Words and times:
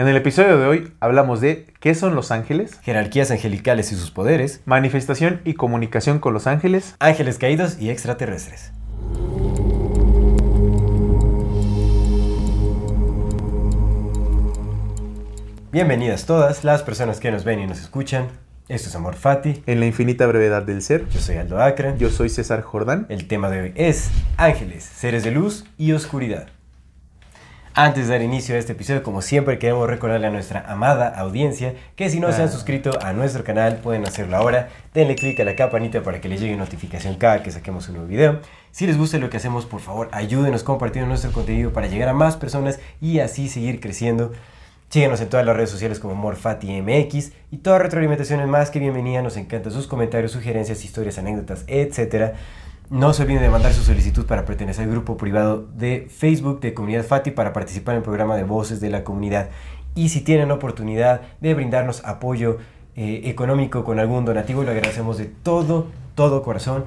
En 0.00 0.06
el 0.06 0.14
episodio 0.14 0.60
de 0.60 0.64
hoy 0.64 0.92
hablamos 1.00 1.40
de 1.40 1.66
qué 1.80 1.92
son 1.96 2.14
los 2.14 2.30
ángeles, 2.30 2.78
jerarquías 2.84 3.32
angelicales 3.32 3.90
y 3.90 3.96
sus 3.96 4.12
poderes, 4.12 4.60
manifestación 4.64 5.40
y 5.44 5.54
comunicación 5.54 6.20
con 6.20 6.32
los 6.32 6.46
ángeles, 6.46 6.94
ángeles 7.00 7.36
caídos 7.36 7.80
y 7.80 7.90
extraterrestres. 7.90 8.70
Bienvenidas 15.72 16.26
todas 16.26 16.62
las 16.62 16.84
personas 16.84 17.18
que 17.18 17.32
nos 17.32 17.42
ven 17.42 17.58
y 17.58 17.66
nos 17.66 17.80
escuchan. 17.80 18.28
Esto 18.68 18.90
es 18.90 18.94
Amor 18.94 19.16
Fati. 19.16 19.64
En 19.66 19.80
la 19.80 19.86
infinita 19.86 20.28
brevedad 20.28 20.62
del 20.62 20.80
ser. 20.82 21.08
Yo 21.08 21.18
soy 21.18 21.38
Aldo 21.38 21.60
Acre. 21.60 21.96
Yo 21.98 22.10
soy 22.10 22.28
César 22.28 22.62
Jordán. 22.62 23.06
El 23.08 23.26
tema 23.26 23.50
de 23.50 23.62
hoy 23.62 23.72
es 23.74 24.12
ángeles, 24.36 24.84
seres 24.84 25.24
de 25.24 25.32
luz 25.32 25.64
y 25.76 25.90
oscuridad. 25.90 26.46
Antes 27.80 28.08
de 28.08 28.14
dar 28.14 28.22
inicio 28.22 28.56
a 28.56 28.58
este 28.58 28.72
episodio, 28.72 29.04
como 29.04 29.22
siempre, 29.22 29.60
queremos 29.60 29.88
recordarle 29.88 30.26
a 30.26 30.30
nuestra 30.30 30.64
amada 30.68 31.06
audiencia 31.10 31.76
que 31.94 32.10
si 32.10 32.18
no 32.18 32.32
se 32.32 32.42
han 32.42 32.50
suscrito 32.50 32.90
a 33.00 33.12
nuestro 33.12 33.44
canal, 33.44 33.76
pueden 33.76 34.04
hacerlo 34.04 34.36
ahora. 34.36 34.68
Denle 34.94 35.14
clic 35.14 35.38
a 35.38 35.44
la 35.44 35.54
campanita 35.54 36.02
para 36.02 36.20
que 36.20 36.28
les 36.28 36.40
llegue 36.40 36.56
notificación 36.56 37.14
cada 37.14 37.40
que 37.44 37.52
saquemos 37.52 37.86
un 37.86 37.94
nuevo 37.94 38.08
video. 38.08 38.40
Si 38.72 38.84
les 38.84 38.98
gusta 38.98 39.18
lo 39.18 39.30
que 39.30 39.36
hacemos, 39.36 39.64
por 39.64 39.78
favor, 39.78 40.08
ayúdenos 40.10 40.64
compartiendo 40.64 41.08
nuestro 41.08 41.30
contenido 41.30 41.72
para 41.72 41.86
llegar 41.86 42.08
a 42.08 42.14
más 42.14 42.36
personas 42.36 42.80
y 43.00 43.20
así 43.20 43.48
seguir 43.48 43.78
creciendo. 43.78 44.32
Síguenos 44.88 45.20
en 45.20 45.28
todas 45.28 45.46
las 45.46 45.54
redes 45.54 45.70
sociales 45.70 46.00
como 46.00 46.16
MorFatiMX 46.16 47.30
y 47.52 47.58
toda 47.58 47.78
retroalimentación 47.78 48.40
es 48.40 48.48
más 48.48 48.72
que 48.72 48.80
bienvenida. 48.80 49.22
Nos 49.22 49.36
encantan 49.36 49.70
sus 49.70 49.86
comentarios, 49.86 50.32
sugerencias, 50.32 50.84
historias, 50.84 51.18
anécdotas, 51.18 51.62
etc. 51.68 52.32
No 52.90 53.12
se 53.12 53.22
olviden 53.22 53.42
de 53.42 53.50
mandar 53.50 53.74
su 53.74 53.82
solicitud 53.82 54.24
para 54.24 54.46
pertenecer 54.46 54.84
al 54.84 54.90
grupo 54.90 55.18
privado 55.18 55.66
de 55.74 56.06
Facebook 56.08 56.60
de 56.60 56.72
Comunidad 56.72 57.04
Fati 57.04 57.30
para 57.30 57.52
participar 57.52 57.92
en 57.94 57.98
el 57.98 58.02
programa 58.02 58.34
de 58.34 58.44
Voces 58.44 58.80
de 58.80 58.88
la 58.88 59.04
Comunidad. 59.04 59.50
Y 59.94 60.08
si 60.08 60.22
tienen 60.22 60.50
oportunidad 60.50 61.20
de 61.42 61.52
brindarnos 61.52 62.02
apoyo 62.06 62.56
eh, 62.96 63.20
económico 63.24 63.84
con 63.84 63.98
algún 63.98 64.24
donativo, 64.24 64.62
lo 64.64 64.70
agradecemos 64.70 65.18
de 65.18 65.26
todo, 65.26 65.88
todo 66.14 66.42
corazón. 66.42 66.86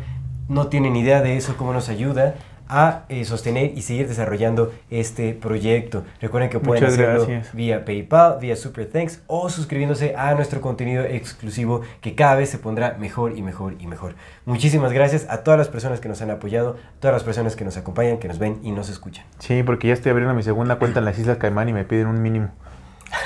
No 0.50 0.70
tienen 0.70 0.96
idea 0.96 1.22
de 1.22 1.38
eso, 1.38 1.56
cómo 1.56 1.72
nos 1.72 1.88
ayuda 1.88 2.34
a 2.72 3.04
eh, 3.10 3.26
sostener 3.26 3.78
y 3.78 3.82
seguir 3.82 4.08
desarrollando 4.08 4.74
este 4.90 5.34
proyecto. 5.34 6.06
Recuerden 6.22 6.50
que 6.50 6.60
pueden 6.60 6.84
Muchas 6.84 6.98
hacerlo 6.98 7.26
gracias. 7.26 7.54
vía 7.54 7.84
PayPal, 7.84 8.40
vía 8.40 8.56
Super 8.56 8.90
Thanks 8.90 9.22
o 9.28 9.50
suscribiéndose 9.50 10.16
a 10.16 10.34
nuestro 10.34 10.62
contenido 10.62 11.04
exclusivo 11.04 11.82
que 12.00 12.16
cada 12.16 12.36
vez 12.36 12.50
se 12.50 12.58
pondrá 12.58 12.96
mejor 12.98 13.38
y 13.38 13.42
mejor 13.42 13.76
y 13.78 13.88
mejor. 13.88 14.16
Muchísimas 14.46 14.94
gracias 14.94 15.28
a 15.30 15.44
todas 15.44 15.58
las 15.58 15.68
personas 15.68 16.00
que 16.00 16.08
nos 16.08 16.22
han 16.22 16.32
apoyado, 16.32 16.78
todas 17.02 17.14
las 17.14 17.24
personas 17.24 17.58
que 17.58 17.66
nos 17.66 17.76
acompañan, 17.76 18.18
que 18.20 18.30
nos 18.30 18.40
ven 18.40 18.60
y 18.64 18.72
nos 18.72 18.90
escuchan. 18.90 19.26
Sí, 19.40 19.64
porque 19.64 19.90
ya 19.90 19.94
estoy 19.94 20.12
abriendo 20.12 20.34
mi 20.34 20.44
segunda 20.44 20.78
cuenta 20.78 21.00
en 21.00 21.06
las 21.06 21.20
Islas 21.20 21.38
Caimán 21.38 21.68
y 21.68 21.74
me 21.74 21.84
piden 21.84 22.08
un 22.08 22.22
mínimo. 22.22 22.50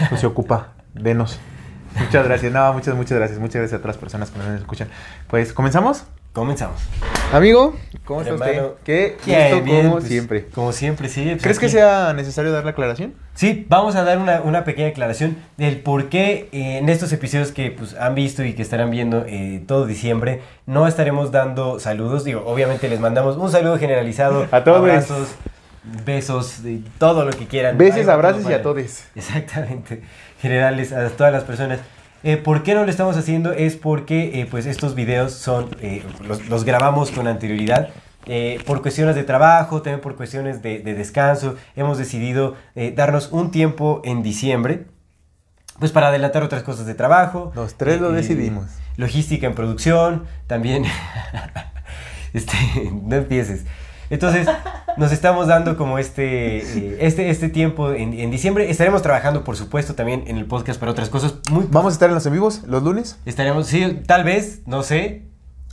Pues 0.09 0.21
se 0.21 0.27
ocupa. 0.27 0.73
Denos. 0.95 1.39
Muchas 1.99 2.25
gracias. 2.25 2.51
No, 2.51 2.73
muchas, 2.73 2.95
muchas 2.95 3.17
gracias. 3.17 3.39
Muchas 3.39 3.61
gracias 3.61 3.79
a 3.79 3.81
todas 3.81 3.95
las 3.95 4.01
personas 4.01 4.31
que 4.31 4.39
nos 4.39 4.59
escuchan. 4.59 4.89
Pues, 5.27 5.53
¿comenzamos? 5.53 6.05
Comenzamos. 6.35 6.81
Amigo, 7.31 7.73
¿cómo 8.03 8.19
está 8.19 8.33
usted? 8.33 8.73
Qué 8.83 9.15
Bien, 9.25 9.51
gusto 9.51 9.63
bien, 9.63 9.81
como 9.83 9.93
pues, 9.93 10.07
siempre. 10.09 10.45
Como 10.53 10.71
siempre, 10.73 11.07
sí. 11.07 11.23
pues 11.29 11.41
¿Crees 11.41 11.59
que 11.59 11.69
sea 11.69 12.11
necesario 12.11 12.51
dar 12.51 12.65
la 12.65 12.71
aclaración? 12.71 13.13
Sí, 13.35 13.65
vamos 13.69 13.95
a 13.95 14.03
dar 14.03 14.17
una, 14.17 14.41
una 14.41 14.65
pequeña 14.65 14.89
aclaración 14.89 15.37
del 15.55 15.79
por 15.79 16.09
qué 16.09 16.49
eh, 16.51 16.79
en 16.79 16.89
estos 16.89 17.13
episodios 17.13 17.53
que 17.53 17.71
pues, 17.71 17.95
han 17.95 18.15
visto 18.15 18.43
y 18.43 18.51
que 18.51 18.61
estarán 18.61 18.91
viendo 18.91 19.23
eh, 19.25 19.63
todo 19.65 19.85
diciembre, 19.85 20.41
no 20.65 20.87
estaremos 20.89 21.31
dando 21.31 21.79
saludos. 21.79 22.25
Digo, 22.25 22.43
obviamente 22.45 22.89
les 22.89 22.99
mandamos 22.99 23.37
un 23.37 23.49
saludo 23.49 23.77
generalizado. 23.77 24.45
A 24.51 24.65
todos. 24.65 24.79
Abrazos, 24.79 25.29
besos, 26.05 26.59
todo 26.97 27.23
lo 27.23 27.31
que 27.31 27.47
quieran. 27.47 27.77
Besos, 27.77 28.09
abrazos 28.09 28.43
y 28.49 28.51
a 28.51 28.61
todos. 28.61 29.05
Exactamente. 29.15 30.01
Generales 30.41 30.91
a 30.91 31.07
todas 31.11 31.31
las 31.31 31.45
personas. 31.45 31.79
Eh, 32.27 32.37
¿Por 32.37 32.63
qué 32.63 32.73
no 32.73 32.83
lo 32.83 32.89
estamos 32.89 33.15
haciendo? 33.17 33.51
Es 33.51 33.75
porque 33.75 34.41
eh, 34.41 34.47
pues 34.49 34.65
estos 34.65 34.95
videos 34.95 35.31
son, 35.31 35.69
eh, 35.79 36.03
los, 36.27 36.49
los 36.49 36.63
grabamos 36.63 37.11
con 37.11 37.27
anterioridad. 37.27 37.89
Eh, 38.25 38.59
por 38.65 38.81
cuestiones 38.81 39.13
de 39.13 39.23
trabajo, 39.23 39.83
también 39.83 40.01
por 40.01 40.15
cuestiones 40.15 40.63
de, 40.63 40.79
de 40.79 40.95
descanso, 40.95 41.55
hemos 41.75 41.99
decidido 41.99 42.55
eh, 42.73 42.91
darnos 42.95 43.31
un 43.31 43.51
tiempo 43.51 44.01
en 44.03 44.23
diciembre, 44.23 44.87
pues 45.77 45.91
para 45.91 46.07
adelantar 46.07 46.41
otras 46.41 46.63
cosas 46.63 46.87
de 46.87 46.95
trabajo. 46.95 47.51
Los 47.53 47.75
tres 47.75 48.01
lo 48.01 48.11
decidimos. 48.11 48.71
Logística 48.97 49.45
en 49.45 49.53
producción, 49.53 50.25
también. 50.47 50.85
este, 52.33 52.55
no 53.03 53.17
empieces. 53.17 53.65
Entonces, 54.09 54.47
nos 54.97 55.11
estamos 55.11 55.47
dando 55.47 55.77
como 55.77 55.97
este, 55.99 56.57
eh, 56.57 56.97
este, 57.01 57.29
este 57.29 57.49
tiempo 57.49 57.91
en, 57.91 58.13
en 58.13 58.31
diciembre. 58.31 58.69
Estaremos 58.69 59.01
trabajando, 59.01 59.43
por 59.43 59.55
supuesto, 59.55 59.95
también 59.95 60.23
en 60.27 60.37
el 60.37 60.45
podcast 60.45 60.79
para 60.79 60.91
otras 60.91 61.09
cosas. 61.09 61.35
Muy, 61.49 61.67
¿Vamos 61.69 61.93
a 61.93 61.95
estar 61.95 62.09
en 62.09 62.15
los 62.15 62.25
en 62.25 62.33
vivos 62.33 62.63
los 62.67 62.83
lunes? 62.83 63.19
estaremos, 63.25 63.67
sí, 63.67 64.01
tal 64.05 64.23
vez, 64.23 64.61
no 64.65 64.83
sé. 64.83 65.23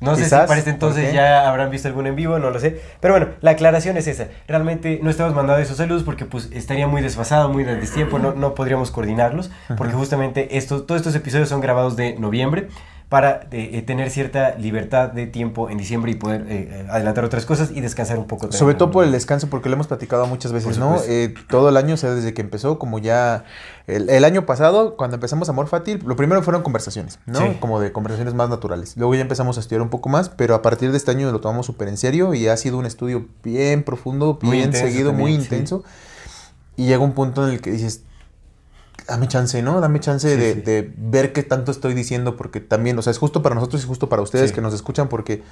No 0.00 0.16
sé 0.16 0.24
Quizás, 0.24 0.42
si 0.42 0.48
para 0.48 0.58
este 0.58 0.70
entonces 0.70 1.12
ya 1.14 1.48
habrán 1.48 1.70
visto 1.70 1.86
algún 1.86 2.08
en 2.08 2.16
vivo, 2.16 2.36
no 2.40 2.50
lo 2.50 2.58
sé. 2.58 2.80
Pero 2.98 3.14
bueno, 3.14 3.28
la 3.40 3.52
aclaración 3.52 3.96
es 3.96 4.08
esa. 4.08 4.26
Realmente 4.48 4.98
no 5.00 5.10
estamos 5.10 5.32
mandando 5.32 5.62
esos 5.62 5.76
saludos 5.76 6.02
porque 6.02 6.24
pues 6.24 6.50
estaría 6.52 6.88
muy 6.88 7.02
desfasado, 7.02 7.48
muy 7.48 7.62
de 7.62 7.76
destiempo, 7.76 8.18
no, 8.18 8.32
no 8.32 8.56
podríamos 8.56 8.90
coordinarlos. 8.90 9.52
Porque 9.76 9.92
justamente 9.92 10.58
estos, 10.58 10.86
todos 10.88 11.00
estos 11.00 11.14
episodios 11.14 11.48
son 11.48 11.60
grabados 11.60 11.94
de 11.94 12.18
noviembre. 12.18 12.66
Para 13.12 13.42
eh, 13.50 13.72
eh, 13.74 13.82
tener 13.82 14.08
cierta 14.08 14.54
libertad 14.56 15.10
de 15.10 15.26
tiempo 15.26 15.68
en 15.68 15.76
diciembre 15.76 16.12
y 16.12 16.14
poder 16.14 16.46
eh, 16.48 16.68
eh, 16.70 16.86
adelantar 16.88 17.26
otras 17.26 17.44
cosas 17.44 17.70
y 17.70 17.82
descansar 17.82 18.18
un 18.18 18.26
poco. 18.26 18.50
Sobre 18.52 18.74
todo 18.74 18.90
por 18.90 19.04
el 19.04 19.12
descanso, 19.12 19.50
porque 19.50 19.68
lo 19.68 19.74
hemos 19.74 19.86
platicado 19.86 20.26
muchas 20.26 20.50
veces, 20.50 20.78
¿no? 20.78 20.96
Eh, 21.06 21.34
todo 21.50 21.68
el 21.68 21.76
año, 21.76 21.92
o 21.92 21.96
sea, 21.98 22.14
desde 22.14 22.32
que 22.32 22.40
empezó, 22.40 22.78
como 22.78 22.98
ya... 22.98 23.44
El, 23.86 24.08
el 24.08 24.24
año 24.24 24.46
pasado, 24.46 24.96
cuando 24.96 25.16
empezamos 25.16 25.46
Amor 25.50 25.66
Fátil, 25.66 26.02
lo 26.06 26.16
primero 26.16 26.42
fueron 26.42 26.62
conversaciones, 26.62 27.18
¿no? 27.26 27.40
Sí. 27.40 27.58
Como 27.60 27.80
de 27.80 27.92
conversaciones 27.92 28.32
más 28.32 28.48
naturales. 28.48 28.96
Luego 28.96 29.14
ya 29.14 29.20
empezamos 29.20 29.58
a 29.58 29.60
estudiar 29.60 29.82
un 29.82 29.90
poco 29.90 30.08
más, 30.08 30.30
pero 30.30 30.54
a 30.54 30.62
partir 30.62 30.90
de 30.90 30.96
este 30.96 31.10
año 31.10 31.30
lo 31.30 31.40
tomamos 31.42 31.66
súper 31.66 31.88
en 31.88 31.98
serio 31.98 32.32
y 32.32 32.48
ha 32.48 32.56
sido 32.56 32.78
un 32.78 32.86
estudio 32.86 33.26
bien 33.44 33.82
profundo, 33.82 34.38
Muy 34.40 34.52
bien 34.56 34.68
intenso 34.68 34.86
seguido, 34.86 35.12
muy 35.12 35.32
también, 35.32 35.40
sí. 35.40 35.46
intenso. 35.48 35.84
Y 36.76 36.86
llega 36.86 37.00
un 37.04 37.12
punto 37.12 37.46
en 37.46 37.52
el 37.52 37.60
que 37.60 37.72
dices, 37.72 38.04
dame 39.08 39.28
chance, 39.28 39.60
¿no? 39.62 39.80
Dame 39.80 40.00
chance 40.00 40.28
Sí, 40.30 40.36
de, 40.40 40.54
sí. 40.54 40.60
de 40.62 40.92
ver 40.96 41.32
qué 41.32 41.42
tanto 41.42 41.70
estoy 41.72 41.94
diciendo, 41.94 42.36
porque 42.36 42.60
también, 42.60 42.98
o 42.98 43.02
sea, 43.02 43.10
es 43.10 43.18
justo 43.18 43.42
para 43.42 43.54
nosotros 43.54 43.82
y 43.84 43.86
justo 43.86 44.08
para 44.08 44.22
ustedes 44.22 44.50
Sí. 44.50 44.54
que 44.54 44.60
nos 44.60 44.74
escuchan, 44.74 45.08
porque... 45.08 45.42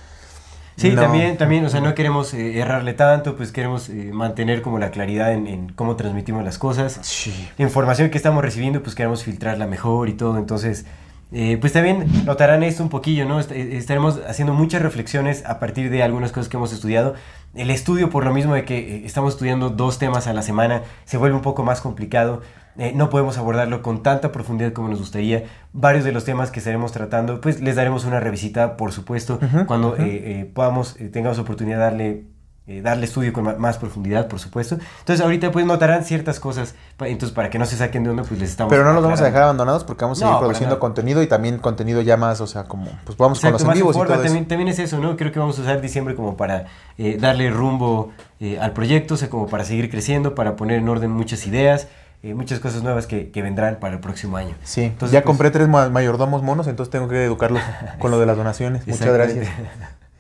Sí, 0.77 0.91
no- 0.93 1.03
también, 1.03 1.37
también, 1.37 1.65
o 1.65 1.69
sea, 1.69 1.81
no 1.81 1.95
queremos 1.95 2.33
eh, 2.33 2.59
errarle 2.59 2.95
tanto, 2.95 3.37
pues 3.37 3.53
queremos 3.53 3.91
eh, 3.91 4.11
mantener 4.15 4.63
como 4.63 4.79
la 4.79 4.91
claridad 4.91 5.33
en, 5.33 5.47
en 5.47 5.73
cómo 5.73 5.97
transmitimos 5.97 6.43
las 6.43 6.57
cosas. 6.57 6.99
Sí. 7.03 7.49
La 7.59 7.65
información 7.67 8.09
que 8.09 8.17
estamos 8.17 8.43
recibiendo, 8.43 8.83
pues 8.83 8.95
queremos 8.95 9.23
filtrarla 9.25 9.67
mejor 9.67 10.09
y 10.09 10.15
todo, 10.15 10.39
entonces, 10.39 10.87
eh, 11.33 11.59
pues 11.61 11.73
también 11.75 12.07
notarán 12.25 12.63
esto 12.63 12.83
un 12.83 12.89
poquillo, 12.89 13.27
¿no? 13.27 13.41
Est- 13.41 13.53
estaremos 13.53 14.21
haciendo 14.27 14.55
muchas 14.55 14.81
reflexiones 14.81 15.45
a 15.45 15.59
partir 15.59 15.91
de 15.91 16.03
algunas 16.03 16.33
cosas 16.33 16.49
que 16.49 16.57
hemos 16.57 16.73
estudiado. 16.73 17.15
El 17.55 17.71
estudio, 17.71 18.09
por 18.09 18.25
lo 18.25 18.33
mismo 18.33 18.55
de 18.55 18.65
que 18.65 19.05
estamos 19.05 19.35
estudiando 19.35 19.69
dos 19.71 19.99
temas 19.99 20.29
a 20.29 20.33
la 20.33 20.41
semana, 20.43 20.83
se 21.05 21.19
vuelve 21.19 21.37
un 21.37 21.43
poco 21.43 21.63
más 21.63 21.81
complicado. 21.83 22.41
Eh, 22.79 22.93
no 22.95 23.11
podemos 23.11 23.37
abordarlo 23.37 23.83
con 23.83 24.03
tanta 24.03 24.33
profundidad 24.33 24.73
como 24.73 24.89
nos 24.89 25.01
gustaría. 25.01 25.45
Varios 25.73 26.05
de 26.05 26.13
los 26.13 26.25
temas 26.25 26.51
que 26.51 26.61
estaremos 26.61 26.93
tratando, 26.93 27.41
pues 27.41 27.61
les 27.61 27.77
daremos 27.77 28.05
una 28.05 28.21
revisita, 28.21 28.77
por 28.77 28.93
supuesto, 28.93 29.39
cuando 29.67 29.97
eh, 29.97 30.01
eh, 30.41 30.51
podamos, 30.55 30.97
eh, 31.01 31.09
tengamos 31.09 31.39
oportunidad 31.39 31.77
de 31.79 31.83
darle, 31.83 32.25
eh, 32.67 32.81
darle 32.83 33.05
estudio 33.07 33.33
con 33.33 33.59
más 33.61 33.79
profundidad, 33.79 34.29
por 34.29 34.39
supuesto. 34.39 34.77
Entonces 35.01 35.21
ahorita 35.25 35.51
pues 35.51 35.67
notarán 35.67 36.05
ciertas 36.05 36.39
cosas, 36.39 36.77
entonces 37.01 37.35
para 37.35 37.51
que 37.51 37.59
no 37.59 37.67
se 37.67 37.77
saquen 37.77 38.05
de 38.05 38.11
onda, 38.11 38.23
pues 38.23 38.39
les 38.39 38.51
estamos 38.51 38.71
Pero 38.71 38.85
no 38.85 38.93
los 38.93 39.03
vamos 39.03 39.21
a 39.21 39.25
dejar 39.25 39.43
abandonados 39.43 39.83
porque 39.83 40.05
vamos 40.05 40.23
a 40.23 40.27
seguir 40.27 40.39
produciendo 40.39 40.79
contenido 40.79 41.23
y 41.23 41.27
también 41.27 41.59
contenido 41.59 42.01
ya 42.03 42.17
más, 42.17 42.41
o 42.41 42.47
sea, 42.47 42.65
como, 42.65 42.87
pues 43.05 43.19
vamos 43.19 43.41
con 43.41 43.49
Exacto, 43.49 43.67
los 43.67 43.75
en 43.75 43.79
vivos 43.81 43.97
y 43.97 43.99
todo 43.99 44.15
eso. 44.15 44.23
también, 44.23 44.47
también 44.47 44.69
es 44.69 44.79
eso, 44.79 44.99
¿no? 45.01 45.17
Creo 45.17 45.33
que 45.33 45.41
vamos 45.41 45.59
a 45.59 45.63
usar 45.63 45.81
diciembre 45.81 46.15
como 46.15 46.37
para 46.37 46.67
eh, 46.99 47.19
darle 47.21 47.51
rumbo 47.51 48.13
al 48.61 48.73
proyecto, 48.73 49.15
o 49.15 49.17
sea, 49.17 49.29
como 49.29 49.49
para 49.49 49.65
seguir 49.65 49.91
creciendo, 49.91 50.35
para 50.35 50.57
poner 50.57 50.79
en 50.79 50.89
orden 50.89 51.11
muchas 51.11 51.47
ideas, 51.47 51.89
eh, 52.23 52.35
muchas 52.35 52.61
cosas 52.61 52.83
nuevas 52.83 53.07
que, 53.07 53.31
que 53.31 53.43
vendrán 53.43 53.77
para 53.81 53.95
el 53.95 54.01
próximo 54.01 54.37
año. 54.37 54.55
Sí, 54.65 54.83
Entonces, 54.85 55.13
ya 55.13 55.21
pues- 55.23 55.27
compré 55.27 55.51
tres 55.51 55.69
ma- 55.69 55.89
mayordomos 55.89 56.43
monos, 56.43 56.67
entonces 56.67 56.91
tengo 56.91 57.09
que 57.09 57.25
educarlos 57.25 57.63
con 57.99 58.11
lo 58.11 58.19
de 58.21 58.27
las 58.27 58.37
donaciones. 58.37 58.87
Muchas 58.87 59.13
gracias. 59.13 59.49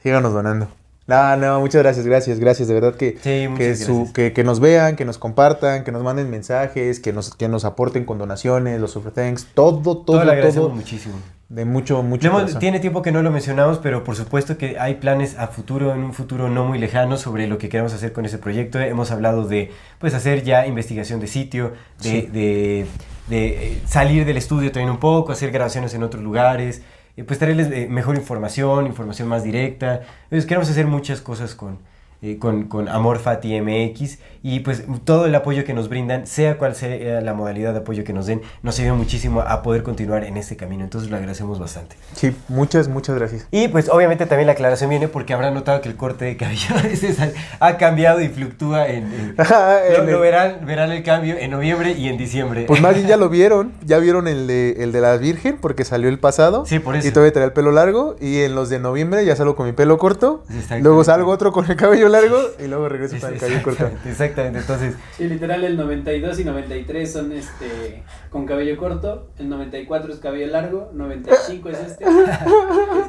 Síganos 0.02 0.32
donando. 0.32 0.68
No, 1.06 1.36
no, 1.36 1.58
muchas 1.60 1.82
gracias, 1.82 2.06
gracias, 2.06 2.38
gracias. 2.38 2.68
De 2.68 2.74
verdad 2.74 2.94
que, 2.94 3.18
Sí, 3.20 3.52
que, 3.56 3.74
su- 3.74 4.12
que, 4.12 4.32
que 4.32 4.44
nos 4.44 4.60
vean, 4.60 4.94
que 4.94 5.04
nos 5.04 5.18
compartan, 5.18 5.82
que 5.82 5.90
nos 5.90 6.04
manden 6.04 6.30
mensajes, 6.30 7.00
que 7.00 7.12
nos, 7.12 7.34
que 7.34 7.48
nos 7.48 7.64
aporten 7.64 8.04
con 8.04 8.18
donaciones, 8.18 8.80
los 8.80 8.92
super 8.92 9.12
thanks, 9.12 9.46
todo, 9.54 9.80
todo, 9.80 10.02
Todo 10.04 10.24
lo 10.24 10.52
todo. 10.52 10.68
muchísimo. 10.68 11.14
De 11.50 11.64
mucho, 11.64 12.00
mucho. 12.04 12.28
Hemos- 12.28 12.60
tiene 12.60 12.78
tiempo 12.78 13.02
que 13.02 13.10
no 13.10 13.22
lo 13.22 13.32
mencionamos, 13.32 13.78
pero 13.78 14.04
por 14.04 14.14
supuesto 14.14 14.56
que 14.56 14.78
hay 14.78 14.94
planes 14.94 15.36
a 15.36 15.48
futuro, 15.48 15.92
en 15.92 15.98
un 16.04 16.14
futuro 16.14 16.48
no 16.48 16.64
muy 16.64 16.78
lejano, 16.78 17.16
sobre 17.16 17.48
lo 17.48 17.58
que 17.58 17.68
queremos 17.68 17.92
hacer 17.92 18.12
con 18.12 18.24
ese 18.24 18.38
proyecto. 18.38 18.78
Hemos 18.78 19.10
hablado 19.10 19.48
de 19.48 19.72
pues 19.98 20.14
hacer 20.14 20.44
ya 20.44 20.64
investigación 20.68 21.18
de 21.18 21.26
sitio, 21.26 21.72
de, 22.00 22.08
Sí. 22.08 22.20
de- 22.32 22.86
de, 23.26 23.72
eh, 23.72 23.82
salir 23.84 24.24
del 24.24 24.36
estudio 24.36 24.70
también 24.70 24.90
un 24.92 24.98
poco, 25.00 25.32
hacer 25.32 25.50
grabaciones 25.50 25.92
en 25.92 26.04
otros 26.04 26.22
lugares, 26.22 26.82
eh, 27.16 27.24
pues 27.24 27.40
traerles 27.40 27.66
eh, 27.72 27.88
mejor 27.90 28.14
información, 28.14 28.86
información 28.86 29.26
más 29.26 29.42
directa. 29.42 30.02
Entonces 30.24 30.46
queremos 30.46 30.70
hacer 30.70 30.86
muchas 30.86 31.20
cosas 31.20 31.56
con, 31.56 31.78
eh, 32.22 32.38
con, 32.38 32.64
con 32.64 32.88
Amor 32.88 33.18
Fati 33.18 33.60
MX 33.60 34.18
y 34.42 34.60
pues 34.60 34.84
todo 35.04 35.26
el 35.26 35.34
apoyo 35.34 35.64
que 35.64 35.74
nos 35.74 35.88
brindan, 35.88 36.26
sea 36.26 36.56
cual 36.58 36.74
sea 36.74 37.20
la 37.20 37.34
modalidad 37.34 37.72
de 37.72 37.80
apoyo 37.80 38.04
que 38.04 38.12
nos 38.12 38.26
den, 38.26 38.40
nos 38.62 38.78
ayuda 38.78 38.94
muchísimo 38.94 39.40
a 39.42 39.62
poder 39.62 39.82
continuar 39.82 40.24
en 40.24 40.36
este 40.36 40.56
camino. 40.56 40.82
Entonces 40.84 41.10
lo 41.10 41.16
agradecemos 41.16 41.58
bastante. 41.58 41.96
Sí, 42.14 42.34
muchas, 42.48 42.88
muchas 42.88 43.16
gracias. 43.16 43.46
Y 43.50 43.68
pues 43.68 43.88
obviamente 43.88 44.26
también 44.26 44.46
la 44.46 44.52
aclaración 44.52 44.90
viene 44.90 45.08
porque 45.08 45.34
habrán 45.34 45.54
notado 45.54 45.80
que 45.80 45.88
el 45.88 45.96
corte 45.96 46.24
de 46.24 46.36
cabello 46.36 46.74
a 46.78 46.82
veces 46.82 47.18
ha, 47.58 47.76
cambiado 47.76 48.20
y 48.20 48.28
fluctúa 48.28 48.88
en... 48.88 49.04
en- 49.12 49.34
lo, 49.38 50.04
En 50.04 50.12
lo 50.12 50.20
verán, 50.20 50.66
verán 50.66 50.92
el 50.92 51.02
cambio 51.02 51.36
en 51.38 51.50
noviembre 51.50 51.92
y 51.92 52.08
en 52.08 52.16
diciembre. 52.18 52.64
Pues 52.66 52.80
más 52.80 52.94
bien 52.94 53.06
ya 53.06 53.16
lo 53.16 53.28
vieron, 53.30 53.72
ya 53.84 53.98
vieron 53.98 54.28
el 54.28 54.46
de, 54.46 54.76
el 54.78 54.92
de 54.92 55.00
la 55.00 55.16
Virgen 55.16 55.58
porque 55.60 55.84
salió 55.84 56.08
el 56.08 56.18
pasado. 56.18 56.66
Sí, 56.66 56.78
por 56.78 56.96
eso. 56.96 57.08
Y 57.08 57.12
todavía 57.12 57.32
traía 57.32 57.46
el 57.46 57.52
pelo 57.52 57.72
largo. 57.72 58.16
Y 58.20 58.40
en 58.40 58.54
los 58.54 58.68
de 58.68 58.78
noviembre 58.78 59.24
ya 59.24 59.36
salgo 59.36 59.56
con 59.56 59.66
mi 59.66 59.72
pelo 59.72 59.98
corto. 59.98 60.44
Luego 60.80 61.04
salgo 61.04 61.30
otro 61.30 61.52
con 61.52 61.70
el 61.70 61.76
cabello 61.76 62.09
largo 62.10 62.36
y 62.62 62.66
luego 62.66 62.88
regreso 62.88 63.16
con 63.20 63.32
el 63.32 63.40
cabello 63.40 63.62
corto. 63.62 63.90
Exactamente. 64.06 64.58
Entonces, 64.58 64.94
Sí, 65.16 65.28
literal 65.28 65.64
el 65.64 65.76
92 65.76 66.38
y 66.40 66.44
93 66.44 67.12
son 67.12 67.32
este 67.32 68.02
con 68.30 68.46
cabello 68.46 68.76
corto, 68.76 69.28
el 69.38 69.48
94 69.48 70.12
es 70.12 70.18
cabello 70.20 70.46
largo, 70.48 70.90
95 70.94 71.68
es 71.70 71.78
este, 71.80 72.04
es 72.04 72.10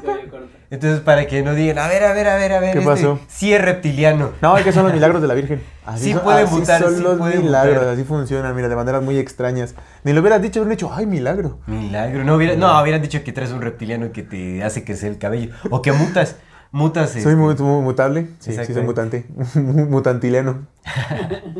cabello 0.03 0.29
corto. 0.31 0.47
entonces 0.71 0.99
para 1.01 1.27
que 1.27 1.43
no 1.43 1.53
digan, 1.53 1.77
a 1.79 1.87
ver, 1.87 2.03
a 2.03 2.13
ver, 2.13 2.27
a 2.27 2.35
ver, 2.37 2.53
a 2.53 2.59
ver, 2.59 2.71
¿Qué 2.73 2.79
este 2.79 2.89
pasó? 2.91 3.19
sí 3.27 3.53
es 3.53 3.61
reptiliano. 3.61 4.31
No, 4.41 4.57
es 4.57 4.63
que 4.63 4.71
son 4.71 4.83
los 4.85 4.93
milagros 4.93 5.21
de 5.21 5.27
la 5.27 5.33
Virgen. 5.33 5.61
Sí 5.97 6.13
son, 6.13 6.21
pueden 6.21 6.45
así 6.45 6.55
mutar, 6.55 6.81
son 6.81 6.95
sí 6.95 7.01
los 7.01 7.17
pueden 7.17 7.41
milagros, 7.41 7.75
mutar. 7.77 7.89
así 7.95 8.03
funcionan, 8.03 8.55
mira, 8.55 8.69
de 8.69 8.75
maneras 8.75 9.01
muy 9.01 9.17
extrañas. 9.17 9.73
Ni 10.03 10.13
lo 10.13 10.21
hubieras 10.21 10.39
dicho, 10.41 10.59
hubieran 10.61 10.77
dicho, 10.77 10.91
ay, 10.93 11.07
milagro. 11.07 11.57
Milagro. 11.65 12.23
No, 12.23 12.35
hubiera, 12.35 12.55
no, 12.55 12.79
hubieran 12.81 13.01
dicho 13.01 13.23
que 13.23 13.33
traes 13.33 13.51
un 13.51 13.61
reptiliano 13.61 14.11
que 14.11 14.21
te 14.21 14.63
hace 14.63 14.85
crecer 14.85 15.09
el 15.11 15.17
cabello. 15.17 15.51
O 15.71 15.81
que 15.81 15.91
mutas. 15.91 16.35
Mutas. 16.71 17.11
Soy 17.11 17.19
este, 17.19 17.35
mu- 17.35 17.53
mu- 17.53 17.81
mutable. 17.81 18.29
Sí, 18.39 18.53
sí, 18.65 18.73
soy 18.73 18.83
mutante. 18.83 19.25
Mutantileno. 19.55 20.67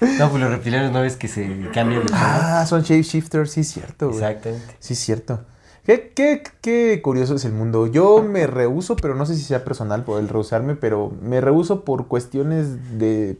No, 0.00 0.30
pues 0.30 0.40
los 0.40 0.50
reptilianos 0.50 0.92
no 0.92 1.00
ves 1.02 1.16
que 1.16 1.26
se 1.26 1.44
cambian 1.74 2.06
de. 2.06 2.12
Ah, 2.14 2.64
son 2.68 2.82
shapeshifters, 2.82 3.50
sí, 3.50 3.60
es 3.60 3.68
cierto, 3.68 4.10
güey. 4.10 4.20
Exactamente. 4.22 4.76
Sí, 4.78 4.92
es 4.94 4.98
cierto. 5.00 5.40
Qué, 5.84 6.12
qué, 6.14 6.42
qué 6.60 7.00
curioso 7.02 7.34
es 7.34 7.44
el 7.44 7.52
mundo. 7.52 7.86
Yo 7.88 8.22
me 8.22 8.46
rehuso, 8.46 8.94
pero 8.94 9.14
no 9.16 9.26
sé 9.26 9.34
si 9.34 9.42
sea 9.42 9.64
personal 9.64 10.04
por 10.04 10.20
el 10.20 10.28
rehusarme, 10.28 10.76
pero 10.76 11.12
me 11.20 11.40
rehuso 11.40 11.84
por 11.84 12.06
cuestiones 12.06 12.98
de, 12.98 13.38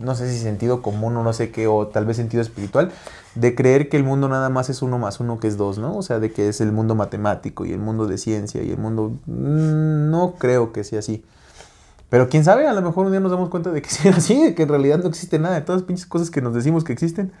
no 0.00 0.14
sé 0.14 0.30
si 0.32 0.38
sentido 0.38 0.82
común 0.82 1.16
o 1.16 1.22
no 1.22 1.32
sé 1.32 1.50
qué, 1.50 1.66
o 1.66 1.86
tal 1.88 2.06
vez 2.06 2.16
sentido 2.16 2.42
espiritual, 2.42 2.90
de 3.34 3.54
creer 3.54 3.88
que 3.88 3.96
el 3.96 4.04
mundo 4.04 4.28
nada 4.28 4.48
más 4.48 4.70
es 4.70 4.82
uno 4.82 4.98
más 4.98 5.20
uno 5.20 5.38
que 5.40 5.48
es 5.48 5.56
dos, 5.56 5.78
¿no? 5.78 5.96
O 5.96 6.02
sea, 6.02 6.18
de 6.18 6.32
que 6.32 6.48
es 6.48 6.60
el 6.60 6.72
mundo 6.72 6.94
matemático 6.94 7.64
y 7.66 7.72
el 7.72 7.78
mundo 7.80 8.06
de 8.06 8.18
ciencia 8.18 8.62
y 8.62 8.70
el 8.70 8.78
mundo... 8.78 9.12
mm, 9.26 10.10
No 10.10 10.34
creo 10.38 10.72
que 10.72 10.84
sea 10.84 11.00
así. 11.00 11.24
Pero 12.10 12.28
quién 12.28 12.44
sabe, 12.44 12.66
a 12.66 12.72
lo 12.72 12.82
mejor 12.82 13.06
un 13.06 13.12
día 13.12 13.20
nos 13.20 13.30
damos 13.30 13.50
cuenta 13.50 13.70
de 13.70 13.82
que 13.82 13.90
sí 13.90 14.08
es 14.08 14.16
así, 14.16 14.42
de 14.42 14.54
que 14.54 14.62
en 14.62 14.68
realidad 14.68 14.98
no 14.98 15.08
existe 15.08 15.38
nada 15.38 15.56
de 15.56 15.60
todas 15.62 15.82
las 15.82 15.86
pinches 15.86 16.06
cosas 16.06 16.30
que 16.30 16.40
nos 16.40 16.54
decimos 16.54 16.84
que 16.84 16.92
existen. 16.92 17.32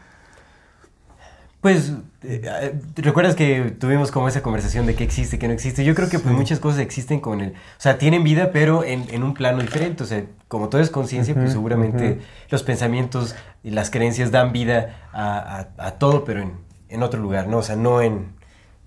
Pues, 1.60 1.90
eh, 2.22 2.40
eh, 2.44 2.80
¿recuerdas 2.96 3.34
que 3.34 3.74
tuvimos 3.80 4.12
como 4.12 4.28
esa 4.28 4.42
conversación 4.42 4.86
de 4.86 4.94
qué 4.94 5.02
existe, 5.02 5.38
qué 5.40 5.48
no 5.48 5.54
existe? 5.54 5.84
Yo 5.84 5.94
creo 5.96 6.08
que 6.08 6.18
pues 6.20 6.32
muchas 6.34 6.60
cosas 6.60 6.78
existen 6.80 7.18
con 7.18 7.40
el... 7.40 7.50
O 7.50 7.54
sea, 7.80 7.98
tienen 7.98 8.22
vida, 8.22 8.50
pero 8.52 8.84
en, 8.84 9.06
en 9.10 9.24
un 9.24 9.34
plano 9.34 9.60
diferente. 9.60 10.04
O 10.04 10.06
sea, 10.06 10.24
como 10.46 10.68
todo 10.68 10.80
es 10.80 10.88
conciencia, 10.90 11.34
pues 11.34 11.52
seguramente 11.52 12.20
los 12.50 12.62
pensamientos 12.62 13.34
y 13.64 13.70
las 13.70 13.90
creencias 13.90 14.30
dan 14.30 14.52
vida 14.52 15.08
a, 15.12 15.68
a- 15.78 15.86
a 15.88 15.90
todo, 15.98 16.24
pero 16.24 16.42
en, 16.42 16.52
en 16.90 17.02
otro 17.02 17.20
lugar, 17.20 17.48
¿no? 17.48 17.58
O 17.58 17.62
sea, 17.62 17.74
no 17.74 18.02
en, 18.02 18.26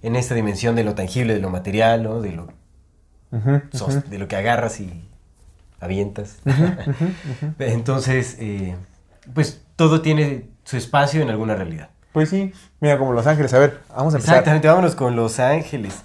en 0.01 0.15
esta 0.15 0.34
dimensión 0.34 0.75
de 0.77 0.86
lo 0.86 0.96
tangible, 0.96 1.34
de 1.34 1.41
lo 1.41 1.50
material, 1.50 2.03
¿no? 2.03 2.22
De 2.22 2.31
lo, 2.31 2.48
sos- 3.74 4.10
de 4.10 4.17
lo 4.17 4.29
que 4.29 4.38
agarras 4.38 4.79
y 4.79 5.10
avientas. 5.81 6.38
Entonces, 7.60 8.38
eh, 8.39 8.75
pues 9.34 9.62
todo 9.75 10.01
tiene 10.01 10.46
su 10.63 10.77
espacio 10.77 11.22
en 11.22 11.29
alguna 11.29 11.55
realidad. 11.55 11.89
Pues 12.12 12.30
sí, 12.30 12.53
mira 12.80 12.98
como 12.98 13.13
Los 13.13 13.25
Ángeles. 13.27 13.53
A 13.53 13.60
ver, 13.60 13.80
vamos 13.89 14.13
a 14.13 14.18
empezar. 14.18 14.36
Exactamente, 14.36 14.68
vámonos 14.68 14.96
con 14.96 15.15
Los 15.15 15.39
Ángeles. 15.39 15.96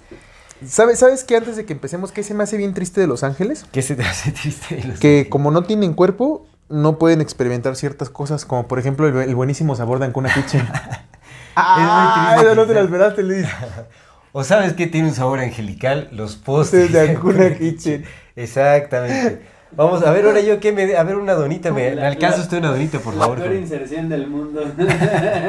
¿Sabes, 0.65 0.99
¿Sabes 0.99 1.23
qué 1.23 1.37
antes 1.37 1.55
de 1.55 1.65
que 1.65 1.73
empecemos, 1.73 2.11
qué 2.11 2.23
se 2.23 2.33
me 2.33 2.43
hace 2.43 2.57
bien 2.57 2.73
triste 2.73 2.99
de 3.01 3.07
Los 3.07 3.23
Ángeles? 3.23 3.65
¿Qué 3.71 3.81
se 3.81 3.95
te 3.95 4.03
hace 4.03 4.31
triste? 4.41 4.75
de 4.75 4.83
Los 4.85 4.99
Que 4.99 5.07
Ángeles? 5.09 5.29
como 5.29 5.51
no 5.51 5.63
tienen 5.63 5.93
cuerpo, 5.93 6.47
no 6.69 6.97
pueden 6.97 7.21
experimentar 7.21 7.75
ciertas 7.75 8.09
cosas, 8.09 8.45
como 8.45 8.67
por 8.67 8.79
ejemplo 8.79 9.07
el, 9.07 9.15
el 9.17 9.35
buenísimo 9.35 9.75
sabor 9.75 9.99
de 9.99 10.05
Ancuna 10.05 10.33
Kitchen. 10.33 10.67
¡Ah! 11.55 12.33
triste 12.35 12.45
Eso 12.47 12.55
no 12.55 12.65
te 12.65 12.73
lo 12.73 12.81
esperaste, 12.81 13.23
Luis. 13.23 13.45
¿O 14.31 14.43
sabes 14.43 14.73
qué 14.73 14.87
tiene 14.87 15.09
un 15.09 15.15
sabor 15.15 15.39
angelical? 15.39 16.09
Los 16.11 16.35
postres 16.35 16.91
De 16.91 17.09
Ancuna 17.09 17.57
Kitchen. 17.57 18.05
Exactamente. 18.35 19.41
Vamos 19.71 20.01
a 20.03 20.11
ver 20.11 20.25
ahora 20.25 20.39
yo 20.39 20.59
qué 20.59 20.71
me... 20.71 20.95
A 20.95 21.03
ver 21.03 21.15
una 21.17 21.33
donita, 21.33 21.71
me, 21.71 21.89
me 21.89 21.95
La- 21.95 22.07
alcanza 22.07 22.37
la- 22.37 22.43
usted 22.43 22.57
una 22.59 22.69
donita, 22.71 22.99
por 22.99 23.13
La 23.13 23.21
favor. 23.21 23.37
peor 23.37 23.49
joven? 23.49 23.61
inserción 23.61 24.09
del 24.09 24.27
mundo. 24.27 24.63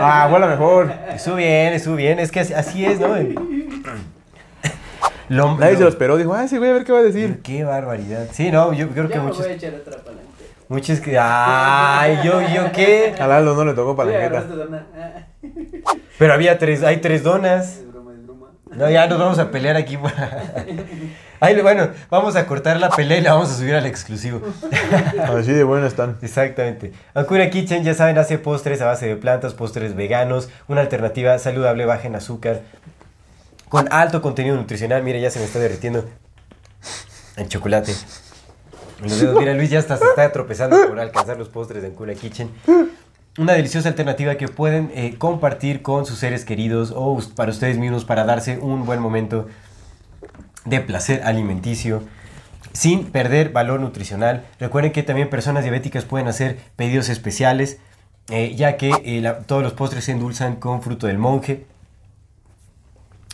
Ah, 0.00 0.28
huele 0.30 0.46
mejor. 0.48 0.92
Estuvo 1.14 1.36
bien, 1.36 1.72
estuvo 1.72 1.94
bien, 1.96 2.18
es 2.18 2.30
que 2.32 2.40
así, 2.40 2.52
así 2.52 2.84
es, 2.84 2.98
¿no? 3.00 3.08
Lo, 5.28 5.56
Nadie 5.58 5.74
se 5.74 5.80
lo 5.80 5.84
lo- 5.84 5.88
esperó. 5.90 6.16
Dijo, 6.16 6.34
ay, 6.34 6.48
sí, 6.48 6.56
voy 6.58 6.68
a 6.68 6.72
ver 6.72 6.84
qué 6.84 6.92
va 6.92 7.00
a 7.00 7.02
decir. 7.02 7.40
Qué 7.42 7.62
barbaridad. 7.62 8.28
Sí, 8.32 8.50
no, 8.50 8.72
yo 8.72 8.88
creo 8.88 9.08
que 9.08 9.18
muchos... 9.20 9.38
voy 9.40 9.48
a 9.50 9.52
echar 9.52 9.74
otra 9.74 9.98
palanca. 9.98 10.24
Muchos 10.68 11.00
que... 11.00 11.18
Ay, 11.20 12.18
yo, 12.24 12.40
yo 12.40 12.72
qué. 12.72 13.14
A 13.18 13.26
Lalo 13.26 13.54
no 13.54 13.64
le 13.64 13.74
tocó 13.74 13.94
palanqueta. 13.94 14.44
ah, 14.96 15.26
Pero 16.18 16.32
había 16.32 16.58
tres, 16.58 16.82
hay 16.82 16.98
tres 16.98 17.22
donas. 17.22 17.78
Es 17.78 17.92
broma, 17.92 18.12
es 18.14 18.22
broma. 18.26 18.46
No, 18.70 18.90
ya 18.90 19.06
nos 19.06 19.18
vamos 19.18 19.38
a 19.38 19.50
pelear 19.50 19.76
aquí. 19.76 19.98
Ahí, 21.40 21.60
bueno, 21.60 21.90
vamos 22.10 22.36
a 22.36 22.46
cortar 22.46 22.80
la 22.80 22.90
pelea 22.90 23.18
y 23.18 23.20
la 23.22 23.34
vamos 23.34 23.50
a 23.50 23.54
subir 23.54 23.74
al 23.74 23.86
exclusivo. 23.86 24.42
Así 25.22 25.52
de 25.52 25.64
bueno 25.64 25.86
están. 25.86 26.18
Exactamente. 26.20 26.92
Ancuna 27.14 27.48
Kitchen, 27.50 27.84
ya 27.84 27.94
saben, 27.94 28.18
hace 28.18 28.38
postres 28.38 28.80
a 28.80 28.86
base 28.86 29.06
de 29.06 29.16
plantas, 29.16 29.54
postres 29.54 29.94
veganos, 29.94 30.48
una 30.66 30.80
alternativa 30.80 31.38
saludable, 31.38 31.84
baja 31.84 32.08
en 32.08 32.16
azúcar, 32.16 32.62
con 33.68 33.86
alto 33.92 34.20
contenido 34.20 34.56
nutricional. 34.56 35.02
Mira, 35.02 35.18
ya 35.18 35.30
se 35.30 35.38
me 35.38 35.44
está 35.44 35.60
derritiendo 35.60 36.04
el 37.36 37.48
chocolate. 37.48 37.94
Los 39.00 39.20
dedos. 39.20 39.38
Mira, 39.38 39.54
Luis 39.54 39.70
ya 39.70 39.78
hasta 39.78 39.96
se 39.96 40.04
está 40.04 40.32
tropezando 40.32 40.88
por 40.88 40.98
alcanzar 40.98 41.38
los 41.38 41.48
postres 41.48 41.82
de 41.82 41.88
Ancuna 41.88 42.14
Kitchen. 42.14 42.50
Una 43.38 43.52
deliciosa 43.52 43.88
alternativa 43.88 44.34
que 44.34 44.48
pueden 44.48 44.90
eh, 44.96 45.14
compartir 45.16 45.80
con 45.80 46.04
sus 46.04 46.18
seres 46.18 46.44
queridos 46.44 46.92
o 46.92 47.20
para 47.36 47.52
ustedes 47.52 47.78
mismos 47.78 48.04
para 48.04 48.24
darse 48.24 48.58
un 48.58 48.84
buen 48.84 49.00
momento 49.00 49.46
de 50.64 50.80
placer 50.80 51.22
alimenticio 51.22 52.02
sin 52.72 53.04
perder 53.04 53.50
valor 53.50 53.78
nutricional. 53.78 54.44
Recuerden 54.58 54.90
que 54.90 55.04
también 55.04 55.30
personas 55.30 55.62
diabéticas 55.62 56.04
pueden 56.04 56.26
hacer 56.26 56.58
pedidos 56.74 57.08
especiales, 57.10 57.78
eh, 58.28 58.56
ya 58.56 58.76
que 58.76 58.90
eh, 59.04 59.32
todos 59.46 59.62
los 59.62 59.72
postres 59.72 60.06
se 60.06 60.12
endulzan 60.12 60.56
con 60.56 60.82
fruto 60.82 61.06
del 61.06 61.18
monje. 61.18 61.64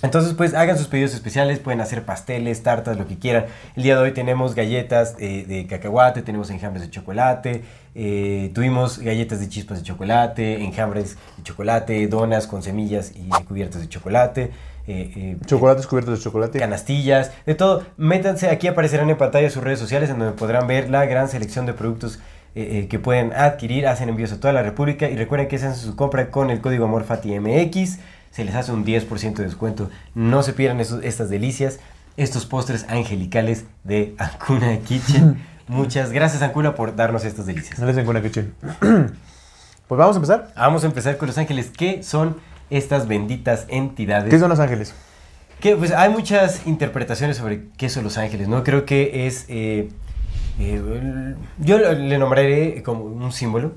Entonces, 0.04 0.34
pues 0.34 0.52
hagan 0.52 0.76
sus 0.76 0.86
pedidos 0.86 1.14
especiales, 1.14 1.58
pueden 1.60 1.80
hacer 1.80 2.02
pasteles, 2.04 2.62
tartas, 2.62 2.98
lo 2.98 3.06
que 3.08 3.18
quieran. 3.18 3.46
El 3.74 3.84
día 3.84 3.96
de 3.96 4.02
hoy 4.02 4.12
tenemos 4.12 4.54
galletas 4.54 5.16
eh, 5.18 5.46
de 5.48 5.66
cacahuate, 5.66 6.20
tenemos 6.20 6.50
enjambres 6.50 6.82
de 6.84 6.90
chocolate, 6.90 7.62
eh, 7.94 8.50
tuvimos 8.54 8.98
galletas 8.98 9.40
de 9.40 9.48
chispas 9.48 9.78
de 9.78 9.84
chocolate, 9.84 10.62
enjambres 10.62 11.16
de 11.38 11.42
chocolate, 11.42 12.06
donas 12.06 12.46
con 12.46 12.62
semillas 12.62 13.12
y 13.14 13.30
cubiertas 13.44 13.80
de 13.80 13.88
chocolate. 13.88 14.50
eh, 14.86 15.10
eh, 15.16 15.36
Chocolates 15.46 15.86
cubiertos 15.86 16.18
de 16.18 16.22
chocolate. 16.22 16.58
canastillas, 16.58 17.32
de 17.46 17.54
todo. 17.54 17.82
Métanse, 17.96 18.50
aquí 18.50 18.68
aparecerán 18.68 19.08
en 19.08 19.16
pantalla 19.16 19.48
sus 19.48 19.64
redes 19.64 19.78
sociales 19.78 20.10
en 20.10 20.18
donde 20.18 20.34
podrán 20.34 20.66
ver 20.66 20.90
la 20.90 21.06
gran 21.06 21.28
selección 21.28 21.64
de 21.64 21.72
productos 21.72 22.18
eh, 22.54 22.82
eh, 22.82 22.88
que 22.88 22.98
pueden 22.98 23.32
adquirir. 23.32 23.86
Hacen 23.86 24.10
envíos 24.10 24.32
a 24.32 24.38
toda 24.38 24.52
la 24.52 24.62
República 24.62 25.08
y 25.08 25.16
recuerden 25.16 25.48
que 25.48 25.58
se 25.58 25.66
hace 25.68 25.80
su 25.80 25.96
compra 25.96 26.30
con 26.30 26.50
el 26.50 26.60
código 26.60 26.84
AMORFATIMX. 26.84 27.98
Se 28.34 28.44
les 28.44 28.54
hace 28.56 28.72
un 28.72 28.84
10% 28.84 29.34
de 29.34 29.44
descuento. 29.44 29.90
No 30.14 30.42
se 30.42 30.52
pierdan 30.52 30.80
esos- 30.80 31.04
estas 31.04 31.30
delicias, 31.30 31.78
estos 32.16 32.46
postres 32.46 32.84
angelicales 32.88 33.64
de 33.84 34.14
Ancuna 34.18 34.76
Kitchen. 34.80 35.38
Muchas 35.68 36.10
gracias 36.12 36.42
Ancuna 36.42 36.74
por 36.74 36.96
darnos 36.96 37.24
estas 37.24 37.46
delicias. 37.46 37.78
Den 37.80 38.04
que 38.06 38.22
kitchen. 38.22 38.54
Pues 39.88 39.98
vamos 39.98 40.16
a 40.16 40.18
empezar. 40.18 40.52
Vamos 40.56 40.82
a 40.82 40.86
empezar 40.86 41.16
con 41.18 41.28
los 41.28 41.36
ángeles. 41.38 41.70
¿Qué 41.76 42.02
son 42.02 42.36
estas 42.70 43.06
benditas 43.06 43.66
entidades? 43.68 44.30
¿Qué 44.30 44.38
son 44.38 44.48
los 44.48 44.58
ángeles? 44.58 44.94
Que 45.60 45.76
pues 45.76 45.92
hay 45.92 46.10
muchas 46.10 46.66
interpretaciones 46.66 47.36
sobre 47.36 47.66
qué 47.76 47.88
son 47.90 48.02
los 48.04 48.16
ángeles, 48.18 48.48
¿no? 48.48 48.64
Creo 48.64 48.84
que 48.86 49.26
es... 49.26 49.44
eh, 49.48 49.90
eh, 50.58 51.34
yo 51.58 51.78
le 51.78 52.18
nombraré 52.18 52.82
como 52.82 53.04
un 53.04 53.30
símbolo, 53.32 53.72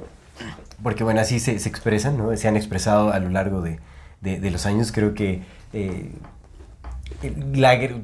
porque 0.82 1.04
bueno, 1.04 1.20
así 1.22 1.40
se, 1.40 1.60
se 1.60 1.70
expresan, 1.70 2.18
¿no? 2.18 2.36
Se 2.38 2.48
han 2.48 2.56
expresado 2.56 3.12
a 3.12 3.20
lo 3.20 3.30
largo 3.30 3.62
de, 3.62 3.80
de- 4.21 4.39
de 4.39 4.51
los 4.51 4.65
años. 4.65 4.91
Creo 4.91 5.13
que 5.13 5.41
eh, 5.74 6.12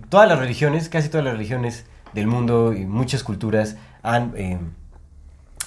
todas 0.09 0.27
las 0.27 0.39
religiones, 0.39 0.89
casi 0.89 1.09
todas 1.09 1.23
las 1.25 1.33
religiones 1.33 1.85
del 2.13 2.27
mundo 2.27 2.73
y 2.73 2.85
muchas 2.85 3.23
culturas 3.23 3.75
han 4.01 4.33
eh, 4.35 4.57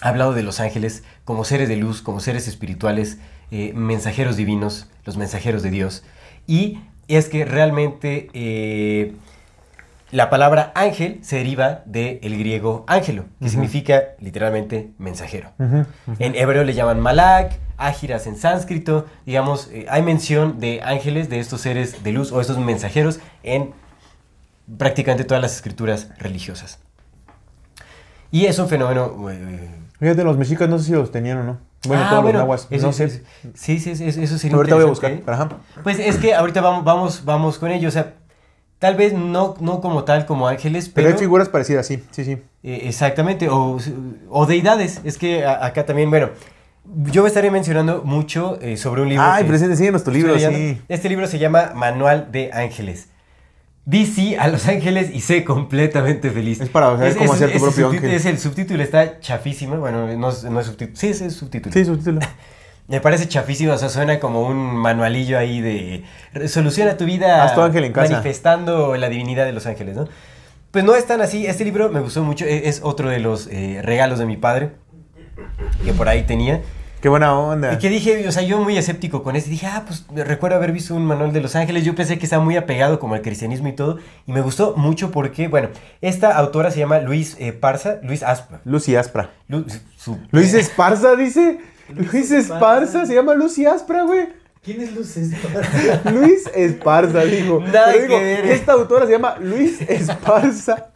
hablado 0.00 0.32
de 0.34 0.42
los 0.42 0.60
ángeles 0.60 1.04
como 1.24 1.44
seres 1.44 1.68
de 1.68 1.76
luz, 1.76 2.02
como 2.02 2.20
seres 2.20 2.48
espirituales, 2.48 3.18
eh, 3.50 3.72
mensajeros 3.74 4.36
divinos, 4.36 4.88
los 5.04 5.16
mensajeros 5.16 5.62
de 5.62 5.70
Dios. 5.70 6.04
Y 6.46 6.80
es 7.08 7.28
que 7.28 7.44
realmente 7.44 8.28
la 10.12 10.30
palabra 10.30 10.72
ángel 10.74 11.18
se 11.22 11.36
deriva 11.36 11.82
del 11.86 12.38
griego 12.38 12.84
ángelo, 12.86 13.24
que 13.40 13.48
significa 13.48 14.02
literalmente 14.20 14.90
mensajero. 14.98 15.50
En 16.18 16.34
hebreo 16.34 16.62
le 16.64 16.74
llaman 16.74 17.00
malak, 17.00 17.58
ágiras 17.76 18.26
en 18.26 18.36
sánscrito. 18.36 19.06
Digamos, 19.26 19.68
eh, 19.72 19.86
hay 19.90 20.02
mención 20.02 20.60
de 20.60 20.80
ángeles, 20.84 21.28
de 21.28 21.40
estos 21.40 21.60
seres 21.60 22.04
de 22.04 22.12
luz 22.12 22.30
o 22.32 22.40
estos 22.40 22.58
mensajeros 22.58 23.18
en 23.42 23.72
prácticamente 24.78 25.24
todas 25.24 25.42
las 25.42 25.54
escrituras 25.56 26.08
religiosas. 26.18 26.78
Y 28.30 28.46
es 28.46 28.58
un 28.58 28.68
fenómeno... 28.68 29.30
eh, 29.30 29.70
Fíjate, 29.98 30.24
los 30.24 30.36
mexicas 30.36 30.68
no 30.68 30.78
sé 30.78 30.84
si 30.86 30.92
los 30.92 31.10
tenían 31.10 31.38
o 31.38 31.44
no. 31.44 31.58
Bueno, 31.86 32.02
ah, 32.04 32.10
todos 32.10 32.22
bueno, 32.24 32.38
los 32.40 32.44
nahuas. 32.46 32.66
eso- 32.70 32.86
no 32.88 32.92
sé. 32.92 33.04
eso- 33.04 33.20
Sí, 33.54 33.78
sí, 33.78 33.96
sí, 33.96 34.04
eso 34.06 34.38
sería 34.38 34.56
Ahorita 34.56 34.74
voy 34.74 34.84
a 34.84 34.88
buscar. 34.88 35.10
¿eh? 35.12 35.22
Ajá. 35.26 35.48
Pues 35.82 35.98
es 35.98 36.16
que 36.16 36.34
ahorita 36.34 36.60
vamos, 36.60 36.84
vamos, 36.84 37.24
vamos 37.24 37.58
con 37.58 37.70
ello. 37.70 37.88
O 37.88 37.92
sea, 37.92 38.14
tal 38.78 38.94
vez 38.96 39.12
no, 39.12 39.54
no 39.60 39.80
como 39.80 40.04
tal, 40.04 40.26
como 40.26 40.48
ángeles, 40.48 40.88
Pero 40.88 41.06
pero. 41.06 41.16
hay 41.16 41.20
figuras 41.20 41.48
parecidas, 41.48 41.86
sí, 41.86 42.02
sí, 42.10 42.24
sí. 42.24 42.32
eh, 42.62 42.80
exactamente, 42.84 43.48
o, 43.48 43.78
o 44.30 44.46
deidades. 44.46 45.00
Es 45.04 45.18
que 45.18 45.44
a- 45.44 45.64
acá 45.64 45.86
también, 45.86 46.10
bueno, 46.10 46.30
yo 47.06 47.22
me 47.22 47.28
estaré 47.28 47.50
mencionando 47.50 48.02
mucho 48.04 48.58
eh, 48.60 48.76
sobre 48.76 49.02
un 49.02 49.08
libro. 49.08 49.24
Ay, 49.26 49.42
que 49.44 49.48
presente, 49.48 49.76
síguenos 49.76 50.04
tu 50.04 50.10
libro, 50.10 50.38
sí. 50.38 50.78
Este 50.88 51.08
libro 51.08 51.26
se 51.26 51.38
llama 51.38 51.72
Manual 51.74 52.30
de 52.32 52.50
Ángeles. 52.52 53.08
Di 53.84 54.04
sí 54.04 54.34
a 54.34 54.48
los 54.48 54.66
ángeles 54.66 55.10
y 55.14 55.20
sé 55.20 55.44
completamente 55.44 56.30
feliz. 56.32 56.60
Es 56.60 56.68
para 56.68 56.86
saber 56.96 57.16
cómo 57.16 57.32
hacer 57.32 57.52
tu 57.52 57.60
propio 57.60 57.88
ángel. 57.90 58.10
Es 58.10 58.24
el 58.26 58.36
subtítulo, 58.38 58.82
está 58.82 59.20
chafísimo. 59.20 59.76
Bueno, 59.76 60.08
no, 60.16 60.28
es- 60.30 60.42
no 60.42 60.58
es 60.58 60.66
subtítulo. 60.66 60.96
Sí, 60.98 61.06
es 61.08 61.18
subtítulo. 61.34 61.72
Sí, 61.72 61.84
subtítulo. 61.84 62.20
Me 62.88 63.00
parece 63.00 63.26
chafísimo, 63.26 63.72
o 63.72 63.78
sea, 63.78 63.88
suena 63.88 64.20
como 64.20 64.42
un 64.42 64.56
manualillo 64.56 65.38
ahí 65.38 65.60
de 65.60 66.04
soluciona 66.48 66.96
tu 66.96 67.04
vida 67.04 67.42
Haz 67.42 67.54
tu 67.54 67.60
ángel 67.60 67.84
en 67.84 67.92
casa. 67.92 68.10
manifestando 68.12 68.96
la 68.96 69.08
divinidad 69.08 69.44
de 69.44 69.52
los 69.52 69.66
ángeles, 69.66 69.96
¿no? 69.96 70.06
Pues 70.70 70.84
no 70.84 70.94
es 70.94 71.06
tan 71.06 71.20
así, 71.20 71.46
este 71.46 71.64
libro 71.64 71.88
me 71.88 72.00
gustó 72.00 72.22
mucho, 72.22 72.44
e- 72.44 72.68
es 72.68 72.80
otro 72.84 73.08
de 73.08 73.18
los 73.18 73.48
eh, 73.48 73.80
regalos 73.82 74.18
de 74.20 74.26
mi 74.26 74.36
padre, 74.36 74.70
que 75.84 75.92
por 75.94 76.08
ahí 76.08 76.22
tenía, 76.24 76.60
Qué 77.00 77.08
buena 77.08 77.36
onda. 77.38 77.72
y 77.72 77.78
que 77.78 77.88
dije, 77.88 78.26
o 78.28 78.32
sea, 78.32 78.42
yo 78.42 78.58
muy 78.58 78.76
escéptico 78.78 79.22
con 79.22 79.36
este, 79.36 79.50
dije, 79.50 79.66
ah, 79.66 79.84
pues 79.86 80.04
recuerdo 80.14 80.56
haber 80.56 80.72
visto 80.72 80.94
un 80.94 81.04
manual 81.06 81.32
de 81.32 81.40
los 81.40 81.56
ángeles, 81.56 81.84
yo 81.84 81.94
pensé 81.94 82.18
que 82.18 82.24
estaba 82.26 82.44
muy 82.44 82.56
apegado 82.56 82.98
como 83.00 83.14
al 83.14 83.22
cristianismo 83.22 83.68
y 83.68 83.72
todo, 83.72 83.98
y 84.26 84.32
me 84.32 84.42
gustó 84.42 84.74
mucho 84.76 85.10
porque, 85.10 85.48
bueno, 85.48 85.70
esta 86.02 86.36
autora 86.36 86.70
se 86.70 86.78
llama 86.80 86.98
Luis 87.00 87.36
eh, 87.40 87.52
Parza, 87.52 87.96
Luis 88.02 88.22
Aspa. 88.22 88.60
Lucy 88.64 88.94
Aspra. 88.96 89.30
Lu- 89.48 89.66
su- 89.96 90.18
Luis 90.30 90.54
Esparza, 90.54 91.16
dice. 91.16 91.58
Luis 91.88 92.12
Luis 92.12 92.30
Esparza. 92.30 92.82
Esparza, 92.84 93.06
se 93.06 93.14
llama 93.14 93.34
Lucy 93.34 93.66
Aspra, 93.66 94.02
güey. 94.02 94.28
¿Quién 94.62 94.80
es 94.80 94.92
Luz 94.94 95.16
Esparza? 95.16 96.10
Luis 96.10 96.46
Esparza, 96.54 97.24
dijo. 97.24 97.60
Nada 97.60 97.92
Pero 97.92 98.02
digo, 98.06 98.18
que 98.18 98.24
ver. 98.24 98.46
esta 98.46 98.72
autora 98.72 99.06
se 99.06 99.12
llama 99.12 99.36
Luis 99.40 99.80
Esparza. 99.82 100.88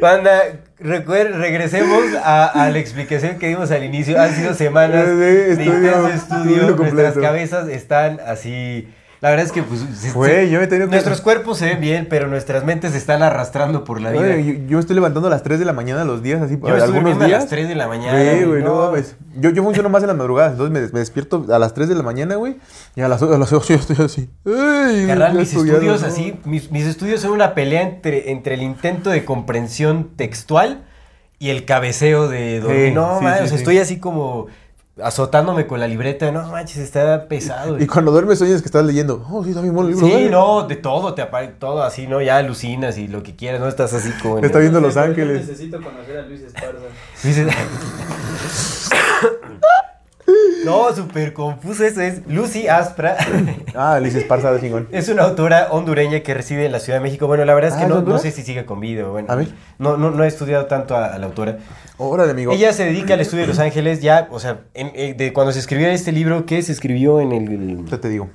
Banda, 0.00 0.42
regresemos 0.78 2.02
a, 2.22 2.46
a 2.46 2.70
la 2.70 2.78
explicación 2.78 3.38
que 3.38 3.48
dimos 3.48 3.70
al 3.70 3.84
inicio. 3.84 4.20
Han 4.20 4.34
sido 4.34 4.54
semanas 4.54 5.04
Sí, 5.08 5.14
de 5.14 5.64
intenso 5.64 6.08
estudio 6.08 6.76
completo. 6.76 6.94
Nuestras 6.94 7.14
cabezas 7.18 7.68
están 7.68 8.20
así. 8.26 8.88
La 9.24 9.30
verdad 9.30 9.46
es 9.46 9.52
que, 9.52 9.62
pues. 9.62 10.12
Güey, 10.12 10.50
yo 10.50 10.60
he 10.60 10.66
tenido 10.66 10.86
que- 10.86 10.90
Nuestros 10.96 11.22
cuerpos 11.22 11.56
se 11.56 11.64
ven 11.64 11.80
bien, 11.80 12.08
pero 12.10 12.28
nuestras 12.28 12.62
mentes 12.62 12.92
se 12.92 12.98
están 12.98 13.22
arrastrando 13.22 13.82
por 13.82 13.98
la 13.98 14.10
vida. 14.10 14.36
Yo, 14.36 14.52
yo 14.68 14.78
estoy 14.78 14.94
levantando 14.94 15.28
a 15.28 15.30
las 15.30 15.42
3 15.42 15.58
de 15.58 15.64
la 15.64 15.72
mañana 15.72 16.04
los 16.04 16.22
días, 16.22 16.42
así, 16.42 16.58
Yo 16.62 16.74
algunos 16.74 17.14
a 17.18 17.24
días. 17.24 17.40
las 17.40 17.48
3 17.48 17.66
de 17.66 17.74
la 17.74 17.88
mañana. 17.88 18.20
Sí, 18.20 18.44
güey, 18.44 18.62
no 18.62 18.92
no. 18.92 19.02
Yo, 19.40 19.48
yo 19.48 19.62
funciono 19.62 19.88
más 19.88 20.02
en 20.02 20.08
las 20.08 20.16
madrugadas, 20.18 20.52
entonces 20.52 20.74
me, 20.74 20.80
me 20.92 20.98
despierto 20.98 21.46
a 21.50 21.58
las 21.58 21.72
3 21.72 21.88
de 21.88 21.94
la 21.94 22.02
mañana, 22.02 22.34
güey, 22.34 22.58
y 22.96 23.00
a 23.00 23.08
las, 23.08 23.22
a 23.22 23.38
las 23.38 23.50
8 23.50 23.66
yo 23.72 23.74
estoy 23.76 23.96
así. 24.04 24.28
Ay, 24.44 25.06
Carnal, 25.06 25.32
ya 25.32 25.38
mis 25.40 25.54
estudios 25.54 26.02
¿no? 26.02 26.06
así, 26.06 26.38
mis, 26.44 26.70
mis 26.70 26.84
estudios 26.84 27.22
son 27.22 27.30
una 27.30 27.54
pelea 27.54 27.80
entre, 27.80 28.30
entre 28.30 28.56
el 28.56 28.62
intento 28.62 29.08
de 29.08 29.24
comprensión 29.24 30.10
textual 30.16 30.84
y 31.38 31.48
el 31.48 31.64
cabeceo 31.64 32.28
de 32.28 32.60
dormir. 32.60 32.88
Sí, 32.88 32.94
no, 32.94 33.18
sí, 33.20 33.24
man, 33.24 33.38
sí, 33.38 33.44
o 33.44 33.46
sea, 33.48 33.56
estoy 33.56 33.78
así 33.78 33.98
como 33.98 34.48
azotándome 35.02 35.66
con 35.66 35.80
la 35.80 35.88
libreta. 35.88 36.30
No 36.30 36.48
manches, 36.50 36.78
está 36.78 37.26
pesado. 37.28 37.78
Y 37.80 37.86
cuando 37.86 38.12
duermes 38.12 38.38
sueñas 38.38 38.62
que 38.62 38.66
estás 38.66 38.84
leyendo. 38.84 39.24
Oh, 39.30 39.42
sí, 39.42 39.50
está 39.50 39.60
bien 39.60 39.74
bueno 39.74 39.88
el 39.90 39.96
libro. 39.96 40.08
Sí, 40.08 40.28
no, 40.30 40.66
de 40.66 40.76
todo, 40.76 41.14
te 41.14 41.22
aparece 41.22 41.54
todo 41.58 41.82
así, 41.82 42.06
¿no? 42.06 42.20
Ya 42.22 42.36
alucinas 42.38 42.96
y 42.98 43.08
lo 43.08 43.22
que 43.22 43.34
quieras, 43.36 43.60
¿no? 43.60 43.68
Estás 43.68 43.92
así 43.94 44.10
como... 44.22 44.38
en 44.38 44.44
Está 44.44 44.58
el- 44.58 44.64
viendo 44.64 44.80
Los 44.80 44.94
yo 44.94 45.00
Ángeles. 45.02 45.46
Necesito 45.48 45.80
conocer 45.82 46.18
a 46.18 46.22
Luis 46.22 46.40
Esparza. 46.42 46.78
Dices- 47.22 47.52
no, 50.64 50.94
súper 50.94 51.32
confuso 51.32 51.84
eso 51.84 52.00
es. 52.00 52.26
Lucy 52.26 52.68
Aspra 52.68 53.16
Ah, 53.74 53.98
Luis 54.00 54.14
Esparza 54.14 54.52
de 54.52 54.60
chingón. 54.60 54.88
es 54.92 55.08
una 55.08 55.24
autora 55.24 55.68
hondureña 55.70 56.20
que 56.20 56.32
reside 56.34 56.66
en 56.66 56.72
la 56.72 56.80
Ciudad 56.80 56.98
de 56.98 57.02
México. 57.02 57.26
Bueno, 57.26 57.44
la 57.44 57.54
verdad 57.54 57.70
es 57.70 57.76
Ah, 57.76 57.86
que 57.86 57.92
¿es 57.92 58.04
no, 58.04 58.18
sé 58.18 58.30
si 58.30 58.42
sigue 58.42 58.64
con 58.64 58.80
vida. 58.80 59.04
Bueno, 59.04 59.28
A 59.30 59.34
ver. 59.36 59.48
No, 59.78 59.96
no, 59.96 60.10
no 60.10 60.24
he 60.24 60.28
estudiado 60.28 60.66
tanto 60.66 60.96
a, 60.96 61.06
a 61.06 61.18
la 61.18 61.26
autora. 61.26 61.58
Órale, 61.98 62.30
amigo. 62.32 62.52
Ella 62.52 62.72
se 62.72 62.84
dedica 62.84 63.14
al 63.14 63.20
estudio 63.20 63.42
de 63.42 63.48
Los 63.48 63.58
Ángeles 63.58 64.00
ya, 64.02 64.28
o 64.30 64.40
sea, 64.40 64.60
en- 64.74 64.90
eh, 64.94 65.14
de 65.16 65.32
cuando 65.32 65.52
se 65.52 65.58
escribió 65.60 65.88
este 65.88 66.12
libro, 66.12 66.44
que 66.46 66.60
se 66.62 66.72
escribió 66.72 67.20
en 67.20 67.32
el... 67.32 67.84
Ya 67.86 67.98
te 68.00 68.08
digo. 68.08 68.28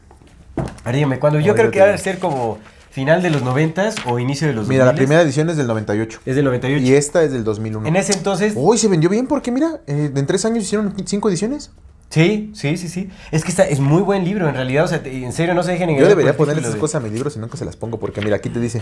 A 0.58 0.86
ver, 0.86 0.96
dígame, 0.96 1.20
cuando 1.20 1.40
yo 1.40 1.54
ver, 1.54 1.56
creo 1.56 1.66
yo 1.68 1.72
que 1.72 1.80
va 1.82 1.94
a 1.94 1.98
ser 1.98 2.20
como 2.20 2.58
final 2.92 3.22
de 3.22 3.30
los 3.30 3.44
noventas 3.44 3.96
o 4.08 4.18
inicio 4.20 4.48
de 4.48 4.54
los 4.54 4.68
Mira, 4.68 4.84
la 4.86 4.94
2000s. 4.94 4.96
primera 4.96 5.22
edición 5.22 5.50
es 5.50 5.58
del 5.58 5.68
98. 5.68 6.22
Es 6.26 6.36
del 6.36 6.46
98. 6.46 6.84
Y 6.86 6.94
esta 6.94 7.22
es 7.24 7.32
del 7.32 7.44
2001. 7.44 7.88
En 7.88 7.96
ese 7.96 8.14
entonces, 8.14 8.54
Uy, 8.56 8.78
se 8.78 8.88
vendió 8.88 9.10
bien 9.10 9.28
porque, 9.28 9.52
mira, 9.52 9.80
eh, 9.88 10.12
en 10.14 10.26
tres 10.26 10.44
años 10.46 10.64
hicieron 10.64 10.94
cinco 11.06 11.30
ediciones. 11.30 11.72
Sí, 12.10 12.52
sí, 12.56 12.76
sí, 12.78 12.90
sí. 12.90 13.10
Es 13.32 13.44
que 13.44 13.50
está, 13.52 13.64
es 13.68 13.80
muy 13.80 14.02
buen 14.02 14.26
libro, 14.26 14.48
en 14.50 14.56
realidad. 14.56 14.84
O 14.86 14.88
sea, 14.88 15.04
te- 15.04 15.24
en 15.24 15.32
serio, 15.32 15.54
no 15.54 15.62
se 15.64 15.72
dejen 15.72 15.90
Yo 15.90 15.94
engañar. 15.94 16.10
debería 16.10 16.36
por 16.36 16.48
el 16.48 16.54
poner 16.56 16.64
esas 16.64 16.74
de- 16.74 16.80
cosas 16.80 16.96
a 16.96 17.00
mis 17.04 17.12
libros 17.14 17.36
y 17.36 17.40
nunca 17.40 17.56
se 17.58 17.66
las 17.66 17.76
pongo 17.76 18.00
porque 18.00 18.20
mira, 18.22 18.36
aquí 18.38 18.50
te 18.50 18.60
dice. 18.60 18.82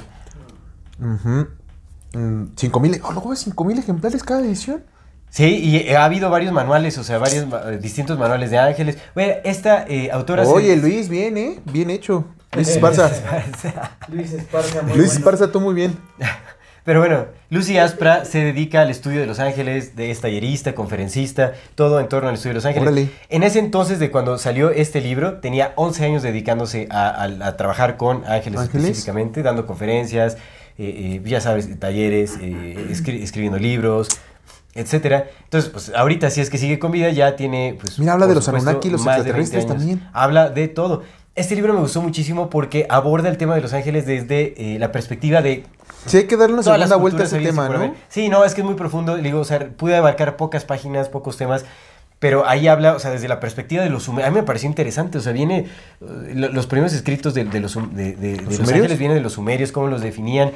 mm, 2.13 2.45
cinco 2.55 2.79
mil, 2.79 2.99
oh, 3.03 3.11
luego 3.11 3.29
ves 3.29 3.39
cinco 3.39 3.63
mil 3.65 3.77
ejemplares 3.77 4.23
cada 4.23 4.41
edición. 4.41 4.83
Sí, 5.29 5.43
y 5.43 5.89
ha 5.93 6.05
habido 6.05 6.29
varios 6.29 6.53
manuales, 6.53 6.97
o 6.97 7.03
sea, 7.03 7.17
varios 7.17 7.45
eh, 7.65 7.79
distintos 7.81 8.17
manuales 8.17 8.49
de 8.49 8.59
ángeles. 8.59 8.97
Oye, 9.13 9.41
esta 9.43 9.85
eh, 9.87 10.09
autora... 10.09 10.45
se- 10.45 10.51
Oye, 10.51 10.77
Luis, 10.77 11.09
bien, 11.09 11.37
¿eh? 11.37 11.59
Bien 11.65 11.89
hecho. 11.89 12.23
Luis 12.53 12.69
Esparza. 12.75 13.11
Luis 14.07 14.31
Esparza, 14.31 14.81
muy 14.83 14.93
Luis 14.95 15.07
bueno. 15.07 15.11
Esparza, 15.19 15.51
tú 15.51 15.59
muy 15.59 15.73
bien. 15.73 15.97
Pero 16.87 17.01
bueno, 17.01 17.25
Lucy 17.49 17.77
Aspra 17.77 18.23
se 18.23 18.39
dedica 18.45 18.79
al 18.79 18.89
estudio 18.89 19.19
de 19.19 19.25
Los 19.27 19.41
Ángeles, 19.41 19.97
de 19.97 20.09
es 20.09 20.21
tallerista, 20.21 20.73
conferencista, 20.73 21.51
todo 21.75 21.99
en 21.99 22.07
torno 22.07 22.29
al 22.29 22.35
estudio 22.35 22.51
de 22.51 22.55
Los 22.55 22.65
Ángeles. 22.65 22.87
Órale. 22.87 23.09
En 23.27 23.43
ese 23.43 23.59
entonces, 23.59 23.99
de 23.99 24.09
cuando 24.09 24.37
salió 24.37 24.69
este 24.71 25.01
libro, 25.01 25.39
tenía 25.39 25.73
11 25.75 26.05
años 26.05 26.23
dedicándose 26.23 26.87
a, 26.89 27.09
a- 27.09 27.47
a 27.47 27.57
trabajar 27.57 27.97
con 27.97 28.23
ángeles, 28.25 28.61
¿Ángeles? 28.61 28.85
específicamente, 28.85 29.43
dando 29.43 29.65
conferencias, 29.65 30.35
eh, 30.77 31.19
eh, 31.19 31.21
ya 31.25 31.41
sabes, 31.41 31.77
talleres, 31.77 32.37
eh, 32.39 32.87
escri- 32.89 33.21
escribiendo 33.21 33.59
libros, 33.59 34.07
etcétera. 34.73 35.25
Entonces, 35.43 35.69
pues 35.69 35.91
ahorita 35.93 36.29
si 36.29 36.39
es 36.39 36.49
que 36.49 36.57
sigue 36.57 36.79
con 36.79 36.91
vida, 36.93 37.09
ya 37.09 37.35
tiene, 37.35 37.75
pues, 37.81 37.99
Mira, 37.99 38.13
habla 38.13 38.27
de 38.27 38.35
los 38.35 38.47
Anunnaki 38.47 38.87
y 38.87 38.91
los 38.91 39.03
más 39.03 39.25
de 39.25 39.33
20 39.33 39.41
extraterrestres 39.41 39.67
también. 39.77 40.09
Habla 40.13 40.51
de 40.51 40.69
todo. 40.69 41.03
Este 41.37 41.55
libro 41.55 41.73
me 41.73 41.79
gustó 41.79 42.01
muchísimo 42.01 42.49
porque 42.49 42.85
aborda 42.89 43.29
el 43.29 43.37
tema 43.37 43.55
de 43.55 43.61
los 43.61 43.71
ángeles 43.73 44.05
desde 44.05 44.55
eh, 44.75 44.79
la 44.79 44.91
perspectiva 44.91 45.41
de 45.41 45.63
Sí, 46.05 46.17
hay 46.17 46.23
que 46.23 46.35
darle 46.37 46.55
una 46.55 46.63
segunda 46.63 46.95
vuelta 46.97 47.23
a 47.23 47.25
ese 47.25 47.39
tema, 47.39 47.69
¿no? 47.69 47.93
Sí, 48.09 48.27
no, 48.29 48.43
es 48.45 48.53
que 48.55 48.61
es 48.61 48.65
muy 48.65 48.75
profundo. 48.75 49.17
Digo, 49.17 49.39
o 49.41 49.45
sea, 49.45 49.69
pude 49.69 49.95
abarcar 49.95 50.35
pocas 50.37 50.65
páginas, 50.65 51.09
pocos 51.09 51.37
temas. 51.37 51.65
Pero 52.19 52.47
ahí 52.47 52.67
habla, 52.67 52.95
o 52.95 52.99
sea, 52.99 53.11
desde 53.11 53.27
la 53.27 53.39
perspectiva 53.39 53.83
de 53.83 53.89
los 53.91 54.03
sumerios. 54.03 54.27
A 54.27 54.31
mí 54.31 54.37
me 54.39 54.43
pareció 54.43 54.67
interesante. 54.67 55.17
O 55.19 55.21
sea, 55.21 55.31
viene. 55.33 55.59
eh, 56.01 56.31
lo- 56.33 56.49
los 56.49 56.65
primeros 56.65 56.93
escritos 56.93 57.33
de, 57.35 57.43
de 57.45 57.59
los, 57.59 57.75
de, 57.95 58.37
los 58.43 58.59
ángeles 58.71 58.97
vienen 58.97 59.17
de 59.17 59.21
los 59.23 59.33
sumerios, 59.33 59.71
cómo 59.71 59.87
los 59.87 60.01
definían. 60.01 60.51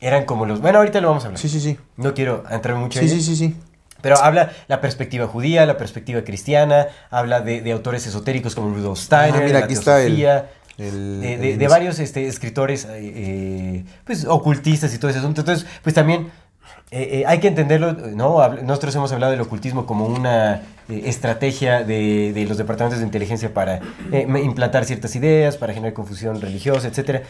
Eran 0.00 0.24
como 0.26 0.46
los. 0.46 0.60
Bueno, 0.60 0.78
ahorita 0.78 1.00
lo 1.00 1.08
vamos 1.08 1.24
a 1.24 1.26
hablar. 1.28 1.40
Sí, 1.40 1.48
sí, 1.48 1.60
sí. 1.60 1.78
No 1.96 2.14
quiero 2.14 2.44
entrar 2.50 2.76
mucho 2.76 3.00
Sí, 3.00 3.06
en 3.06 3.10
sí, 3.10 3.22
sí, 3.22 3.36
sí. 3.36 3.56
Pero 4.02 4.18
habla 4.18 4.50
la 4.68 4.80
perspectiva 4.80 5.26
judía, 5.26 5.66
la 5.66 5.76
perspectiva 5.76 6.22
cristiana, 6.22 6.86
habla 7.10 7.40
de, 7.40 7.60
de 7.60 7.72
autores 7.72 8.06
esotéricos 8.06 8.54
como 8.54 8.74
Rudolf 8.74 8.98
Steiner, 9.00 9.42
Ah, 9.42 9.44
mira, 9.46 9.58
la 9.60 9.64
aquí 9.64 9.74
está 9.74 10.00
el- 10.02 10.16
teosofía, 10.16 10.50
el- 10.78 11.20
de, 11.20 11.36
de- 11.38 11.52
el- 11.52 11.58
de 11.58 11.68
varios 11.68 11.98
este, 11.98 12.26
escritores 12.26 12.84
eh, 12.86 12.90
eh, 13.02 13.84
pues, 14.04 14.24
ocultistas 14.24 14.94
y 14.94 14.98
todo 14.98 15.10
ese 15.10 15.18
asunto. 15.20 15.42
Entonces, 15.42 15.66
pues 15.82 15.94
también 15.94 16.30
eh, 16.92 17.20
eh, 17.20 17.24
hay 17.26 17.38
que 17.38 17.48
entenderlo, 17.48 17.92
¿no? 17.92 18.48
Nosotros 18.62 18.94
hemos 18.96 19.12
hablado 19.12 19.30
del 19.32 19.40
ocultismo 19.40 19.86
como 19.86 20.06
una 20.06 20.62
estrategia 20.88 21.84
de, 21.84 22.32
de 22.32 22.44
los 22.46 22.56
departamentos 22.58 22.98
de 22.98 23.04
inteligencia 23.04 23.52
para 23.54 23.80
implantar 24.42 24.84
ciertas 24.84 25.14
ideas, 25.14 25.56
para 25.56 25.72
generar 25.72 25.92
confusión 25.94 26.40
religiosa, 26.40 26.88
etcétera. 26.88 27.22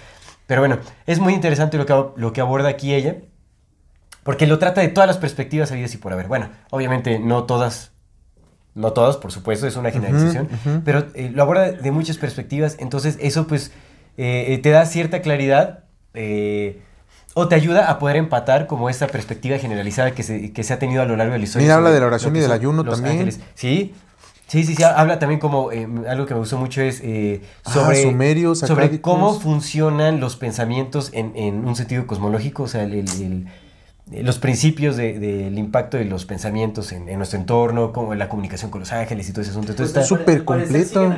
Pero 0.47 0.63
bueno, 0.63 0.79
es 1.07 1.19
muy 1.19 1.35
interesante 1.35 1.77
lo 1.77 1.85
que, 1.87 1.95
lo 2.17 2.33
que 2.33 2.41
aborda 2.41 2.69
aquí 2.71 2.95
ella. 2.95 3.17
Porque 4.23 4.47
lo 4.47 4.59
trata 4.59 4.81
de 4.81 4.89
todas 4.89 5.07
las 5.09 5.19
perspectivas 5.19 5.73
habidas 5.73 5.95
y 5.95 5.97
por 5.99 6.13
haber. 6.13 6.29
Bueno, 6.29 6.51
obviamente 6.71 7.19
no 7.19 7.45
todas, 7.45 7.93
no 8.75 8.93
todas, 8.93 9.17
por 9.17 9.33
supuesto, 9.33 9.67
es 9.67 9.77
una 9.77 9.91
generalización, 9.91 10.49
pero 10.85 11.07
eh, 11.15 11.31
lo 11.35 11.43
aborda 11.43 11.73
de 11.73 11.91
muchas 11.91 12.19
perspectivas, 12.19 12.77
entonces 12.79 13.17
eso 13.21 13.47
pues 13.47 13.73
eh, 14.19 14.47
eh, 14.49 14.59
te 14.59 14.71
da 14.71 14.85
cierta 14.87 15.23
claridad 15.23 15.85
eh, 16.15 16.83
o 17.35 17.49
te 17.49 17.55
ayuda 17.55 17.91
a 17.91 17.99
poder 17.99 18.17
empatar 18.17 18.67
como 18.67 18.91
esta 18.91 19.07
perspectiva 19.07 19.57
generalizada 19.59 20.11
que 20.13 20.23
se, 20.23 20.53
que 20.53 20.63
se 20.65 20.73
ha 20.75 20.79
tenido 20.79 21.01
a 21.03 21.07
lo 21.07 21.17
largo 21.17 21.33
de 21.33 21.39
la 21.39 21.45
historia. 21.45 21.65
Mira, 21.67 21.77
habla 21.77 21.91
de 21.91 22.01
la 22.01 22.07
oración 22.07 22.37
y 22.37 22.41
del 22.41 22.53
ayuno 22.53 22.85
también. 22.85 23.13
ángeles. 23.13 23.41
Sí, 23.55 23.95
sí, 24.49 24.65
sí, 24.65 24.75
sí, 24.75 24.83
habla 24.83 25.19
también 25.19 25.41
como, 25.41 25.73
eh, 25.73 25.89
algo 26.09 26.27
que 26.27 26.35
me 26.35 26.41
gustó 26.41 26.59
mucho 26.59 26.83
es 26.83 27.01
eh, 27.03 27.41
Ah, 27.65 27.73
sobre, 27.73 28.03
sumerios, 28.03 28.59
sobre 28.59 29.01
cómo 29.01 29.39
funcionan 29.41 30.21
los 30.21 30.37
pensamientos 30.37 31.11
en, 31.15 31.33
en 31.37 31.65
un 31.67 31.77
sentido 31.77 32.07
cosmológico, 32.07 32.65
o 32.65 32.69
sea, 32.69 32.83
el- 32.83 32.93
el- 32.95 33.23
el- 33.23 33.47
los 34.13 34.39
principios 34.39 34.97
de- 34.97 35.19
del 35.19 35.59
impacto 35.59 35.97
de 35.97 36.05
los 36.05 36.25
pensamientos 36.25 36.93
en, 36.93 37.09
en 37.09 37.19
nuestro 37.19 37.39
entorno, 37.39 37.93
como 37.93 38.15
la 38.15 38.29
comunicación 38.29 38.71
con 38.71 38.81
los 38.81 38.93
ángeles 38.93 39.29
y 39.29 39.33
todo 39.33 39.43
ese 39.43 39.51
asunto. 39.53 39.73
Entonces 39.73 39.93
Pues, 39.95 40.05
está... 40.05 40.17
súper 40.17 40.45
completo. 40.45 41.15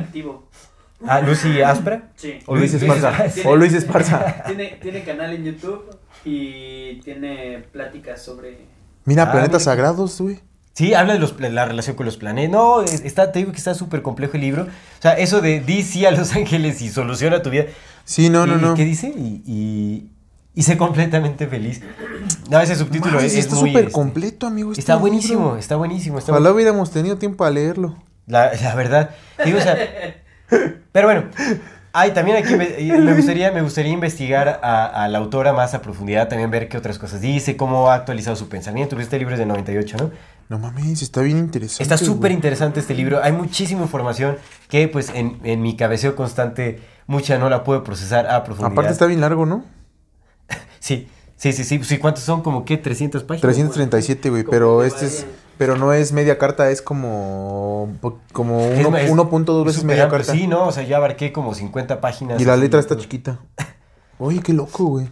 Ah, 1.05 1.19
Lucy 1.21 1.61
Aspra. 1.61 2.11
Sí. 2.15 2.39
O 2.45 2.55
Luis 2.55 2.73
Esparza. 2.73 3.13
O 3.45 3.55
Luis 3.55 3.73
Esparza. 3.73 4.43
Tiene, 4.47 4.77
tiene 4.81 5.03
canal 5.03 5.33
en 5.33 5.43
YouTube 5.43 5.83
y 6.23 6.95
tiene 7.03 7.59
pláticas 7.71 8.21
sobre... 8.21 8.57
Mira, 9.05 9.23
Ah, 9.23 9.31
planetas 9.31 9.61
mira. 9.63 9.71
sagrados, 9.71 10.21
güey. 10.21 10.39
Sí, 10.75 10.93
habla 10.93 11.13
de 11.13 11.19
los, 11.19 11.37
la 11.39 11.65
relación 11.65 11.95
con 11.97 12.05
los 12.05 12.15
planetas. 12.17 12.51
No, 12.51 12.81
es- 12.83 13.03
está, 13.03 13.31
te 13.31 13.39
digo 13.39 13.51
que 13.51 13.57
está 13.57 13.73
súper 13.73 14.01
complejo 14.01 14.35
el 14.35 14.41
libro. 14.41 14.63
O 14.63 15.01
sea, 15.01 15.13
eso 15.13 15.41
de 15.41 15.59
di 15.59 15.83
sí 15.83 16.05
a 16.05 16.11
los 16.11 16.31
ángeles 16.35 16.81
y 16.81 16.89
soluciona 16.89 17.41
tu 17.41 17.49
vida. 17.49 17.65
Sí, 18.05 18.29
no, 18.29 18.45
no, 18.47 18.57
¿Y 18.57 18.61
no. 18.61 18.73
¿Qué 18.73 18.85
dice? 18.85 19.07
Y, 19.09 19.43
y, 19.45 20.09
y 20.55 20.63
sé 20.63 20.77
completamente 20.77 21.47
feliz. 21.47 21.81
No, 22.49 22.59
ese 22.59 22.75
subtítulo 22.75 23.19
es, 23.19 23.35
está 23.35 23.55
muy... 23.55 23.69
súper 23.69 23.83
este, 23.85 23.91
completo, 23.93 24.47
amigo. 24.47 24.71
este 24.71 24.81
Está 24.81 24.93
libro. 24.93 25.01
buenísimo, 25.07 25.55
está 25.57 25.75
buenísimo. 25.75 26.17
Está 26.19 26.31
Ojalá 26.31 26.49
bu- 26.49 26.53
hubiéramos 26.55 26.91
tenido 26.91 27.17
tiempo 27.17 27.43
a 27.45 27.49
leerlo. 27.49 27.95
la, 28.27 28.51
la 28.53 28.75
verdad. 28.75 29.09
Digo, 29.43 29.57
o 29.57 29.61
sea, 29.61 29.75
pero 30.91 31.07
bueno, 31.07 31.23
ay, 31.91 32.11
también 32.11 32.37
aquí 32.37 32.55
me, 32.55 32.99
me 32.99 33.13
gustaría, 33.15 33.51
me 33.51 33.61
gustaría 33.61 33.91
investigar 33.91 34.59
a, 34.61 34.85
a 35.03 35.07
la 35.07 35.17
autora 35.17 35.53
más 35.53 35.73
a 35.73 35.81
profundidad, 35.81 36.27
también 36.27 36.51
ver 36.51 36.69
qué 36.69 36.77
otras 36.77 36.99
cosas 36.99 37.21
dice, 37.21 37.57
cómo 37.57 37.89
ha 37.89 37.95
actualizado 37.95 38.35
su 38.35 38.47
pensamiento. 38.49 38.99
Este 38.99 39.17
libro 39.17 39.33
es 39.33 39.39
de 39.39 39.45
98, 39.45 39.97
¿no? 39.97 40.11
No 40.49 40.59
mames, 40.59 41.01
está 41.01 41.21
bien 41.21 41.37
interesante. 41.39 41.81
Está 41.83 41.97
súper 41.97 42.31
interesante 42.31 42.79
este 42.79 42.93
libro. 42.93 43.21
Hay 43.23 43.31
muchísima 43.31 43.81
información 43.81 44.37
que, 44.69 44.87
pues, 44.87 45.09
en, 45.15 45.39
en 45.43 45.61
mi 45.61 45.75
cabeceo 45.75 46.15
constante, 46.15 46.79
mucha 47.07 47.37
no 47.39 47.49
la 47.49 47.63
puedo 47.63 47.83
procesar 47.83 48.27
a 48.27 48.43
profundidad. 48.43 48.73
Aparte 48.73 48.91
está 48.91 49.05
bien 49.07 49.21
largo, 49.21 49.45
¿no? 49.45 49.63
Sí, 50.79 51.07
sí, 51.37 51.53
sí, 51.53 51.63
sí. 51.63 51.83
sí 51.83 51.97
¿Cuántos 51.97 52.23
son? 52.23 52.41
¿Como 52.41 52.65
qué? 52.65 52.81
¿300 52.81 53.23
páginas? 53.25 53.41
337, 53.41 54.29
güey, 54.29 54.43
pero 54.43 54.81
que 54.81 54.87
este 54.87 55.05
es... 55.05 55.25
Pero 55.57 55.77
no 55.77 55.93
es 55.93 56.11
media 56.13 56.37
carta, 56.39 56.69
es 56.71 56.81
como... 56.81 57.93
Como 58.33 58.59
Es- 58.61 58.85
uno- 58.85 58.97
es 58.97 59.11
1.2 59.11 59.65
veces 59.65 59.83
media 59.83 60.03
amplio. 60.03 60.19
carta. 60.19 60.33
Sí, 60.33 60.47
no, 60.47 60.67
o 60.67 60.71
sea, 60.71 60.83
yo 60.83 60.97
abarqué 60.97 61.31
como 61.31 61.53
50 61.53 62.01
páginas. 62.01 62.41
Y 62.41 62.45
la 62.45 62.57
letra 62.57 62.79
está 62.79 62.97
chiquita. 62.97 63.39
Oye, 64.17 64.41
qué 64.41 64.51
loco, 64.51 64.85
güey. 64.85 65.07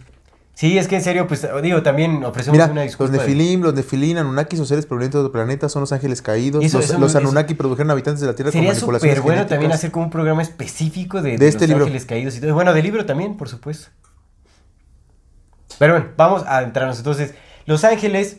Sí, 0.54 0.76
es 0.78 0.86
que 0.88 0.96
en 0.96 1.02
serio, 1.02 1.26
pues, 1.28 1.46
digo, 1.62 1.82
también 1.82 2.24
ofrecemos 2.24 2.54
Mira, 2.56 2.70
una 2.70 2.82
los 2.82 2.84
disculpa. 2.84 3.12
de- 3.12 3.18
Nefilim, 3.18 3.62
los 3.62 3.72
Nefilín, 3.74 4.18
Anunnakis 4.18 4.60
o 4.60 4.66
seres 4.66 4.84
provenientes 4.84 5.14
de 5.14 5.20
otro 5.20 5.32
planeta 5.32 5.68
son 5.68 5.80
los 5.80 5.92
ángeles 5.92 6.20
caídos. 6.22 6.62
Eso- 6.64 6.78
los 6.78 6.86
eso 6.90 6.98
los 6.98 7.12
produjeron 7.54 7.90
habitantes 7.90 8.20
de 8.20 8.26
la 8.26 8.34
Tierra 8.34 8.48
con 8.50 8.52
Sería 8.58 8.70
manipulaciones 8.72 9.16
súper 9.16 9.22
bueno 9.22 9.36
genéticas. 9.38 9.48
también 9.56 9.72
hacer 9.72 9.90
como 9.92 10.04
un 10.06 10.10
programa 10.10 10.42
específico 10.42 11.22
de, 11.22 11.38
De 11.38 11.48
este 11.48 11.60
los 11.60 11.68
libro. 11.70 11.84
ángeles 11.84 12.04
caídos 12.04 12.36
y 12.36 12.40
todo. 12.40 12.52
Bueno, 12.54 12.74
del 12.74 12.82
libro 12.82 13.06
también, 13.06 13.36
por 13.36 13.48
supuesto. 13.48 13.88
Pero 15.82 15.94
bueno, 15.94 16.10
vamos 16.16 16.44
a 16.46 16.62
entrarnos. 16.62 16.98
Entonces, 16.98 17.34
los 17.66 17.82
ángeles, 17.82 18.36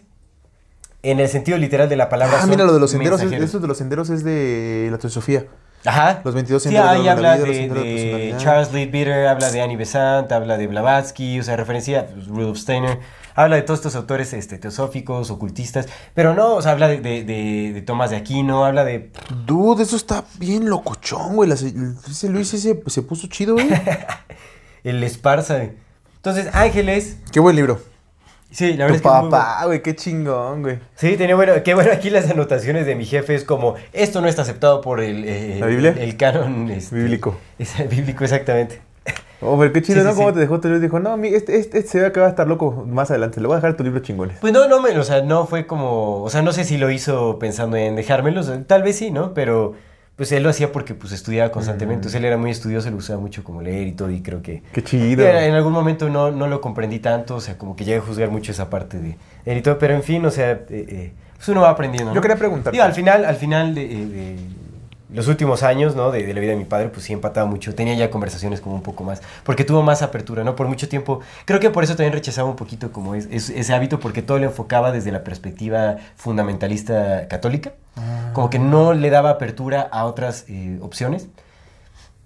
en 1.01 1.19
el 1.19 1.27
sentido 1.27 1.57
literal 1.57 1.89
de 1.89 1.97
la 1.97 2.07
palabra. 2.07 2.39
Ah, 2.41 2.45
mira, 2.47 2.63
lo 2.63 2.73
de 2.73 2.79
los 2.79 2.91
senderos, 2.91 3.21
es, 3.21 3.33
eso 3.33 3.59
de 3.59 3.67
los 3.67 3.77
senderos 3.77 4.09
es 4.09 4.23
de 4.23 4.87
la 4.89 4.97
teosofía. 4.97 5.47
Ajá. 5.83 6.21
Los 6.23 6.35
22 6.35 6.63
Sí, 6.63 6.69
ahí 6.77 7.03
la 7.03 7.11
habla 7.11 7.35
vida, 7.35 7.45
de, 7.45 7.67
de 7.67 8.31
de. 8.31 8.35
Charles 8.37 8.71
Leadbeater, 8.71 9.27
habla 9.27 9.51
de 9.51 9.61
Annie 9.61 9.75
Besant, 9.75 10.31
habla 10.31 10.55
de 10.55 10.67
Blavatsky, 10.67 11.41
o 11.41 11.43
sea, 11.43 11.57
referencia 11.57 12.07
pues, 12.07 12.27
Rudolf 12.27 12.59
Steiner, 12.59 12.99
habla 13.35 13.57
de 13.57 13.63
todos 13.63 13.79
estos 13.79 13.97
autores 13.97 14.31
este, 14.31 14.57
teosóficos, 14.57 15.29
ocultistas, 15.29 15.89
pero 16.13 16.33
no, 16.35 16.53
o 16.53 16.61
sea, 16.61 16.71
habla 16.71 16.87
de, 16.87 17.01
de, 17.01 17.83
Tomás 17.85 18.11
de 18.11 18.15
Aquino, 18.15 18.63
habla 18.63 18.85
de... 18.85 19.11
Dude, 19.45 19.83
eso 19.83 19.97
está 19.97 20.23
bien 20.39 20.69
locochón, 20.69 21.35
güey. 21.35 21.51
Ese 21.51 22.29
Luis 22.29 22.53
ese 22.53 22.81
se 22.87 23.01
puso 23.01 23.27
chido, 23.27 23.55
güey. 23.55 23.67
El 24.85 25.03
Esparza. 25.03 25.57
güey. 25.57 25.82
Entonces, 26.25 26.49
Ángeles, 26.55 27.17
Qué 27.33 27.41
buen 27.41 27.57
libro. 27.57 27.81
sí, 28.49 28.75
la 28.77 28.87
Tu 28.87 28.93
verdad 28.93 28.95
es 28.95 29.01
que... 29.01 29.07
es 29.09 29.13
muy 29.23 29.29
papá, 29.29 29.65
güey, 29.65 29.81
qué 29.81 29.93
chingón, 29.93 30.61
güey. 30.61 30.79
Sí, 30.95 31.17
tenía 31.17 31.35
bueno, 31.35 31.51
qué 31.65 31.73
bueno 31.73 31.91
aquí 31.91 32.09
las 32.09 32.29
anotaciones 32.29 32.85
de 32.85 32.95
mi 32.95 33.03
jefe 33.05 33.35
es 33.35 33.43
como, 33.43 33.75
esto 33.91 34.21
no 34.21 34.29
está 34.29 34.43
aceptado 34.43 34.79
por 34.79 35.01
el... 35.01 35.25
eh, 35.27 35.57
¿La 35.59 35.65
Biblia? 35.65 35.89
El, 35.91 35.97
el 36.03 36.15
canon... 36.15 36.69
este, 36.71 36.95
Bíblico. 36.95 37.37
Es 37.59 37.73
bíblico, 37.89 38.23
exactamente. 38.23 38.79
Oh, 39.41 39.59
pero 39.59 39.73
qué 39.73 39.81
chido, 39.81 39.95
Sí, 39.99 40.01
sí, 40.03 40.07
¿no? 40.07 40.15
¿Cómo 40.15 40.29
sí. 40.29 40.35
te 40.35 40.39
dejó? 40.39 40.59
Te 40.61 40.79
dijo, 40.79 40.99
no, 41.01 41.17
mi- 41.17 41.27
este, 41.27 41.57
este, 41.59 41.79
este 41.79 41.91
se 41.91 41.99
ve 41.99 42.13
que 42.13 42.21
va 42.21 42.27
a 42.27 42.29
estar 42.29 42.47
loco 42.47 42.85
más 42.87 43.09
adelante. 43.11 43.41
Le 43.41 43.47
voy 43.47 43.55
a 43.55 43.57
dejar 43.57 43.75
tu 43.75 43.83
libro 43.83 43.99
chingones. 43.99 44.37
Pues 44.39 44.53
no, 44.53 44.69
no 44.69 44.79
me, 44.81 44.97
o 44.97 45.03
sea, 45.03 45.21
no 45.23 45.45
fue 45.45 45.67
como, 45.67 46.23
o 46.23 46.29
sea, 46.29 46.41
no 46.41 46.53
sé 46.53 46.63
si 46.63 46.77
lo 46.77 46.89
hizo 46.89 47.37
pensando 47.39 47.75
en 47.75 47.97
dejármelos, 47.97 48.49
tal 48.67 48.83
vez 48.83 48.95
sí, 48.95 49.11
¿no? 49.11 49.33
Pero 49.33 49.73
pues 50.15 50.31
él 50.31 50.43
lo 50.43 50.49
hacía 50.49 50.71
porque 50.71 50.93
pues 50.93 51.11
estudiaba 51.11 51.51
constantemente, 51.51 51.95
entonces 52.01 52.19
él 52.19 52.25
era 52.25 52.37
muy 52.37 52.51
estudioso, 52.51 52.89
le 52.89 52.95
gustaba 52.95 53.19
mucho 53.19 53.43
como 53.43 53.61
leer 53.61 53.87
y 53.87 53.91
todo 53.93 54.11
y 54.11 54.21
creo 54.21 54.41
que 54.41 54.61
Qué 54.71 54.83
chido. 54.83 55.27
en, 55.27 55.35
en 55.35 55.53
algún 55.55 55.73
momento 55.73 56.09
no, 56.09 56.29
no 56.31 56.47
lo 56.47 56.61
comprendí 56.61 56.99
tanto, 56.99 57.35
o 57.35 57.41
sea, 57.41 57.57
como 57.57 57.75
que 57.75 57.83
llegué 57.83 57.97
a 57.97 58.01
juzgar 58.01 58.29
mucho 58.29 58.51
esa 58.51 58.69
parte 58.69 58.99
de 58.99 59.17
él 59.45 59.57
y 59.57 59.61
todo, 59.61 59.77
pero 59.79 59.95
en 59.95 60.03
fin, 60.03 60.23
o 60.25 60.31
sea, 60.31 60.51
eh, 60.51 60.65
eh, 60.69 61.11
pues 61.35 61.49
uno 61.49 61.61
va 61.61 61.69
aprendiendo, 61.71 62.11
¿no? 62.11 62.15
Yo 62.15 62.21
quería 62.21 62.37
preguntarte. 62.37 62.71
Digo, 62.71 62.83
al 62.83 62.93
final, 62.93 63.25
al 63.25 63.35
final 63.35 63.73
de, 63.75 63.81
eh, 63.83 64.05
de- 64.05 64.35
los 65.13 65.27
últimos 65.27 65.63
años, 65.63 65.95
¿no? 65.95 66.11
De, 66.11 66.25
de 66.25 66.33
la 66.33 66.39
vida 66.41 66.51
de 66.51 66.57
mi 66.57 66.65
padre, 66.65 66.89
pues 66.89 67.05
sí 67.05 67.13
empataba 67.13 67.45
mucho. 67.47 67.73
Tenía 67.75 67.93
ya 67.95 68.09
conversaciones 68.09 68.59
como 68.61 68.75
un 68.75 68.81
poco 68.83 69.03
más, 69.03 69.21
porque 69.43 69.63
tuvo 69.63 69.83
más 69.83 70.01
apertura, 70.01 70.43
¿no? 70.43 70.55
Por 70.55 70.67
mucho 70.67 70.89
tiempo. 70.89 71.19
Creo 71.45 71.59
que 71.59 71.69
por 71.69 71.83
eso 71.83 71.95
también 71.95 72.13
rechazaba 72.13 72.49
un 72.49 72.55
poquito 72.55 72.91
como 72.91 73.15
es, 73.15 73.27
es- 73.31 73.49
ese 73.49 73.73
hábito, 73.73 73.99
porque 73.99 74.21
todo 74.21 74.39
lo 74.39 74.45
enfocaba 74.45 74.91
desde 74.91 75.11
la 75.11 75.23
perspectiva 75.23 75.97
fundamentalista 76.15 77.27
católica. 77.27 77.73
Como 78.33 78.49
que 78.49 78.57
no 78.59 78.93
le 78.93 79.09
daba 79.11 79.29
apertura 79.29 79.81
a 79.91 80.05
otras 80.05 80.45
eh, 80.47 80.79
opciones. 80.81 81.27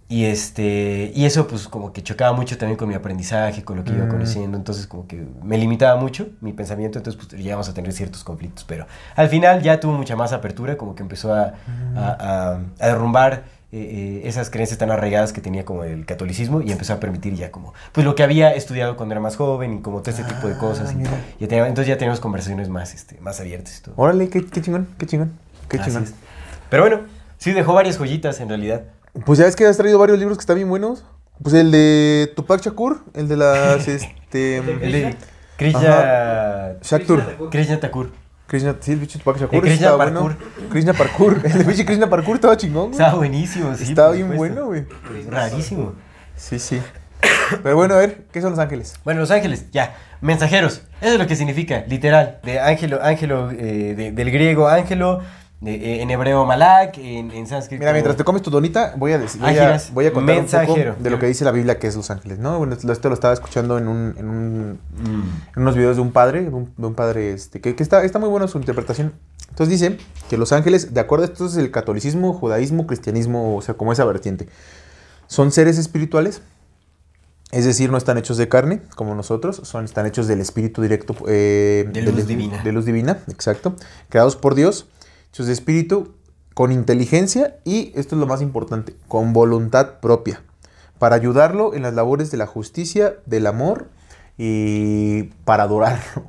Y, 0.10 0.24
este, 0.26 1.12
y 1.14 1.26
eso 1.26 1.48
pues 1.48 1.68
como 1.68 1.92
que 1.92 2.02
chocaba 2.02 2.32
mucho 2.32 2.58
también 2.58 2.78
con 2.78 2.88
mi 2.88 2.96
aprendizaje, 2.96 3.64
con 3.66 3.76
lo 3.76 3.84
que 3.84 3.92
iba 3.92 4.06
Mm. 4.06 4.10
conociendo, 4.10 4.58
entonces 4.58 4.88
como 4.88 5.06
que 5.06 5.28
me 5.44 5.58
limitaba 5.58 6.00
mucho 6.00 6.30
mi 6.40 6.54
pensamiento, 6.54 6.98
entonces 6.98 7.22
pues 7.28 7.42
llegamos 7.44 7.68
a 7.68 7.74
tener 7.74 7.92
ciertos 7.92 8.24
conflictos, 8.24 8.64
pero 8.64 8.88
al 9.18 9.28
final 9.28 9.62
ya 9.62 9.82
tuvo 9.82 9.92
mucha 9.94 10.16
más 10.16 10.32
apertura, 10.32 10.78
como 10.78 10.96
que 10.96 11.04
empezó 11.04 11.34
a, 11.34 11.56
a- 11.98 12.18
a- 12.20 12.60
a 12.80 12.88
derrumbar 12.88 13.44
eh, 13.74 14.22
eh, 14.24 14.28
esas 14.30 14.50
creencias 14.50 14.78
tan 14.80 14.92
arraigadas 14.92 15.34
que 15.34 15.42
tenía 15.42 15.66
como 15.66 15.84
el 15.84 16.06
catolicismo 16.06 16.62
y 16.62 16.72
empezó 16.72 16.94
a 16.94 17.02
permitir 17.02 17.36
ya 17.36 17.52
como 17.52 17.74
pues 17.92 18.06
lo 18.06 18.16
que 18.16 18.24
había 18.24 18.52
estudiado 18.56 18.96
cuando 18.96 19.12
era 19.12 19.20
más 19.20 19.36
joven 19.36 19.74
y 19.80 19.82
como 19.82 20.00
todo 20.00 20.12
este 20.12 20.24
tipo 20.24 20.48
de 20.48 20.56
cosas. 20.58 20.94
y 20.94 21.04
ya 21.04 21.48
tenía- 21.50 21.68
entonces 21.68 21.88
ya 21.90 21.98
teníamos 21.98 22.22
conversaciones 22.22 22.70
más, 22.70 22.94
este, 22.94 23.20
más 23.20 23.42
abiertas 23.42 23.78
y 23.78 23.82
todo. 23.82 23.94
Órale, 23.98 24.30
qué, 24.30 24.46
qué 24.46 24.62
chingón, 24.62 24.88
qué 24.98 25.06
chingón, 25.06 25.34
qué 25.68 25.80
Así 25.80 25.88
chingón. 25.90 26.04
es. 26.06 26.14
Pero 26.70 26.84
bueno, 26.84 27.02
sí 27.40 27.52
dejó 27.52 27.74
varias 27.74 27.98
joyitas 27.98 28.40
en 28.40 28.48
realidad. 28.48 28.84
Pues 29.26 29.40
ya 29.40 29.46
ves 29.46 29.56
que 29.56 29.66
has 29.66 29.78
traído 29.78 30.00
varios 30.00 30.20
libros 30.20 30.38
que 30.38 30.42
están 30.42 30.56
bien 30.56 30.70
buenos. 30.70 31.04
Pues 31.42 31.54
el 31.56 31.72
de 31.72 32.32
Tupac 32.36 32.62
Shakur, 32.62 33.04
el 33.14 33.28
de 33.28 33.38
las, 33.38 33.88
este... 33.88 34.58
El 34.58 34.92
de 34.92 35.16
Krishna... 35.58 36.74
Shakur. 36.82 37.50
Krishna 37.50 37.80
Thakur. 37.80 38.12
Krishna, 38.48 38.76
sí, 38.80 38.94
el 38.94 39.00
bicho 39.00 39.20
Tupac 39.20 39.38
Shakur. 39.40 39.56
El 39.56 39.62
Krishna 39.62 39.88
estaba 39.88 39.98
Parkour. 40.06 40.36
Bueno. 40.38 40.70
Krishna 40.70 40.94
Parkour. 40.94 41.42
El 41.46 41.58
de 41.58 41.64
bicho 41.66 41.86
Krishna 41.86 42.10
Parkour 42.10 42.36
estaba 42.36 42.56
chingón, 42.56 42.84
güey. 42.86 42.94
Estaba 42.94 43.16
buenísimo, 43.16 43.76
sí. 43.76 43.84
Estaba 43.84 44.12
bien 44.14 44.32
supuesto. 44.32 44.66
bueno, 44.66 44.66
güey. 44.68 44.86
Rarísimo. 45.30 45.94
Sí, 46.38 46.58
sí. 46.60 46.82
Pero 47.62 47.76
bueno, 47.76 47.96
a 47.96 47.98
ver, 47.98 48.26
¿qué 48.32 48.42
son 48.42 48.52
los 48.52 48.60
ángeles? 48.60 48.96
Bueno, 49.04 49.20
los 49.20 49.32
ángeles, 49.32 49.66
ya. 49.72 49.96
Mensajeros. 50.22 50.82
Eso 51.02 51.14
es 51.14 51.20
lo 51.20 51.28
que 51.28 51.36
significa, 51.36 51.84
literal. 51.88 52.40
De 52.44 52.60
ángelo, 52.60 53.04
ángelo, 53.04 53.52
eh, 53.52 53.94
de- 53.98 54.12
del 54.12 54.32
griego 54.32 54.68
ángelo, 54.70 55.22
de- 55.62 55.76
eh, 55.76 56.02
en 56.02 56.12
hebreo 56.12 56.46
malak, 56.46 56.98
en, 57.00 57.32
en 57.32 57.48
sánscrito. 57.48 57.80
Mira, 57.80 57.92
mientras 57.92 58.16
te 58.16 58.24
comes 58.24 58.42
tu 58.42 58.50
donita, 58.52 58.94
voy 58.98 59.12
a 59.14 59.18
decir, 59.18 59.42
voy 59.42 59.50
a, 59.58 59.62
Ángeles, 59.64 59.92
voy 59.94 60.06
a 60.06 60.14
contar 60.14 60.38
un 60.40 60.46
poco 60.46 60.76
de 61.00 61.10
lo 61.10 61.18
que 61.20 61.26
dice 61.26 61.44
la 61.46 61.52
Biblia 61.52 61.80
que 61.80 61.88
es 61.88 61.96
los 61.96 62.12
ángeles, 62.12 62.38
¿no? 62.40 62.58
Bueno, 62.60 62.76
esto 62.76 63.08
lo 63.10 63.14
estaba 63.16 63.34
escuchando 63.34 63.78
en 63.78 63.88
un, 63.88 64.14
en 64.18 64.30
un 64.30 64.80
Mm. 64.98 65.24
en 65.56 65.62
unos 65.62 65.76
videos 65.76 65.96
de 65.96 66.02
un 66.02 66.12
padre, 66.12 66.42
de 66.44 66.50
un, 66.50 66.74
de 66.76 66.88
un 66.88 66.94
padre 66.96 67.32
este, 67.34 67.62
que, 67.62 67.76
que 67.76 67.84
está, 67.84 68.04
está 68.04 68.20
muy 68.20 68.30
bueno 68.30 68.48
su 68.48 68.58
interpretación. 68.58 69.14
Entonces 69.50 69.80
dice 69.80 69.98
que 70.30 70.38
los 70.38 70.52
ángeles, 70.52 70.94
de 70.94 71.00
acuerdo 71.00 71.26
a 71.26 71.28
esto 71.30 71.46
es 71.48 71.56
el 71.58 71.72
catolicismo, 71.72 72.34
judaísmo, 72.34 72.86
cristianismo, 72.86 73.56
o 73.56 73.62
sea, 73.62 73.74
como 73.76 73.92
esa 73.94 74.06
vertiente, 74.06 74.48
son 75.28 75.52
seres 75.52 75.78
espirituales, 75.80 76.42
es 77.52 77.66
decir, 77.66 77.90
no 77.90 77.98
están 77.98 78.18
hechos 78.18 78.38
de 78.38 78.50
carne 78.50 78.82
como 78.96 79.16
nosotros, 79.16 79.62
son, 79.64 79.86
están 79.86 80.06
hechos 80.06 80.28
del 80.28 80.42
espíritu 80.42 80.82
directo. 80.82 81.16
eh, 81.28 81.90
De 81.92 82.02
luz 82.02 82.28
divina. 82.28 82.62
De 82.64 82.72
luz 82.72 82.86
divina, 82.86 83.20
exacto. 83.30 83.76
Creados 84.10 84.36
por 84.36 84.54
Dios, 84.54 84.88
espíritu, 85.44 86.14
con 86.54 86.72
inteligencia 86.72 87.58
y, 87.64 87.92
esto 87.96 88.16
es 88.16 88.20
lo 88.20 88.26
más 88.26 88.42
importante, 88.42 88.96
con 89.08 89.34
voluntad 89.34 90.00
propia, 90.00 90.42
para 90.98 91.16
ayudarlo 91.16 91.76
en 91.76 91.84
las 91.84 91.94
labores 91.94 92.32
de 92.32 92.38
la 92.38 92.48
justicia, 92.48 93.16
del 93.26 93.46
amor 93.46 93.90
y 94.38 95.24
para 95.46 95.64
adorarlo. 95.64 96.24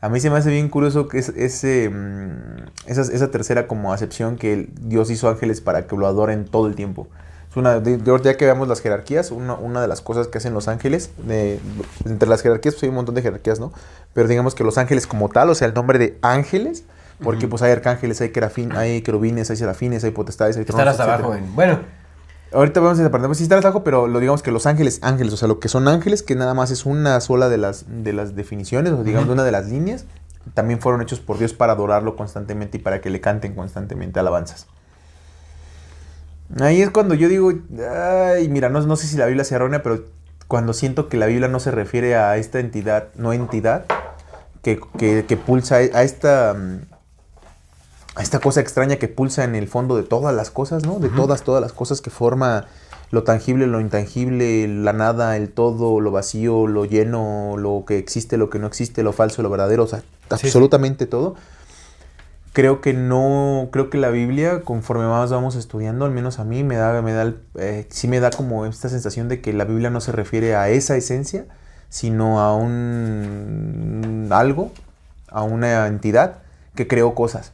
A 0.00 0.08
mí 0.08 0.18
se 0.18 0.30
me 0.30 0.36
hace 0.36 0.50
bien 0.50 0.68
curioso 0.68 1.06
que 1.06 1.18
es 1.18 1.28
ese, 1.28 1.88
mm, 1.88 2.66
esa, 2.86 3.30
tercera 3.30 3.68
como 3.68 3.92
acepción 3.92 4.36
que 4.36 4.68
Dios 4.80 5.10
hizo 5.10 5.28
ángeles 5.28 5.60
para 5.60 5.86
que 5.86 5.96
lo 5.96 6.08
adoren 6.08 6.44
todo 6.44 6.66
el 6.66 6.74
tiempo. 6.74 7.06
Es 7.48 7.56
una, 7.56 7.80
ya 7.80 8.36
que 8.36 8.44
veamos 8.44 8.66
las 8.66 8.80
jerarquías, 8.80 9.30
una, 9.30 9.80
de 9.80 9.86
las 9.86 10.00
cosas 10.00 10.26
que 10.26 10.38
hacen 10.38 10.54
los 10.54 10.66
ángeles, 10.66 11.10
entre 12.04 12.28
las 12.28 12.42
jerarquías 12.42 12.74
pues 12.74 12.82
hay 12.82 12.88
un 12.88 12.96
montón 12.96 13.14
de 13.14 13.22
jerarquías, 13.22 13.60
¿no? 13.60 13.72
Pero 14.12 14.26
digamos 14.26 14.56
que 14.56 14.64
los 14.64 14.76
ángeles 14.76 15.06
como 15.06 15.28
tal, 15.28 15.50
o 15.50 15.54
sea, 15.54 15.68
el 15.68 15.74
nombre 15.74 15.98
de 16.00 16.18
ángeles, 16.22 16.84
porque 17.22 17.48
pues 17.48 17.62
hay 17.62 17.72
arcángeles, 17.72 18.20
hay, 18.20 18.30
querafín, 18.30 18.72
hay 18.76 19.02
querubines, 19.02 19.50
hay 19.50 19.56
serafines, 19.56 20.04
hay 20.04 20.10
potestades, 20.10 20.56
hay 20.56 20.64
tronos, 20.64 20.86
hasta 20.86 21.04
etcétera. 21.04 21.26
abajo 21.26 21.34
en... 21.36 21.54
Bueno, 21.54 21.80
Ahorita 22.54 22.80
vamos 22.80 23.00
a 23.00 23.06
aprender, 23.06 23.28
pues 23.28 23.38
sí 23.38 23.44
están 23.44 23.60
abajo, 23.60 23.82
pero 23.82 24.06
lo 24.06 24.20
digamos 24.20 24.42
que 24.42 24.50
los 24.52 24.66
ángeles, 24.66 24.98
ángeles, 25.02 25.32
o 25.32 25.36
sea, 25.38 25.48
lo 25.48 25.58
que 25.58 25.68
son 25.68 25.88
ángeles, 25.88 26.22
que 26.22 26.34
nada 26.34 26.52
más 26.52 26.70
es 26.70 26.84
una 26.84 27.18
sola 27.22 27.48
de 27.48 27.56
las, 27.56 27.86
de 27.88 28.12
las 28.12 28.36
definiciones, 28.36 28.92
o 28.92 29.02
digamos 29.04 29.24
Ujú. 29.24 29.32
una 29.32 29.44
de 29.44 29.52
las 29.52 29.68
líneas, 29.70 30.04
también 30.52 30.78
fueron 30.78 31.00
hechos 31.00 31.18
por 31.20 31.38
Dios 31.38 31.54
para 31.54 31.72
adorarlo 31.72 32.14
constantemente 32.14 32.76
y 32.76 32.80
para 32.80 33.00
que 33.00 33.08
le 33.08 33.22
canten 33.22 33.54
constantemente 33.54 34.20
alabanzas. 34.20 34.66
Ahí 36.60 36.82
es 36.82 36.90
cuando 36.90 37.14
yo 37.14 37.28
digo, 37.28 37.52
ay, 37.90 38.48
mira, 38.50 38.68
no, 38.68 38.80
no 38.82 38.96
sé 38.96 39.06
si 39.06 39.16
la 39.16 39.24
Biblia 39.26 39.44
sea 39.44 39.56
errónea, 39.56 39.82
pero 39.82 40.04
cuando 40.46 40.74
siento 40.74 41.08
que 41.08 41.16
la 41.16 41.24
Biblia 41.26 41.48
no 41.48 41.58
se 41.60 41.70
refiere 41.70 42.16
a 42.16 42.36
esta 42.36 42.60
entidad, 42.60 43.08
no 43.14 43.32
entidad, 43.32 43.86
que, 44.62 44.78
que- 44.98 45.24
que 45.26 45.36
pulsa 45.38 45.76
a 45.76 46.02
esta, 46.02 46.52
mm, 46.54 46.91
esta 48.20 48.40
cosa 48.40 48.60
extraña 48.60 48.96
que 48.96 49.08
pulsa 49.08 49.44
en 49.44 49.54
el 49.54 49.68
fondo 49.68 49.96
de 49.96 50.02
todas 50.02 50.34
las 50.34 50.50
cosas, 50.50 50.84
¿no? 50.84 50.98
De 50.98 51.08
todas, 51.08 51.42
todas 51.42 51.62
las 51.62 51.72
cosas 51.72 52.00
que 52.00 52.10
forma 52.10 52.66
lo 53.10 53.24
tangible, 53.24 53.66
lo 53.66 53.80
intangible, 53.80 54.68
la 54.68 54.92
nada, 54.92 55.36
el 55.36 55.50
todo, 55.50 56.00
lo 56.00 56.10
vacío, 56.10 56.66
lo 56.66 56.84
lleno, 56.84 57.56
lo 57.56 57.84
que 57.86 57.98
existe, 57.98 58.36
lo 58.36 58.50
que 58.50 58.58
no 58.58 58.66
existe, 58.66 59.02
lo 59.02 59.12
falso, 59.12 59.42
lo 59.42 59.50
verdadero, 59.50 59.84
o 59.84 59.86
sea, 59.86 60.00
sí. 60.00 60.06
absolutamente 60.30 61.06
todo. 61.06 61.36
Creo 62.52 62.82
que 62.82 62.92
no, 62.92 63.70
creo 63.72 63.88
que 63.88 63.96
la 63.96 64.10
Biblia, 64.10 64.60
conforme 64.60 65.06
más 65.06 65.30
vamos 65.30 65.56
estudiando, 65.56 66.04
al 66.04 66.10
menos 66.10 66.38
a 66.38 66.44
mí 66.44 66.64
me 66.64 66.76
da, 66.76 67.00
me 67.00 67.12
da, 67.14 67.32
eh, 67.54 67.86
sí 67.88 68.08
me 68.08 68.20
da 68.20 68.30
como 68.30 68.66
esta 68.66 68.90
sensación 68.90 69.28
de 69.28 69.40
que 69.40 69.54
la 69.54 69.64
Biblia 69.64 69.88
no 69.88 70.02
se 70.02 70.12
refiere 70.12 70.54
a 70.54 70.68
esa 70.68 70.96
esencia, 70.96 71.46
sino 71.88 72.40
a 72.40 72.54
un 72.54 74.28
algo, 74.30 74.70
a 75.28 75.42
una 75.42 75.86
entidad 75.86 76.38
que 76.74 76.86
creó 76.86 77.14
cosas 77.14 77.52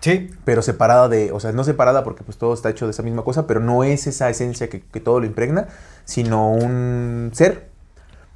sí. 0.00 0.30
pero 0.44 0.62
separada 0.62 1.08
de, 1.08 1.32
o 1.32 1.40
sea, 1.40 1.52
no 1.52 1.64
separada 1.64 2.04
porque 2.04 2.24
pues 2.24 2.36
todo 2.38 2.54
está 2.54 2.70
hecho 2.70 2.86
de 2.86 2.92
esa 2.92 3.02
misma 3.02 3.22
cosa, 3.22 3.46
pero 3.46 3.60
no 3.60 3.84
es 3.84 4.06
esa 4.06 4.28
esencia 4.30 4.68
que, 4.68 4.80
que 4.80 5.00
todo 5.00 5.20
lo 5.20 5.26
impregna, 5.26 5.68
sino 6.04 6.50
un 6.52 7.30
ser, 7.32 7.68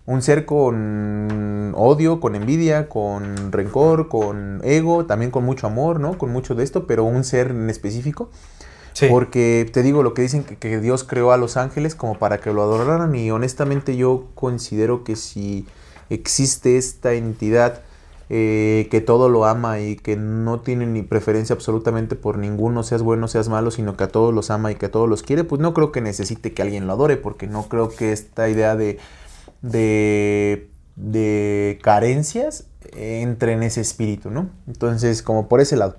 un 0.07 0.23
ser 0.23 0.45
con 0.47 1.73
odio, 1.77 2.21
con 2.21 2.35
envidia, 2.35 2.89
con 2.89 3.53
rencor, 3.53 4.09
con 4.09 4.61
ego, 4.65 5.07
también 5.07 5.31
con 5.31 5.45
mucho 5.45 5.67
amor, 5.67 6.01
¿no? 6.01 6.19
Con 6.19 6.31
mucho 6.31 6.55
de 6.55 6.65
esto, 6.65 6.87
pero 6.87 7.05
un 7.05 7.25
ser 7.25 7.51
en 7.51 7.71
específico. 7.71 8.31
Sí. 8.93 9.07
Porque 9.11 9.69
te 9.73 9.83
digo 9.83 10.05
lo 10.05 10.15
que 10.15 10.23
dicen 10.23 10.45
que, 10.45 10.57
que 10.57 10.79
Dios 10.79 11.03
creó 11.03 11.33
a 11.33 11.37
los 11.37 11.57
ángeles 11.57 11.97
como 11.97 12.17
para 12.17 12.39
que 12.39 12.53
lo 12.53 12.63
adoraran 12.63 13.15
y 13.17 13.31
honestamente 13.33 13.97
yo 13.97 14.29
considero 14.35 15.03
que 15.03 15.17
si 15.17 15.67
existe 16.11 16.77
esta 16.77 17.15
entidad 17.15 17.81
eh, 18.31 18.89
que 18.91 19.01
todo 19.01 19.29
lo 19.29 19.45
ama 19.45 19.81
y 19.81 19.97
que 19.97 20.17
no 20.17 20.61
tiene 20.61 20.87
ni 20.87 21.03
preferencia 21.03 21.55
absolutamente 21.55 22.17
por 22.17 22.39
ninguno, 22.39 22.83
seas 22.83 23.03
bueno, 23.03 23.29
seas 23.29 23.49
malo, 23.49 23.71
sino 23.71 23.97
que 23.97 24.05
a 24.05 24.09
todos 24.09 24.33
los 24.33 24.51
ama 24.51 24.73
y 24.73 24.77
que 24.77 24.87
a 24.87 24.91
todos 24.91 25.09
los 25.09 25.23
quiere, 25.23 25.45
pues 25.45 25.61
no 25.61 25.75
creo 25.75 25.93
que 25.93 26.01
necesite 26.01 26.55
que 26.55 26.63
alguien 26.63 26.87
lo 26.87 26.95
adore, 26.95 27.17
porque 27.17 27.47
no 27.47 27.69
creo 27.69 27.89
que 27.89 28.13
esta 28.13 28.49
idea 28.49 28.77
de, 28.77 28.99
de, 29.63 30.71
de 30.97 31.79
carencias 31.83 32.67
entre 32.93 33.53
en 33.53 33.63
ese 33.63 33.81
espíritu, 33.81 34.31
¿no? 34.31 34.51
Entonces, 34.67 35.23
como 35.23 35.49
por 35.49 35.61
ese 35.61 35.77
lado. 35.77 35.97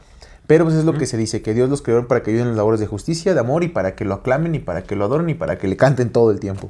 Pero 0.47 0.65
pues 0.65 0.75
es 0.75 0.85
lo 0.85 0.93
que 0.93 1.07
se 1.07 1.17
dice, 1.17 1.41
que 1.41 1.53
Dios 1.53 1.69
los 1.69 1.81
creó 1.81 2.07
para 2.07 2.21
que 2.21 2.29
ayuden 2.29 2.45
en 2.45 2.51
las 2.51 2.57
labores 2.57 2.79
de 2.79 2.85
justicia, 2.85 3.33
de 3.33 3.39
amor 3.39 3.63
y 3.63 3.67
para 3.67 3.95
que 3.95 4.05
lo 4.05 4.13
aclamen 4.13 4.53
y 4.53 4.59
para 4.59 4.83
que 4.83 4.95
lo 4.95 5.05
adoren 5.05 5.29
y 5.29 5.33
para 5.33 5.57
que 5.57 5.67
le 5.67 5.75
canten 5.75 6.11
todo 6.11 6.29
el 6.31 6.39
tiempo. 6.39 6.69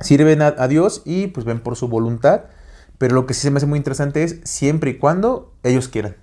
Sirven 0.00 0.40
a, 0.40 0.54
a 0.56 0.66
Dios 0.66 1.02
y 1.04 1.26
pues 1.26 1.44
ven 1.44 1.60
por 1.60 1.76
su 1.76 1.88
voluntad, 1.88 2.44
pero 3.02 3.16
lo 3.16 3.26
que 3.26 3.34
sí 3.34 3.40
se 3.40 3.50
me 3.50 3.56
hace 3.56 3.66
muy 3.66 3.78
interesante 3.78 4.22
es 4.22 4.38
siempre 4.44 4.90
y 4.92 4.94
cuando 4.96 5.52
ellos 5.64 5.88
quieran. 5.88 6.14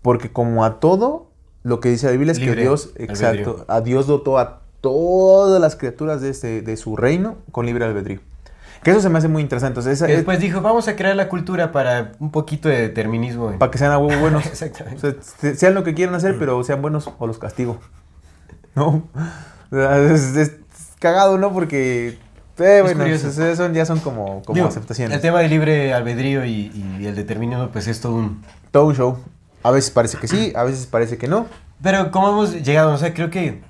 Porque 0.00 0.32
como 0.32 0.64
a 0.64 0.80
todo, 0.80 1.30
lo 1.62 1.78
que 1.80 1.90
dice 1.90 2.06
la 2.06 2.12
Biblia 2.12 2.32
es 2.32 2.38
Libre 2.38 2.54
que 2.54 2.60
Dios, 2.62 2.86
albedrío. 2.94 3.04
exacto, 3.12 3.64
a 3.68 3.82
Dios 3.82 4.06
dotó 4.06 4.38
a 4.38 4.62
todas 4.80 5.60
las 5.60 5.76
criaturas 5.76 6.22
de, 6.22 6.30
este, 6.30 6.62
de 6.62 6.76
su 6.78 6.96
reino 6.96 7.36
con 7.52 7.66
libre 7.66 7.84
albedrío. 7.84 8.20
Que 8.82 8.92
eso 8.92 9.02
se 9.02 9.10
me 9.10 9.18
hace 9.18 9.28
muy 9.28 9.42
interesante. 9.42 9.82
Sea, 9.82 9.92
esa- 9.92 10.06
después 10.06 10.40
dijo, 10.40 10.62
vamos 10.62 10.88
a 10.88 10.96
crear 10.96 11.14
la 11.16 11.28
cultura 11.28 11.70
para 11.70 12.12
un 12.18 12.30
poquito 12.30 12.70
de 12.70 12.80
determinismo. 12.80 13.58
para 13.58 13.70
que 13.70 13.76
sean 13.76 13.92
a 13.92 13.98
huevo 13.98 14.18
buenos. 14.22 14.46
Exactamente. 14.46 15.06
O 15.06 15.10
sea, 15.12 15.20
se- 15.22 15.54
sean 15.54 15.74
lo 15.74 15.84
que 15.84 15.92
quieran 15.92 16.14
hacer, 16.14 16.38
pero 16.38 16.64
sean 16.64 16.80
buenos 16.80 17.10
o 17.18 17.26
los 17.26 17.38
castigo. 17.38 17.78
¿No? 18.74 19.02
Es, 19.70 20.34
es 20.34 20.52
cagado, 20.98 21.36
¿no? 21.36 21.52
Porque. 21.52 22.16
Eh, 22.58 22.82
bueno, 22.82 23.04
son, 23.56 23.74
ya 23.74 23.84
son 23.86 24.00
como, 24.00 24.42
como 24.42 24.54
Digo, 24.54 24.68
aceptaciones. 24.68 25.14
El 25.16 25.20
tema 25.22 25.40
del 25.40 25.50
libre 25.50 25.92
albedrío 25.94 26.44
y, 26.44 26.72
y 27.00 27.06
el 27.06 27.14
determinismo, 27.14 27.68
pues 27.68 27.86
es 27.88 28.00
todo 28.00 28.14
un... 28.14 28.42
Todo 28.70 28.86
un 28.86 28.94
show. 28.94 29.18
A 29.62 29.70
veces 29.70 29.90
parece 29.90 30.18
que 30.18 30.28
sí, 30.28 30.52
a 30.54 30.62
veces 30.64 30.86
parece 30.86 31.18
que 31.18 31.26
no. 31.28 31.46
Pero 31.82 32.10
como 32.10 32.28
hemos 32.30 32.62
llegado, 32.62 32.92
o 32.92 32.98
sea, 32.98 33.14
creo 33.14 33.30
que 33.30 33.62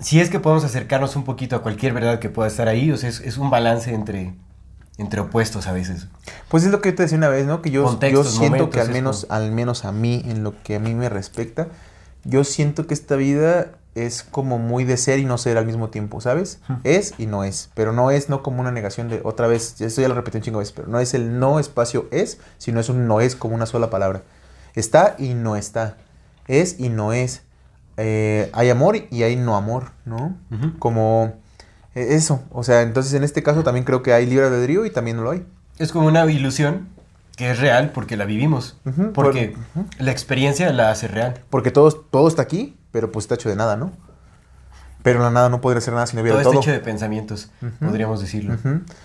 si 0.00 0.20
es 0.20 0.30
que 0.30 0.40
podemos 0.40 0.64
acercarnos 0.64 1.16
un 1.16 1.24
poquito 1.24 1.56
a 1.56 1.62
cualquier 1.62 1.92
verdad 1.92 2.18
que 2.18 2.28
pueda 2.28 2.48
estar 2.48 2.68
ahí, 2.68 2.90
o 2.92 2.96
sea, 2.96 3.08
es, 3.08 3.20
es 3.20 3.36
un 3.38 3.50
balance 3.50 3.92
entre, 3.94 4.34
entre 4.96 5.20
opuestos 5.20 5.66
a 5.66 5.72
veces. 5.72 6.08
Pues 6.48 6.64
es 6.64 6.70
lo 6.70 6.80
que 6.80 6.90
yo 6.90 6.94
te 6.96 7.02
decía 7.04 7.18
una 7.18 7.28
vez, 7.28 7.46
¿no? 7.46 7.62
Que 7.62 7.70
yo, 7.70 7.84
yo 8.00 8.24
siento 8.24 8.50
momentos, 8.50 8.68
que 8.70 8.80
al 8.80 8.90
menos, 8.90 9.24
como- 9.26 9.34
al 9.34 9.52
menos 9.52 9.84
a 9.84 9.92
mí, 9.92 10.22
en 10.26 10.42
lo 10.44 10.60
que 10.62 10.76
a 10.76 10.80
mí 10.80 10.94
me 10.94 11.08
respecta, 11.08 11.68
yo 12.24 12.44
siento 12.44 12.86
que 12.86 12.94
esta 12.94 13.16
vida 13.16 13.72
es 14.06 14.22
como 14.22 14.58
muy 14.58 14.84
de 14.84 14.96
ser 14.96 15.18
y 15.18 15.24
no 15.24 15.38
ser 15.38 15.58
al 15.58 15.66
mismo 15.66 15.88
tiempo, 15.88 16.20
¿sabes? 16.20 16.60
Es 16.84 17.14
y 17.18 17.26
no 17.26 17.44
es, 17.44 17.70
pero 17.74 17.92
no 17.92 18.10
es 18.10 18.28
no 18.28 18.42
como 18.42 18.60
una 18.60 18.70
negación 18.72 19.08
de 19.08 19.20
otra 19.24 19.46
vez, 19.46 19.80
esto 19.80 20.00
ya 20.00 20.08
lo 20.08 20.14
repetí 20.14 20.38
un 20.38 20.42
chingo 20.42 20.58
de 20.58 20.62
veces, 20.62 20.74
pero 20.76 20.88
no 20.88 21.00
es 21.00 21.14
el 21.14 21.38
no 21.38 21.58
espacio 21.58 22.06
es, 22.10 22.38
sino 22.58 22.80
es 22.80 22.88
un 22.88 23.06
no 23.06 23.20
es 23.20 23.34
como 23.36 23.54
una 23.54 23.66
sola 23.66 23.90
palabra. 23.90 24.22
Está 24.74 25.16
y 25.18 25.34
no 25.34 25.56
está, 25.56 25.96
es 26.46 26.78
y 26.78 26.88
no 26.88 27.12
es. 27.12 27.42
Eh, 27.96 28.48
hay 28.52 28.70
amor 28.70 28.96
y 29.10 29.22
hay 29.24 29.34
no 29.36 29.56
amor, 29.56 29.90
¿no? 30.04 30.36
Como 30.78 31.34
eh, 31.96 32.08
eso, 32.10 32.42
o 32.52 32.62
sea, 32.62 32.82
entonces 32.82 33.12
en 33.14 33.24
este 33.24 33.42
caso 33.42 33.64
también 33.64 33.84
creo 33.84 34.02
que 34.02 34.12
hay 34.12 34.24
libre 34.26 34.46
albedrío 34.46 34.86
y 34.86 34.90
también 34.90 35.16
no 35.16 35.24
lo 35.24 35.30
hay. 35.32 35.44
Es 35.78 35.90
como 35.92 36.06
una 36.06 36.24
ilusión 36.30 36.88
que 37.36 37.50
es 37.50 37.58
real 37.58 37.90
porque 37.92 38.16
la 38.16 38.24
vivimos. 38.24 38.76
Porque 39.14 39.54
por- 39.74 39.84
la 40.04 40.10
experiencia 40.12 40.72
la 40.72 40.90
hace 40.90 41.08
real. 41.08 41.40
Porque 41.50 41.70
todo, 41.72 41.90
todo 41.92 42.28
está 42.28 42.42
aquí, 42.42 42.76
pero 42.98 43.12
pues 43.12 43.22
está 43.26 43.36
hecho 43.36 43.48
de 43.48 43.54
nada, 43.54 43.76
¿no? 43.76 43.92
Pero 45.04 45.20
la 45.20 45.30
nada 45.30 45.48
no 45.48 45.60
podría 45.60 45.80
ser 45.80 45.94
nada 45.94 46.08
si 46.08 46.16
no 46.16 46.22
hubiera 46.22 46.38
Todo 46.42 46.50
todo. 46.50 46.60
está 46.60 46.70
hecho 46.72 46.78
de 46.80 46.84
pensamientos, 46.84 47.50
podríamos 47.78 48.20
decirlo. 48.20 48.56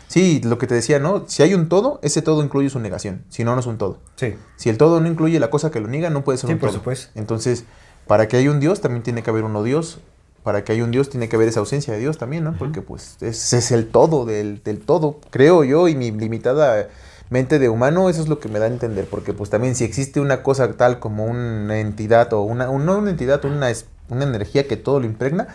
Sí, 0.07 0.41
lo 0.43 0.57
que 0.57 0.65
te 0.65 0.73
decía, 0.73 0.97
¿no? 0.97 1.25
Si 1.27 1.43
hay 1.43 1.53
un 1.53 1.69
todo, 1.69 1.99
ese 2.01 2.23
todo 2.23 2.43
incluye 2.43 2.71
su 2.71 2.79
negación. 2.79 3.23
Si 3.29 3.43
no, 3.43 3.53
no 3.53 3.59
es 3.59 3.67
un 3.67 3.77
todo. 3.77 3.99
Sí. 4.15 4.33
Si 4.55 4.69
el 4.69 4.79
todo 4.79 4.99
no 4.99 5.07
incluye 5.07 5.39
la 5.39 5.51
cosa 5.51 5.69
que 5.69 5.79
lo 5.79 5.87
niega, 5.87 6.09
no 6.09 6.23
puede 6.23 6.39
ser 6.39 6.47
Sí, 6.47 6.53
un 6.53 6.59
por 6.59 6.69
todo. 6.69 6.79
supuesto. 6.79 7.11
Entonces, 7.13 7.65
para 8.07 8.27
que 8.27 8.37
haya 8.37 8.49
un 8.49 8.59
Dios, 8.59 8.81
también 8.81 9.03
tiene 9.03 9.21
que 9.21 9.29
haber 9.29 9.43
uno 9.43 9.61
Dios. 9.61 9.99
Para 10.41 10.63
que 10.63 10.71
haya 10.71 10.83
un 10.83 10.89
Dios, 10.89 11.09
tiene 11.11 11.29
que 11.29 11.35
haber 11.35 11.47
esa 11.47 11.59
ausencia 11.59 11.93
de 11.93 11.99
Dios 11.99 12.17
también, 12.17 12.43
¿no? 12.43 12.53
Porque, 12.57 12.81
pues, 12.81 13.17
ese 13.21 13.59
es 13.59 13.71
el 13.71 13.87
todo 13.87 14.25
del, 14.25 14.61
del 14.63 14.79
todo. 14.79 15.19
Creo 15.29 15.63
yo, 15.63 15.87
y 15.87 15.95
mi 15.95 16.09
limitada 16.11 16.89
mente 17.29 17.59
de 17.59 17.69
humano, 17.69 18.09
eso 18.09 18.21
es 18.21 18.27
lo 18.27 18.39
que 18.39 18.49
me 18.49 18.59
da 18.59 18.65
a 18.65 18.69
entender. 18.69 19.05
Porque, 19.09 19.33
pues, 19.33 19.49
también 19.49 19.75
si 19.75 19.83
existe 19.83 20.19
una 20.19 20.43
cosa 20.43 20.71
tal 20.73 20.99
como 20.99 21.25
una 21.25 21.79
entidad, 21.79 22.31
o 22.33 22.41
una, 22.41 22.65
no 22.67 22.97
una 22.97 23.09
entidad, 23.09 23.43
una, 23.45 23.67
una 24.09 24.23
energía 24.23 24.67
que 24.67 24.77
todo 24.77 24.99
lo 24.99 25.05
impregna, 25.05 25.47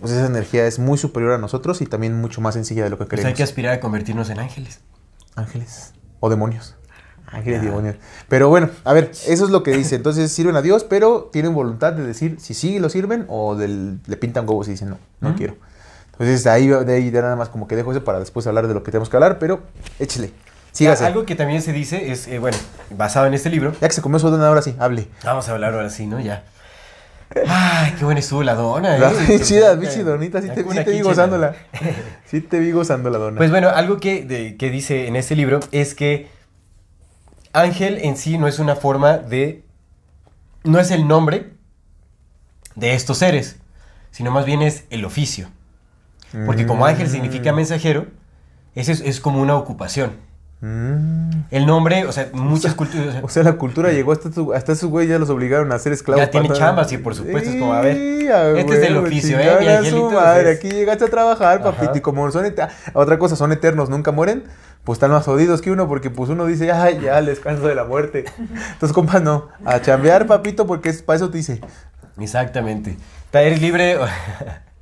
pues 0.00 0.12
esa 0.12 0.26
energía 0.26 0.66
es 0.66 0.78
muy 0.78 0.98
superior 0.98 1.32
a 1.32 1.38
nosotros 1.38 1.80
y 1.80 1.86
también 1.86 2.20
mucho 2.20 2.40
más 2.40 2.54
sencilla 2.54 2.84
de 2.84 2.90
lo 2.90 2.96
que 2.98 3.04
Pues 3.04 3.10
creemos. 3.10 3.28
hay 3.28 3.34
que 3.34 3.42
aspirar 3.42 3.74
a 3.74 3.80
convertirnos 3.80 4.28
en 4.30 4.38
ángeles. 4.40 4.80
Ángeles. 5.36 5.92
O 6.20 6.28
demonios. 6.30 6.74
Ángeles 7.26 7.62
y 7.62 7.66
demonios. 7.66 7.96
Pero 8.28 8.48
bueno, 8.48 8.70
a 8.84 8.92
ver, 8.92 9.10
eso 9.26 9.44
es 9.44 9.50
lo 9.50 9.62
que 9.62 9.72
dice. 9.76 9.96
Entonces 9.96 10.30
sirven 10.30 10.54
a 10.56 10.62
Dios, 10.62 10.84
pero 10.84 11.30
tienen 11.32 11.54
voluntad 11.54 11.92
de 11.92 12.06
decir 12.06 12.36
si 12.38 12.54
sí 12.54 12.78
lo 12.78 12.88
sirven 12.90 13.24
o 13.28 13.56
del- 13.56 13.98
le 14.06 14.16
pintan 14.16 14.48
huevos 14.48 14.68
y 14.68 14.72
dicen 14.72 14.90
no, 14.90 14.98
no 15.20 15.34
quiero. 15.34 15.56
Entonces 16.12 16.46
ahí 16.46 16.68
de 16.68 16.94
ahí 16.94 17.10
de 17.10 17.22
nada 17.22 17.34
más 17.34 17.48
como 17.48 17.66
que 17.66 17.74
dejo 17.74 17.90
eso 17.90 18.04
para 18.04 18.20
después 18.20 18.46
hablar 18.46 18.68
de 18.68 18.74
lo 18.74 18.84
que 18.84 18.92
tenemos 18.92 19.08
que 19.08 19.16
hablar, 19.16 19.38
pero 19.40 19.62
échele. 19.98 20.32
Sígase. 20.74 21.06
Algo 21.06 21.24
que 21.24 21.34
también 21.36 21.62
se 21.62 21.72
dice 21.72 22.10
es, 22.12 22.28
eh, 22.28 22.38
bueno, 22.38 22.58
basado 22.90 23.26
en 23.26 23.32
este 23.34 23.48
libro. 23.48 23.72
Ya 23.80 23.88
que 23.88 23.94
se 23.94 24.02
comió 24.02 24.18
su 24.18 24.28
dona, 24.28 24.46
ahora 24.48 24.60
sí, 24.60 24.74
hable. 24.78 25.08
Vamos 25.24 25.48
a 25.48 25.52
hablar 25.52 25.72
ahora 25.72 25.88
sí, 25.88 26.06
¿no? 26.06 26.20
Ya. 26.20 26.44
Ay, 27.48 27.94
qué 27.98 28.04
buena 28.04 28.20
estuvo 28.20 28.42
la 28.42 28.54
dona, 28.54 28.98
La 28.98 29.10
¿eh? 29.10 29.40
chida, 29.42 29.74
bichi 29.76 30.00
donita, 30.02 30.42
sí 30.42 30.48
te, 30.54 30.62
cuna 30.62 30.80
sí 30.80 30.84
te 30.84 30.90
vi 30.92 31.00
gozándola. 31.00 31.54
Sí 32.26 32.40
te 32.42 32.58
vi 32.58 32.70
gozando 32.72 33.08
la 33.08 33.18
dona. 33.18 33.38
Pues 33.38 33.50
bueno, 33.50 33.70
algo 33.70 33.98
que, 33.98 34.24
de- 34.24 34.56
que 34.56 34.70
dice 34.70 35.06
en 35.08 35.16
este 35.16 35.34
libro 35.34 35.60
es 35.72 35.94
que 35.94 36.28
ángel 37.52 37.98
en 38.02 38.16
sí 38.16 38.36
no 38.38 38.46
es 38.46 38.58
una 38.58 38.76
forma 38.76 39.16
de... 39.18 39.64
no 40.64 40.78
es 40.80 40.90
el 40.90 41.08
nombre 41.08 41.54
de 42.74 42.94
estos 42.94 43.18
seres, 43.18 43.56
sino 44.10 44.30
más 44.30 44.44
bien 44.44 44.60
es 44.62 44.84
el 44.90 45.04
oficio. 45.04 45.48
Porque 46.46 46.66
como 46.66 46.84
ángel 46.84 47.08
significa 47.08 47.52
mensajero, 47.52 48.06
ese 48.74 48.90
es, 48.92 49.00
es 49.00 49.20
como 49.20 49.40
una 49.40 49.54
ocupación. 49.56 50.16
Mm. 50.66 51.44
El 51.50 51.66
nombre, 51.66 52.06
o 52.06 52.12
sea, 52.12 52.30
muchas 52.32 52.74
culturas... 52.76 53.16
O 53.22 53.28
sea, 53.28 53.42
la 53.42 53.52
cultura 53.54 53.92
llegó 53.92 54.12
hasta 54.12 54.32
su, 54.32 54.54
hasta 54.54 54.72
esos 54.72 54.88
güey 54.88 55.06
ya 55.06 55.18
los 55.18 55.28
obligaron 55.28 55.70
a 55.72 55.78
ser 55.78 55.92
esclavos. 55.92 56.24
Ya 56.24 56.30
tiene 56.30 56.48
para- 56.48 56.58
chamba, 56.58 56.84
sí, 56.84 56.96
por 56.96 57.14
supuesto, 57.14 57.50
es 57.50 57.56
como, 57.56 57.74
a 57.74 57.82
ver, 57.82 57.96
este 58.56 58.74
es 58.74 58.80
del 58.80 58.96
oficio, 58.96 59.38
¿eh, 59.38 59.56
mi 59.60 59.66
a 59.66 59.78
su 59.80 59.84
angelito? 59.86 60.10
madre, 60.12 60.50
aquí 60.52 60.70
llegaste 60.70 61.04
a 61.04 61.08
trabajar, 61.08 61.60
Ajá. 61.60 61.72
papito, 61.72 61.98
y 61.98 62.00
como 62.00 62.30
son, 62.30 62.46
et- 62.46 62.58
otra 62.94 63.18
cosa, 63.18 63.36
son 63.36 63.52
eternos, 63.52 63.90
nunca 63.90 64.10
mueren, 64.10 64.44
pues 64.84 64.96
están 64.96 65.10
más 65.10 65.24
jodidos 65.26 65.60
que 65.60 65.70
uno, 65.70 65.86
porque 65.86 66.08
pues 66.08 66.30
uno 66.30 66.46
dice, 66.46 66.72
ay, 66.72 66.98
ya, 67.02 67.20
les 67.20 67.40
canso 67.40 67.68
de 67.68 67.74
la 67.74 67.84
muerte. 67.84 68.24
Entonces, 68.72 68.92
compas, 68.94 69.22
no, 69.22 69.48
a 69.66 69.82
chambear, 69.82 70.26
papito, 70.26 70.66
porque 70.66 70.88
es, 70.88 71.02
para 71.02 71.16
eso 71.18 71.28
te 71.30 71.36
dice. 71.38 71.60
Exactamente. 72.18 72.96
Ta- 73.30 73.42
Eres 73.42 73.60
libre. 73.60 73.98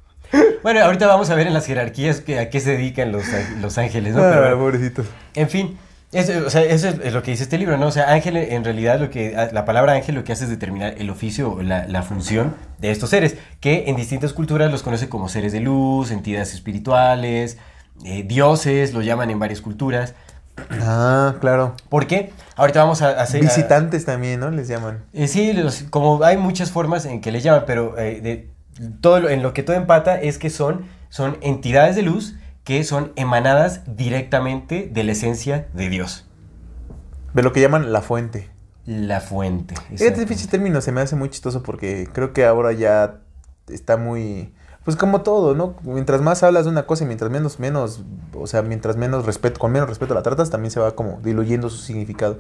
bueno, 0.62 0.80
ahorita 0.84 1.06
vamos 1.06 1.30
a 1.30 1.34
ver 1.34 1.46
en 1.46 1.54
las 1.54 1.66
jerarquías 1.66 2.20
que, 2.20 2.38
a 2.38 2.50
qué 2.50 2.60
se 2.60 2.72
dedican 2.72 3.12
los, 3.12 3.24
los 3.60 3.78
ángeles, 3.78 4.14
¿no? 4.14 4.22
Pero 4.22 4.46
Ah, 4.48 4.58
pobrecitos. 4.58 5.06
en 5.34 5.48
fin, 5.48 5.78
eso, 6.12 6.32
o 6.46 6.50
sea, 6.50 6.62
eso 6.62 6.88
es, 6.88 7.12
lo 7.12 7.22
que 7.22 7.30
dice 7.30 7.42
este 7.44 7.56
libro, 7.58 7.76
¿no? 7.78 7.86
O 7.86 7.90
sea, 7.90 8.12
ángel 8.12 8.36
en 8.36 8.64
realidad 8.64 9.00
lo 9.00 9.08
que 9.10 9.34
la 9.52 9.64
palabra 9.64 9.92
ángel 9.94 10.14
lo 10.14 10.24
que 10.24 10.32
hace 10.32 10.44
es 10.44 10.50
determinar 10.50 10.94
el 10.98 11.08
oficio 11.10 11.52
o 11.52 11.62
la, 11.62 11.86
la 11.88 12.02
función 12.02 12.54
de 12.78 12.90
estos 12.90 13.10
seres, 13.10 13.36
que 13.60 13.84
en 13.88 13.96
distintas 13.96 14.32
culturas 14.32 14.70
los 14.70 14.82
conoce 14.82 15.08
como 15.08 15.28
seres 15.28 15.52
de 15.52 15.60
luz, 15.60 16.10
entidades 16.10 16.52
espirituales, 16.54 17.56
eh, 18.04 18.24
dioses, 18.26 18.92
lo 18.94 19.00
llaman 19.02 19.30
en 19.30 19.38
varias 19.38 19.60
culturas. 19.60 20.14
Ah, 20.82 21.36
claro. 21.40 21.74
¿Por 21.88 22.06
qué? 22.06 22.30
Ahorita 22.56 22.80
vamos 22.82 23.00
a 23.00 23.10
hacer... 23.20 23.40
a- 23.40 23.44
Visitantes 23.44 24.04
también, 24.04 24.40
¿no? 24.40 24.50
Les 24.50 24.68
llaman. 24.68 24.98
eh, 25.14 25.26
sí, 25.26 25.52
los- 25.54 25.84
como 25.88 26.22
hay 26.22 26.36
muchas 26.36 26.70
formas 26.70 27.06
en 27.06 27.20
que 27.22 27.32
les 27.32 27.42
llaman, 27.42 27.64
pero 27.66 27.96
eh, 27.98 28.20
de, 28.20 28.50
todo 29.00 29.20
lo- 29.20 29.28
en 29.30 29.42
lo 29.42 29.52
que 29.54 29.62
todo 29.62 29.76
empata 29.76 30.20
es 30.20 30.38
que 30.38 30.50
son, 30.50 30.86
son 31.08 31.36
entidades 31.42 31.96
de 31.96 32.02
luz 32.02 32.36
que 32.64 32.84
son 32.84 33.12
emanadas 33.16 33.82
directamente 33.96 34.88
de 34.92 35.04
la 35.04 35.12
esencia 35.12 35.66
de 35.74 35.88
Dios, 35.88 36.28
De 37.34 37.42
lo 37.42 37.52
que 37.52 37.60
llaman 37.60 37.92
la 37.92 38.02
fuente. 38.02 38.50
la 38.86 39.20
fuente. 39.20 39.74
Este 39.90 40.20
difícil 40.20 40.48
término 40.48 40.80
se 40.80 40.92
me 40.92 41.00
hace 41.00 41.16
muy 41.16 41.28
chistoso 41.30 41.62
porque 41.62 42.08
creo 42.12 42.32
que 42.32 42.44
ahora 42.44 42.72
ya 42.72 43.20
está 43.68 43.96
muy... 43.96 44.54
Pues 44.84 44.96
como 44.96 45.20
todo, 45.22 45.54
¿no? 45.54 45.74
Mientras 45.84 46.20
más 46.22 46.42
hablas 46.42 46.64
de 46.64 46.70
una 46.70 46.86
cosa 46.86 47.04
y 47.04 47.06
mientras 47.06 47.30
menos, 47.30 47.60
menos, 47.60 48.00
o 48.34 48.48
sea, 48.48 48.62
mientras 48.62 48.96
menos 48.96 49.24
respeto, 49.26 49.60
con 49.60 49.70
menos 49.70 49.88
respeto 49.88 50.12
la 50.12 50.22
tratas, 50.24 50.50
también 50.50 50.72
se 50.72 50.80
va 50.80 50.96
como 50.96 51.20
diluyendo 51.22 51.70
su 51.70 51.76
significado. 51.78 52.38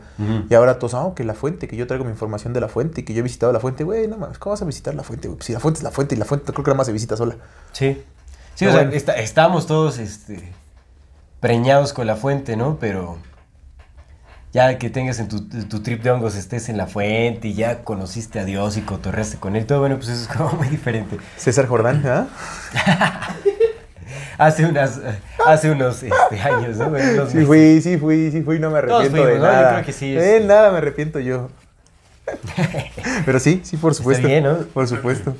Y 0.50 0.54
ahora 0.54 0.80
todos, 0.80 0.94
ah, 0.94 1.12
que 1.14 1.22
la 1.22 1.34
fuente, 1.34 1.68
que 1.68 1.76
yo 1.76 1.86
traigo 1.86 2.04
mi 2.04 2.10
información 2.10 2.52
de 2.52 2.60
la 2.60 2.66
fuente 2.68 3.02
y 3.02 3.04
que 3.04 3.14
yo 3.14 3.20
he 3.20 3.22
visitado 3.22 3.52
la 3.52 3.60
fuente, 3.60 3.84
güey, 3.84 4.08
no 4.08 4.16
mames, 4.18 4.38
¿cómo 4.38 4.52
vas 4.54 4.62
a 4.62 4.64
visitar 4.64 4.92
la 4.96 5.04
fuente, 5.04 5.28
güey? 5.28 5.36
Pues 5.38 5.46
si 5.46 5.52
la 5.52 5.60
fuente 5.60 5.78
es 5.78 5.84
la 5.84 5.92
fuente 5.92 6.16
y 6.16 6.18
la 6.18 6.24
fuente 6.24 6.52
creo 6.52 6.64
que 6.64 6.70
nada 6.70 6.78
más 6.78 6.86
se 6.88 6.92
visita 6.92 7.16
sola. 7.16 7.36
Sí, 7.70 7.92
sí, 7.94 8.64
Pero 8.64 8.70
o 8.70 8.74
sea, 8.74 8.82
bueno. 8.82 8.96
está- 8.96 9.12
estamos 9.14 9.66
todos 9.68 9.98
este, 9.98 10.52
preñados 11.38 11.92
con 11.92 12.08
la 12.08 12.16
fuente, 12.16 12.56
¿no? 12.56 12.76
Pero 12.80 13.18
ya 14.52 14.78
que 14.78 14.90
tengas 14.90 15.18
en 15.18 15.28
tu, 15.28 15.40
tu 15.48 15.82
trip 15.82 16.02
de 16.02 16.10
hongos, 16.10 16.34
estés 16.36 16.68
en 16.68 16.76
la 16.76 16.86
fuente 16.86 17.48
y 17.48 17.54
ya 17.54 17.84
conociste 17.84 18.38
a 18.38 18.44
Dios 18.44 18.76
y 18.76 18.82
cotorreaste 18.82 19.38
con 19.38 19.56
él, 19.56 19.64
todo 19.66 19.80
bueno, 19.80 19.96
pues 19.96 20.08
eso 20.08 20.22
es 20.30 20.36
como 20.36 20.50
muy 20.58 20.68
diferente. 20.68 21.16
César 21.36 21.66
Jordán, 21.66 22.02
¿ah? 22.06 22.26
Hace, 24.38 24.64
unas, 24.66 25.00
hace 25.46 25.70
unos 25.70 26.02
este, 26.02 26.40
años, 26.40 26.76
¿no? 26.76 26.88
Unos 26.88 27.30
Sí 27.30 27.44
fui, 27.44 27.80
sí 27.80 27.96
fui, 27.98 28.30
sí 28.30 28.42
fui, 28.42 28.58
no 28.58 28.70
me 28.70 28.78
arrepiento 28.78 29.24
de 29.26 29.34
¿no? 29.38 29.44
Yo 29.46 29.52
nada. 29.52 29.72
creo 29.74 29.84
que 29.86 29.92
sí, 29.92 30.12
De 30.12 30.36
este. 30.36 30.48
nada 30.48 30.70
me 30.72 30.78
arrepiento 30.78 31.20
yo. 31.20 31.48
Pero 33.24 33.38
sí, 33.38 33.60
sí, 33.62 33.76
por 33.76 33.94
supuesto. 33.94 34.26
bien, 34.26 34.44
¿no? 34.44 34.58
Por 34.58 34.88
supuesto. 34.88 35.36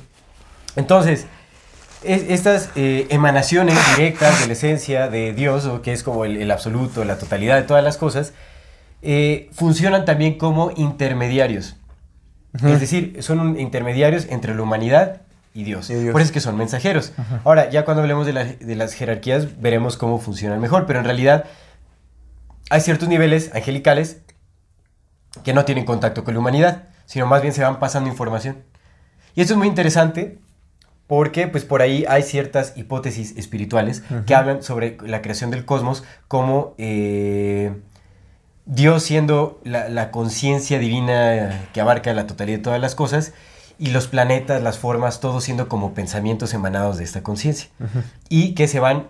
Entonces, 0.75 1.25
es- 2.03 2.23
estas 2.29 2.69
eh, 2.75 3.07
emanaciones 3.09 3.77
directas 3.97 4.39
de 4.41 4.47
la 4.47 4.53
esencia 4.53 5.07
de 5.09 5.33
Dios, 5.33 5.65
o 5.65 5.81
que 5.81 5.91
es 5.91 6.03
como 6.03 6.23
el, 6.25 6.37
el 6.37 6.49
absoluto, 6.51 7.03
la 7.03 7.17
totalidad 7.17 7.55
de 7.57 7.63
todas 7.63 7.83
las 7.83 7.97
cosas, 7.97 8.33
eh, 9.03 9.49
funcionan 9.53 10.05
también 10.05 10.37
como 10.37 10.71
intermediarios. 10.75 11.75
Es 12.53 12.79
decir, 12.79 13.17
son 13.23 13.39
un- 13.39 13.59
intermediarios 13.59 14.27
entre 14.29 14.53
la 14.55 14.61
humanidad 14.61 15.21
y 15.55 15.63
Dios. 15.63 15.89
Y 15.89 15.95
Dios. 15.95 16.11
Por 16.11 16.21
eso 16.21 16.27
es 16.29 16.31
que 16.33 16.39
son 16.39 16.55
mensajeros. 16.57 17.11
Ahora, 17.43 17.69
ya 17.69 17.83
cuando 17.85 18.01
hablemos 18.01 18.25
de, 18.25 18.33
la- 18.33 18.45
de 18.45 18.75
las 18.75 18.93
jerarquías, 18.93 19.59
veremos 19.61 19.97
cómo 19.97 20.19
funcionan 20.19 20.59
mejor, 20.61 20.85
pero 20.85 20.99
en 20.99 21.05
realidad 21.05 21.45
hay 22.69 22.81
ciertos 22.81 23.09
niveles 23.09 23.51
angelicales 23.53 24.21
que 25.43 25.53
no 25.53 25.65
tienen 25.65 25.85
contacto 25.85 26.23
con 26.23 26.33
la 26.35 26.39
humanidad, 26.39 26.83
sino 27.05 27.25
más 27.25 27.41
bien 27.41 27.53
se 27.53 27.63
van 27.63 27.79
pasando 27.79 28.09
información. 28.09 28.57
Y 29.35 29.41
esto 29.41 29.53
es 29.53 29.57
muy 29.57 29.67
interesante 29.67 30.37
porque 31.07 31.47
pues 31.47 31.65
por 31.65 31.81
ahí 31.81 32.05
hay 32.07 32.21
ciertas 32.23 32.73
hipótesis 32.77 33.35
espirituales 33.35 34.03
que 34.25 34.35
hablan 34.35 34.61
sobre 34.63 34.97
la 35.05 35.21
creación 35.21 35.49
del 35.51 35.65
cosmos 35.65 36.03
como 36.27 36.75
eh, 36.77 37.73
Dios 38.65 39.03
siendo 39.03 39.59
la, 39.63 39.89
la 39.89 40.11
conciencia 40.11 40.79
divina 40.79 41.67
que 41.73 41.81
abarca 41.81 42.13
la 42.13 42.27
totalidad 42.27 42.57
de 42.57 42.63
todas 42.63 42.81
las 42.81 42.95
cosas 42.95 43.33
y 43.77 43.87
los 43.87 44.07
planetas, 44.07 44.61
las 44.61 44.77
formas, 44.77 45.19
todo 45.19 45.41
siendo 45.41 45.67
como 45.67 45.93
pensamientos 45.93 46.53
emanados 46.53 46.97
de 46.97 47.03
esta 47.03 47.23
conciencia. 47.23 47.69
Y 48.29 48.53
que 48.53 48.67
se 48.67 48.79
van 48.79 49.09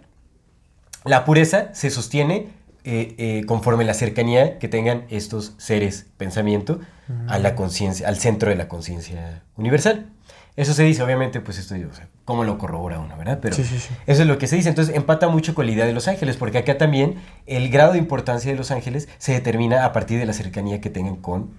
la 1.05 1.25
pureza 1.25 1.73
se 1.73 1.89
sostiene 1.89 2.47
eh, 2.85 3.15
eh, 3.17 3.43
conforme 3.45 3.83
la 3.83 3.93
cercanía 3.93 4.57
que 4.59 4.67
tengan 4.67 5.05
estos 5.09 5.53
seres 5.57 6.07
pensamiento 6.17 6.79
a 7.27 7.37
la 7.37 7.55
conciencia, 7.55 8.07
al 8.07 8.17
centro 8.17 8.49
de 8.49 8.55
la 8.55 8.67
conciencia 8.67 9.43
universal. 9.57 10.09
Eso 10.55 10.73
se 10.73 10.83
dice, 10.83 11.01
obviamente, 11.01 11.41
pues 11.41 11.57
esto, 11.57 11.73
o 11.73 11.93
sea, 11.95 12.07
¿cómo 12.25 12.43
lo 12.43 12.59
corrobora 12.59 12.99
uno, 12.99 13.17
verdad? 13.17 13.39
Pero 13.41 13.55
Sí, 13.55 13.63
sí, 13.63 13.79
sí. 13.79 13.89
eso 14.05 14.21
es 14.21 14.27
lo 14.27 14.37
que 14.37 14.45
se 14.47 14.55
dice. 14.55 14.69
Entonces 14.69 14.95
empata 14.95 15.27
mucho 15.27 15.55
con 15.55 15.65
la 15.65 15.71
idea 15.71 15.85
de 15.85 15.93
los 15.93 16.07
ángeles, 16.07 16.37
porque 16.37 16.59
acá 16.59 16.77
también 16.77 17.15
el 17.47 17.69
grado 17.69 17.93
de 17.93 17.97
importancia 17.99 18.51
de 18.51 18.57
los 18.57 18.69
ángeles 18.69 19.09
se 19.17 19.31
determina 19.33 19.83
a 19.85 19.93
partir 19.93 20.19
de 20.19 20.25
la 20.27 20.33
cercanía 20.33 20.79
que 20.79 20.91
tengan 20.91 21.15
con 21.15 21.49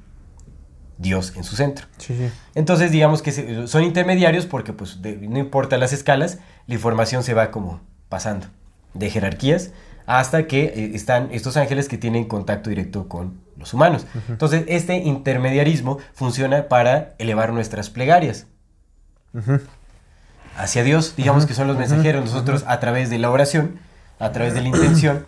Dios 0.97 1.33
en 1.37 1.43
su 1.43 1.57
centro. 1.57 1.87
Entonces, 2.55 2.93
digamos 2.93 3.21
que 3.21 3.33
se- 3.33 3.67
son 3.67 3.83
intermediarios 3.83 4.47
porque, 4.47 4.73
pues, 4.73 5.03
de- 5.03 5.17
no 5.17 5.39
importa 5.41 5.77
las 5.77 5.93
escalas, 5.93 6.39
la 6.69 6.75
información 6.75 7.25
se 7.25 7.35
va 7.35 7.51
como 7.51 7.81
pasando 8.09 8.47
de 8.95 9.11
jerarquías 9.11 9.73
hasta 10.07 10.47
que 10.47 10.67
eh, 10.67 10.91
están 10.95 11.31
estos 11.33 11.57
ángeles 11.57 11.89
que 11.89 11.99
tienen 11.99 12.27
contacto 12.27 12.71
directo 12.71 13.09
con 13.09 13.41
los 13.57 13.75
humanos. 13.75 14.07
Entonces, 14.29 14.65
este 14.69 14.99
intermediarismo 14.99 15.99
funciona 16.13 16.69
para 16.69 17.15
elevar 17.19 17.53
nuestras 17.53 17.91
plegarias 17.91 18.47
Hacia 20.57 20.85
Dios, 20.85 21.15
digamos 21.17 21.47
que 21.47 21.55
son 21.55 21.67
los 21.67 21.77
mensajeros. 21.77 22.25
Nosotros, 22.25 22.65
a 22.67 22.79
través 22.81 23.11
de 23.11 23.19
la 23.19 23.31
oración, 23.31 23.79
a 24.19 24.31
través 24.33 24.55
de 24.55 24.61
la 24.61 24.69
intención, 24.69 25.27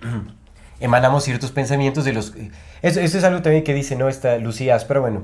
emanamos 0.80 1.24
ciertos 1.24 1.52
pensamientos 1.52 2.04
de 2.04 2.12
los... 2.12 2.34
Eso, 2.82 3.00
eso 3.00 3.18
es 3.18 3.24
algo 3.24 3.42
también 3.42 3.64
que 3.64 3.74
dice, 3.74 3.96
¿no? 3.96 4.08
Esta 4.08 4.38
Lucía 4.38 4.76
pero 4.86 5.00
bueno. 5.00 5.22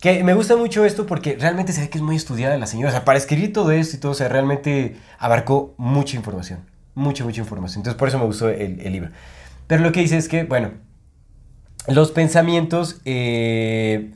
Que 0.00 0.24
me 0.24 0.34
gusta 0.34 0.56
mucho 0.56 0.84
esto 0.84 1.06
porque 1.06 1.36
realmente 1.38 1.72
se 1.72 1.82
ve 1.82 1.90
que 1.90 1.98
es 1.98 2.02
muy 2.02 2.16
estudiada 2.16 2.56
la 2.56 2.66
señora. 2.66 2.88
O 2.88 2.92
sea, 2.92 3.04
para 3.04 3.18
escribir 3.18 3.52
todo 3.52 3.70
esto 3.70 3.96
y 3.96 4.00
todo, 4.00 4.12
o 4.12 4.14
sea, 4.16 4.28
realmente 4.28 4.96
abarcó 5.18 5.74
mucha 5.76 6.16
información. 6.16 6.60
Mucha, 6.94 7.24
mucha 7.24 7.40
información. 7.40 7.80
Entonces, 7.80 7.98
por 7.98 8.08
eso 8.08 8.18
me 8.18 8.24
gustó 8.24 8.48
el, 8.48 8.80
el 8.80 8.92
libro. 8.92 9.10
Pero 9.66 9.82
lo 9.82 9.92
que 9.92 10.00
dice 10.00 10.16
es 10.16 10.28
que, 10.28 10.44
bueno, 10.44 10.70
los 11.88 12.10
pensamientos... 12.10 13.00
eh, 13.04 14.12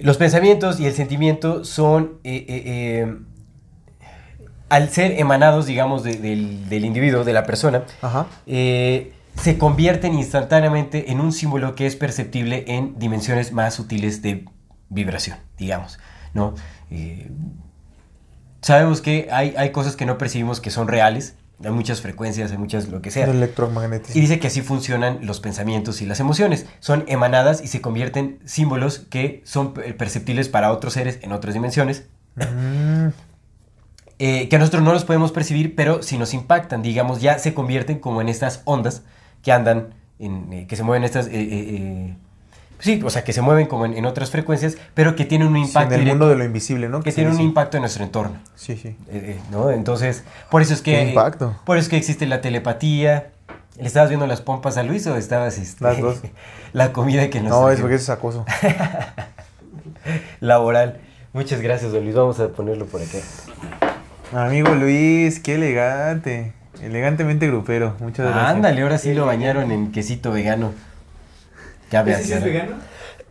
los 0.00 0.16
pensamientos 0.16 0.80
y 0.80 0.86
el 0.86 0.94
sentimiento 0.94 1.64
son, 1.64 2.18
eh, 2.24 2.44
eh, 2.48 2.62
eh, 2.66 3.16
al 4.68 4.88
ser 4.90 5.12
emanados, 5.20 5.66
digamos, 5.66 6.02
de- 6.02 6.16
del, 6.16 6.68
del 6.68 6.84
individuo, 6.84 7.24
de 7.24 7.32
la 7.32 7.44
persona, 7.44 7.84
Ajá. 8.02 8.26
se 8.46 9.58
convierten 9.58 10.14
instantáneamente 10.14 11.12
en 11.12 11.20
un 11.20 11.32
símbolo 11.32 11.74
que 11.74 11.86
es 11.86 11.94
perceptible 11.96 12.64
en 12.68 12.98
dimensiones 12.98 13.52
más 13.52 13.74
sutiles 13.74 14.22
de 14.22 14.44
vibración, 14.88 15.36
digamos, 15.58 15.98
¿no? 16.34 16.54
Sabemos 18.62 19.00
que 19.00 19.28
hay, 19.30 19.54
hay 19.56 19.70
cosas 19.70 19.94
que 19.94 20.06
no 20.06 20.18
percibimos 20.18 20.60
que 20.60 20.70
son 20.70 20.88
reales, 20.88 21.36
hay 21.64 21.70
muchas 21.70 22.00
frecuencias, 22.02 22.50
hay 22.52 22.58
muchas 22.58 22.88
lo 22.88 23.00
que 23.02 23.10
sea. 23.10 23.24
El 23.24 23.34
Y 23.34 23.36
electromagnetismo. 23.38 24.20
dice 24.20 24.38
que 24.38 24.46
así 24.48 24.60
funcionan 24.62 25.20
los 25.22 25.40
pensamientos 25.40 26.02
y 26.02 26.06
las 26.06 26.20
emociones. 26.20 26.66
Son 26.80 27.04
emanadas 27.08 27.62
y 27.62 27.68
se 27.68 27.80
convierten 27.80 28.38
en 28.42 28.48
símbolos 28.48 28.98
que 29.10 29.40
son 29.44 29.72
per- 29.74 29.96
perceptibles 29.96 30.48
para 30.48 30.70
otros 30.72 30.92
seres 30.94 31.18
en 31.22 31.32
otras 31.32 31.54
dimensiones, 31.54 32.04
Mm, 32.36 33.08
eh, 34.18 34.48
que 34.48 34.58
nosotros 34.58 34.82
no 34.82 34.92
los 34.92 35.04
podemos 35.04 35.32
percibir, 35.32 35.74
pero 35.74 36.02
si 36.02 36.18
nos 36.18 36.34
impactan, 36.34 36.82
digamos, 36.82 37.20
ya 37.22 37.38
se 37.38 37.54
convierten 37.54 37.98
como 37.98 38.20
en 38.20 38.28
estas 38.28 38.62
ondas 38.64 39.02
que 39.42 39.52
andan, 39.52 39.94
en, 40.18 40.52
eh, 40.52 40.66
que 40.66 40.76
se 40.76 40.82
mueven 40.82 41.04
estas... 41.04 41.26
eh, 41.26 41.30
eh, 41.34 42.16
sí, 42.78 43.00
o 43.04 43.10
sea, 43.10 43.24
que 43.24 43.32
se 43.32 43.42
mueven 43.42 43.66
como 43.66 43.86
en, 43.86 43.94
en 43.94 44.06
otras 44.06 44.30
frecuencias, 44.30 44.76
pero 44.94 45.16
que 45.16 45.24
tienen 45.24 45.48
un 45.48 45.54
sí, 45.54 45.60
impacto 45.62 45.94
en 45.94 46.00
el 46.00 46.04
directo, 46.04 46.18
mundo 46.18 46.28
de 46.28 46.36
lo 46.36 46.44
invisible, 46.44 46.88
¿no? 46.88 47.02
que 47.02 47.12
tienen 47.12 47.34
un 47.34 47.40
impacto 47.40 47.76
en 47.76 47.82
nuestro 47.82 48.04
entorno. 48.04 48.36
Sí, 48.54 48.76
sí. 48.76 48.88
Eh, 48.88 48.94
eh, 49.10 49.40
¿no? 49.50 49.70
Entonces, 49.70 50.24
por 50.50 50.62
eso 50.62 50.74
es 50.74 50.82
que... 50.82 50.92
Qué 50.92 51.08
impacto. 51.08 51.56
Por 51.64 51.76
eso 51.76 51.84
es 51.84 51.88
que 51.88 51.96
existe 51.96 52.26
la 52.26 52.40
telepatía. 52.40 53.30
¿Le 53.78 53.86
estabas 53.86 54.08
viendo 54.08 54.26
las 54.26 54.40
pompas 54.40 54.76
a 54.78 54.82
Luis 54.82 55.06
o 55.06 55.16
estabas... 55.16 55.58
este, 55.58 55.84
Las 55.84 56.00
dos. 56.00 56.20
la 56.72 56.92
comida 56.92 57.28
que 57.30 57.40
nos... 57.40 57.50
No, 57.50 57.70
es 57.70 57.80
porque 57.80 57.96
eso 57.96 58.04
es 58.04 58.18
acoso. 58.18 58.44
Laboral. 60.40 61.00
Muchas 61.32 61.60
gracias, 61.60 61.92
don 61.92 62.02
Luis. 62.02 62.14
Vamos 62.14 62.40
a 62.40 62.48
ponerlo 62.48 62.86
por 62.86 63.02
acá. 63.02 63.18
Amigo 64.32 64.74
Luis, 64.74 65.40
qué 65.40 65.54
elegante. 65.54 66.52
Elegantemente 66.82 67.46
grupero. 67.46 67.94
Muchas 68.00 68.26
gracias. 68.26 68.54
Ándale, 68.54 68.82
ahora 68.82 68.98
sí 68.98 69.14
lo 69.14 69.26
bañaron 69.26 69.70
en 69.70 69.92
quesito 69.92 70.32
vegano. 70.32 70.72
Ya 71.90 72.00
¿Ese 72.02 72.10
veas. 72.10 72.22
sí 72.22 72.32
es 72.32 72.40
ya. 72.40 72.44
vegano? 72.46 72.76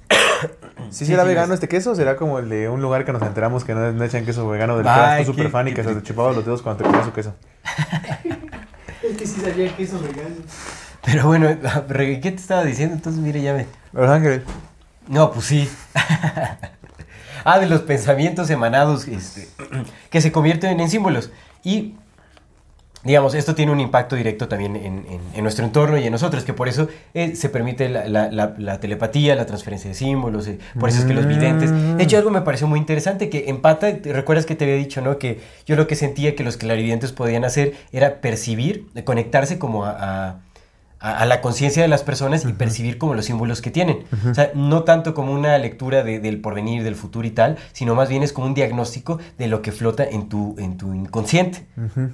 ¿Sí, 0.91 0.99
Sí, 0.99 1.05
será 1.07 1.23
sí, 1.23 1.29
vegano 1.29 1.53
es- 1.53 1.57
este 1.57 1.67
queso? 1.67 1.95
¿Será 1.95 2.15
como 2.15 2.39
el 2.39 2.49
de 2.49 2.69
un 2.69 2.81
lugar 2.81 3.05
que 3.05 3.11
nos 3.13 3.21
enteramos 3.21 3.63
que 3.63 3.73
no, 3.73 3.91
no 3.91 4.03
echan 4.03 4.25
queso 4.25 4.47
vegano? 4.47 4.75
Del 4.77 4.85
que 4.85 4.89
Ay, 4.91 4.97
eras 4.97 5.25
tú 5.25 5.31
qué- 5.33 5.37
súper 5.37 5.51
fan 5.51 5.67
y 5.67 5.73
que 5.73 5.83
se 5.83 5.93
te 5.95 6.03
chupaba 6.03 6.31
los 6.31 6.45
dedos 6.45 6.61
cuando 6.61 6.79
te 6.83 6.89
comías 6.89 7.05
su 7.05 7.13
queso. 7.13 7.33
Es 9.03 9.17
que 9.17 9.27
sí 9.27 9.39
sabía 9.39 9.75
que 9.75 9.83
eso 9.83 9.99
vegano. 9.99 10.35
Pero 11.03 11.27
bueno, 11.27 11.47
¿qué 11.87 12.17
te 12.19 12.29
estaba 12.35 12.63
diciendo? 12.63 12.95
Entonces, 12.95 13.21
mire, 13.21 13.39
ya 13.41 13.53
me... 13.53 13.67
Los 13.93 14.09
Ángeles. 14.09 14.41
No, 15.07 15.31
pues 15.31 15.45
sí. 15.45 15.69
ah, 17.43 17.59
de 17.59 17.67
los 17.67 17.81
pensamientos 17.81 18.49
emanados 18.49 19.07
este, 19.07 19.47
que 20.09 20.21
se 20.21 20.31
convierten 20.31 20.79
en 20.79 20.89
símbolos. 20.89 21.29
Y, 21.63 21.95
digamos, 23.05 23.33
esto 23.35 23.55
tiene 23.55 23.71
un 23.71 23.79
impacto 23.79 24.15
directo 24.15 24.47
también 24.47 24.75
en, 24.75 24.85
en- 24.85 25.21
en 25.33 25.43
nuestro 25.43 25.63
entorno 25.63 25.97
y 25.97 26.03
en 26.05 26.11
nosotros, 26.11 26.43
que 26.43 26.53
por 26.53 26.67
eso 26.67 26.87
eh, 27.13 27.35
se 27.35 27.49
permite 27.49 27.87
la, 27.87 28.09
la- 28.09 28.31
la- 28.31 28.55
la 28.57 28.79
telepatía, 28.79 29.35
la 29.35 29.45
transferencia 29.45 29.87
de 29.89 29.93
símbolos, 29.95 30.47
eh, 30.47 30.59
por 30.79 30.89
eso 30.89 30.99
es 30.99 31.05
que 31.05 31.13
los 31.13 31.25
videntes... 31.27 31.71
De 31.97 32.03
hecho, 32.03 32.17
algo 32.17 32.31
me 32.31 32.41
pareció 32.41 32.67
muy 32.67 32.79
interesante, 32.79 33.29
que 33.29 33.45
empata, 33.49 33.95
¿te 33.97 34.11
recuerdas 34.11 34.45
que 34.45 34.55
te 34.55 34.65
había 34.65 34.75
dicho, 34.77 35.01
¿no? 35.01 35.17
Que 35.19 35.39
yo 35.65 35.75
lo 35.75 35.87
que 35.87 35.95
sentía 35.95 36.35
que 36.35 36.43
los 36.43 36.57
clarividentes 36.57 37.11
podían 37.11 37.45
hacer 37.45 37.73
era 37.91 38.21
percibir, 38.21 38.87
eh, 38.95 39.03
conectarse 39.03 39.57
como 39.59 39.85
a- 39.85 39.91
a 39.99 40.39
a, 41.01 41.19
a 41.19 41.25
la 41.25 41.41
conciencia 41.41 41.81
de 41.83 41.89
las 41.89 42.03
personas 42.03 42.45
y 42.45 42.53
percibir 42.53 42.97
como 42.97 43.13
los 43.15 43.25
símbolos 43.25 43.61
que 43.61 43.69
tienen. 43.69 44.05
O 44.27 44.33
sea, 44.33 44.51
no 44.55 44.83
tanto 44.83 45.13
como 45.13 45.33
una 45.33 45.55
lectura 45.59 46.03
de- 46.03 46.19
del 46.19 46.39
porvenir, 46.39 46.83
del 46.83 46.95
futuro 46.95 47.27
y 47.27 47.31
tal, 47.31 47.57
sino 47.73 47.93
más 47.95 48.07
bien 48.09 48.23
es 48.23 48.31
como 48.33 48.47
un 48.47 48.53
diagnóstico 48.55 49.19
de 49.37 49.47
lo 49.47 49.61
que 49.61 49.71
flota 49.73 50.03
en 50.05 50.29
tu, 50.29 50.55
en 50.57 50.77
tu 50.77 50.93
inconsciente. 50.95 51.65
Ujú. 51.77 52.09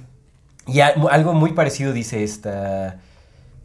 Y 0.66 0.80
a- 0.80 0.94
algo 1.10 1.32
muy 1.34 1.52
parecido 1.52 1.92
dice 1.92 2.22
esta, 2.24 2.96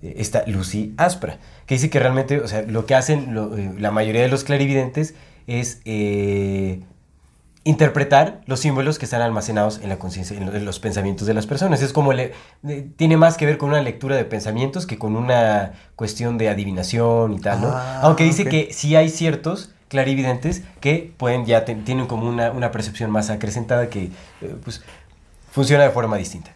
esta 0.02 0.44
Lucy 0.48 0.94
Aspra, 0.98 1.38
que 1.66 1.76
dice 1.76 1.90
que 1.90 2.00
realmente, 2.00 2.40
o 2.40 2.48
sea, 2.48 2.62
lo 2.64 2.86
que 2.86 2.96
hacen 2.96 3.34
lo- 3.34 3.56
eh, 3.58 3.72
la 3.78 3.92
mayoría 3.92 4.22
de 4.22 4.28
los 4.30 4.44
clarividentes 4.44 5.14
es 5.48 5.80
eh, 5.86 6.82
interpretar 7.64 8.42
los 8.46 8.62
símbolos 8.62 8.98
que 8.98 9.06
están 9.06 9.22
almacenados 9.22 9.80
en 9.84 9.90
la 9.90 10.00
conciencia, 10.00 10.38
en, 10.38 10.46
lo- 10.46 10.56
en 10.56 10.64
los 10.66 10.80
pensamientos 10.80 11.28
de 11.28 11.34
las 11.34 11.46
personas. 11.48 11.82
Es 11.82 11.92
como, 11.92 12.14
le, 12.14 12.34
tiene 12.96 13.18
más 13.18 13.36
que 13.38 13.46
ver 13.46 13.58
con 13.58 13.70
una 13.70 13.82
lectura 13.82 14.16
de 14.16 14.24
pensamientos 14.26 14.86
que 14.88 14.98
con 14.98 15.16
una 15.18 15.74
cuestión 15.96 16.38
de 16.38 16.48
adivinación 16.50 17.34
y 17.34 17.40
tal, 17.40 17.62
¿no? 17.62 17.68
Ah, 17.74 18.00
Aunque 18.04 18.24
dice 18.24 18.44
que 18.50 18.70
sí 18.74 18.96
hay 18.96 19.10
ciertos 19.10 19.72
clarividentes 19.90 20.64
que 20.80 21.12
pueden 21.18 21.46
ya 21.46 21.66
te- 21.66 21.76
tienen 21.76 22.08
como 22.08 22.28
una, 22.30 22.52
una 22.52 22.72
percepción 22.72 23.12
más 23.12 23.30
acrecentada 23.30 23.90
que, 23.90 24.06
eh, 24.42 24.56
pues, 24.64 24.82
funciona 25.52 25.84
de 25.84 25.90
forma 25.92 26.16
distinta. 26.18 26.52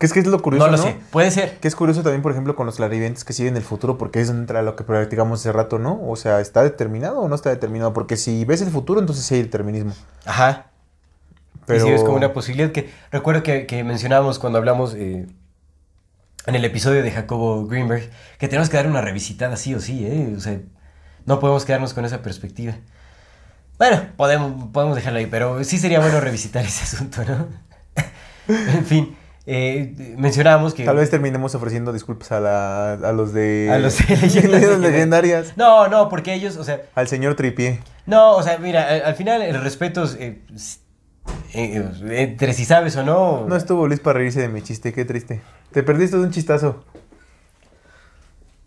¿Qué 0.00 0.06
es 0.06 0.14
que 0.14 0.20
es 0.20 0.26
lo 0.26 0.40
curioso? 0.40 0.64
no 0.64 0.72
lo 0.72 0.78
sé, 0.78 0.96
puede 1.10 1.30
ser. 1.30 1.58
Que 1.58 1.68
es 1.68 1.76
curioso 1.76 2.02
también, 2.02 2.22
por 2.22 2.32
ejemplo, 2.32 2.56
con 2.56 2.64
los 2.64 2.76
clarividentes 2.76 3.22
que 3.22 3.34
siguen 3.34 3.58
el 3.58 3.62
futuro, 3.62 3.98
porque 3.98 4.22
es 4.22 4.30
entre 4.30 4.62
lo 4.62 4.74
que 4.74 4.82
practicamos 4.82 5.40
hace 5.40 5.52
rato, 5.52 5.78
¿no? 5.78 6.00
O 6.08 6.16
sea, 6.16 6.40
¿está 6.40 6.62
determinado 6.62 7.20
o 7.20 7.28
no 7.28 7.34
está 7.34 7.50
determinado? 7.50 7.92
Porque 7.92 8.16
si 8.16 8.46
ves 8.46 8.62
el 8.62 8.70
futuro, 8.70 8.98
entonces 8.98 9.26
sí 9.26 9.34
hay 9.34 9.42
determinismo. 9.42 9.92
Ajá. 10.24 10.68
Pero... 11.66 11.84
Y 11.84 11.88
sí, 11.88 11.94
es 11.94 12.02
como 12.02 12.16
una 12.16 12.32
posibilidad 12.32 12.72
que 12.72 12.90
recuerdo 13.12 13.42
que, 13.42 13.66
que 13.66 13.84
mencionábamos 13.84 14.38
cuando 14.38 14.58
hablamos 14.58 14.94
eh, 14.94 15.26
en 16.46 16.54
el 16.54 16.64
episodio 16.64 17.02
de 17.02 17.10
Jacobo 17.10 17.66
Greenberg 17.66 18.08
que 18.38 18.48
tenemos 18.48 18.70
que 18.70 18.78
dar 18.78 18.86
una 18.86 19.02
revisitada 19.02 19.58
sí 19.58 19.74
o 19.74 19.80
sí, 19.80 20.06
¿eh? 20.06 20.32
O 20.34 20.40
sea, 20.40 20.58
no 21.26 21.40
podemos 21.40 21.66
quedarnos 21.66 21.92
con 21.92 22.06
esa 22.06 22.22
perspectiva. 22.22 22.74
Bueno, 23.76 24.00
podemos, 24.16 24.70
podemos 24.72 24.96
dejarlo 24.96 25.18
ahí, 25.18 25.26
pero 25.26 25.62
sí 25.62 25.76
sería 25.76 26.00
bueno 26.00 26.20
revisitar 26.20 26.64
ese 26.64 26.84
asunto, 26.84 27.22
¿no? 27.26 27.48
en 28.48 28.86
fin, 28.86 29.16
eh, 29.46 30.14
mencionábamos 30.18 30.74
que... 30.74 30.84
Tal 30.84 30.96
vez 30.96 31.10
terminemos 31.10 31.54
ofreciendo 31.54 31.92
disculpas 31.92 32.30
a, 32.32 32.40
la- 32.40 32.92
a 32.94 33.12
los 33.12 33.32
de... 33.32 33.68
A 33.72 33.78
los 33.78 33.98
de 34.08 34.16
leyendas 34.16 34.78
legendarias. 34.80 35.56
No, 35.56 35.88
no, 35.88 36.08
porque 36.08 36.34
ellos, 36.34 36.56
o 36.56 36.64
sea, 36.64 36.82
Al 36.94 37.08
señor 37.08 37.34
Tripié. 37.34 37.80
No, 38.06 38.36
o 38.36 38.42
sea, 38.42 38.58
mira, 38.58 38.86
al, 38.88 39.02
al 39.02 39.14
final 39.14 39.42
el 39.42 39.60
respeto 39.62 40.04
es, 40.04 40.14
eh, 40.16 40.42
eh, 41.54 41.84
eh, 42.04 42.22
entre 42.22 42.52
si 42.52 42.64
sabes 42.64 42.96
o 42.96 43.02
no. 43.02 43.46
No 43.48 43.56
estuvo 43.56 43.86
Luis 43.86 44.00
para 44.00 44.18
reírse 44.18 44.40
de 44.40 44.48
mi 44.48 44.62
chiste, 44.62 44.92
qué 44.92 45.04
triste. 45.04 45.40
Te 45.72 45.82
perdiste 45.82 46.16
de 46.16 46.22
un 46.24 46.30
chistazo. 46.30 46.84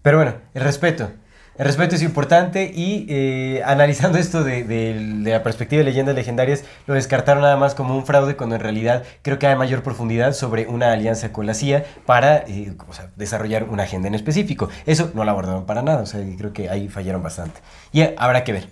Pero 0.01 0.17
bueno, 0.17 0.33
el 0.53 0.63
respeto. 0.63 1.11
El 1.55 1.65
respeto 1.65 1.93
es 1.93 2.01
importante 2.01 2.71
y 2.73 3.05
eh, 3.09 3.61
analizando 3.63 4.17
esto 4.17 4.43
de, 4.43 5.21
la 5.23 5.43
perspectiva 5.43 5.79
de 5.79 5.83
leyendas 5.83 6.15
legendarias, 6.15 6.63
lo 6.87 6.95
descartaron 6.95 7.43
nada 7.43 7.57
más 7.57 7.75
como 7.75 7.95
un 7.95 8.07
fraude 8.07 8.35
cuando 8.35 8.55
en 8.55 8.61
realidad 8.61 9.03
creo 9.21 9.37
que 9.37 9.45
hay 9.45 9.55
mayor 9.55 9.83
profundidad 9.83 10.33
sobre 10.33 10.65
una 10.65 10.91
alianza 10.91 11.31
con 11.31 11.45
la 11.45 11.53
CIA 11.53 11.85
para 12.07 12.37
eh, 12.47 12.73
desarrollar 13.17 13.65
una 13.65 13.83
agenda 13.83 14.07
en 14.07 14.15
específico. 14.15 14.69
Eso 14.87 15.11
no 15.13 15.23
lo 15.25 15.29
abordaron 15.29 15.67
para 15.67 15.83
nada, 15.83 16.01
o 16.01 16.05
sea, 16.07 16.21
creo 16.39 16.53
que 16.53 16.71
ahí 16.71 16.89
fallaron 16.89 17.21
bastante. 17.21 17.61
Y 17.91 18.01
habrá 18.17 18.43
que 18.43 18.53
ver. 18.53 18.69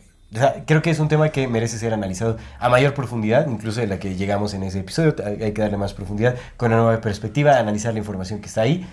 Creo 0.66 0.82
que 0.82 0.90
es 0.90 1.00
un 1.00 1.08
tema 1.08 1.30
que 1.30 1.48
merece 1.48 1.78
ser 1.78 1.94
analizado 1.94 2.38
a 2.58 2.70
mayor 2.70 2.96
profundidad, 2.96 3.48
incluso 3.48 3.82
de 3.82 3.88
la 3.88 4.00
que 4.00 4.16
llegamos 4.16 4.56
en 4.56 4.64
ese 4.64 4.80
episodio. 4.80 5.14
Hay 5.24 5.52
que 5.52 5.62
darle 5.62 5.78
más 5.78 5.94
profundidad 5.94 6.36
con 6.58 6.72
una 6.72 6.82
nueva 6.82 7.02
perspectiva, 7.02 7.60
analizar 7.60 7.94
la 7.94 8.00
información 8.00 8.40
que 8.40 8.48
está 8.48 8.62
ahí 8.62 8.88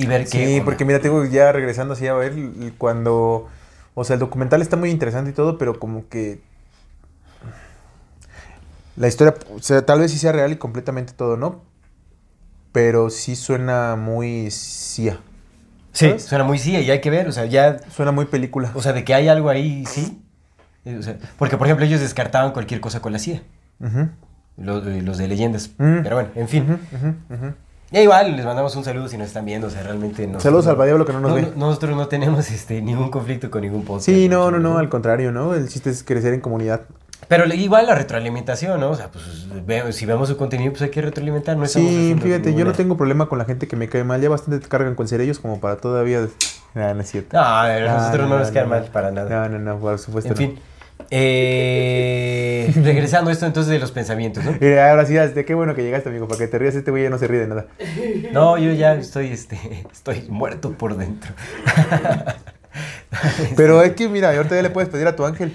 y 0.00 0.06
ver 0.06 0.24
qué. 0.24 0.46
Sí, 0.46 0.60
porque 0.64 0.84
mira, 0.84 1.00
tengo 1.00 1.24
ya 1.24 1.52
regresando 1.52 1.94
así 1.94 2.06
a 2.06 2.14
ver 2.14 2.34
cuando... 2.78 3.48
O 3.94 4.04
sea, 4.04 4.14
el 4.14 4.20
documental 4.20 4.62
está 4.62 4.76
muy 4.76 4.90
interesante 4.90 5.30
y 5.30 5.34
todo, 5.34 5.58
pero 5.58 5.78
como 5.78 6.08
que... 6.08 6.40
La 8.96 9.08
historia, 9.08 9.34
o 9.54 9.60
sea, 9.60 9.84
tal 9.84 10.00
vez 10.00 10.10
sí 10.10 10.18
sea 10.18 10.32
real 10.32 10.52
y 10.52 10.56
completamente 10.56 11.12
todo, 11.12 11.36
¿no? 11.36 11.62
Pero 12.72 13.10
sí 13.10 13.34
suena 13.34 13.96
muy 13.96 14.50
CIA. 14.50 15.18
Sí, 15.92 16.06
¿sabes? 16.06 16.22
suena 16.22 16.44
muy 16.44 16.58
sí, 16.58 16.76
y 16.76 16.90
hay 16.90 17.00
que 17.00 17.10
ver, 17.10 17.26
o 17.26 17.32
sea, 17.32 17.46
ya, 17.46 17.78
Suena 17.90 18.12
muy 18.12 18.26
película. 18.26 18.70
o 18.74 18.82
sea, 18.82 18.92
de 18.92 19.04
que 19.04 19.12
hay 19.14 19.28
algo 19.28 19.48
ahí, 19.48 19.84
sí. 19.86 20.22
Eh, 20.84 20.96
o 20.98 21.02
sea, 21.02 21.18
porque, 21.38 21.56
por 21.56 21.66
ejemplo, 21.66 21.84
ellos 21.84 22.00
descartaban 22.00 22.52
cualquier 22.52 22.80
cosa 22.80 23.00
con 23.00 23.12
la 23.12 23.18
CIA, 23.18 23.42
los, 24.56 24.86
eh, 24.86 25.02
los 25.02 25.18
de 25.18 25.28
leyendas. 25.28 25.70
Mm. 25.78 26.02
Pero 26.02 26.14
bueno, 26.16 26.30
en 26.34 26.48
fin. 26.48 26.62
ujú, 26.64 27.34
ujú. 27.34 27.54
Ya 27.92 28.00
igual, 28.02 28.36
les 28.36 28.44
mandamos 28.44 28.76
un 28.76 28.84
saludo 28.84 29.08
si 29.08 29.18
nos 29.18 29.28
están 29.28 29.44
viendo, 29.44 29.66
o 29.66 29.70
sea, 29.70 29.82
realmente 29.82 30.26
no. 30.26 30.38
Saludos 30.38 30.66
al 30.68 30.76
Diablo 30.76 31.04
que 31.04 31.12
no 31.12 31.20
nos 31.20 31.34
ve. 31.34 31.52
Nosotros 31.56 31.96
no 31.96 32.06
tenemos 32.06 32.48
este, 32.50 32.80
ningún 32.80 33.10
conflicto 33.10 33.50
con 33.50 33.62
ningún 33.62 33.84
podcast. 33.84 34.06
Sí, 34.06 34.28
no, 34.28 34.50
no, 34.50 34.58
no, 34.60 34.78
al 34.78 34.88
contrario, 34.88 35.32
¿no? 35.32 35.54
El 35.54 35.68
chiste 35.68 35.90
es 35.90 36.04
crecer 36.04 36.32
en 36.34 36.40
comunidad. 36.40 36.82
Pero 37.28 37.44
igual 37.52 37.86
la 37.86 37.94
retroalimentación, 37.94 38.80
¿no? 38.80 38.90
O 38.90 38.94
sea, 38.94 39.08
pues 39.08 39.46
ve- 39.66 39.92
si 39.92 40.06
vemos 40.06 40.28
su 40.28 40.36
contenido, 40.36 40.70
pues 40.72 40.82
hay 40.82 40.90
que 40.90 41.02
retroalimentar. 41.02 41.56
No 41.56 41.66
Sí, 41.66 42.16
fíjate, 42.20 42.54
yo 42.54 42.64
no 42.64 42.72
tengo 42.72 42.96
problema 42.96 43.26
con 43.28 43.38
la 43.38 43.44
gente 43.44 43.66
que 43.68 43.76
me 43.76 43.88
cae 43.88 44.04
mal. 44.04 44.20
Ya 44.20 44.28
bastante 44.28 44.60
te 44.60 44.68
cargan 44.68 44.94
con 44.94 45.06
ser 45.08 45.20
ellos 45.20 45.38
como 45.38 45.60
para 45.60 45.76
todavía... 45.76 46.26
Ah, 46.74 46.92
no 46.94 47.00
es 47.00 47.10
cierto. 47.10 47.36
No, 47.36 47.42
a 47.42 47.66
ver, 47.66 47.88
No, 47.88 47.96
nosotros 47.98 48.28
no, 48.28 48.34
no, 48.34 48.38
nos 48.38 48.48
no, 48.48 48.52
quedan 48.52 48.68
no. 48.68 48.74
mal 48.76 48.84
para 48.86 49.10
nada. 49.10 49.48
No, 49.48 49.58
no, 49.58 49.58
no, 49.58 49.78
por 49.80 49.98
supuesto 49.98 50.28
en 50.28 50.34
no. 50.34 50.38
fin. 50.38 50.60
Eh, 51.10 52.72
regresando 52.82 53.30
a 53.30 53.32
esto 53.32 53.46
entonces 53.46 53.70
de 53.70 53.78
los 53.78 53.92
pensamientos, 53.92 54.44
¿no? 54.44 54.56
Eh, 54.60 54.80
ahora 54.80 55.06
sí, 55.06 55.14
qué 55.46 55.54
bueno 55.54 55.74
que 55.74 55.82
llegaste, 55.82 56.08
amigo, 56.08 56.28
para 56.28 56.38
que 56.38 56.48
te 56.48 56.58
rías. 56.58 56.74
Este 56.74 56.90
güey 56.90 57.04
ya 57.04 57.10
no 57.10 57.18
se 57.18 57.26
ríe 57.26 57.40
de 57.40 57.48
nada. 57.48 57.66
No, 58.32 58.58
yo 58.58 58.72
ya 58.72 58.94
estoy, 58.94 59.28
este, 59.28 59.58
estoy 59.92 60.26
muerto 60.28 60.72
por 60.72 60.96
dentro. 60.96 61.32
Pero 63.56 63.82
es 63.82 63.92
que, 63.92 64.08
mira, 64.08 64.34
ahorita 64.34 64.54
ya 64.54 64.62
le 64.62 64.70
puedes 64.70 64.90
pedir 64.90 65.06
a 65.06 65.16
tu 65.16 65.24
ángel. 65.24 65.54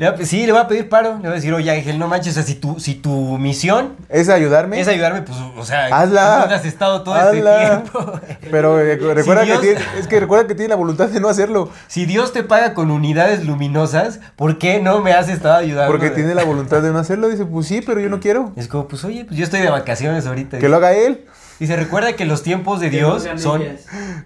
Le 0.00 0.10
va 0.10 0.16
sí, 0.24 0.46
le 0.46 0.52
voy 0.52 0.62
a 0.62 0.66
pedir 0.66 0.88
paro. 0.88 1.10
Le 1.16 1.18
voy 1.18 1.28
a 1.28 1.34
decir, 1.34 1.52
oye 1.52 1.70
Ángel, 1.70 1.98
no 1.98 2.08
manches, 2.08 2.32
o 2.32 2.34
sea, 2.36 2.42
si 2.42 2.54
tu, 2.54 2.80
si 2.80 2.94
tu 2.94 3.36
misión 3.36 3.96
Es 4.08 4.30
ayudarme. 4.30 4.80
es 4.80 4.88
ayudarme, 4.88 5.20
pues, 5.20 5.36
o 5.38 5.62
sea, 5.62 5.88
Hazla. 5.94 6.38
¿dónde 6.38 6.54
has 6.54 6.64
estado 6.64 7.02
todo 7.02 7.14
Hazla. 7.14 7.62
este 7.64 7.90
tiempo? 7.90 8.12
Pero 8.50 8.80
eh, 8.80 8.96
recuerda 8.96 9.44
Si 9.44 9.50
que 9.50 9.58
tiene, 9.58 9.80
es 9.98 10.06
que 10.06 10.18
recuerda 10.18 10.46
que 10.46 10.54
tiene 10.54 10.70
la 10.70 10.76
voluntad 10.76 11.10
de 11.10 11.20
no 11.20 11.28
hacerlo. 11.28 11.68
Si 11.86 12.06
Dios 12.06 12.32
te 12.32 12.42
paga 12.42 12.72
con 12.72 12.90
unidades 12.90 13.44
luminosas, 13.44 14.20
¿por 14.36 14.56
qué 14.56 14.80
no 14.80 15.02
me 15.02 15.12
has 15.12 15.28
estado 15.28 15.56
ayudando? 15.56 15.92
Porque 15.92 16.08
tiene 16.14 16.34
la 16.34 16.44
voluntad 16.44 16.80
de 16.80 16.92
no 16.92 16.98
hacerlo. 16.98 17.28
Dice, 17.28 17.44
pues 17.44 17.66
sí, 17.66 17.82
pero 17.84 18.00
yo 18.00 18.08
no 18.08 18.20
quiero. 18.20 18.54
Es 18.56 18.68
como, 18.68 18.88
pues 18.88 19.04
oye, 19.04 19.26
pues 19.26 19.36
yo 19.36 19.44
estoy 19.44 19.60
de 19.60 19.68
vacaciones 19.68 20.26
ahorita. 20.26 20.60
Que 20.60 20.70
lo 20.70 20.76
haga 20.76 20.94
él. 20.94 21.26
Dice, 21.60 21.76
recuerda 21.76 22.14
que 22.14 22.24
los 22.24 22.42
tiempos 22.42 22.80
de 22.80 22.88
Dios 22.88 23.28
son, 23.36 23.62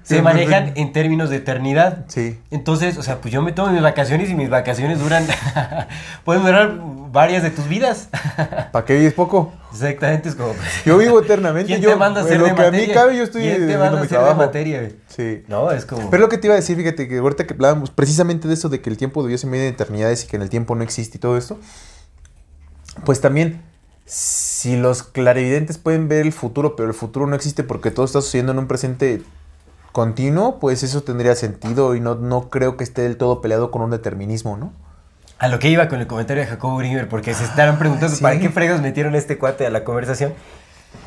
se 0.04 0.22
manejan 0.22 0.72
en 0.76 0.92
términos 0.92 1.30
de 1.30 1.36
eternidad. 1.36 2.04
Sí. 2.06 2.38
Entonces, 2.52 2.96
o 2.96 3.02
sea, 3.02 3.20
pues 3.20 3.34
yo 3.34 3.42
me 3.42 3.50
tomo 3.50 3.72
mis 3.72 3.82
vacaciones 3.82 4.30
y 4.30 4.36
mis 4.36 4.48
vacaciones 4.48 5.00
duran, 5.00 5.26
pueden 6.24 6.44
durar 6.44 6.78
varias 7.10 7.42
de 7.42 7.50
tus 7.50 7.68
vidas. 7.68 8.08
¿Para 8.72 8.84
qué 8.84 8.94
vives 8.94 9.14
poco? 9.14 9.52
Exactamente, 9.72 10.28
es 10.28 10.36
como, 10.36 10.52
pues, 10.52 10.84
Yo 10.86 10.96
vivo 10.96 11.20
eternamente. 11.20 11.66
¿quién 11.66 11.80
yo, 11.80 11.90
te 11.90 11.96
manda 11.96 12.20
a 12.20 12.22
lo 12.22 12.30
de 12.30 12.36
que 12.36 12.44
a 12.44 12.70
mí 12.70 12.78
materia? 12.78 12.94
cabe, 12.94 13.16
yo 13.16 13.24
estoy 13.24 13.42
¿Quién 13.42 13.66
te 13.66 13.78
manda 13.78 14.00
a 14.00 14.04
de 14.04 14.34
materia? 14.34 14.78
güey? 14.78 14.94
Sí. 15.08 15.42
No, 15.48 15.72
es 15.72 15.86
como... 15.86 16.10
Pero 16.10 16.20
lo 16.20 16.28
que 16.28 16.38
te 16.38 16.46
iba 16.46 16.54
a 16.54 16.56
decir, 16.56 16.76
fíjate 16.76 17.08
que 17.08 17.18
ahorita 17.18 17.48
que 17.48 17.54
hablábamos 17.54 17.90
precisamente 17.90 18.46
de 18.46 18.54
eso, 18.54 18.68
de 18.68 18.80
que 18.80 18.90
el 18.90 18.96
tiempo 18.96 19.24
de 19.24 19.30
Dios 19.30 19.40
se 19.40 19.48
mide 19.48 19.66
en 19.66 19.74
eternidades 19.74 20.22
y 20.22 20.28
que 20.28 20.36
en 20.36 20.42
el 20.42 20.50
tiempo 20.50 20.76
no 20.76 20.84
existe 20.84 21.18
y 21.18 21.20
todo 21.20 21.36
esto, 21.36 21.58
pues 23.04 23.20
también, 23.20 23.60
si 24.06 24.76
los 24.76 25.02
clarividentes 25.02 25.78
pueden 25.78 26.08
ver 26.08 26.26
el 26.26 26.32
futuro, 26.32 26.76
pero 26.76 26.88
el 26.88 26.94
futuro 26.94 27.26
no 27.26 27.34
existe 27.36 27.62
porque 27.64 27.90
todo 27.90 28.04
está 28.06 28.20
sucediendo 28.20 28.52
en 28.52 28.58
un 28.58 28.66
presente 28.66 29.22
continuo, 29.92 30.58
pues 30.58 30.82
eso 30.82 31.02
tendría 31.02 31.34
sentido 31.36 31.94
y 31.94 32.00
no, 32.00 32.14
no 32.16 32.48
creo 32.50 32.76
que 32.76 32.84
esté 32.84 33.02
del 33.02 33.16
todo 33.16 33.40
peleado 33.40 33.70
con 33.70 33.82
un 33.82 33.90
determinismo, 33.90 34.56
¿no? 34.56 34.72
A 35.38 35.48
lo 35.48 35.58
que 35.58 35.68
iba 35.68 35.88
con 35.88 36.00
el 36.00 36.06
comentario 36.06 36.42
de 36.42 36.48
Jacobo 36.48 36.76
Grimmer, 36.78 37.08
porque 37.08 37.34
se 37.34 37.44
estarán 37.44 37.78
preguntando 37.78 38.14
Sí. 38.14 38.22
para 38.22 38.38
qué 38.38 38.50
fregos 38.50 38.80
metieron 38.80 39.14
a 39.14 39.18
este 39.18 39.38
cuate 39.38 39.66
a 39.66 39.70
la 39.70 39.84
conversación, 39.84 40.32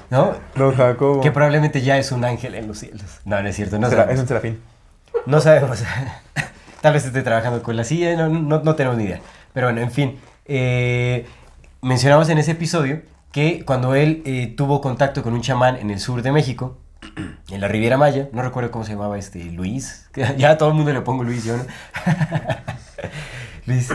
¿no? 0.10 0.34
No, 0.56 0.74
Jacobo. 0.74 1.22
Que 1.22 1.32
probablemente 1.32 1.82
ya 1.82 1.98
es 1.98 2.12
un 2.12 2.24
ángel 2.26 2.56
en 2.56 2.68
los 2.68 2.80
cielos. 2.80 3.04
No, 3.26 3.42
no 3.42 3.48
es 3.48 3.56
cierto, 3.56 3.78
no 3.80 3.90
sabemos. 3.90 4.14
es 4.16 4.20
un 4.22 4.28
serafín. 4.28 4.60
No 5.26 5.42
sabemos. 5.42 5.84
Tal 6.82 6.94
vez 6.94 7.06
esté 7.06 7.22
trabajando 7.24 7.64
con 7.64 7.76
la 7.76 7.84
silla, 7.84 8.16
no, 8.16 8.30
no, 8.30 8.62
no 8.64 8.76
tenemos 8.76 8.98
ni 8.98 9.06
idea. 9.06 9.22
Pero 9.54 9.68
bueno, 9.68 9.82
en 9.82 9.92
fin. 9.92 10.20
eh, 10.46 11.26
mencionamos 11.88 12.30
en 12.30 12.38
ese 12.38 12.52
episodio 12.52 13.02
que 13.32 13.64
cuando 13.66 13.96
él 13.96 14.22
eh, 14.26 14.54
tuvo 14.56 14.82
contacto 14.82 15.24
con 15.24 15.34
un 15.34 15.42
chamán 15.42 15.78
en 15.78 15.90
el 15.90 16.00
sur 16.00 16.22
de 16.22 16.32
México, 16.32 16.78
en 17.50 17.62
la 17.62 17.68
Riviera 17.68 17.98
Maya, 17.98 18.30
no 18.32 18.42
recuerdo 18.42 18.72
cómo 18.72 18.86
se 18.86 18.92
llamaba 18.94 19.18
este, 19.18 19.44
Luis, 19.46 20.10
ya 20.38 20.52
a 20.52 20.58
todo 20.58 20.70
el 20.70 20.76
mundo 20.76 20.94
le 20.94 21.02
pongo 21.02 21.24
Luis, 21.24 21.44
yo 21.46 21.58
no. 21.58 21.64
Luis. 23.66 23.90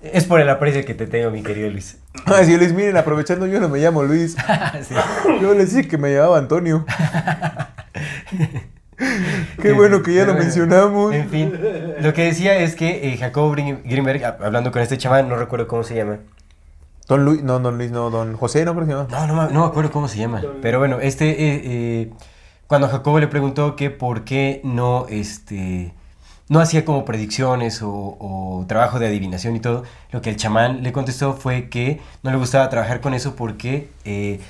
Es 0.00 0.24
por 0.26 0.40
el 0.40 0.48
aprecio 0.48 0.84
que 0.84 0.94
te 0.94 1.06
tengo, 1.06 1.30
mi 1.30 1.42
querido 1.42 1.70
Luis. 1.70 1.98
Ah, 2.26 2.42
sí, 2.44 2.56
Luis, 2.56 2.72
miren, 2.72 2.96
aprovechando, 2.96 3.46
yo 3.46 3.58
no 3.60 3.68
me 3.68 3.78
llamo 3.78 4.02
Luis. 4.04 4.36
Sí. 4.88 4.94
Yo 5.42 5.54
les 5.54 5.74
dije 5.74 5.88
que 5.88 5.98
me 5.98 6.14
llamaba 6.14 6.38
Antonio. 6.38 6.84
Qué 9.60 9.72
bueno 9.72 10.02
que 10.02 10.14
ya 10.14 10.20
lo 10.20 10.26
bueno. 10.32 10.40
mencionamos. 10.44 11.14
En 11.14 11.28
fin, 11.28 11.52
lo 12.00 12.12
que 12.12 12.24
decía 12.24 12.56
es 12.58 12.76
que 12.76 13.12
eh, 13.12 13.16
Jacob 13.16 13.56
a- 13.58 14.44
hablando 14.46 14.70
con 14.70 14.82
este 14.82 14.98
chamán, 14.98 15.28
no 15.28 15.36
recuerdo 15.36 15.66
cómo 15.66 15.82
se 15.82 15.96
llama. 15.96 16.18
Don 17.08 17.24
Luis, 17.24 17.42
no, 17.42 17.58
Don 17.58 17.78
Luis, 17.78 17.90
no, 17.90 18.10
Don 18.10 18.36
José, 18.36 18.66
no 18.66 18.74
creo. 18.76 19.08
No, 19.10 19.26
no, 19.26 19.34
me- 19.34 19.66
acuerdo 19.66 19.90
cómo 19.90 20.08
se 20.08 20.18
llama. 20.18 20.42
Pero 20.60 20.78
bueno, 20.78 21.00
este, 21.00 21.30
eh, 21.30 21.62
eh, 21.64 22.10
cuando 22.66 22.86
Jacobo 22.86 23.18
le 23.18 23.28
preguntó 23.28 23.76
que 23.76 23.88
por 23.88 24.24
qué 24.24 24.60
no, 24.62 25.06
este, 25.08 25.94
no 26.50 26.60
hacía 26.60 26.84
como 26.84 27.06
predicciones 27.06 27.80
o, 27.82 28.66
trabajo 28.68 28.98
de 28.98 29.06
adivinación 29.06 29.56
y 29.56 29.60
todo, 29.60 29.84
lo 30.12 30.20
que 30.20 30.28
el 30.28 30.36
chamán 30.36 30.82
le 30.82 30.92
contestó 30.92 31.32
fue 31.32 31.70
que 31.70 32.02
no 32.22 32.30
le 32.30 32.36
gustaba 32.36 32.68
trabajar 32.68 33.00
con 33.00 33.14
eso 33.14 33.34
porque 33.36 33.88
eh, 34.04 34.40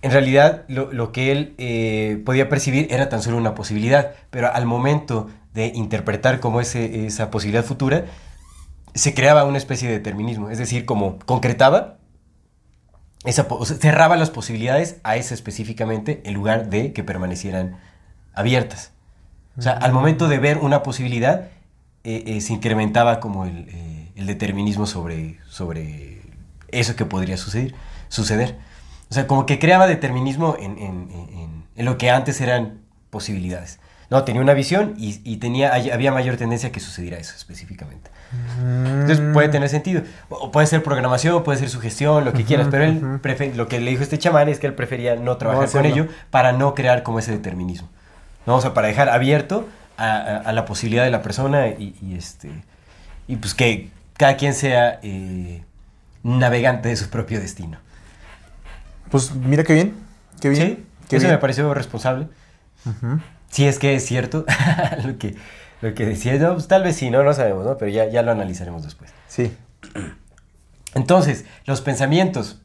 en 0.00 0.10
realidad 0.10 0.62
lo, 0.68 1.12
que 1.12 1.32
él 1.32 2.22
podía 2.24 2.48
percibir 2.48 2.86
era 2.90 3.10
tan 3.10 3.20
solo 3.20 3.36
una 3.36 3.54
posibilidad, 3.54 4.12
pero 4.30 4.50
al 4.50 4.64
momento 4.64 5.28
de 5.52 5.66
interpretar 5.66 6.40
como 6.40 6.62
ese, 6.62 7.06
esa 7.06 7.30
posibilidad 7.30 7.64
futura, 7.64 8.06
se 8.94 9.12
creaba 9.12 9.44
una 9.44 9.58
especie 9.58 9.88
de 9.88 9.94
determinismo, 9.94 10.48
es 10.48 10.56
decir, 10.56 10.86
como 10.86 11.18
concretaba 11.26 11.95
esa, 13.26 13.48
po- 13.48 13.56
o 13.56 13.64
sea, 13.66 13.76
cerraba 13.76 14.16
las 14.16 14.30
posibilidades 14.30 14.96
a 15.02 15.16
esa 15.16 15.34
específicamente 15.34 16.22
en 16.24 16.34
lugar 16.34 16.70
de 16.70 16.92
que 16.92 17.04
permanecieran 17.04 17.76
abiertas. 18.34 18.92
O 19.58 19.62
sea, 19.62 19.72
al 19.72 19.92
momento 19.92 20.28
de 20.28 20.38
ver 20.38 20.58
una 20.58 20.82
posibilidad, 20.82 21.48
eh, 22.04 22.24
eh, 22.26 22.40
se 22.40 22.52
incrementaba 22.52 23.20
como 23.20 23.44
el, 23.46 23.68
eh, 23.70 24.12
el 24.16 24.26
determinismo 24.26 24.86
sobre, 24.86 25.38
sobre 25.48 26.20
eso 26.68 26.94
que 26.96 27.04
podría 27.04 27.36
suceder, 27.36 27.74
suceder. 28.08 28.58
O 29.10 29.14
sea, 29.14 29.26
como 29.26 29.46
que 29.46 29.58
creaba 29.58 29.86
determinismo 29.86 30.56
en- 30.58 30.78
en- 30.78 31.64
en 31.76 31.84
lo 31.84 31.98
que 31.98 32.10
antes 32.10 32.40
eran 32.40 32.80
posibilidades. 33.10 33.78
No, 34.10 34.22
tenía 34.24 34.40
una 34.40 34.54
visión 34.54 34.94
y, 34.98 35.20
y 35.24 35.38
tenía, 35.38 35.72
había 35.74 36.12
mayor 36.12 36.36
tendencia 36.36 36.68
a 36.68 36.72
que 36.72 36.78
sucediera 36.80 37.16
eso 37.18 37.34
específicamente. 37.36 38.10
Entonces 38.60 39.20
puede 39.32 39.48
tener 39.48 39.68
sentido. 39.68 40.02
O 40.28 40.50
puede 40.52 40.66
ser 40.66 40.82
programación, 40.82 41.42
puede 41.42 41.58
ser 41.58 41.68
sugestión, 41.68 42.24
lo 42.24 42.32
que 42.32 42.44
quieras, 42.44 42.68
pero 42.70 42.84
él 42.84 43.00
prefe- 43.22 43.54
lo 43.54 43.66
que 43.68 43.80
le 43.80 43.90
dijo 43.90 44.02
este 44.02 44.18
chamán 44.18 44.48
es 44.48 44.58
que 44.60 44.66
él 44.68 44.74
prefería 44.74 45.16
no 45.16 45.36
trabajar 45.38 45.64
con 45.70 45.84
ello 45.92 46.06
para 46.30 46.52
no 46.52 46.74
crear 46.74 47.02
como 47.02 47.18
ese 47.18 47.32
determinismo. 47.32 47.88
¿no? 48.46 48.56
O 48.56 48.60
sea, 48.60 48.74
para 48.74 48.86
dejar 48.88 49.08
abierto 49.08 49.68
a, 49.96 50.06
a- 50.16 50.36
a 50.38 50.52
la 50.52 50.64
posibilidad 50.66 51.02
de 51.04 51.10
la 51.10 51.22
persona 51.22 51.68
y, 51.68 51.96
y, 52.02 52.14
este 52.16 52.50
y 53.28 53.36
pues 53.36 53.54
que 53.54 53.90
cada 54.16 54.36
quien 54.36 54.54
sea 54.54 55.00
eh, 55.02 55.62
navegante 56.22 56.88
de 56.88 56.96
su 56.96 57.08
propio 57.10 57.40
destino. 57.40 57.78
Pues 59.10 59.34
mira 59.34 59.64
qué 59.64 59.74
bien, 59.74 59.94
qué 60.40 60.48
bien. 60.48 60.62
Sí, 60.66 60.84
qué 61.08 61.16
eso 61.16 61.24
bien. 61.26 61.34
me 61.36 61.38
pareció 61.40 61.72
responsable. 61.74 62.28
Si 63.50 63.66
es 63.66 63.78
que 63.78 63.94
es 63.94 64.04
cierto 64.04 64.44
lo 65.04 65.18
que, 65.18 65.34
lo 65.80 65.94
que 65.94 66.06
decía. 66.06 66.34
No, 66.34 66.54
pues, 66.54 66.68
tal 66.68 66.82
vez 66.82 66.96
sí, 66.96 67.10
no, 67.10 67.22
no 67.22 67.32
sabemos, 67.32 67.64
¿no? 67.64 67.78
Pero 67.78 67.90
ya, 67.90 68.06
ya 68.06 68.22
lo 68.22 68.32
analizaremos 68.32 68.82
después. 68.82 69.10
Sí. 69.28 69.52
Entonces, 70.94 71.44
los 71.66 71.80
pensamientos. 71.80 72.58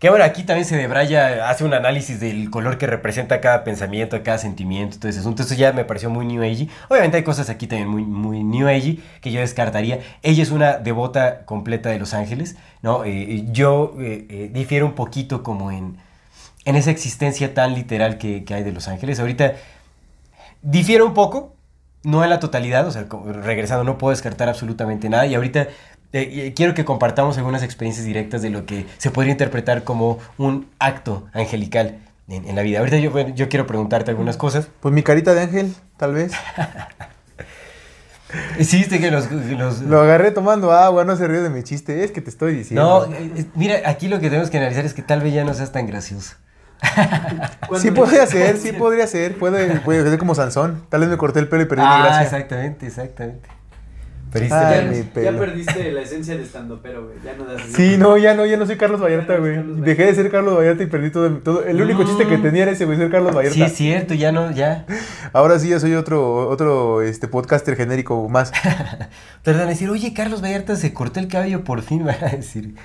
Que 0.00 0.08
bueno, 0.08 0.24
aquí 0.24 0.44
también 0.44 0.64
se 0.64 0.78
debraya, 0.78 1.50
hace 1.50 1.62
un 1.62 1.74
análisis 1.74 2.20
del 2.20 2.48
color 2.48 2.78
que 2.78 2.86
representa 2.86 3.42
cada 3.42 3.64
pensamiento, 3.64 4.22
cada 4.22 4.38
sentimiento, 4.38 4.98
todo 4.98 5.10
ese 5.10 5.20
asunto. 5.20 5.42
Eso 5.42 5.54
ya 5.54 5.74
me 5.74 5.84
pareció 5.84 6.08
muy 6.08 6.24
New 6.24 6.42
Age. 6.42 6.68
Obviamente 6.88 7.18
hay 7.18 7.22
cosas 7.22 7.50
aquí 7.50 7.66
también 7.66 7.86
muy, 7.86 8.02
muy 8.02 8.42
New 8.42 8.66
Age 8.66 8.98
que 9.20 9.30
yo 9.30 9.40
descartaría. 9.40 10.00
Ella 10.22 10.42
es 10.42 10.50
una 10.52 10.78
devota 10.78 11.44
completa 11.44 11.90
de 11.90 11.98
Los 11.98 12.14
Ángeles, 12.14 12.56
¿no? 12.80 13.04
Eh, 13.04 13.44
yo 13.52 13.94
eh, 14.00 14.26
eh, 14.30 14.50
difiero 14.50 14.86
un 14.86 14.94
poquito 14.94 15.42
como 15.42 15.70
en, 15.70 15.98
en 16.64 16.76
esa 16.76 16.90
existencia 16.90 17.52
tan 17.52 17.74
literal 17.74 18.16
que, 18.16 18.42
que 18.44 18.54
hay 18.54 18.62
de 18.62 18.72
Los 18.72 18.88
Ángeles. 18.88 19.20
Ahorita 19.20 19.52
difiero 20.62 21.06
un 21.06 21.14
poco, 21.14 21.54
no 22.02 22.24
en 22.24 22.30
la 22.30 22.40
totalidad, 22.40 22.86
o 22.86 22.90
sea, 22.90 23.06
regresando, 23.42 23.84
no 23.84 23.98
puedo 23.98 24.10
descartar 24.10 24.48
absolutamente 24.48 25.08
nada. 25.08 25.26
Y 25.26 25.34
ahorita 25.34 25.62
eh, 25.62 25.68
eh, 26.12 26.52
quiero 26.56 26.74
que 26.74 26.84
compartamos 26.84 27.36
algunas 27.38 27.62
experiencias 27.62 28.06
directas 28.06 28.42
de 28.42 28.50
lo 28.50 28.66
que 28.66 28.86
se 28.98 29.10
podría 29.10 29.32
interpretar 29.32 29.84
como 29.84 30.18
un 30.38 30.66
acto 30.78 31.26
angelical 31.32 31.98
en, 32.28 32.48
en 32.48 32.56
la 32.56 32.62
vida. 32.62 32.78
Ahorita 32.80 32.98
yo, 32.98 33.10
bueno, 33.10 33.34
yo 33.34 33.48
quiero 33.48 33.66
preguntarte 33.66 34.10
algunas 34.10 34.36
cosas. 34.36 34.68
Pues 34.80 34.94
mi 34.94 35.02
carita 35.02 35.34
de 35.34 35.42
ángel, 35.42 35.74
tal 35.96 36.14
vez. 36.14 36.32
Hiciste 38.60 39.00
que 39.00 39.10
los... 39.10 39.28
los- 39.30 39.80
Lo 39.82 40.00
agarré 40.00 40.30
tomando 40.30 40.70
agua, 40.72 41.04
no 41.04 41.16
se 41.16 41.26
ríe 41.26 41.40
de 41.40 41.50
mi 41.50 41.62
chiste. 41.64 42.04
Es 42.04 42.12
que 42.12 42.20
te 42.20 42.30
estoy 42.30 42.52
no, 42.52 42.58
diciendo. 42.58 43.08
eh, 43.12 43.32
eh, 43.38 43.44
mira, 43.56 43.80
aquí 43.86 44.06
lo 44.08 44.20
que 44.20 44.28
tenemos 44.28 44.50
que 44.50 44.58
analizar 44.58 44.84
es 44.84 44.94
que 44.94 45.02
tal 45.02 45.20
vez 45.20 45.34
ya 45.34 45.44
no 45.44 45.52
seas 45.54 45.72
tan 45.72 45.86
gracioso. 45.86 46.36
Sí 47.78 47.90
podría 47.90 48.26
ser, 48.26 48.56
sí 48.56 48.72
podría 48.72 49.06
ser. 49.06 49.36
Puede, 49.36 49.80
puede 49.80 50.02
ser 50.08 50.18
como 50.18 50.34
Sansón. 50.34 50.82
Tal 50.88 51.00
vez 51.00 51.08
me 51.10 51.16
corté 51.16 51.38
el 51.40 51.48
pelo 51.48 51.62
y 51.62 51.66
perdí 51.66 51.82
mi 51.82 51.88
Ah, 51.88 52.02
gracia. 52.04 52.22
exactamente, 52.22 52.86
exactamente. 52.86 53.48
Perdiste 54.32 54.54
Ay, 54.54 54.86
mi 54.88 54.96
Ya, 54.98 55.12
pelo. 55.12 55.32
ya 55.32 55.38
perdiste 55.40 55.90
la 55.92 56.02
esencia 56.02 56.36
de 56.36 56.44
estando, 56.44 56.80
pero 56.80 57.04
güey, 57.06 57.16
ya 57.24 57.34
no 57.36 57.44
das 57.46 57.62
Sí, 57.74 57.96
no, 57.98 58.16
ya 58.16 58.32
no, 58.34 58.46
ya 58.46 58.56
no 58.56 58.64
soy 58.64 58.76
Carlos 58.76 59.00
Vallarta, 59.02 59.34
no 59.34 59.40
güey. 59.40 59.60
Dejé 59.82 60.04
de 60.06 60.14
ser 60.14 60.30
Carlos 60.30 60.56
Vallarta 60.56 60.84
y 60.84 60.86
perdí 60.86 61.10
todo 61.10 61.26
el, 61.26 61.40
todo, 61.42 61.64
el 61.64 61.82
único 61.82 62.04
Mm. 62.04 62.06
chiste 62.06 62.26
que 62.28 62.38
tenía 62.38 62.62
era 62.62 62.70
ese, 62.70 62.84
güey, 62.84 62.96
ser 62.96 63.10
Carlos 63.10 63.34
Vallarta. 63.34 63.54
Sí, 63.56 63.62
es 63.62 63.72
cierto, 63.74 64.14
ya 64.14 64.30
no, 64.30 64.52
ya. 64.52 64.86
Ahora 65.32 65.58
sí 65.58 65.68
ya 65.70 65.80
soy 65.80 65.94
otro, 65.94 66.48
otro 66.48 67.02
este, 67.02 67.26
podcaster 67.26 67.74
genérico 67.74 68.28
más. 68.28 68.52
Te 69.42 69.50
van 69.52 69.62
a 69.62 69.66
decir, 69.66 69.90
oye, 69.90 70.14
Carlos 70.14 70.42
Vallarta 70.42 70.76
se 70.76 70.94
cortó 70.94 71.18
el 71.18 71.26
cabello 71.26 71.64
por 71.64 71.82
fin, 71.82 72.04
van 72.06 72.22
a 72.22 72.28
decir. 72.28 72.76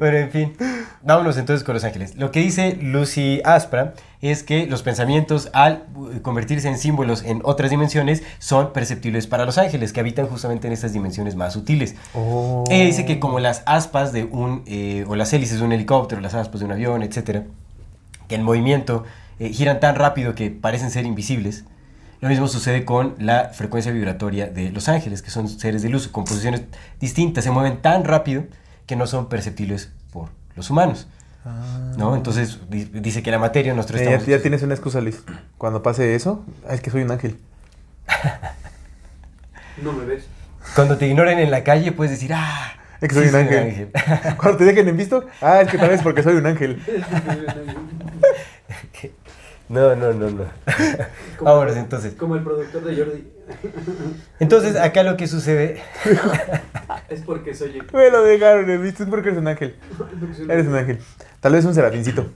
Bueno, 0.00 0.18
en 0.18 0.30
fin. 0.30 0.56
Vámonos 1.02 1.36
entonces 1.36 1.64
con 1.64 1.74
Los 1.74 1.84
Ángeles. 1.84 2.16
Lo 2.16 2.30
que 2.30 2.40
dice 2.40 2.78
Lucy 2.80 3.42
Aspra 3.44 3.94
es 4.22 4.42
que 4.42 4.66
los 4.66 4.82
pensamientos, 4.82 5.50
al 5.52 5.84
uh, 5.94 6.20
convertirse 6.22 6.66
en 6.68 6.78
símbolos 6.78 7.22
en 7.22 7.42
otras 7.44 7.70
dimensiones, 7.70 8.22
son 8.38 8.72
perceptibles 8.72 9.26
para 9.26 9.44
los 9.44 9.58
ángeles, 9.58 9.92
que 9.92 10.00
habitan 10.00 10.26
justamente 10.26 10.66
en 10.66 10.72
estas 10.72 10.94
dimensiones 10.94 11.36
más 11.36 11.52
sutiles. 11.52 11.94
Oh. 12.14 12.64
Ella 12.70 12.84
dice 12.84 13.04
que 13.04 13.20
como 13.20 13.38
las 13.38 13.62
aspas 13.66 14.12
de 14.12 14.24
un, 14.24 14.62
eh, 14.66 15.04
o 15.06 15.14
las 15.14 15.32
hélices 15.32 15.58
de 15.58 15.64
un 15.64 15.72
helicóptero, 15.72 16.22
las 16.22 16.34
aspas 16.34 16.60
de 16.60 16.66
un 16.66 16.72
avión, 16.72 17.02
etcétera, 17.02 17.44
que 18.26 18.36
en 18.36 18.42
movimiento 18.42 19.04
eh, 19.38 19.50
giran 19.50 19.78
tan 19.78 19.94
rápido 19.94 20.34
que 20.34 20.50
parecen 20.50 20.90
ser 20.90 21.04
invisibles. 21.04 21.64
Lo 22.20 22.30
mismo 22.30 22.48
sucede 22.48 22.86
con 22.86 23.16
la 23.18 23.50
frecuencia 23.50 23.92
vibratoria 23.92 24.46
de 24.46 24.70
los 24.70 24.88
ángeles, 24.88 25.20
que 25.20 25.30
son 25.30 25.50
seres 25.50 25.82
de 25.82 25.90
luz, 25.90 26.08
con 26.08 26.24
posiciones 26.24 26.62
distintas, 26.98 27.44
se 27.44 27.50
mueven 27.50 27.82
tan 27.82 28.04
rápido 28.04 28.44
que 28.86 28.96
no 28.96 29.06
son 29.06 29.28
perceptibles 29.28 29.92
por 30.12 30.30
los 30.56 30.70
humanos. 30.70 31.06
¿no? 31.98 32.16
Entonces 32.16 32.58
di- 32.70 32.84
dice 32.86 33.22
que 33.22 33.30
la 33.30 33.38
materia 33.38 33.74
nosotros 33.74 34.00
Eh, 34.00 34.04
ya, 34.04 34.10
estamos... 34.12 34.26
ya 34.28 34.40
tienes 34.40 34.62
una 34.62 34.72
excusa, 34.74 35.00
Luis. 35.02 35.22
Cuando 35.58 35.82
pase 35.82 36.14
eso, 36.14 36.42
ah, 36.66 36.72
es 36.74 36.80
que 36.80 36.90
soy 36.90 37.02
un 37.02 37.10
ángel. 37.10 37.38
No 39.82 39.92
me 39.92 40.04
ves. 40.04 40.24
Cuando 40.76 40.96
te 40.96 41.06
ignoren 41.08 41.38
en 41.40 41.50
la 41.50 41.64
calle 41.64 41.90
puedes 41.92 42.12
decir, 42.12 42.30
ah, 42.32 42.74
Es 43.00 43.08
que 43.08 43.14
soy 43.14 43.24
sí, 43.24 43.30
un 43.30 43.36
ángel. 43.36 43.90
Cuando 44.38 44.56
te 44.58 44.64
dejen 44.64 44.88
en 44.88 44.96
visto, 44.96 45.24
ah, 45.42 45.60
es 45.60 45.68
que 45.68 45.76
tal 45.78 45.90
vez 45.90 46.00
porque 46.00 46.22
soy 46.22 46.36
un 46.36 46.46
ángel. 46.46 46.80
no, 49.68 49.96
no, 49.96 50.12
no, 50.12 50.30
no. 50.30 50.44
Vámonos 51.40 51.76
entonces. 51.76 52.14
Como 52.14 52.36
el 52.36 52.42
productor 52.42 52.84
de 52.84 52.96
Jordi. 52.96 53.28
Entonces 54.40 54.76
acá 54.76 55.02
lo 55.02 55.16
que 55.16 55.26
sucede... 55.26 55.82
Es 57.08 57.20
porque 57.20 57.54
soy 57.54 57.78
el. 57.78 57.86
Me 57.92 58.10
lo 58.10 58.22
dejaron 58.22 58.68
en 58.68 58.82
visto, 58.82 59.02
es 59.02 59.08
porque 59.08 59.28
eres 59.28 59.40
un 59.40 59.46
ángel. 59.46 59.76
Eres 60.48 60.66
un 60.66 60.74
ángel. 60.74 60.98
Tal 61.40 61.52
vez 61.52 61.64
un 61.64 61.74
serafincito. 61.74 62.30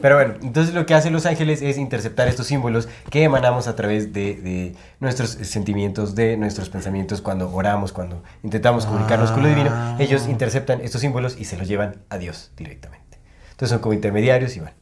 Pero 0.00 0.16
bueno, 0.16 0.34
entonces 0.42 0.74
lo 0.74 0.86
que 0.86 0.94
hacen 0.94 1.12
los 1.12 1.26
ángeles 1.26 1.62
es 1.62 1.78
interceptar 1.78 2.28
estos 2.28 2.46
símbolos 2.46 2.88
que 3.10 3.22
emanamos 3.22 3.66
a 3.66 3.76
través 3.76 4.12
de, 4.12 4.34
de 4.34 4.74
nuestros 5.00 5.30
sentimientos, 5.30 6.14
de 6.14 6.36
nuestros 6.36 6.68
pensamientos 6.68 7.20
cuando 7.20 7.52
oramos, 7.52 7.92
cuando 7.92 8.22
intentamos 8.42 8.86
comunicarnos 8.86 9.30
con 9.30 9.42
lo 9.42 9.48
divino. 9.48 9.70
Ah. 9.72 9.96
Ellos 9.98 10.26
interceptan 10.28 10.80
estos 10.80 11.00
símbolos 11.00 11.36
y 11.38 11.44
se 11.44 11.56
los 11.56 11.68
llevan 11.68 12.02
a 12.08 12.18
Dios 12.18 12.52
directamente. 12.56 13.18
Entonces 13.50 13.70
son 13.70 13.80
como 13.80 13.94
intermediarios 13.94 14.56
y 14.56 14.60
bueno, 14.60 14.76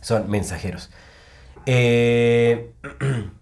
son 0.00 0.30
mensajeros. 0.30 0.90
Eh, 1.66 2.72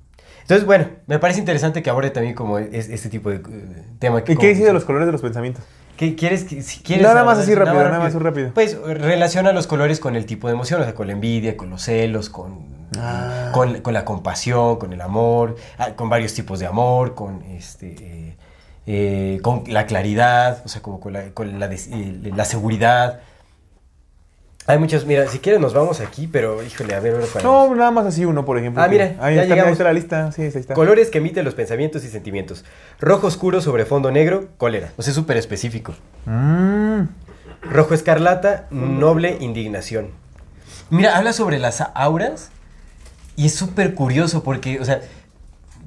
entonces, 0.47 0.64
bueno, 0.64 0.86
me 1.07 1.18
parece 1.18 1.40
interesante 1.40 1.82
que 1.82 1.90
aborde 1.90 2.11
también 2.11 2.34
como 2.34 2.59
es, 2.59 2.88
este 2.88 3.09
tipo 3.09 3.30
de 3.30 3.36
eh, 3.36 3.82
tema. 3.99 4.22
que 4.24 4.32
¿Y 4.32 4.36
qué 4.36 4.49
dice 4.49 4.64
de 4.64 4.72
los 4.72 4.84
colores 4.84 5.07
de 5.07 5.12
los 5.12 5.20
pensamientos? 5.20 5.64
¿Qué 5.97 6.14
quieres 6.14 6.44
que 6.44 6.62
si 6.62 6.80
quieres 6.80 7.07
Nada 7.07 7.24
más 7.24 7.38
así 7.38 7.55
rápido, 7.55 7.82
nada 7.82 7.99
más 7.99 8.14
rápido. 8.14 8.51
Pues 8.53 8.78
relaciona 8.80 9.53
los 9.53 9.66
colores 9.66 9.99
con 9.99 10.14
el 10.14 10.26
tipo 10.26 10.47
de 10.47 10.55
emoción, 10.55 10.80
o 10.80 10.84
sea, 10.84 10.94
con 10.94 11.07
la 11.07 11.14
envidia, 11.14 11.57
con 11.57 11.70
los 11.70 11.82
celos, 11.82 12.28
con, 12.28 12.76
Ah. 12.99 13.51
con, 13.53 13.80
con 13.80 13.92
la 13.92 14.05
compasión, 14.05 14.76
con 14.76 14.92
el 14.92 15.01
amor, 15.01 15.57
ah, 15.78 15.90
con 15.97 16.09
varios 16.09 16.34
tipos 16.34 16.61
de 16.61 16.66
amor, 16.66 17.14
con 17.14 17.42
este 17.42 17.97
eh, 18.01 18.36
eh, 18.86 19.40
con 19.42 19.64
la 19.66 19.86
claridad, 19.86 20.62
o 20.64 20.68
sea, 20.68 20.80
como 20.82 21.01
con 21.01 21.12
la, 21.12 21.30
con 21.30 21.59
la, 21.59 21.66
eh, 21.66 22.32
la 22.34 22.44
seguridad. 22.44 23.20
Hay 24.68 24.78
muchos, 24.78 25.06
mira, 25.06 25.28
si 25.28 25.38
quieres 25.38 25.60
nos 25.60 25.72
vamos 25.74 26.00
aquí, 26.00 26.26
pero 26.26 26.60
híjole, 26.62 26.94
a 26.94 27.00
ver 27.00 27.14
ahora 27.14 27.26
para- 27.32 27.44
No, 27.44 27.74
nada 27.74 27.90
más 27.92 28.06
así 28.06 28.24
uno, 28.24 28.44
por 28.44 28.58
ejemplo. 28.58 28.82
Ah, 28.82 28.88
mira, 28.88 29.14
ahí 29.20 29.36
ya 29.36 29.42
está, 29.42 29.42
mira, 29.42 29.42
ahí 29.42 29.48
llegamos. 29.50 29.72
está 29.72 29.84
la 29.84 29.92
lista. 29.92 30.32
Sí, 30.32 30.42
ahí 30.42 30.48
está. 30.48 30.74
Colores 30.74 31.08
que 31.10 31.18
emiten 31.18 31.44
los 31.44 31.54
pensamientos 31.54 32.04
y 32.04 32.08
sentimientos. 32.08 32.64
Rojo 33.00 33.28
oscuro 33.28 33.60
sobre 33.60 33.84
fondo 33.84 34.10
negro, 34.10 34.48
cólera. 34.58 34.90
O 34.96 35.02
sea, 35.02 35.10
es 35.12 35.14
súper 35.14 35.36
específico. 35.36 35.94
Mm. 36.24 37.02
Rojo 37.70 37.94
escarlata, 37.94 38.66
noble 38.70 39.36
indignación. 39.40 40.08
Mira, 40.90 41.16
habla 41.16 41.32
sobre 41.32 41.58
las 41.58 41.80
auras 41.94 42.50
y 43.36 43.46
es 43.46 43.54
súper 43.54 43.94
curioso 43.94 44.42
porque, 44.42 44.80
o 44.80 44.84
sea, 44.84 45.00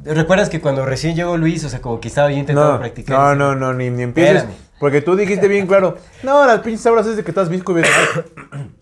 ¿recuerdas 0.06 0.50
que 0.50 0.62
cuando 0.62 0.86
recién 0.86 1.16
llegó 1.16 1.36
Luis, 1.38 1.64
o 1.66 1.70
sea, 1.70 1.82
como 1.82 2.00
que 2.00 2.08
estaba 2.08 2.30
yo 2.32 2.38
intentando 2.38 2.74
No, 2.74 2.80
practicar? 2.80 3.18
no, 3.18 3.36
no, 3.36 3.56
no, 3.56 3.74
ni, 3.74 3.90
ni 3.90 4.04
empieces. 4.04 4.36
Espérame. 4.44 4.58
Porque 4.80 5.02
tú 5.02 5.16
dijiste 5.16 5.48
bien 5.48 5.68
claro. 5.68 5.98
No, 6.24 6.46
las 6.46 6.60
pinches 6.60 6.86
auras 6.88 7.08
es 7.08 7.18
de 7.18 7.24
que 7.24 7.32
estás 7.32 7.50
visco 7.50 7.72
y 7.74 7.76
ves- 7.82 7.90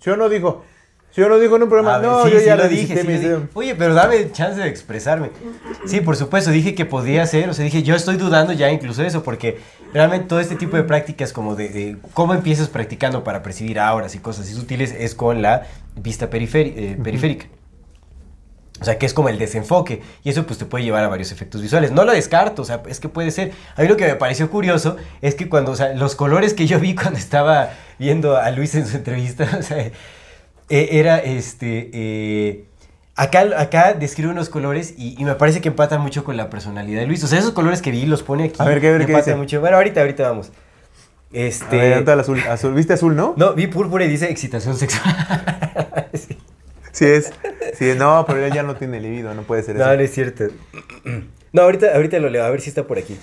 Yo 0.02 0.16
no 0.18 0.30
dijo. 0.30 0.64
Yo 1.16 1.28
no 1.28 1.40
dijo 1.40 1.56
en 1.56 1.64
un 1.64 1.70
programa. 1.70 1.98
Ver, 1.98 2.08
no, 2.12 2.26
sí, 2.26 2.32
yo 2.32 2.40
sí 2.40 2.46
ya 2.46 2.56
lo 2.56 2.68
dije, 2.68 3.02
sí. 3.02 3.28
Oye, 3.56 3.74
pero 3.74 3.96
dame 3.96 4.32
chance 4.32 4.62
de 4.62 4.68
expresarme. 4.70 5.32
Sí, 5.88 6.00
por 6.02 6.16
supuesto, 6.16 6.52
dije 6.52 6.76
que 6.76 6.86
podía 6.86 7.26
ser, 7.26 7.50
o 7.50 7.56
sea, 7.56 7.66
dije, 7.66 7.82
yo 7.82 7.96
estoy 7.96 8.18
dudando 8.18 8.54
ya 8.54 8.70
incluso 8.70 9.02
eso, 9.04 9.24
porque 9.24 9.60
realmente 9.94 10.28
todo 10.28 10.40
este 10.40 10.56
tipo 10.56 10.78
de 10.78 10.84
prácticas 10.84 11.34
como 11.34 11.56
de, 11.56 11.70
de 11.70 11.98
cómo 12.14 12.36
empiezas 12.36 12.70
practicando 12.70 13.24
para 13.24 13.42
percibir 13.42 13.80
auras 13.80 14.14
y 14.14 14.20
cosas 14.20 14.46
así 14.46 14.54
sutiles 14.54 14.94
es 14.96 15.16
con 15.16 15.42
la 15.42 15.64
vista 15.96 16.26
eh, 16.26 16.98
periférica. 17.04 17.48
O 18.80 18.86
sea, 18.86 18.98
que 19.00 19.06
es 19.08 19.14
como 19.14 19.30
el 19.30 19.40
desenfoque. 19.40 20.02
Y 20.24 20.30
eso 20.30 20.46
pues 20.46 20.60
te 20.60 20.66
puede 20.66 20.84
llevar 20.84 21.04
a 21.04 21.08
varios 21.08 21.32
efectos 21.32 21.62
visuales. 21.62 21.92
No 21.92 22.06
lo 22.06 22.12
descarto, 22.12 22.62
o 22.62 22.66
sea, 22.66 22.84
es 22.88 23.00
que 23.00 23.10
puede 23.10 23.32
ser. 23.32 23.52
A 23.76 23.82
mí 23.82 23.88
lo 23.88 23.98
que 23.98 24.06
me 24.06 24.16
pareció 24.16 24.50
curioso 24.52 24.98
es 25.22 25.34
que 25.36 25.50
cuando, 25.50 25.72
o 25.72 25.76
sea, 25.76 25.94
los 25.94 26.16
colores 26.16 26.54
que 26.54 26.68
yo 26.68 26.80
vi 26.80 26.94
cuando 27.02 27.18
estaba 27.18 27.72
viendo 27.98 28.38
a 28.38 28.52
Luis 28.52 28.76
en 28.76 28.86
su 28.88 28.98
entrevista, 28.98 29.50
o 29.60 29.64
sea, 29.64 29.78
eh, 29.80 29.92
era 30.70 31.18
este... 31.20 31.90
eh, 31.94 32.64
Acá, 33.20 33.46
acá 33.58 33.94
describe 33.94 34.30
unos 34.30 34.48
colores 34.50 34.94
y, 34.96 35.20
y 35.20 35.26
me 35.26 35.34
parece 35.34 35.60
que 35.60 35.70
empatan 35.70 36.02
mucho 36.02 36.24
con 36.24 36.38
la 36.38 36.52
personalidad 36.52 37.00
de 37.00 37.08
Luis. 37.08 37.24
O 37.24 37.28
sea, 37.28 37.40
esos 37.40 37.50
colores 37.52 37.82
que 37.82 37.90
vi 37.90 38.06
los 38.06 38.22
pone 38.22 38.44
aquí. 38.44 38.58
A 38.60 38.66
ver, 38.66 38.80
¿qué- 38.80 38.90
a 38.90 38.92
ver, 38.92 39.00
qué 39.08 39.12
empatan 39.12 39.26
dice? 39.26 39.36
mucho. 39.38 39.60
Bueno, 39.60 39.78
ahorita, 39.78 40.02
ahorita 40.02 40.30
vamos. 40.30 40.50
A 40.50 40.52
Este... 41.34 41.78
ver, 41.78 42.08
el 42.08 42.20
azul, 42.20 42.40
azul. 42.48 42.76
¿Viste 42.76 42.94
azul, 42.94 43.16
no? 43.16 43.34
No, 43.36 43.56
vi 43.56 43.66
púrpura 43.66 44.06
y 44.06 44.08
dice 44.08 44.30
excitación 44.30 44.78
sexual. 44.78 45.16
Sí. 46.14 46.37
Sí 46.98 47.06
es. 47.06 47.32
Sí, 47.76 47.94
no, 47.96 48.26
pero 48.26 48.44
él 48.44 48.52
ya 48.52 48.64
no 48.64 48.76
tiene 48.76 49.00
libido, 49.00 49.34
no 49.36 49.44
puede 49.44 49.62
ser 49.62 49.76
eso. 49.76 49.86
No, 49.86 49.94
no 49.96 50.02
es 50.02 50.12
cierto. 50.12 50.46
No, 51.54 51.62
ahorita, 51.62 51.96
ahorita 51.96 52.20
lo 52.20 52.30
leo, 52.30 52.44
a 52.44 52.50
ver 52.50 52.60
si 52.62 52.70
está 52.70 52.86
por 52.86 52.98
aquí. 53.00 53.18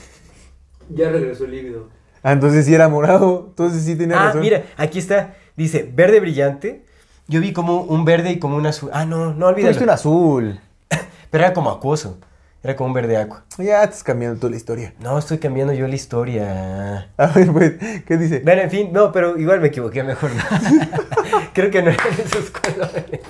Ya 0.89 1.11
regresó 1.11 1.45
el 1.45 1.51
líbido. 1.53 1.89
Ah, 2.23 2.33
entonces 2.33 2.65
sí 2.65 2.75
era 2.75 2.89
morado. 2.89 3.47
Entonces 3.51 3.85
sí 3.85 3.97
tenía 3.97 4.19
Ah, 4.21 4.27
razón. 4.29 4.41
mira, 4.41 4.65
aquí 4.77 4.99
está. 4.99 5.35
Dice, 5.57 5.89
verde 5.95 6.21
brillante. 6.21 6.85
Yo 7.29 7.41
vi 7.41 7.53
como 7.53 7.83
un 7.83 8.05
verde 8.07 8.31
y 8.33 8.39
como 8.39 8.57
un 8.57 8.67
azul. 8.67 8.91
Ah, 8.93 9.05
no, 9.05 9.35
no 9.35 9.49
olvídalo. 9.49 9.69
viste 9.69 9.85
un 9.85 9.91
azul. 9.91 10.59
Pero 11.31 11.45
era 11.45 11.53
como 11.53 11.71
acuoso. 11.71 12.19
Era 12.63 12.75
como 12.77 12.89
un 12.89 12.95
verde 12.95 13.19
agua. 13.19 13.45
Ya 13.59 13.85
estás 13.85 14.03
cambiando 14.03 14.41
tú 14.41 14.49
la 14.49 14.57
historia. 14.57 14.95
No, 15.01 15.19
estoy 15.19 15.37
cambiando 15.39 15.75
yo 15.75 15.87
la 15.87 15.95
historia. 15.95 17.11
A 17.19 17.27
ver, 17.27 17.53
pues, 17.53 17.75
¿qué 18.07 18.17
dice? 18.17 18.41
Bueno, 18.43 18.63
en 18.63 18.71
fin, 18.71 18.89
no, 18.91 19.13
pero 19.13 19.39
igual 19.39 19.61
me 19.61 19.69
equivoqué, 19.69 20.03
mejor 20.03 20.31
no. 20.35 20.43
Creo 21.55 21.71
que 21.71 21.83
no 21.83 21.91
eran 21.91 22.13
esos 22.13 22.51
colores. 22.51 23.21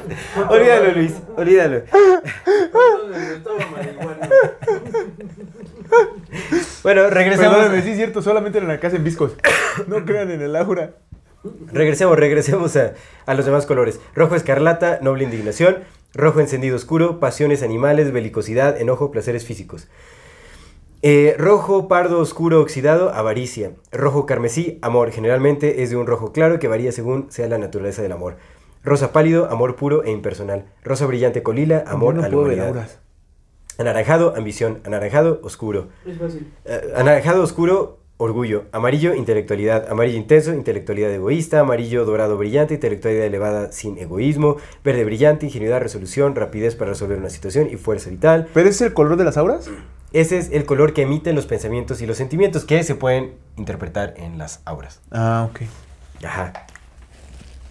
Olvídalo, 0.49 0.93
Luis, 0.93 1.13
olvídalo. 1.37 1.83
Bueno, 6.83 7.11
regresemos. 7.11 7.55
Perdóname, 7.55 7.83
sí 7.83 7.91
es 7.91 7.97
cierto, 7.97 8.23
solamente 8.23 8.59
en 8.59 8.69
la 8.69 8.81
casa 8.81 8.97
en 8.97 9.05
viscos. 9.05 9.37
No 9.87 10.05
crean 10.05 10.31
en 10.31 10.43
el 10.43 10.57
aura. 10.57 10.95
Regresemos, 11.73 12.19
regresemos 12.19 12.75
a, 12.77 12.95
a 13.27 13.35
los 13.35 13.45
demás 13.45 13.67
colores. 13.67 14.01
Rojo 14.15 14.35
escarlata, 14.35 14.99
noble 15.03 15.25
indignación. 15.25 15.85
Rojo 16.15 16.41
encendido 16.41 16.77
oscuro, 16.77 17.21
pasiones 17.21 17.63
animales, 17.63 18.13
belicosidad, 18.13 18.81
enojo, 18.81 19.11
placeres 19.11 19.45
físicos. 19.45 19.89
Eh, 21.07 21.37
rojo 21.37 21.87
pardo 21.87 22.19
oscuro 22.19 22.63
oxidado, 22.63 23.13
avaricia. 23.13 23.73
Rojo 23.93 24.25
carmesí, 24.25 24.79
amor. 24.81 25.11
Generalmente 25.11 25.83
es 25.83 25.91
de 25.91 25.97
un 25.97 26.07
rojo 26.07 26.33
claro 26.33 26.59
que 26.59 26.67
varía 26.67 26.93
según 26.93 27.31
sea 27.31 27.47
la 27.47 27.59
naturaleza 27.59 28.01
del 28.01 28.13
amor. 28.13 28.39
Rosa 28.83 29.13
pálido, 29.13 29.51
amor 29.51 29.77
puro 29.77 30.03
e 30.03 30.11
impersonal. 30.11 30.65
Rosa 30.83 31.05
brillante 31.05 31.43
colila, 31.43 31.85
amor 31.87 32.15
no 32.15 32.21
a 32.21 32.29
la 32.29 32.31
puedo 32.31 32.49
ver 32.49 32.59
humanidad. 32.59 32.89
Anaranjado, 33.77 34.33
ambición. 34.35 34.81
Anaranjado, 34.85 35.41
oscuro. 35.43 35.89
Es 36.07 36.17
fácil. 36.17 36.51
Eh, 36.65 36.95
anaranjado 36.97 37.43
oscuro, 37.43 37.99
orgullo. 38.17 38.65
Amarillo, 38.73 39.15
intelectualidad. 39.15 39.91
Amarillo 39.91 40.17
intenso, 40.17 40.55
intelectualidad 40.55 41.13
egoísta. 41.13 41.61
Amarillo 41.61 42.07
dorado 42.07 42.39
brillante, 42.39 42.73
intelectualidad 42.73 43.27
elevada 43.27 43.73
sin 43.73 43.99
egoísmo. 43.99 44.57
Verde 44.83 45.05
brillante, 45.05 45.45
ingenuidad, 45.45 45.83
resolución, 45.83 46.35
rapidez 46.35 46.77
para 46.77 46.93
resolver 46.93 47.19
una 47.19 47.29
situación 47.29 47.69
y 47.71 47.77
fuerza 47.77 48.09
vital. 48.09 48.49
¿Pero 48.55 48.71
ese 48.71 48.85
es 48.85 48.89
el 48.89 48.95
color 48.95 49.19
de 49.19 49.25
las 49.25 49.37
auras? 49.37 49.69
Ese 50.15 50.39
es 50.39 50.51
el 50.53 50.65
color 50.65 50.95
que 50.95 51.03
emiten 51.03 51.35
los 51.35 51.45
pensamientos 51.47 52.01
y 52.01 52.07
los 52.07 52.17
sentimientos 52.17 52.65
que 52.65 52.83
se 52.85 52.95
pueden 52.95 53.35
interpretar 53.57 54.15
en 54.17 54.39
las 54.39 54.63
auras. 54.65 55.01
Ah, 55.11 55.49
ok. 55.51 55.63
Ajá. 56.25 56.53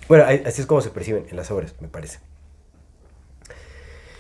Bueno, 0.10 0.26
así 0.26 0.60
es 0.62 0.68
como 0.68 0.82
se 0.82 0.90
perciben 0.90 1.26
en 1.30 1.38
las 1.38 1.50
obras, 1.52 1.74
me 1.80 1.88
parece. 1.88 2.20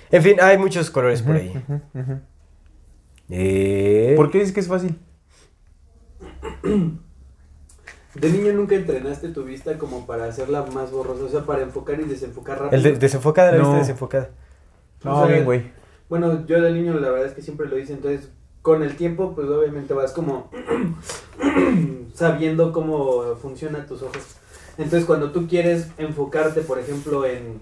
En 0.09 0.23
fin, 0.23 0.37
hay 0.41 0.57
muchos 0.57 0.89
colores 0.89 1.21
por 1.21 1.35
ahí. 1.35 1.49
Ujú. 1.93 2.19
Eh, 3.29 4.13
¿Por 4.15 4.31
qué 4.31 4.39
dices 4.39 4.53
que 4.53 4.61
es 4.61 4.67
fácil? 4.67 4.97
De 8.15 8.29
niño 8.29 8.53
nunca 8.53 8.75
entrenaste 8.75 9.29
tu 9.29 9.43
vista 9.43 9.77
como 9.79 10.05
para 10.05 10.25
hacerla 10.25 10.63
más 10.71 10.91
borrosa, 10.91 11.23
o 11.25 11.29
sea, 11.29 11.41
para 11.45 11.63
enfocar 11.63 11.99
y 11.99 12.03
desenfocar 12.03 12.59
rápido. 12.61 12.77
El 12.77 12.83
de- 12.83 12.99
desenfocada, 12.99 13.51
la 13.51 13.57
No. 13.57 13.63
vista 13.63 13.79
desenfocada. 13.79 14.29
No, 15.03 15.27
bien, 15.27 15.43
güey. 15.45 15.71
Bueno, 16.13 16.45
yo 16.45 16.61
de 16.61 16.71
niño 16.71 16.93
la 16.99 17.09
verdad 17.09 17.25
es 17.25 17.33
que 17.33 17.41
siempre 17.41 17.67
lo 17.67 17.75
hice, 17.75 17.93
entonces 17.93 18.29
con 18.61 18.83
el 18.83 18.95
tiempo 18.95 19.33
pues 19.33 19.47
obviamente 19.47 19.95
vas 19.95 20.11
como 20.11 20.51
sabiendo 22.13 22.71
cómo 22.71 23.35
funcionan 23.41 23.87
tus 23.87 24.03
ojos. 24.03 24.35
Entonces 24.77 25.05
cuando 25.05 25.31
tú 25.31 25.47
quieres 25.47 25.87
enfocarte, 25.97 26.61
por 26.61 26.77
ejemplo, 26.77 27.25
en, 27.25 27.59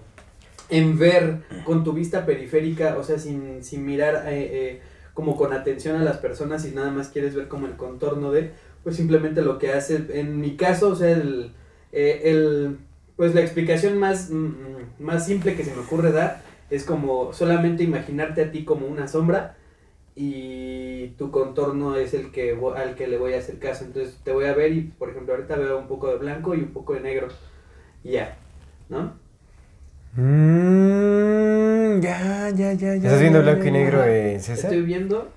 en 0.68 0.98
ver 0.98 1.38
con 1.64 1.82
tu 1.82 1.94
vista 1.94 2.26
periférica, 2.26 2.98
o 2.98 3.04
sea, 3.04 3.18
sin, 3.18 3.64
sin 3.64 3.86
mirar 3.86 4.26
eh, 4.26 4.50
eh, 4.52 4.82
como 5.14 5.38
con 5.38 5.54
atención 5.54 5.96
a 5.96 6.04
las 6.04 6.18
personas 6.18 6.66
y 6.66 6.72
nada 6.72 6.90
más 6.90 7.08
quieres 7.08 7.34
ver 7.34 7.48
como 7.48 7.64
el 7.64 7.76
contorno 7.76 8.32
de, 8.32 8.52
pues 8.84 8.96
simplemente 8.96 9.40
lo 9.40 9.58
que 9.58 9.72
hace, 9.72 10.20
en 10.20 10.42
mi 10.42 10.56
caso, 10.56 10.88
o 10.88 10.94
sea, 10.94 11.12
el, 11.12 11.54
eh, 11.90 12.20
el 12.24 12.76
pues 13.16 13.34
la 13.34 13.40
explicación 13.40 13.96
más, 13.96 14.28
mm, 14.28 14.44
mm, 14.44 14.76
más 14.98 15.24
simple 15.24 15.56
que 15.56 15.64
se 15.64 15.74
me 15.74 15.80
ocurre 15.80 16.12
dar 16.12 16.51
es 16.72 16.84
como 16.84 17.34
solamente 17.34 17.82
imaginarte 17.82 18.42
a 18.42 18.50
ti 18.50 18.64
como 18.64 18.86
una 18.86 19.06
sombra 19.06 19.56
y 20.16 21.08
tu 21.18 21.30
contorno 21.30 21.96
es 21.96 22.14
el 22.14 22.30
que 22.32 22.58
al 22.76 22.94
que 22.94 23.06
le 23.08 23.18
voy 23.18 23.34
a 23.34 23.38
hacer 23.40 23.58
caso. 23.58 23.84
Entonces 23.84 24.16
te 24.24 24.32
voy 24.32 24.46
a 24.46 24.54
ver 24.54 24.72
y, 24.72 24.80
por 24.80 25.10
ejemplo, 25.10 25.34
ahorita 25.34 25.56
veo 25.56 25.78
un 25.78 25.86
poco 25.86 26.08
de 26.08 26.16
blanco 26.16 26.54
y 26.54 26.60
un 26.60 26.72
poco 26.72 26.94
de 26.94 27.00
negro. 27.00 27.28
Y 28.02 28.12
ya, 28.12 28.38
¿no? 28.88 29.12
Mm, 30.14 32.00
ya, 32.00 32.48
ya, 32.54 32.72
ya, 32.72 32.94
ya. 32.94 32.94
¿Estás 32.94 33.20
viendo 33.20 33.42
blanco 33.42 33.66
y 33.66 33.70
negro, 33.70 34.04
eh, 34.04 34.38
César? 34.40 34.72
Estoy 34.72 34.80
viendo, 34.82 35.28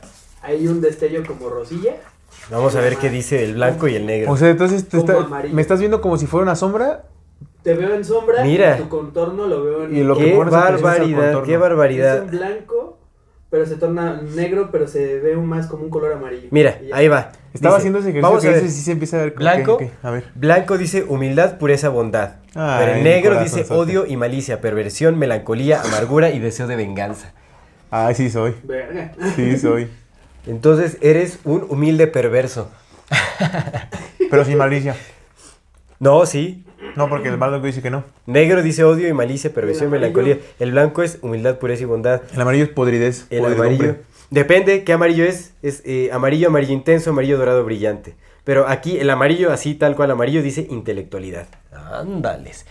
hay 0.42 0.68
un 0.70 0.80
destello 0.80 1.26
como 1.26 1.50
rosilla. 1.50 1.96
Vamos 2.50 2.76
a 2.78 2.80
ver 2.82 2.96
qué 2.96 3.10
dice 3.10 3.44
el 3.44 3.56
blanco 3.56 3.90
y 3.90 3.96
el 3.96 4.06
negro. 4.06 4.32
O 4.32 4.38
sea, 4.38 4.50
entonces 4.50 4.88
te 4.88 4.98
está- 4.98 5.18
amarillo. 5.18 5.54
me 5.54 5.62
estás 5.62 5.80
viendo 5.80 6.00
como 6.00 6.18
si 6.18 6.28
fuera 6.28 6.44
una 6.44 6.56
sombra 6.56 7.04
Te 7.66 7.74
veo 7.74 7.96
en 7.96 8.06
sombra 8.06 8.44
Mira. 8.44 8.78
y 8.78 8.84
tu 8.84 8.90
contorno 8.90 9.48
lo 9.48 9.64
veo 9.64 9.86
en 9.86 9.96
Y 9.98 10.04
lo 10.04 10.16
que 10.16 10.26
qué 10.26 10.32
es 10.34 10.38
barbaridad, 10.52 11.44
qué 11.44 11.54
es 11.56 11.60
barbaridad. 11.60 12.18
en 12.20 12.30
blanco, 12.30 13.00
pero 13.50 13.66
se 13.66 13.76
torna 13.78 14.22
negro, 14.22 14.70
pero 14.72 14.88
se 14.88 15.20
ve 15.20 15.36
más 15.36 15.66
como 15.66 15.84
un 15.84 15.90
color 15.90 16.14
amarillo. 16.14 16.48
Mira, 16.52 16.78
ahí 16.94 17.08
va. 17.08 17.32
Estaba 17.56 17.76
Dice, 17.78 17.80
haciendo 17.90 18.00
ese 18.00 18.10
ejercicio 18.10 18.22
Vamos 18.30 18.42
que 18.44 18.48
a 18.50 18.52
ver. 18.52 18.62
dices 18.62 18.76
y 18.76 18.80
sí 18.80 18.86
se 18.86 18.92
empieza 18.92 19.18
a 19.18 19.24
ver. 19.24 19.34
Blanco. 19.34 19.80
A 20.04 20.12
ver. 20.12 20.26
Blanco 20.36 20.78
dice 20.78 21.06
humildad, 21.08 21.58
pureza, 21.58 21.90
bondad. 21.90 22.36
Ay, 22.54 22.80
Pero 22.86 22.98
el 22.98 23.04
negro 23.04 23.40
dice 23.42 23.66
odio 23.70 24.06
y 24.06 24.16
malicia, 24.16 24.62
perversión, 24.62 25.18
melancolía, 25.18 25.82
amargura 25.82 26.30
y 26.30 26.38
deseo 26.40 26.68
de 26.68 26.76
venganza. 26.76 27.34
Ay, 27.90 28.14
sí 28.14 28.30
soy. 28.30 28.54
Verga. 28.64 29.12
Sí 29.36 29.58
soy. 29.58 29.90
Entonces 30.46 30.98
eres 31.02 31.40
un 31.46 31.66
humilde 31.70 32.06
perverso. 32.06 32.70
Pero 34.30 34.46
sin 34.46 34.58
malicia. 34.58 34.96
No, 36.00 36.26
sí. 36.26 36.65
No, 36.96 37.10
porque 37.10 37.30
el 37.30 37.38
blanco 37.38 37.66
dice 37.66 37.82
que 37.82 37.90
no. 37.90 38.04
Negro 38.26 38.62
dice 38.62 38.84
odio 38.84 39.08
y 39.08 39.14
malicia, 39.14 39.54
perversión, 39.54 39.88
amarillo. 39.88 40.14
melancolía. 40.14 40.40
El 40.60 40.72
blanco 40.72 41.04
es 41.04 41.20
humildad, 41.22 41.58
pureza 41.58 41.84
y 41.84 41.86
bondad. 41.86 42.22
El 42.34 42.42
amarillo 42.42 42.64
es 42.64 42.70
podridez. 42.70 43.28
El 43.30 43.46
amarillo. 43.46 43.98
Depende 44.30 44.84
qué 44.84 44.94
amarillo 44.94 45.26
es. 45.26 45.54
Es 45.62 45.82
eh, 45.86 46.10
amarillo, 46.12 46.48
amarillo 46.48 46.74
intenso, 46.74 47.12
amarillo 47.12 47.38
dorado 47.38 47.64
brillante. 47.64 48.16
Pero 48.44 48.68
aquí 48.68 48.98
el 48.98 49.10
amarillo, 49.10 49.52
así 49.52 49.76
tal 49.76 49.96
cual 49.96 50.12
amarillo, 50.12 50.42
dice 50.42 50.68
intelectualidad. 50.70 51.48
Ándales. 51.72 52.66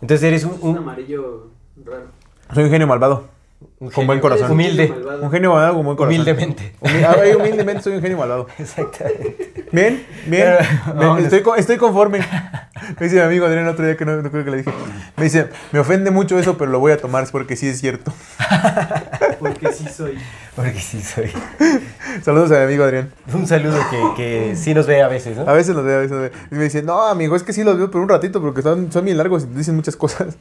Entonces 0.00 0.24
eres 0.26 0.44
un, 0.44 0.54
Es 0.54 0.62
un 0.62 0.70
un, 0.70 0.78
amarillo 0.78 1.50
raro. 1.84 2.06
Soy 2.52 2.64
un 2.64 2.70
genio 2.70 2.86
malvado. 2.86 3.33
Un 3.78 3.90
con 3.90 4.06
buen 4.06 4.20
corazón. 4.20 4.50
Humilde. 4.50 4.92
Un 5.20 5.30
genio 5.30 5.52
malvado 5.52 5.74
con 5.74 5.84
buen 5.84 5.96
corazón. 5.96 6.14
Humildemente. 6.20 6.74
Humi- 6.80 7.04
ah, 7.04 7.16
humildemente 7.38 7.82
soy 7.82 7.94
un 7.94 8.02
genio 8.02 8.18
malvado. 8.18 8.46
Exactamente. 8.58 9.66
Bien, 9.72 10.04
bien. 10.26 10.54
Pero, 10.98 11.18
estoy, 11.18 11.42
estoy 11.56 11.76
conforme. 11.76 12.18
Me 12.98 13.04
dice 13.06 13.16
mi 13.16 13.22
amigo 13.22 13.46
Adrián 13.46 13.64
el 13.64 13.70
otro 13.70 13.84
día 13.84 13.96
que 13.96 14.04
no, 14.04 14.20
no 14.22 14.30
creo 14.30 14.44
que 14.44 14.50
le 14.50 14.56
dije. 14.58 14.70
Me 15.16 15.24
dice, 15.24 15.48
me 15.72 15.78
ofende 15.78 16.10
mucho 16.10 16.38
eso, 16.38 16.56
pero 16.58 16.70
lo 16.70 16.78
voy 16.80 16.92
a 16.92 16.98
tomar 16.98 17.22
es 17.24 17.30
porque 17.30 17.56
sí 17.56 17.68
es 17.68 17.80
cierto. 17.80 18.12
Porque 19.38 19.72
sí 19.72 19.86
soy. 19.94 20.18
Porque 20.56 20.80
sí 20.80 21.02
soy. 21.02 21.30
Saludos 22.22 22.50
a 22.52 22.54
mi 22.58 22.62
amigo 22.64 22.84
Adrián. 22.84 23.10
Un 23.32 23.46
saludo 23.46 23.78
que, 23.90 23.98
que 24.16 24.56
sí 24.56 24.72
nos 24.72 24.86
ve 24.86 25.02
a 25.02 25.08
veces, 25.08 25.36
¿no? 25.36 25.42
A 25.48 25.52
veces 25.52 25.74
los 25.74 25.84
veo, 25.84 25.98
a 25.98 26.00
veces 26.00 26.12
los 26.12 26.20
veo. 26.22 26.30
Y 26.50 26.54
me 26.54 26.64
dice, 26.64 26.82
no, 26.82 27.02
amigo, 27.06 27.36
es 27.36 27.42
que 27.42 27.52
sí 27.52 27.62
los 27.62 27.76
veo 27.76 27.90
por 27.90 28.00
un 28.00 28.08
ratito 28.08 28.40
porque 28.40 28.62
son, 28.62 28.90
son 28.90 29.04
bien 29.04 29.18
largos 29.18 29.44
y 29.44 29.46
dicen 29.58 29.74
muchas 29.76 29.96
cosas. 29.96 30.36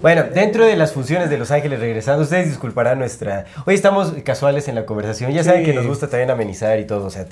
Bueno, 0.00 0.24
dentro 0.32 0.64
de 0.64 0.76
las 0.76 0.92
funciones 0.92 1.28
de 1.28 1.36
Los 1.36 1.50
Ángeles 1.50 1.78
regresando, 1.78 2.22
ustedes 2.22 2.48
disculparán 2.48 2.98
nuestra... 2.98 3.44
Hoy 3.66 3.74
estamos 3.74 4.14
casuales 4.24 4.66
en 4.68 4.74
la 4.74 4.86
conversación, 4.86 5.30
ya 5.32 5.44
saben 5.44 5.60
Sí. 5.60 5.66
que 5.66 5.74
nos 5.74 5.86
gusta 5.86 6.08
también 6.08 6.30
amenizar 6.30 6.78
y 6.80 6.86
todo, 6.86 7.06
o 7.06 7.10
sea, 7.10 7.26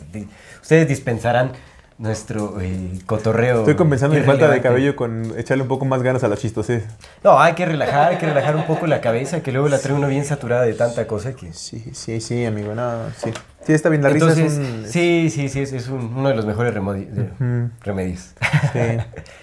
ustedes 0.61 0.87
dispensarán 0.87 1.53
nuestro 1.99 2.61
eh, 2.61 2.99
cotorreo. 3.07 3.59
Estoy 3.61 3.75
compensando 3.75 4.15
mi 4.17 4.23
falta 4.23 4.49
de 4.49 4.61
cabello 4.61 4.95
con 4.95 5.33
echarle 5.37 5.63
un 5.63 5.69
poco 5.69 5.85
más 5.85 6.03
ganas 6.03 6.23
a 6.23 6.29
la 6.29 6.37
chistosez. 6.37 6.85
No, 7.25 7.41
hay 7.41 7.55
que 7.55 7.67
relajar, 7.67 8.13
hay 8.13 8.19
que 8.19 8.27
relajar 8.27 8.55
un 8.57 8.67
poco 8.67 8.87
la 8.87 9.01
cabeza, 9.01 9.41
que 9.43 9.51
luego 9.51 9.69
la 9.69 9.79
trae 9.81 9.95
uno 9.95 10.07
bien 10.07 10.25
saturada 10.25 10.63
de 10.63 10.75
tanta 10.75 11.07
cosa 11.09 11.35
que... 11.35 11.53
Sí, 11.53 11.91
sí, 11.93 12.21
sí, 12.21 12.47
amigo, 12.47 12.75
no, 12.75 13.11
sí. 13.17 13.33
Sí, 13.67 13.73
está 13.73 13.89
bien, 13.89 14.03
la 14.03 14.11
risa 14.11 14.27
Entonces, 14.29 14.53
es 14.53 14.59
un... 14.59 14.87
sí, 14.89 15.29
sí, 15.31 15.49
sí, 15.49 15.61
es, 15.61 15.73
es 15.73 15.89
un- 15.89 16.15
uno 16.17 16.29
de 16.29 16.37
los 16.37 16.47
mejores 16.47 16.73
remedios. 16.73 18.35
Sí. 18.73 18.79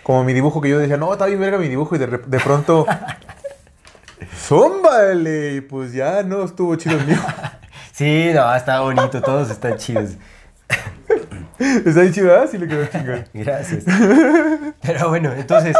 Como 0.04 0.24
mi 0.24 0.34
dibujo 0.34 0.62
que 0.62 0.70
yo 0.70 0.80
decía, 0.80 0.98
no, 0.98 1.12
está 1.12 1.26
bien 1.26 1.40
verga 1.40 1.58
mi 1.58 1.68
dibujo 1.68 1.96
y 1.96 2.00
de, 2.00 2.08
de 2.08 2.40
pronto... 2.40 2.86
¡Zómbale! 4.48 5.62
Pues 5.64 5.94
ya 5.94 6.24
no 6.24 6.44
estuvo 6.46 6.76
chido 6.76 6.98
el 6.98 7.06
mío. 7.06 7.18
Sí, 7.92 8.32
no, 8.34 8.54
está 8.54 8.82
bonito, 8.82 9.22
todos 9.22 9.50
están 9.50 9.78
chidos. 9.78 10.18
Está 11.86 12.02
bien 12.02 12.14
chido, 12.14 12.36
¿ah? 12.40 12.46
Sí 12.50 12.58
le 12.58 12.68
quedó 12.68 12.86
chingón. 12.88 13.26
Gracias. 13.34 13.84
Pero 14.82 15.10
bueno, 15.10 15.32
entonces, 15.38 15.76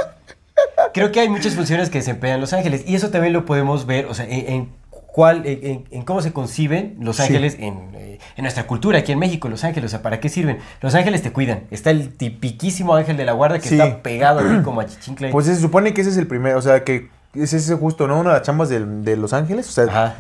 creo 0.94 1.12
que 1.12 1.20
hay 1.20 1.30
muchas 1.30 1.56
funciones 1.56 1.90
que 1.90 2.00
desempeñan 2.00 2.40
los 2.42 2.54
ángeles 2.54 2.84
y 2.88 2.96
eso 2.96 3.10
también 3.10 3.34
lo 3.34 3.46
podemos 3.46 3.86
ver, 3.86 4.06
o 4.06 4.14
sea, 4.14 4.26
en, 4.26 4.50
en 4.54 4.70
cuál, 4.92 5.44
en, 5.46 6.02
cómo 6.04 6.22
se 6.22 6.34
conciben 6.34 6.98
los 7.00 7.18
Sí. 7.18 7.24
ángeles 7.24 7.56
en, 7.60 7.92
eh, 7.96 8.20
en 8.36 8.42
nuestra 8.44 8.68
cultura, 8.68 9.00
aquí 9.00 9.12
en 9.14 9.20
México, 9.20 9.48
los 9.50 9.64
ángeles, 9.64 9.90
o 9.90 9.92
sea, 9.92 10.02
¿para 10.02 10.20
qué 10.20 10.28
sirven? 10.30 10.60
Los 10.82 10.94
ángeles 10.96 11.22
te 11.22 11.32
cuidan. 11.32 11.64
Está 11.72 11.92
el 11.92 12.10
tipiquísimo 12.10 12.96
ángel 12.96 13.16
de 13.18 13.26
la 13.26 13.32
guarda 13.34 13.60
que 13.60 13.70
Sí. 13.70 13.76
está 13.80 14.02
pegado 14.02 14.40
a 14.40 14.44
ti 14.44 14.62
como 14.64 14.82
a 14.82 14.86
chichincle. 14.86 15.30
Pues 15.32 15.46
se 15.46 15.56
supone 15.56 15.94
que 15.94 16.02
ese 16.02 16.10
es 16.10 16.18
el 16.18 16.28
primero, 16.28 16.58
o 16.58 16.62
sea, 16.62 16.84
que 16.84 17.10
es 17.34 17.54
ese 17.54 17.76
justo, 17.76 18.08
¿no? 18.08 18.20
Una 18.20 18.32
de 18.32 18.38
las 18.38 18.46
chambas 18.46 18.70
de 18.70 19.16
Los 19.18 19.34
Ángeles. 19.34 19.68
O 19.68 19.72
sea, 19.72 19.84
Ajá. 19.86 20.16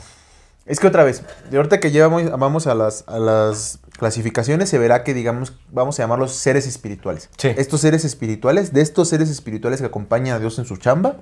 Es 0.65 0.79
que 0.79 0.87
otra 0.87 1.03
vez, 1.03 1.21
de 1.51 1.57
ahorita 1.57 1.79
que 1.79 1.91
llevamos, 1.91 2.29
vamos 2.39 2.67
a 2.67 2.73
las, 2.75 3.03
a 3.07 3.19
las 3.19 3.79
clasificaciones, 3.97 4.69
se 4.69 4.77
verá 4.79 5.03
que, 5.03 5.13
digamos, 5.13 5.53
vamos 5.71 5.99
a 5.99 6.03
llamarlos 6.03 6.31
seres 6.33 6.67
espirituales. 6.67 7.29
Sí. 7.37 7.49
Estos 7.57 7.81
seres 7.81 8.03
espirituales, 8.05 8.73
de 8.73 8.81
estos 8.81 9.09
seres 9.09 9.29
espirituales 9.29 9.79
que 9.79 9.85
acompañan 9.87 10.35
a 10.35 10.39
Dios 10.39 10.57
en 10.59 10.65
su 10.65 10.77
chamba, 10.77 11.17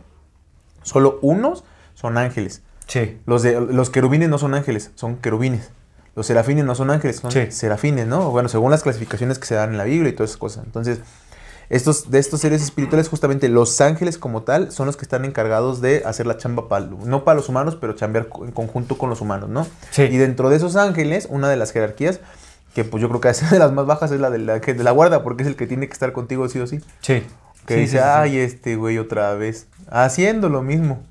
solo 0.81 1.19
unos 1.21 1.63
son 1.93 2.17
ángeles. 2.17 2.61
Sí. 2.87 3.19
Los, 3.25 3.43
de, 3.43 3.59
los 3.59 3.89
querubines 3.89 4.29
no 4.29 4.37
son 4.37 4.53
ángeles, 4.53 4.91
son 4.95 5.17
querubines. 5.17 5.69
Los 6.15 6.27
serafines 6.27 6.63
no 6.63 6.75
son 6.75 6.91
ángeles, 6.91 7.17
son 7.17 7.31
Sí. 7.31 7.47
serafines, 7.49 8.05
¿no? 8.05 8.29
Bueno, 8.29 8.47
según 8.47 8.69
las 8.69 8.83
clasificaciones 8.83 9.39
que 9.39 9.47
se 9.47 9.55
dan 9.55 9.71
en 9.71 9.77
la 9.77 9.83
Biblia 9.85 10.09
y 10.09 10.13
todas 10.13 10.29
esas 10.29 10.37
cosas. 10.39 10.63
Entonces, 10.65 10.99
estos, 11.69 12.11
de 12.11 12.19
estos 12.19 12.41
seres 12.41 12.61
espirituales, 12.61 13.09
justamente 13.09 13.49
los 13.49 13.79
ángeles 13.81 14.17
como 14.17 14.43
tal, 14.43 14.71
son 14.71 14.85
los 14.85 14.97
que 14.97 15.03
están 15.03 15.25
encargados 15.25 15.81
de 15.81 16.03
hacer 16.05 16.25
la 16.27 16.37
chamba, 16.37 16.67
para, 16.69 16.85
no 16.85 17.23
para 17.23 17.35
los 17.35 17.49
humanos, 17.49 17.77
pero 17.79 17.93
chambear 17.93 18.27
en 18.45 18.51
conjunto 18.51 18.97
con 18.97 19.09
los 19.09 19.21
humanos, 19.21 19.49
¿no? 19.49 19.65
Sí. 19.91 20.03
Y 20.03 20.17
dentro 20.17 20.49
de 20.49 20.57
esos 20.57 20.75
ángeles, 20.75 21.27
una 21.29 21.49
de 21.49 21.55
las 21.57 21.71
jerarquías, 21.71 22.19
que 22.75 22.83
pues 22.83 23.01
yo 23.01 23.07
creo 23.09 23.21
que 23.21 23.29
es 23.29 23.49
de 23.51 23.59
las 23.59 23.71
más 23.71 23.85
bajas, 23.85 24.11
es 24.11 24.19
la 24.19 24.29
del 24.29 24.49
ángel 24.49 24.77
de 24.77 24.83
la 24.83 24.91
guarda, 24.91 25.23
porque 25.23 25.43
es 25.43 25.47
el 25.49 25.55
que 25.55 25.67
tiene 25.67 25.87
que 25.87 25.93
estar 25.93 26.11
contigo 26.11 26.47
sí 26.49 26.59
o 26.59 26.67
sí. 26.67 26.79
Sí. 27.01 27.23
Que 27.65 27.75
Sí, 27.75 27.79
dice, 27.81 27.97
sí. 27.97 28.03
ay, 28.03 28.37
este 28.39 28.75
güey 28.75 28.97
otra 28.97 29.33
vez, 29.35 29.67
haciendo 29.89 30.49
lo 30.49 30.61
mismo. 30.63 31.01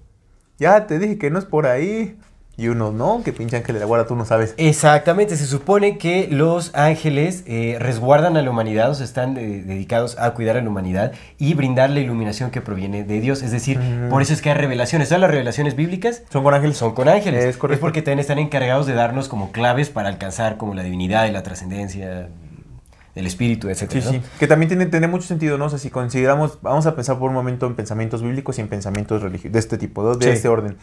Ya 0.58 0.86
te 0.86 0.98
dije 0.98 1.18
que 1.18 1.30
no 1.30 1.38
es 1.38 1.44
por 1.44 1.66
ahí. 1.66 2.18
Y 2.62 2.68
uno, 2.68 2.92
no, 2.92 3.22
que 3.24 3.32
pinche 3.32 3.56
ángel 3.56 3.74
de 3.74 3.80
la 3.80 3.86
guarda, 3.86 4.06
tú 4.06 4.14
no 4.14 4.24
sabes. 4.24 4.54
Exactamente, 4.56 5.36
se 5.36 5.46
supone 5.46 5.98
que 5.98 6.28
los 6.30 6.70
ángeles 6.76 7.42
eh, 7.46 7.76
resguardan 7.80 8.36
a 8.36 8.42
la 8.42 8.50
humanidad, 8.50 8.88
o 8.90 8.94
sea, 8.94 9.04
están 9.04 9.36
eh, 9.36 9.64
dedicados 9.66 10.16
a 10.16 10.30
cuidar 10.34 10.56
a 10.56 10.62
la 10.62 10.68
humanidad 10.68 11.10
y 11.38 11.54
brindar 11.54 11.90
la 11.90 11.98
iluminación 11.98 12.52
que 12.52 12.60
proviene 12.60 13.02
de 13.02 13.20
Dios. 13.20 13.42
Es 13.42 13.50
decir, 13.50 13.80
por 14.10 14.22
eso 14.22 14.32
es 14.32 14.40
que 14.42 14.50
hay 14.50 14.56
revelaciones. 14.56 15.08
Todas 15.08 15.20
las 15.20 15.30
revelaciones 15.30 15.74
bíblicas 15.74 16.22
Son 16.30 16.44
con 16.44 16.54
ángeles. 16.54 16.76
son 16.76 16.94
con 16.94 17.08
ángeles. 17.08 17.44
Es 17.44 17.56
correcto. 17.56 17.80
porque 17.80 18.00
también 18.00 18.20
están 18.20 18.38
encargados 18.38 18.86
de 18.86 18.94
darnos 18.94 19.28
como 19.28 19.50
claves 19.50 19.90
para 19.90 20.08
alcanzar 20.08 20.56
como 20.56 20.74
la 20.74 20.84
divinidad 20.84 21.26
y 21.26 21.32
la 21.32 21.42
trascendencia 21.42 22.28
del 23.14 23.26
espíritu, 23.26 23.68
etc. 23.68 23.90
Sí, 23.90 24.00
sí. 24.02 24.22
Que 24.38 24.46
también 24.46 24.68
tiene, 24.68 24.86
tiene 24.86 25.06
mucho 25.08 25.26
sentido, 25.26 25.58
¿no? 25.58 25.64
O 25.66 25.68
sea, 25.68 25.78
si 25.78 25.90
consideramos, 25.90 26.58
vamos 26.62 26.86
a 26.86 26.94
pensar 26.94 27.18
por 27.18 27.28
un 27.28 27.34
momento 27.34 27.66
en 27.66 27.74
pensamientos 27.74 28.22
bíblicos 28.22 28.56
y 28.58 28.60
en 28.62 28.68
pensamientos 28.68 29.20
religiosos, 29.20 29.52
de 29.52 29.58
este 29.58 29.76
tipo, 29.78 30.14
de 30.16 30.24
Sí. 30.26 30.30
este 30.30 30.48
orden. 30.48 30.76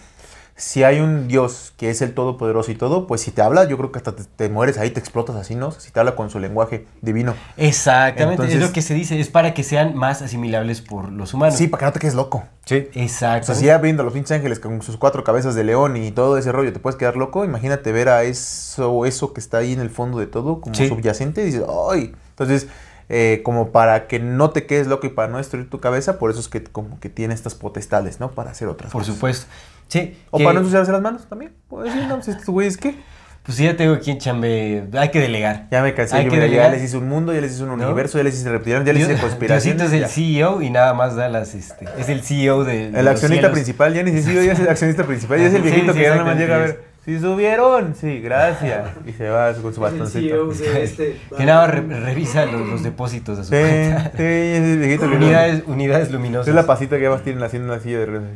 Si 0.60 0.84
hay 0.84 0.99
un 0.99 1.28
Dios 1.30 1.74
que 1.78 1.89
es 1.89 2.01
el 2.01 2.14
Todopoderoso 2.14 2.70
y 2.70 2.76
todo, 2.76 3.07
pues 3.07 3.22
si 3.22 3.32
te 3.32 3.41
habla, 3.41 3.64
yo 3.64 3.78
creo 3.78 3.91
que 3.93 3.97
hasta 3.99 4.14
te, 4.16 4.24
te 4.26 4.49
mueres 4.49 4.78
ahí, 4.78 4.89
te 4.91 4.99
explotas 4.99 5.38
así, 5.38 5.55
¿no? 5.55 5.72
Si 5.72 5.89
te 5.91 5.99
habla 6.01 6.16
con 6.18 6.30
su 6.30 6.38
lenguaje 6.38 6.86
divino. 7.01 7.34
Exactamente, 7.55 8.43
es 8.43 8.49
Entonces- 8.49 8.68
lo 8.68 8.74
que 8.74 8.82
se 8.82 8.93
dice, 8.93 9.20
es 9.20 9.30
para 9.30 9.53
que 9.53 9.64
sean 9.64 9.95
más 9.95 10.22
asimilables 10.22 10.82
por 10.82 11.12
los 11.12 11.34
humanos. 11.34 11.55
Sí, 11.57 11.68
para 11.68 11.80
que 11.80 11.86
no 11.86 11.91
te 11.93 11.99
quedes 11.99 12.16
loco. 12.16 12.43
sí. 12.66 12.88
O 12.95 12.99
Exacto. 12.99 13.47
sea, 13.47 13.55
si 13.55 13.66
ya 13.66 13.78
viendo 13.78 14.01
a 14.01 14.05
los 14.05 14.14
pinches 14.14 14.32
ángeles 14.38 14.60
con 14.60 14.82
sus 14.82 14.97
cuatro 14.97 15.24
cabezas 15.24 15.55
de 15.55 15.64
león 15.64 15.95
y 15.97 16.12
todo 16.12 16.38
ese 16.38 16.51
rollo, 16.51 16.74
te 16.74 16.80
puedes 16.80 16.97
quedar 16.97 17.16
loco. 17.16 17.45
Imagínate 17.45 17.91
ver 17.91 18.10
a 18.10 18.24
eso, 18.24 19.05
eso 19.05 19.34
que 19.34 19.39
está 19.39 19.60
ahí 19.60 19.74
en 19.74 19.80
el 19.80 19.89
fondo 19.89 20.20
de 20.20 20.28
todo, 20.28 20.62
como 20.62 20.76
Sí. 20.76 20.88
subyacente, 20.89 21.41
y 21.41 21.45
dices, 21.45 21.64
¡ay! 21.91 22.14
Entonces, 22.32 22.68
eh, 23.07 23.41
como 23.43 23.72
para 23.72 24.07
que 24.07 24.20
no 24.20 24.51
te 24.51 24.68
quedes 24.68 24.86
loco 24.88 25.07
y 25.07 25.10
para 25.10 25.28
no 25.30 25.38
destruir 25.38 25.68
tu 25.70 25.80
cabeza, 25.80 26.20
por 26.20 26.30
eso 26.30 26.39
es 26.39 26.47
que 26.47 26.64
como 26.64 26.99
que 26.99 27.10
tiene 27.10 27.34
estas 27.34 27.55
potestades, 27.55 28.20
¿no? 28.20 28.32
Para 28.32 28.51
hacer 28.51 28.68
otras 28.68 28.91
Por 28.91 29.01
cosas. 29.01 29.16
supuesto. 29.16 29.47
Sí. 29.90 30.18
O 30.32 30.38
que- 30.38 30.44
para 30.46 30.54
no 30.54 30.60
ensuciarse 30.62 30.92
las 30.94 31.02
manos 31.02 31.28
también. 31.28 31.52
Pues 31.68 31.92
sí, 31.92 32.00
no, 32.08 32.16
pues 32.16 32.30
estos 32.30 32.48
güeyes, 32.48 32.78
¿qué? 32.78 32.96
Pues 33.44 33.58
sí, 33.58 33.64
ya 33.64 33.76
tengo 33.76 33.94
aquí 33.96 34.12
en 34.12 34.20
chambe. 34.20 34.84
Hay 34.98 35.10
que 35.10 35.20
delegar. 35.20 35.68
Ya 35.72 35.82
me 35.82 35.94
cansé, 35.96 36.16
Hay 36.18 36.26
yo, 36.26 36.30
que 36.30 36.36
mira, 36.36 36.46
ya 36.46 36.52
delegar. 36.52 36.72
les 36.74 36.84
hice 36.84 36.98
un 36.98 37.10
mundo, 37.10 37.34
ya 37.34 37.42
les 37.42 37.54
hice 37.54 37.64
un 37.64 37.70
¿No? 37.78 37.86
universo, 37.86 38.18
ya 38.20 38.24
les 38.24 38.36
hice 38.40 38.50
reptilianos, 38.50 38.86
ya 38.86 38.94
les 38.94 39.04
hice 39.10 39.18
conspiraciones. 39.22 39.78
Diosito 39.82 39.84
es 39.86 39.94
el 39.94 40.08
ya. 40.08 40.08
CEO 40.48 40.62
y 40.62 40.70
nada 40.70 40.94
más 40.94 41.16
da 41.16 41.28
las. 41.30 41.56
Este, 41.56 41.86
es 41.98 42.10
el 42.10 42.22
CEO 42.22 42.64
de. 42.64 42.92
de 42.92 43.00
El 43.00 43.08
accionista 43.08 43.42
cielos. 43.48 43.52
principal, 43.54 43.94
ya 43.94 44.04
ni 44.04 44.22
sido, 44.22 44.44
ya 44.44 44.52
es 44.54 44.60
el 44.60 44.70
accionista 44.70 45.04
principal, 45.06 45.40
ya 45.40 45.48
es 45.48 45.54
el 45.56 45.62
viejito 45.64 45.94
sí, 45.94 45.98
que 45.98 46.04
ya 46.04 46.12
nada 46.12 46.24
más 46.26 46.38
llega 46.38 46.56
a 46.56 46.60
ver. 46.60 46.90
Si 47.06 47.18
subieron, 47.18 47.96
sí, 47.96 48.20
gracias. 48.20 48.90
Y 49.08 49.14
se 49.14 49.30
va 49.30 49.52
con 49.54 49.74
su 49.74 49.84
el 49.84 49.94
bastoncito. 49.98 50.52
Este. 50.78 51.18
Que 51.36 51.46
nada 51.46 51.66
más 51.66 51.76
re- 51.76 52.00
revisa 52.02 52.46
los, 52.46 52.68
los 52.68 52.84
depósitos 52.84 53.38
de 53.38 53.44
su 53.46 53.50
Sí, 53.50 53.56
sí, 53.56 53.90
cuenta. 53.90 54.12
es 54.24 54.60
el 54.64 54.78
viejito 54.78 55.02
que 55.10 55.16
Unidades, 55.16 55.64
unidades 55.66 56.12
luminosas. 56.12 56.50
Es 56.50 56.54
la 56.54 56.68
pasita 56.68 56.98
que 56.98 57.04
ya 57.04 57.10
vas 57.10 57.24
tienen 57.24 57.42
haciendo 57.42 57.74
una 57.74 57.82
silla 57.82 58.00
de 58.00 58.06
ruedas. 58.06 58.30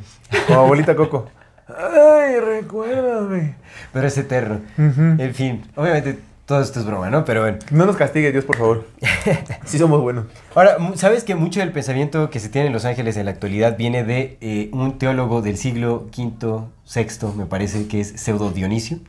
Como 0.47 0.61
abuelita 0.61 0.95
Coco. 0.95 1.29
Ay, 1.67 2.39
recuérdame. 2.39 3.55
Pero 3.91 4.07
es 4.07 4.17
eterno. 4.17 4.61
En 4.77 5.33
fin, 5.33 5.63
obviamente 5.75 6.19
todo 6.45 6.61
esto 6.61 6.79
es 6.79 6.85
broma, 6.85 7.09
¿no? 7.09 7.23
Pero 7.23 7.41
bueno. 7.41 7.57
No 7.71 7.85
nos 7.85 7.95
castigue 7.95 8.31
Dios, 8.31 8.45
por 8.45 8.57
favor. 8.57 8.87
Sí 9.65 9.77
somos 9.77 10.01
buenos. 10.01 10.25
Ahora, 10.55 10.77
¿sabes 10.95 11.23
que 11.23 11.35
mucho 11.35 11.61
del 11.61 11.71
pensamiento 11.71 12.29
que 12.29 12.39
se 12.39 12.49
tiene 12.49 12.67
en 12.67 12.73
Los 12.73 12.85
Ángeles 12.85 13.15
en 13.15 13.25
la 13.25 13.31
actualidad 13.31 13.77
viene 13.77 14.03
de 14.03 14.37
eh, 14.41 14.69
un 14.73 14.97
teólogo 14.97 15.41
del 15.41 15.57
siglo 15.57 16.07
V, 16.17 16.65
VI, 16.93 17.27
me 17.37 17.45
parece 17.45 17.87
que 17.87 18.01
es 18.01 18.09
Pseudo 18.17 18.51
Dionisio? 18.51 18.99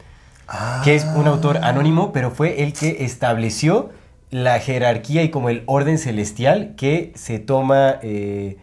que 0.85 0.95
es 0.95 1.05
un 1.05 1.27
autor 1.27 1.59
anónimo, 1.63 2.13
pero 2.13 2.31
fue 2.31 2.63
el 2.63 2.73
que 2.73 3.05
estableció 3.05 3.91
la 4.31 4.59
jerarquía 4.59 5.23
y 5.23 5.31
como 5.31 5.49
el 5.49 5.63
orden 5.67 5.99
celestial 5.99 6.75
que 6.77 7.13
se 7.15 7.39
toma, 7.39 7.97
eh, 8.03 8.59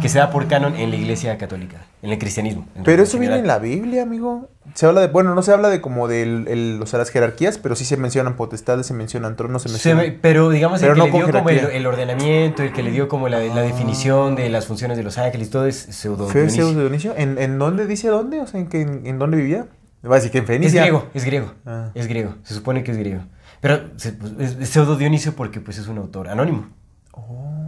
que 0.00 0.08
se 0.08 0.18
da 0.18 0.30
por 0.30 0.48
canon 0.48 0.76
en 0.76 0.90
la 0.90 0.96
iglesia 0.96 1.36
católica, 1.38 1.82
en 2.02 2.10
el 2.10 2.18
cristianismo. 2.18 2.66
en 2.76 2.84
Pero 2.84 3.02
eso 3.02 3.18
viene 3.18 3.36
en 3.36 3.46
la 3.46 3.58
Biblia, 3.58 4.02
amigo. 4.04 4.48
Se 4.74 4.86
habla 4.86 5.00
de, 5.00 5.08
bueno, 5.08 5.34
no 5.34 5.42
se 5.42 5.52
habla 5.52 5.68
de 5.68 5.80
como 5.80 6.06
de 6.08 6.22
el, 6.22 6.78
o 6.82 6.86
sea, 6.86 6.98
las 6.98 7.10
jerarquías, 7.10 7.58
pero 7.58 7.74
sí 7.74 7.84
se 7.84 7.96
mencionan 7.96 8.36
potestades, 8.36 8.86
se 8.86 8.94
mencionan 8.94 9.34
tronos, 9.34 9.62
se 9.62 9.68
mencionan. 9.70 10.18
pero 10.20 10.50
digamos 10.50 10.80
Pero 10.80 10.92
el 10.92 10.98
que 11.00 11.00
no 11.00 11.06
le 11.06 11.24
dio 11.24 11.32
como 11.32 11.48
el, 11.50 11.86
ordenamiento, 11.86 12.62
el 12.62 12.72
que 12.72 12.82
le 12.82 12.90
dio 12.92 13.08
como 13.08 13.28
la, 13.28 13.40
la 13.40 13.62
definición 13.62 14.36
de 14.36 14.48
las 14.50 14.66
funciones 14.66 14.96
de 14.96 15.02
los 15.02 15.18
ángeles, 15.18 15.50
todo 15.50 15.66
es 15.66 15.76
pseudo 15.76 16.28
¿Fue 16.28 16.42
de 16.42 16.48
Dionisio? 16.50 17.14
¿En, 17.16 17.38
¿En 17.38 17.58
dónde 17.58 17.86
dice 17.86 18.08
dónde? 18.08 18.40
O 18.40 18.46
sea, 18.46 18.60
¿en, 18.60 18.68
qué- 18.68 18.82
en, 18.82 19.06
en 19.06 19.18
dónde 19.18 19.36
vivía? 19.38 19.66
Va 20.08 20.12
a 20.14 20.18
decir 20.18 20.30
que 20.30 20.38
en 20.38 20.44
Es 20.44 20.48
Fenicia. 20.48 20.82
griego, 20.82 21.06
es 21.14 21.24
griego, 21.24 21.52
Ah. 21.66 21.90
es 21.94 22.06
griego, 22.06 22.34
se 22.44 22.54
supone 22.54 22.84
que 22.84 22.92
es 22.92 22.96
griego. 22.98 23.22
Pero 23.60 23.80
pues, 23.90 24.06
es, 24.38 24.56
es 24.60 24.68
pseudo 24.68 24.96
Dionisio 24.96 25.34
porque 25.34 25.60
pues 25.60 25.78
es 25.78 25.88
un 25.88 25.98
autor 25.98 26.28
anónimo. 26.28 26.68
Oh. 27.12 27.67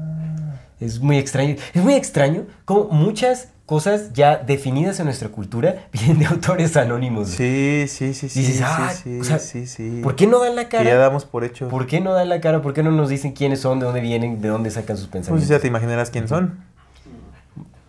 Es 0.80 0.98
muy 1.00 1.18
extraño. 1.18 1.56
Es 1.74 1.82
muy 1.82 1.94
extraño 1.94 2.44
como 2.64 2.84
muchas 2.88 3.48
cosas 3.66 4.12
ya 4.14 4.36
definidas 4.38 4.98
en 4.98 5.04
nuestra 5.06 5.28
cultura 5.28 5.86
vienen 5.92 6.18
de 6.18 6.26
autores 6.26 6.76
anónimos. 6.76 7.28
Sí, 7.28 7.84
sí, 7.86 8.14
sí, 8.14 8.28
sí. 8.28 8.40
Dices, 8.40 8.56
sí, 8.56 8.62
"Ah, 8.66 8.90
sí, 8.92 9.20
o 9.20 9.24
sea, 9.24 9.38
sí, 9.38 9.66
sí. 9.66 10.00
¿Por 10.02 10.16
qué 10.16 10.26
no 10.26 10.40
dan 10.40 10.56
la 10.56 10.68
Que 10.68 10.78
ya 10.78 10.84
cara? 10.84 10.96
damos 10.96 11.24
por 11.24 11.44
hecho. 11.44 11.68
¿Por 11.68 11.86
qué 11.86 12.00
no 12.00 12.12
dan 12.14 12.28
la 12.28 12.40
cara? 12.40 12.62
¿Por 12.62 12.72
qué 12.74 12.82
no 12.82 12.90
nos 12.90 13.08
dicen 13.10 13.32
quiénes 13.32 13.60
son, 13.60 13.78
de 13.78 13.86
dónde 13.86 14.00
vienen, 14.00 14.40
de 14.40 14.48
dónde 14.48 14.70
sacan 14.70 14.96
sus 14.96 15.06
Pues 15.06 15.12
pensamientos? 15.20 15.48
ya 15.48 15.60
te 15.60 15.68
imaginarás 15.68 16.10
quién 16.10 16.26
son. 16.26 16.58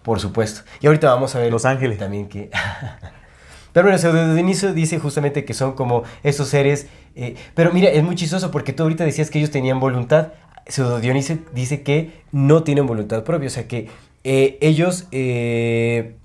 Por 0.03 0.19
supuesto. 0.19 0.61
Y 0.81 0.87
ahorita 0.87 1.11
vamos 1.13 1.35
a 1.35 1.39
ver. 1.39 1.51
Los 1.51 1.65
Ángeles. 1.65 1.97
También 1.99 2.27
que. 2.27 2.49
Pero 3.73 3.85
bueno, 3.85 3.95
o 3.95 3.99
sea, 3.99 4.11
desde 4.11 4.33
el 4.33 4.39
inicio 4.39 4.73
dice 4.73 4.99
justamente 4.99 5.45
que 5.45 5.53
son 5.53 5.73
como 5.73 6.03
esos 6.23 6.49
seres. 6.49 6.87
eh, 7.15 7.35
pero 7.55 7.71
mira, 7.71 7.89
es 7.89 8.03
muy 8.03 8.15
chistoso 8.15 8.51
porque 8.51 8.73
tú 8.73 8.83
ahorita 8.83 9.05
decías 9.05 9.29
que 9.29 9.39
ellos 9.39 9.49
tenían 9.51 9.79
voluntad. 9.79 10.33
Pseudo 10.67 10.99
Dionisio 10.99 11.39
dice 11.53 11.81
que 11.83 12.21
no 12.31 12.63
tienen 12.63 12.87
voluntad 12.87 13.23
propia. 13.23 13.47
O 13.47 13.51
sea, 13.51 13.67
que 13.67 13.89
eh, 14.23 14.57
ellos 14.61 15.07
eh, 15.11 16.15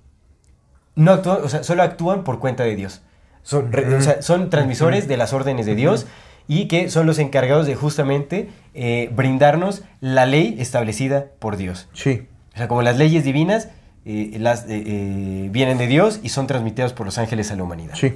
no 0.95 1.12
actúan, 1.12 1.39
o 1.43 1.49
sea, 1.49 1.62
solo 1.62 1.82
actúan 1.82 2.24
por 2.24 2.39
cuenta 2.39 2.64
de 2.64 2.76
Dios. 2.76 3.03
Son, 3.43 3.72
re- 3.72 3.95
o 3.95 4.01
sea, 4.01 4.22
son 4.22 4.51
transmisores 4.51 5.09
de 5.09 5.16
las 5.16 5.32
órdenes 5.32 5.66
de 5.66 5.74
Dios 5.74 6.07
y 6.49 6.66
que 6.68 6.91
son 6.91 7.07
los 7.07 7.18
encargados 7.18 7.66
de 7.66 7.74
justamente 7.74 8.49
eh, 8.74 9.11
brindarnos 9.14 9.82
la 10.01 10.26
ley 10.26 10.57
establecida 10.59 11.26
por 11.39 11.57
Dios. 11.57 11.89
Sí. 11.93 12.26
O 12.55 12.57
sea, 12.57 12.68
como 12.68 12.82
las 12.82 12.97
leyes 12.97 13.24
divinas 13.24 13.68
eh, 14.05 14.37
las, 14.39 14.66
vienen 14.66 15.78
de 15.78 15.87
Dios 15.87 16.20
y 16.22 16.28
son 16.28 16.47
transmitidas 16.47 16.93
por 16.93 17.07
los 17.07 17.18
ángeles 17.18 17.51
a 17.51 17.57
la 17.57 17.62
humanidad. 17.64 17.95
Sí. 17.95 18.14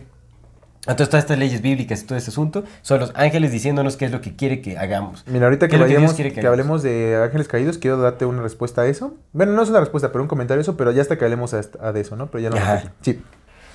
Entonces, 0.87 1.11
todas 1.11 1.25
estas 1.25 1.39
leyes 1.39 1.61
bíblicas 1.61 2.03
y 2.03 2.07
todo 2.07 2.17
este 2.17 2.31
asunto 2.31 2.65
son 2.81 3.01
los 3.01 3.13
ángeles 3.15 3.53
diciéndonos 3.53 3.99
qué 3.99 4.07
es 4.07 4.13
lo 4.13 4.23
que 4.23 4.35
quiere 4.35 4.63
que 4.63 4.79
hagamos. 4.79 5.25
Mira, 5.27 5.45
ahorita 5.45 5.69
¿Qué 5.69 5.77
que 5.77 5.83
vayamos, 5.83 6.15
que, 6.15 6.47
hablemos 6.47 6.83
de 6.83 7.21
ángeles 7.23 7.49
caídos, 7.49 7.77
quiero 7.77 7.99
darte 7.99 8.25
una 8.25 8.41
respuesta 8.41 8.83
a 8.83 8.87
eso. 8.87 9.15
Bueno, 9.33 9.53
no 9.53 9.63
es 9.63 9.69
una 9.69 9.81
respuesta, 9.81 10.11
pero 10.11 10.23
un 10.23 10.29
comentario 10.29 10.61
a 10.61 10.63
eso, 10.63 10.79
pero 10.79 10.91
ya 10.91 11.03
hasta 11.03 11.19
que 11.19 11.25
hablemos 11.25 11.53
a, 11.53 11.61
a 11.83 11.93
de 11.93 12.01
eso, 12.01 12.17
¿no? 12.17 12.29
Pero 12.31 12.45
ya 12.45 12.51
no. 12.51 12.57
Ajá. 12.57 12.93
Sí. 13.03 13.21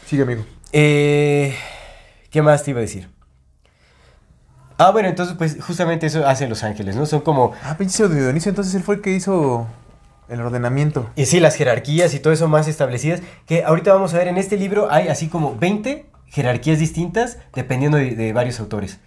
Sigue, 0.08 0.24
amigo. 0.24 0.46
Eh, 0.74 1.56
¿Qué 2.32 2.42
más 2.42 2.64
te 2.64 2.72
iba 2.72 2.80
a 2.80 2.82
decir? 2.82 3.08
Ah, 4.78 4.92
bueno, 4.92 5.08
entonces, 5.08 5.36
pues 5.38 5.58
justamente 5.62 6.08
eso 6.08 6.28
hacen 6.28 6.50
los 6.50 6.64
ángeles, 6.64 6.96
¿no? 6.96 7.06
Son 7.06 7.22
como, 7.22 7.54
Ah, 7.64 7.78
pinche 7.78 8.08
de 8.08 8.22
Dionisio, 8.22 8.50
entonces 8.50 8.74
él 8.76 8.84
fue 8.84 8.96
el 8.96 9.02
que 9.02 9.12
hizo 9.12 9.68
el 10.28 10.42
ordenamiento. 10.42 11.10
y 11.16 11.26
sí, 11.26 11.40
las 11.40 11.56
jerarquías 11.56 12.14
y 12.14 12.20
todo 12.20 12.34
eso 12.34 12.48
más 12.48 12.68
establecidas, 12.68 13.22
que 13.46 13.64
ahorita 13.64 13.94
vamos 13.94 14.14
a 14.14 14.18
ver, 14.18 14.28
en 14.28 14.38
este 14.38 14.58
libro 14.58 14.92
hay 14.92 15.08
así 15.08 15.28
como 15.30 15.56
20 15.56 16.08
jerarquías 16.30 16.80
distintas 16.80 17.38
dependiendo 17.54 17.98
de, 17.98 18.16
de 18.16 18.34
varios 18.34 18.60
autores. 18.60 19.00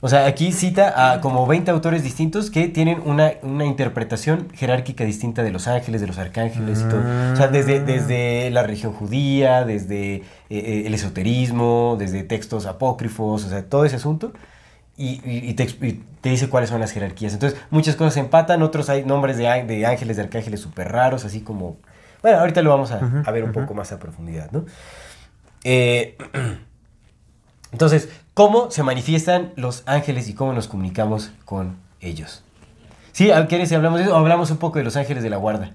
O 0.00 0.08
sea, 0.08 0.26
aquí 0.26 0.52
cita 0.52 1.12
a 1.14 1.20
como 1.22 1.46
20 1.46 1.70
autores 1.70 2.02
distintos 2.02 2.50
que 2.50 2.68
tienen 2.68 3.00
una, 3.06 3.32
una 3.42 3.64
interpretación 3.64 4.48
jerárquica 4.52 5.04
distinta 5.04 5.42
de 5.42 5.50
los 5.50 5.66
ángeles, 5.68 6.02
de 6.02 6.06
los 6.06 6.18
arcángeles 6.18 6.82
y 6.82 6.86
todo. 6.86 7.02
O 7.02 7.06
sea, 7.32 7.48
desde, 7.48 7.80
desde 7.80 8.50
la 8.50 8.62
religión 8.62 8.92
judía, 8.92 9.64
desde 9.64 10.16
eh, 10.16 10.22
eh, 10.50 10.82
el 10.86 10.92
esoterismo, 10.94 11.96
desde 11.98 12.22
textos 12.24 12.66
apócrifos, 12.66 13.44
o 13.46 13.48
sea, 13.48 13.64
todo 13.64 13.84
ese 13.86 13.96
asunto. 13.96 14.32
Y, 14.96 15.20
y- 15.24 15.54
te, 15.54 15.64
y 15.64 16.04
te 16.20 16.30
dice 16.30 16.48
cuáles 16.50 16.70
son 16.70 16.80
las 16.80 16.92
jerarquías. 16.92 17.32
Entonces, 17.34 17.58
muchas 17.70 17.96
cosas 17.96 18.16
empatan, 18.18 18.62
otros 18.62 18.90
hay 18.90 19.04
nombres 19.04 19.38
de, 19.38 19.44
de 19.64 19.86
ángeles, 19.86 20.16
de 20.16 20.24
arcángeles 20.24 20.60
súper 20.60 20.92
raros, 20.92 21.24
así 21.24 21.40
como... 21.42 21.78
Bueno, 22.22 22.40
ahorita 22.40 22.62
lo 22.62 22.70
vamos 22.70 22.92
a, 22.92 23.06
Ujú, 23.06 23.22
a 23.24 23.30
ver 23.32 23.44
un 23.44 23.50
ujú. 23.50 23.60
poco 23.60 23.74
más 23.74 23.92
a 23.92 23.98
profundidad, 23.98 24.50
¿no? 24.52 24.66
Eh, 25.68 26.16
entonces, 27.72 28.08
¿cómo 28.34 28.70
se 28.70 28.84
manifiestan 28.84 29.52
los 29.56 29.82
ángeles 29.86 30.28
y 30.28 30.34
cómo 30.34 30.52
nos 30.52 30.68
comunicamos 30.68 31.32
con 31.44 31.76
ellos? 32.00 32.44
Sí, 33.10 33.30
¿quieres 33.48 33.68
si 33.68 33.74
hablamos 33.74 33.98
de 33.98 34.04
eso 34.04 34.14
o 34.14 34.16
hablamos 34.18 34.50
un 34.52 34.58
poco 34.58 34.78
de 34.78 34.84
los 34.84 34.96
ángeles 34.96 35.24
de 35.24 35.30
la 35.30 35.38
guarda? 35.38 35.72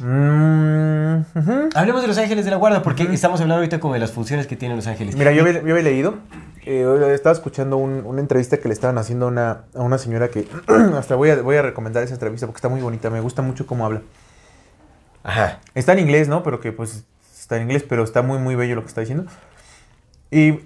Mm. 0.00 1.22
Hablemos 1.74 2.02
de 2.02 2.08
los 2.08 2.18
ángeles 2.18 2.44
de 2.44 2.50
la 2.50 2.56
guarda 2.56 2.82
porque 2.82 3.04
estamos 3.04 3.40
hablando 3.40 3.56
ahorita 3.60 3.78
como 3.80 3.94
de 3.94 4.00
las 4.00 4.10
funciones 4.12 4.46
que 4.48 4.56
tienen 4.56 4.76
los 4.76 4.86
ángeles. 4.88 5.14
Mira, 5.16 5.30
yo 5.32 5.42
había, 5.42 5.62
yo 5.62 5.70
había 5.72 5.82
leído, 5.82 6.14
eh, 6.64 7.12
estaba 7.14 7.32
escuchando 7.34 7.76
un- 7.76 8.04
una 8.04 8.20
entrevista 8.20 8.58
que 8.58 8.66
le 8.68 8.74
estaban 8.74 8.98
haciendo 8.98 9.26
a 9.26 9.28
una, 9.28 9.50
a 9.74 9.82
una 9.82 9.98
señora 9.98 10.28
que 10.28 10.48
hasta 10.98 11.14
voy 11.14 11.30
a, 11.30 11.40
voy 11.42 11.56
a 11.56 11.62
recomendar 11.62 12.02
esa 12.02 12.14
entrevista 12.14 12.46
porque 12.46 12.58
está 12.58 12.68
muy 12.68 12.80
bonita, 12.80 13.10
me 13.10 13.20
gusta 13.20 13.42
mucho 13.42 13.66
cómo 13.66 13.84
habla. 13.86 14.02
Ajá. 15.22 15.60
Está 15.74 15.92
en 15.92 16.00
inglés, 16.00 16.28
¿no? 16.28 16.42
Pero 16.42 16.60
que 16.60 16.72
pues 16.72 17.04
está 17.48 17.56
en 17.56 17.62
inglés, 17.62 17.82
pero 17.88 18.04
está 18.04 18.20
muy, 18.20 18.38
muy 18.38 18.56
bello 18.56 18.74
lo 18.74 18.82
que 18.82 18.88
está 18.88 19.00
diciendo. 19.00 19.24
Y 20.30 20.60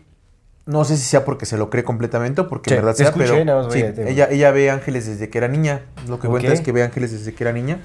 no 0.66 0.84
sé 0.84 0.96
si 0.96 1.04
sea 1.04 1.24
porque 1.24 1.46
se 1.46 1.56
lo 1.56 1.70
cree 1.70 1.84
completamente 1.84 2.40
o 2.40 2.48
porque 2.48 2.70
Sí, 2.70 2.74
en 2.74 2.80
verdad 2.80 2.96
sea, 2.96 3.06
escuché, 3.06 3.44
pero 3.44 3.70
sí, 3.70 3.84
ella, 3.98 4.28
ella 4.28 4.50
ve 4.50 4.68
ángeles 4.68 5.06
desde 5.06 5.30
que 5.30 5.38
era 5.38 5.46
niña. 5.46 5.82
Lo 6.08 6.18
que 6.18 6.26
cuenta 6.26 6.52
es 6.52 6.60
que 6.60 6.72
ve 6.72 6.82
ángeles 6.82 7.12
desde 7.12 7.34
que 7.34 7.44
era 7.44 7.52
niña. 7.52 7.78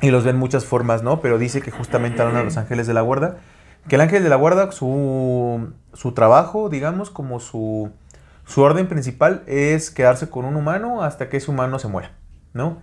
Y 0.00 0.10
los 0.10 0.24
ve 0.24 0.30
en 0.30 0.38
muchas 0.38 0.64
formas, 0.64 1.02
¿no? 1.02 1.20
Pero 1.20 1.36
dice 1.36 1.60
que 1.60 1.70
justamente 1.70 2.22
hablan 2.22 2.36
a 2.36 2.44
los 2.44 2.56
ángeles 2.56 2.86
de 2.86 2.94
la 2.94 3.02
guarda. 3.02 3.36
Que 3.86 3.96
el 3.96 4.00
ángel 4.00 4.22
de 4.22 4.30
la 4.30 4.36
guarda, 4.36 4.72
su, 4.72 5.70
su 5.92 6.12
trabajo, 6.12 6.70
digamos, 6.70 7.10
como 7.10 7.38
su, 7.38 7.90
su 8.46 8.62
orden 8.62 8.88
principal 8.88 9.42
es 9.46 9.90
quedarse 9.90 10.30
con 10.30 10.46
un 10.46 10.56
humano 10.56 11.02
hasta 11.02 11.28
que 11.28 11.36
ese 11.36 11.50
humano 11.50 11.78
se 11.78 11.88
muera, 11.88 12.12
¿no? 12.54 12.78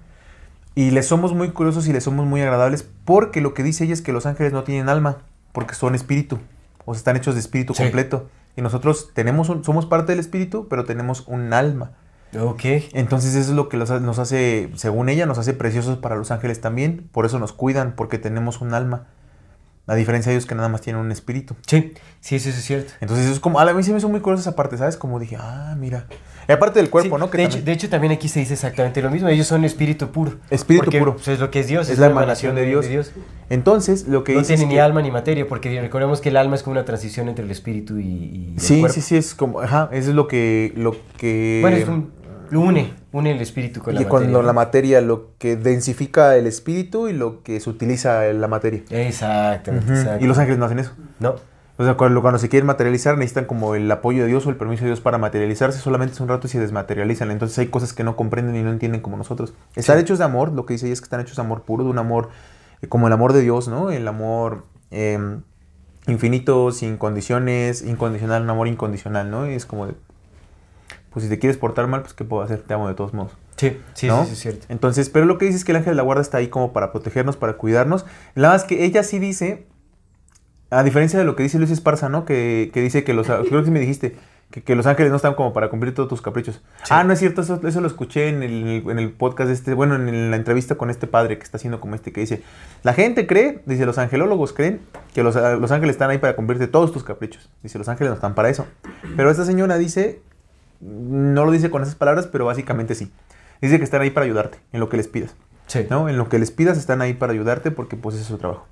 Y 0.76 0.91
le 0.91 1.03
somos 1.03 1.34
muy 1.34 1.51
curiosos 1.51 1.88
y 1.88 1.93
le 1.93 2.01
somos 2.01 2.26
muy 2.26 2.41
agradables 2.41 2.86
porque 3.05 3.39
lo 3.41 3.53
que 3.53 3.63
dice 3.63 3.86
ella 3.86 3.93
es 3.93 4.01
que 4.01 4.11
los 4.11 4.26
ángeles 4.26 4.51
no 4.53 4.63
tienen 4.63 4.89
alma, 4.89 5.19
porque 5.53 5.73
son 5.73 5.95
espíritu, 5.95 6.39
o 6.86 6.93
sea, 6.93 6.99
están 6.99 7.15
hechos 7.15 7.36
de 7.36 7.39
espíritu 7.39 7.73
Sí. 7.73 7.84
completo. 7.84 8.30
Y 8.57 8.61
nosotros 8.61 9.11
tenemos 9.13 9.49
un- 9.49 9.63
somos 9.63 9.86
parte 9.86 10.11
del 10.11 10.19
espíritu, 10.19 10.67
pero 10.69 10.86
tenemos 10.86 11.23
un 11.28 11.53
alma. 11.53 11.91
Ok. 12.39 12.63
Entonces 12.93 13.36
eso 13.36 13.51
es 13.51 13.55
lo 13.55 13.69
que 13.69 13.78
los 13.78 13.89
nos 14.01 14.19
hace, 14.19 14.69
según 14.76 15.07
ella, 15.09 15.26
nos 15.26 15.38
hace 15.38 15.53
preciosos 15.53 15.97
para 15.97 16.15
los 16.17 16.32
ángeles 16.32 16.59
también. 16.59 17.07
Por 17.13 17.26
eso 17.26 17.39
nos 17.39 17.53
cuidan, 17.53 17.93
porque 17.95 18.17
tenemos 18.17 18.59
un 18.61 18.73
alma. 18.73 19.07
A 19.88 19.95
diferencia 19.95 20.32
de 20.32 20.38
ellos 20.38 20.47
que 20.47 20.55
nada 20.55 20.67
más 20.67 20.82
tienen 20.82 21.01
un 21.01 21.11
espíritu. 21.11 21.55
Sí, 21.67 21.93
sí, 22.19 22.39
sí, 22.39 22.49
eso 22.49 22.57
es 22.59 22.65
cierto. 22.65 22.93
Entonces, 23.01 23.26
eso 23.26 23.36
es 23.36 23.39
como. 23.39 23.59
A 23.59 23.73
mí 23.73 23.84
se 23.84 23.91
me 23.91 23.99
hizo 23.99 24.09
muy 24.09 24.19
curioso 24.19 24.41
esa 24.41 24.55
parte, 24.55 24.78
¿sabes? 24.78 24.97
Como 24.97 25.19
dije, 25.19 25.38
ah, 25.39 25.76
mira. 25.78 26.07
Y 26.48 26.52
aparte 26.52 26.80
del 26.80 26.89
cuerpo, 26.89 27.16
Sí, 27.16 27.20
¿no? 27.20 27.30
Que 27.32 27.38
de, 27.39 27.43
hecho, 27.46 27.52
también- 27.58 27.66
de 27.66 27.72
hecho, 27.72 27.89
también 27.89 28.14
aquí 28.14 28.28
se 28.30 28.39
dice 28.39 28.54
exactamente 28.54 29.02
lo 29.02 29.10
mismo. 29.10 29.28
Ellos 29.30 29.48
son 29.48 29.66
espíritu 29.66 30.10
puro. 30.10 30.34
Espíritu 30.50 30.86
Porque, 30.86 31.00
puro. 31.00 31.14
pues, 31.16 31.28
es 31.28 31.39
lo 31.39 31.50
que 31.50 31.60
es 31.62 31.68
Dios. 31.68 31.89
Es 31.89 31.98
la 32.00 32.08
emanación 32.08 32.56
de 32.56 32.66
Dios. 32.66 32.86
Entonces, 33.50 34.08
lo 34.08 34.24
que 34.24 34.34
No 34.34 34.41
es 34.41 34.48
tiene 34.48 34.66
ni 34.66 34.74
que- 34.76 34.82
alma 34.82 35.02
ni 35.02 35.12
materia, 35.12 35.48
porque 35.48 35.80
recordemos 35.82 36.22
que 36.22 36.30
el 36.30 36.38
alma 36.38 36.56
es 36.56 36.64
como 36.64 36.74
una 36.74 36.86
transición 36.86 37.30
entre 37.30 37.46
el 37.46 37.52
espíritu 37.52 37.98
y, 38.00 38.04
y 38.04 38.54
el 38.56 38.60
Sí, 38.60 38.80
cuerpo. 38.80 38.93
sí, 38.96 39.02
sí, 39.02 39.18
es 39.18 39.34
como. 39.36 39.62
Ajá, 39.62 39.89
eso 39.91 40.10
es 40.10 40.16
lo 40.16 40.28
que. 40.28 40.74
Lo 40.76 40.96
que 41.18 41.60
Bueno, 41.62 41.78
es 41.78 41.88
un- 41.88 42.12
lo 42.52 42.62
une, 42.62 42.93
une 43.12 43.32
el 43.32 43.41
espíritu 43.41 43.82
con 43.82 43.96
la 43.96 44.02
y 44.02 44.04
materia. 44.04 44.10
cuando 44.10 44.41
la 44.43 44.54
materia, 44.54 45.02
lo 45.02 45.32
que 45.39 45.56
densifica 45.56 46.36
el 46.38 46.46
espíritu 46.48 47.08
y 47.08 47.14
lo 47.14 47.41
que 47.43 47.60
se 47.60 47.70
utiliza 47.70 48.28
en 48.28 48.39
la 48.39 48.48
materia. 48.48 48.82
Exactamente, 48.91 49.91
Ujú. 49.91 50.00
exacto. 50.00 50.24
Y 50.24 50.28
los 50.28 50.38
ángeles 50.38 50.60
no 50.60 50.66
hacen 50.66 50.80
eso. 50.80 50.91
No, 51.20 51.36
O 51.78 51.84
sea, 51.84 51.95
cuando, 51.95 52.21
cuando 52.21 52.39
se 52.39 52.47
quieren 52.47 52.65
materializar 52.67 53.17
necesitan 53.17 53.45
como 53.45 53.76
el 53.76 53.91
apoyo 53.91 54.23
de 54.23 54.30
Dios 54.30 54.45
o 54.45 54.49
el 54.49 54.55
permiso 54.55 54.84
de 54.84 54.88
Dios 54.91 55.01
para 55.01 55.17
materializarse, 55.17 55.78
solamente 55.80 56.13
es 56.13 56.19
un 56.21 56.30
rato 56.30 56.47
y 56.47 56.49
se 56.49 56.59
desmaterializan. 56.59 57.32
Entonces 57.32 57.57
hay 57.59 57.67
cosas 57.67 57.91
que 57.91 58.03
no 58.05 58.15
comprenden 58.15 58.55
y 58.55 58.63
no 58.63 58.71
entienden 58.71 59.01
como 59.01 59.17
nosotros. 59.17 59.53
Están 59.76 59.97
Sí. 59.97 60.03
hechos 60.03 60.17
de 60.19 60.23
amor, 60.23 60.53
lo 60.53 60.65
que 60.65 60.73
dice 60.76 60.86
ella 60.86 60.93
es 60.93 61.01
que 61.01 61.05
están 61.05 61.19
hechos 61.19 61.36
de 61.36 61.41
amor 61.41 61.63
puro, 61.63 61.84
de 61.84 61.89
un 61.89 61.97
amor 61.99 62.30
eh, 62.82 62.88
como 62.88 63.07
el 63.07 63.13
amor 63.13 63.34
de 63.34 63.41
Dios, 63.41 63.67
¿no? 63.67 63.91
El 63.91 64.07
amor 64.07 64.63
eh, 64.91 65.19
infinito, 66.07 66.71
sin 66.71 66.95
condiciones, 66.97 67.82
incondicional, 67.82 68.43
un 68.43 68.49
amor 68.49 68.67
incondicional, 68.67 69.30
¿no? 69.30 69.49
Y 69.49 69.55
es 69.55 69.65
como 69.65 69.88
de, 69.88 69.95
pues 71.11 71.23
si 71.26 71.30
te 71.30 71.39
quieres 71.39 71.57
portar 71.57 71.88
mal, 71.88 72.01
pues 72.01 72.13
¿qué 72.13 72.23
puedo 72.23 72.41
hacer? 72.43 72.61
Te 72.61 72.73
amo 72.73 72.88
de 72.88 72.93
todos 72.93 73.13
modos. 73.13 73.34
sí, 73.57 73.78
sí, 73.95 74.07
¿no? 74.07 74.21
sí, 74.21 74.28
sí, 74.28 74.34
es 74.34 74.39
cierto. 74.39 74.65
Entonces, 74.69 75.09
pero 75.09 75.26
lo 75.26 75.38
que 75.38 75.45
dice 75.45 75.57
es 75.57 75.65
que 75.65 75.71
el 75.71 75.78
ángel 75.78 75.91
de 75.91 75.97
la 75.97 76.03
guarda 76.03 76.21
está 76.21 76.38
ahí 76.38 76.47
como 76.47 76.71
para 76.73 76.91
protegernos, 76.91 77.36
para 77.38 77.53
cuidarnos. 77.53 78.05
La 78.34 78.49
más 78.49 78.63
que 78.65 78.86
ella 78.86 79.01
sí 79.03 79.19
dice, 79.19 79.65
a 80.70 80.84
diferencia 80.84 81.20
de 81.20 81.26
lo 81.26 81.36
que 81.36 81.43
dice 81.43 81.57
Luis 81.57 81.72
Esparza, 81.72 82.09
¿no? 82.09 82.26
Que, 82.26 82.72
que 82.74 82.82
dice 82.82 83.03
que 83.03 83.13
los, 83.13 83.28
creo 83.49 83.63
que 83.63 83.72
me 83.72 83.80
dijiste, 83.80 84.16
que, 84.51 84.63
que 84.63 84.76
los 84.76 84.86
ángeles 84.86 85.09
no 85.09 85.18
están 85.18 85.34
como 85.36 85.53
para 85.53 85.70
cumplir 85.70 85.93
todos 85.93 86.09
tus 86.09 86.22
caprichos. 86.22 86.61
Ah, 86.89 87.03
no 87.03 87.13
es 87.13 87.20
cierto, 87.20 87.41
eso, 87.41 87.59
eso 87.66 87.82
lo 87.82 87.88
escuché 87.88 88.30
en 88.30 88.43
el, 88.43 88.84
en 88.89 88.99
el 88.99 89.11
podcast 89.11 89.47
de 89.47 89.53
este, 89.53 89.74
bueno, 89.74 89.95
en 89.95 90.32
la 90.32 90.38
entrevista 90.38 90.76
con 90.76 90.89
este 90.89 91.07
padre 91.07 91.38
que 91.38 91.43
está 91.43 91.57
haciendo 91.57 91.80
como 91.80 91.95
este, 91.95 92.11
que 92.11 92.22
dice, 92.22 92.43
la 92.84 92.93
gente 92.93 93.28
cree, 93.28 93.61
dice, 93.66 93.86
los 93.86 93.97
angelólogos 93.97 94.53
creen 94.53 94.82
que 95.13 95.24
los, 95.24 95.36
los 95.36 95.72
ángeles 95.72 95.95
están 95.95 96.09
ahí 96.09 96.18
para 96.18 96.36
cumplirte 96.36 96.68
todos 96.68 96.91
tus 96.91 97.03
caprichos. 97.03 97.49
Dice, 97.63 97.78
los 97.78 97.89
ángeles 97.89 98.09
no 98.09 98.16
están 98.16 98.36
para 98.36 98.49
eso. 98.49 98.66
Pero 99.16 99.30
esta 99.30 99.45
señora 99.45 99.78
dice, 99.78 100.22
no 100.80 101.45
lo 101.45 101.51
dice 101.51 101.70
con 101.70 101.82
esas 101.82 101.95
palabras, 101.95 102.28
pero 102.28 102.45
básicamente 102.45 102.95
sí. 102.95 103.11
Dice 103.61 103.78
que 103.78 103.84
están 103.84 104.01
ahí 104.01 104.11
para 104.11 104.26
ayudarte 104.26 104.59
en 104.74 104.80
lo 104.80 104.89
que 104.89 104.97
les 104.97 105.07
pidas. 105.07 105.36
Sí. 105.68 105.88
¿no? 105.89 106.09
En 106.09 106.18
lo 106.18 106.30
que 106.30 106.38
les 106.38 106.51
pidas 106.51 106.78
están 106.78 107.01
ahí 107.01 107.13
para 107.13 107.34
ayudarte 107.34 107.72
porque 107.72 107.95
pues 107.95 108.16
ese 108.16 108.24
es 108.24 108.28
su 108.28 108.38
trabajo. 108.38 108.68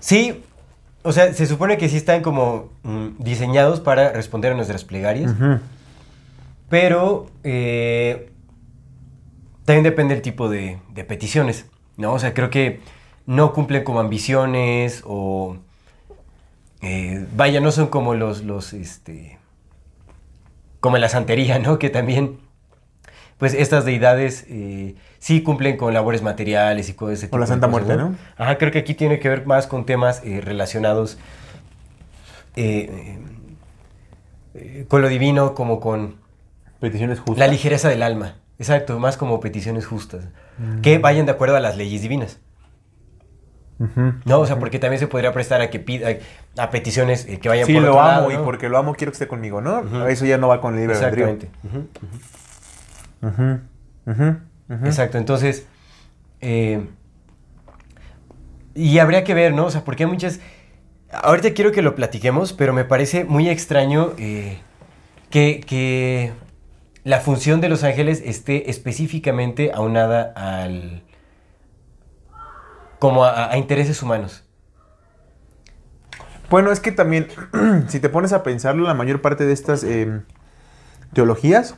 Sí, 0.00 0.44
o 1.02 1.12
sea, 1.12 1.32
se 1.32 1.46
supone 1.46 1.78
que 1.78 1.88
sí 1.88 1.96
están 1.96 2.22
como 2.22 2.70
mm, 2.82 3.08
diseñados 3.18 3.80
para 3.80 4.12
responder 4.12 4.52
a 4.52 4.54
nuestras 4.56 4.84
plegarias, 4.84 5.34
pero 6.68 7.30
eh, 7.44 8.30
también 9.64 9.84
depende 9.84 10.14
del 10.14 10.22
tipo 10.22 10.48
de, 10.48 10.78
de 10.94 11.04
peticiones, 11.04 11.66
¿no? 11.96 12.12
O 12.12 12.18
sea, 12.18 12.34
creo 12.34 12.50
que 12.50 12.80
no 13.26 13.52
cumplen 13.52 13.84
como 13.84 14.00
ambiciones 14.00 15.02
o... 15.06 15.56
eh, 16.82 17.26
vaya, 17.36 17.60
no 17.60 17.70
son 17.72 17.88
como 17.88 18.14
los, 18.14 18.42
los, 18.44 18.72
este... 18.72 19.38
Como 20.80 20.96
la 20.98 21.08
santería, 21.08 21.58
¿no? 21.58 21.78
Que 21.78 21.90
también, 21.90 22.38
pues 23.38 23.54
estas 23.54 23.84
deidades 23.84 24.44
eh, 24.48 24.96
sí 25.18 25.42
cumplen 25.42 25.76
con 25.76 25.94
labores 25.94 26.22
materiales 26.22 26.88
y 26.88 26.94
con 26.94 27.12
ese 27.12 27.26
tipo 27.26 27.38
la 27.38 27.44
de 27.44 27.48
Santa 27.48 27.68
cosas, 27.68 27.86
Muerte, 27.86 28.02
¿no? 28.02 28.16
Ajá, 28.36 28.58
creo 28.58 28.70
que 28.72 28.78
aquí 28.80 28.94
tiene 28.94 29.18
que 29.20 29.28
ver 29.28 29.46
más 29.46 29.66
con 29.66 29.86
temas 29.86 30.22
eh, 30.24 30.40
relacionados 30.40 31.18
eh, 32.56 33.18
con 34.88 35.02
lo 35.02 35.08
divino, 35.08 35.54
como 35.54 35.80
con 35.80 36.16
Peticiones 36.80 37.20
justas. 37.20 37.38
la 37.38 37.46
ligereza 37.48 37.88
del 37.88 38.02
alma. 38.02 38.34
Exacto, 38.58 38.98
más 38.98 39.16
como 39.16 39.38
peticiones 39.40 39.86
justas. 39.86 40.24
Que 40.82 40.98
vayan 40.98 41.26
de 41.26 41.32
acuerdo 41.32 41.56
a 41.56 41.60
las 41.60 41.76
leyes 41.76 42.02
divinas. 42.02 42.40
No, 44.24 44.40
o 44.40 44.46
sea, 44.46 44.58
porque 44.58 44.80
también 44.80 44.98
se 44.98 45.06
podría 45.06 45.32
prestar 45.32 45.60
a 45.60 45.70
que 45.70 45.78
pida 45.78 46.08
a 46.56 46.70
peticiones 46.70 47.26
eh, 47.28 47.38
que 47.38 47.48
vayan 47.48 47.66
Sí, 47.66 47.74
por 47.74 47.82
lo 47.82 47.90
otro 47.90 48.00
amo 48.02 48.10
lado, 48.10 48.30
y 48.32 48.36
¿no? 48.36 48.44
porque 48.44 48.68
lo 48.68 48.76
amo 48.76 48.94
quiero 48.96 49.12
que 49.12 49.14
esté 49.14 49.28
conmigo, 49.28 49.60
¿no? 49.60 50.08
Eso 50.08 50.26
ya 50.26 50.36
no 50.38 50.48
va 50.48 50.60
con 50.60 50.74
el 50.74 50.80
libre 50.80 50.96
albedrío. 50.96 51.38
Exacto, 54.84 55.18
entonces. 55.18 55.66
eh, 56.40 56.88
y 58.74 58.98
habría 58.98 59.24
que 59.24 59.34
ver, 59.34 59.52
¿no? 59.54 59.66
O 59.66 59.70
sea, 59.70 59.84
porque 59.84 60.04
hay 60.04 60.10
muchas. 60.10 60.40
Ahorita 61.10 61.52
quiero 61.54 61.72
que 61.72 61.82
lo 61.82 61.94
platiquemos, 61.94 62.52
pero 62.52 62.72
me 62.72 62.84
parece 62.84 63.24
muy 63.24 63.48
extraño 63.48 64.12
eh, 64.18 64.60
que, 65.30 65.60
que 65.66 66.32
la 67.04 67.20
función 67.20 67.60
de 67.60 67.68
los 67.68 67.82
ángeles 67.84 68.22
esté 68.24 68.70
específicamente 68.70 69.72
aunada 69.74 70.32
al. 70.36 71.02
como 72.98 73.24
a, 73.24 73.50
a 73.50 73.56
intereses 73.58 74.02
humanos. 74.02 74.44
Bueno, 76.50 76.72
es 76.72 76.80
que 76.80 76.92
también, 76.92 77.28
si 77.88 78.00
te 78.00 78.08
pones 78.08 78.32
a 78.32 78.42
pensarlo, 78.42 78.84
la 78.86 78.94
mayor 78.94 79.20
parte 79.20 79.44
de 79.44 79.52
estas 79.52 79.84
eh, 79.84 80.22
teologías, 81.12 81.76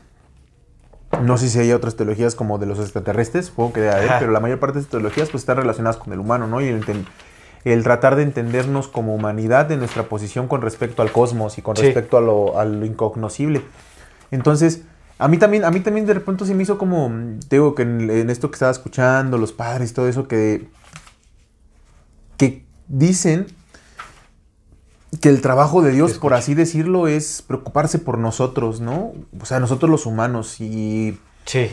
no 1.23 1.39
sé 1.39 1.49
si 1.49 1.59
hay 1.59 1.73
otras 1.73 1.97
teologías 1.97 2.35
como 2.35 2.59
de 2.59 2.67
los 2.67 2.79
extraterrestres, 2.79 3.47
supongo 3.47 3.73
que 3.75 3.81
debe 3.81 3.93
haber, 3.93 4.11
pero 4.19 4.31
la 4.33 4.41
mayor 4.41 4.59
parte 4.59 4.75
de 4.75 4.81
estas 4.81 4.91
teologías 4.93 5.29
pues 5.31 5.43
están 5.43 5.57
relacionadas 5.57 5.97
con 5.97 6.13
el 6.13 6.19
humano, 6.19 6.47
¿no? 6.47 6.61
Y 6.61 6.69
el, 7.65 7.83
tratar 7.83 8.17
de 8.17 8.23
entendernos 8.23 8.89
como 8.89 9.15
humanidad 9.15 9.67
de 9.67 9.77
nuestra 9.77 10.05
posición 10.05 10.49
con 10.49 10.63
respecto 10.63 11.03
al 11.03 11.13
cosmos 11.13 11.59
y 11.59 11.63
con 11.63 11.77
Sí. 11.77 11.83
respecto 11.83 12.17
a 12.17 12.21
lo, 12.21 12.59
a 12.59 12.65
lo 12.65 12.85
incognoscible. 12.87 13.63
Entonces, 14.31 14.83
a 15.19 15.29
mí 15.29 15.37
también, 15.37 15.65
a 15.65 15.71
mí 15.71 15.81
también 15.81 16.07
de 16.07 16.15
repente 16.15 16.47
se 16.47 16.55
me 16.55 16.63
hizo 16.63 16.79
como, 16.79 17.11
te 17.49 17.57
digo 17.57 17.75
que 17.75 17.83
en, 17.83 18.09
en 18.11 18.31
esto 18.31 18.51
que 18.51 18.55
estaba 18.55 18.73
escuchando, 18.73 19.37
los 19.37 19.53
padres, 19.53 19.93
todo 19.93 20.09
eso, 20.09 20.27
que, 20.27 20.69
que 22.37 22.65
dicen 22.89 23.47
que 25.21 25.29
el 25.29 25.41
trabajo 25.41 25.83
de 25.83 25.91
Dios, 25.93 26.19
por 26.19 26.35
así 26.35 26.55
decirlo, 26.55 27.09
es 27.09 27.43
preocuparse 27.47 27.99
por 27.99 28.19
nosotros, 28.19 28.81
¿no? 28.81 29.13
O 29.41 29.45
sea, 29.45 29.59
nosotros 29.61 29.91
los 29.91 30.07
humanos. 30.07 30.61
Y 30.61 31.19
Sí. 31.47 31.71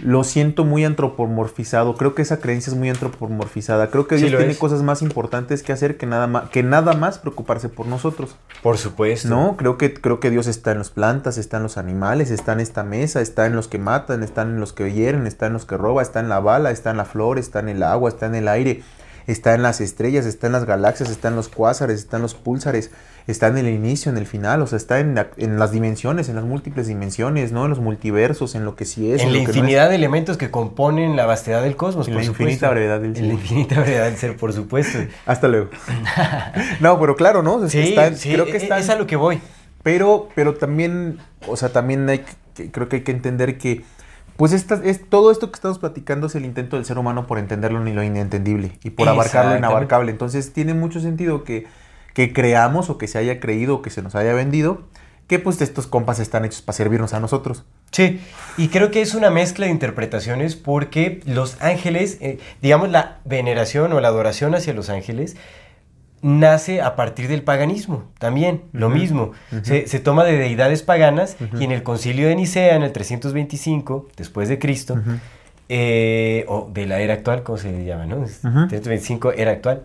lo 0.00 0.24
siento 0.24 0.64
muy 0.64 0.84
antropomorfizado. 0.84 1.94
Creo 1.96 2.14
que 2.14 2.22
esa 2.22 2.38
creencia 2.40 2.70
es 2.70 2.78
muy 2.78 2.88
antropomorfizada. 2.88 3.88
Creo 3.90 4.06
que 4.06 4.16
Dios 4.16 4.30
tiene 4.30 4.52
es. 4.52 4.58
cosas 4.58 4.82
más 4.82 5.02
importantes 5.02 5.62
que 5.62 5.72
hacer 5.72 5.96
que 5.98 6.06
nada 6.06 6.26
más, 6.26 6.48
que 6.50 6.62
nada 6.62 6.94
más 6.94 7.18
preocuparse 7.18 7.68
por 7.68 7.86
nosotros. 7.86 8.36
Por 8.62 8.78
supuesto. 8.78 9.28
No, 9.28 9.56
creo 9.58 9.76
que, 9.78 9.92
creo 9.92 10.18
que 10.20 10.30
Dios 10.30 10.46
está 10.46 10.72
en 10.72 10.78
las 10.78 10.90
plantas, 10.90 11.36
está 11.38 11.58
en 11.58 11.64
los 11.64 11.76
animales, 11.76 12.30
está 12.30 12.52
en 12.52 12.60
esta 12.60 12.82
mesa, 12.82 13.20
está 13.20 13.46
en 13.46 13.54
los 13.56 13.68
que 13.68 13.78
matan, 13.78 14.22
está 14.22 14.42
en 14.42 14.58
los 14.60 14.72
que 14.72 14.90
hieren, 14.92 15.26
está 15.26 15.46
en 15.46 15.52
los 15.54 15.66
que 15.66 15.76
roba, 15.76 16.00
está 16.02 16.20
en 16.20 16.28
la 16.30 16.40
bala, 16.40 16.70
está 16.70 16.90
en 16.90 16.96
la 16.96 17.04
flor, 17.04 17.38
está 17.38 17.60
en 17.60 17.68
el 17.68 17.82
agua, 17.82 18.08
está 18.08 18.24
en 18.26 18.34
el 18.36 18.48
aire, 18.48 18.82
está 19.30 19.54
en 19.54 19.62
las 19.62 19.80
estrellas, 19.80 20.26
está 20.26 20.46
en 20.46 20.52
las 20.54 20.64
galaxias, 20.64 21.10
está 21.10 21.28
en 21.28 21.36
los 21.36 21.48
cuásares, 21.48 21.98
está 22.00 22.16
en 22.16 22.22
los 22.22 22.34
púlsares, 22.34 22.90
está 23.26 23.46
en 23.48 23.58
el 23.58 23.68
inicio, 23.68 24.10
en 24.10 24.18
el 24.18 24.26
final, 24.26 24.62
o 24.62 24.66
sea, 24.66 24.76
está 24.76 24.98
en, 24.98 25.14
la- 25.14 25.28
en 25.36 25.58
las 25.58 25.70
dimensiones, 25.72 26.28
en 26.28 26.36
las 26.36 26.44
múltiples 26.44 26.86
dimensiones, 26.88 27.52
¿no? 27.52 27.64
En 27.64 27.70
los 27.70 27.78
multiversos, 27.80 28.54
en 28.54 28.64
lo 28.64 28.74
que 28.76 28.84
sí 28.84 29.12
es. 29.12 29.22
en 29.22 29.28
la 29.32 29.34
no 29.34 29.40
infinidad 29.44 29.88
de 29.88 29.94
elementos 29.96 30.36
que 30.36 30.50
componen 30.50 31.16
la 31.16 31.26
vastedad 31.26 31.62
del 31.62 31.76
cosmos, 31.76 32.08
En 32.08 32.14
por 32.14 32.22
la 32.22 32.26
supuesto. 32.26 32.42
infinita 32.44 32.70
brevedad 32.70 33.00
del 33.00 33.10
En 33.10 33.16
ser. 33.16 33.24
la 33.26 33.32
infinita 33.34 33.80
brevedad 33.80 34.04
del 34.06 34.16
ser, 34.16 34.36
por 34.36 34.52
supuesto. 34.52 34.98
Hasta 35.26 35.48
luego. 35.48 35.68
no, 36.80 36.98
pero 37.00 37.16
claro, 37.16 37.42
¿no? 37.42 37.64
Es 37.64 37.72
que 37.72 37.82
Sí, 37.82 37.88
está- 37.90 38.14
sí, 38.14 38.32
creo 38.32 38.46
que 38.46 38.52
e- 38.52 38.56
está 38.56 38.78
es 38.78 38.88
a 38.88 38.96
lo 38.96 39.06
que 39.06 39.16
voy. 39.16 39.40
Pero, 39.82 40.28
pero 40.34 40.54
también, 40.54 41.18
o 41.48 41.56
sea, 41.56 41.70
también 41.70 42.08
hay 42.08 42.24
que, 42.54 42.70
creo 42.70 42.88
que 42.88 42.96
hay 42.96 43.02
que 43.02 43.12
entender 43.12 43.56
que, 43.58 43.82
pues 44.40 44.54
esta, 44.54 44.80
es, 44.82 45.06
todo 45.06 45.30
esto 45.30 45.50
que 45.50 45.56
estamos 45.56 45.78
platicando 45.78 46.28
es 46.28 46.34
el 46.34 46.46
intento 46.46 46.76
del 46.76 46.86
ser 46.86 46.96
humano 46.96 47.26
por 47.26 47.38
entenderlo 47.38 47.78
ni 47.80 47.92
lo 47.92 48.02
inentendible 48.02 48.78
y 48.82 48.88
por 48.88 49.06
abarcar 49.06 49.44
lo 49.44 49.58
inabarcable. 49.58 50.10
Entonces 50.10 50.54
tiene 50.54 50.72
mucho 50.72 50.98
sentido 50.98 51.44
que, 51.44 51.66
que 52.14 52.32
creamos 52.32 52.88
o 52.88 52.96
que 52.96 53.06
se 53.06 53.18
haya 53.18 53.38
creído 53.38 53.74
o 53.74 53.82
que 53.82 53.90
se 53.90 54.00
nos 54.00 54.14
haya 54.14 54.32
vendido 54.32 54.84
que 55.26 55.38
pues 55.40 55.60
estos 55.60 55.86
compas 55.86 56.20
están 56.20 56.46
hechos 56.46 56.62
para 56.62 56.74
servirnos 56.74 57.12
a 57.12 57.20
nosotros. 57.20 57.64
Sí, 57.90 58.18
y 58.56 58.68
creo 58.68 58.90
que 58.90 59.02
es 59.02 59.14
una 59.14 59.28
mezcla 59.28 59.66
de 59.66 59.72
interpretaciones 59.72 60.56
porque 60.56 61.20
los 61.26 61.60
ángeles, 61.60 62.16
eh, 62.22 62.38
digamos, 62.62 62.88
la 62.88 63.18
veneración 63.26 63.92
o 63.92 64.00
la 64.00 64.08
adoración 64.08 64.54
hacia 64.54 64.72
los 64.72 64.88
ángeles 64.88 65.36
nace 66.22 66.82
a 66.82 66.96
partir 66.96 67.28
del 67.28 67.42
paganismo, 67.42 68.04
también, 68.18 68.62
lo 68.72 68.88
mismo. 68.90 69.32
se, 69.62 69.86
se 69.86 70.00
toma 70.00 70.24
de 70.24 70.36
deidades 70.36 70.82
paganas 70.82 71.36
y 71.58 71.64
en 71.64 71.72
el 71.72 71.82
concilio 71.82 72.28
de 72.28 72.34
Nicea, 72.36 72.76
en 72.76 72.82
el 72.82 72.92
325, 72.92 74.08
después 74.16 74.48
de 74.48 74.58
Cristo, 74.58 74.98
eh, 75.68 76.44
o 76.48 76.68
de 76.72 76.86
la 76.86 77.00
era 77.00 77.14
actual, 77.14 77.42
¿cómo 77.42 77.56
se 77.58 77.84
llama? 77.84 78.04
No? 78.06 78.24
Es 78.24 78.40
Ujú. 78.44 78.66
325, 78.68 79.32
era 79.32 79.52
actual. 79.52 79.82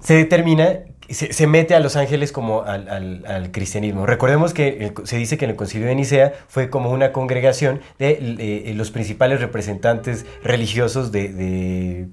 Se 0.00 0.14
determina, 0.14 0.80
se, 1.08 1.32
se 1.32 1.46
mete 1.46 1.74
a 1.74 1.80
los 1.80 1.96
ángeles 1.96 2.32
como 2.32 2.62
al, 2.62 2.88
al- 2.88 3.24
al 3.26 3.50
cristianismo. 3.52 4.06
Recordemos 4.06 4.54
que 4.54 4.68
el- 4.86 5.06
se 5.06 5.16
dice 5.16 5.36
que 5.36 5.44
en 5.44 5.50
el 5.52 5.56
concilio 5.56 5.86
de 5.88 5.94
Nicea 5.94 6.32
fue 6.48 6.70
como 6.70 6.90
una 6.90 7.12
congregación 7.12 7.80
de 7.98 8.18
eh, 8.38 8.72
los 8.74 8.90
principales 8.90 9.40
representantes 9.40 10.24
religiosos 10.42 11.12
de, 11.12 11.28
de- 11.28 12.08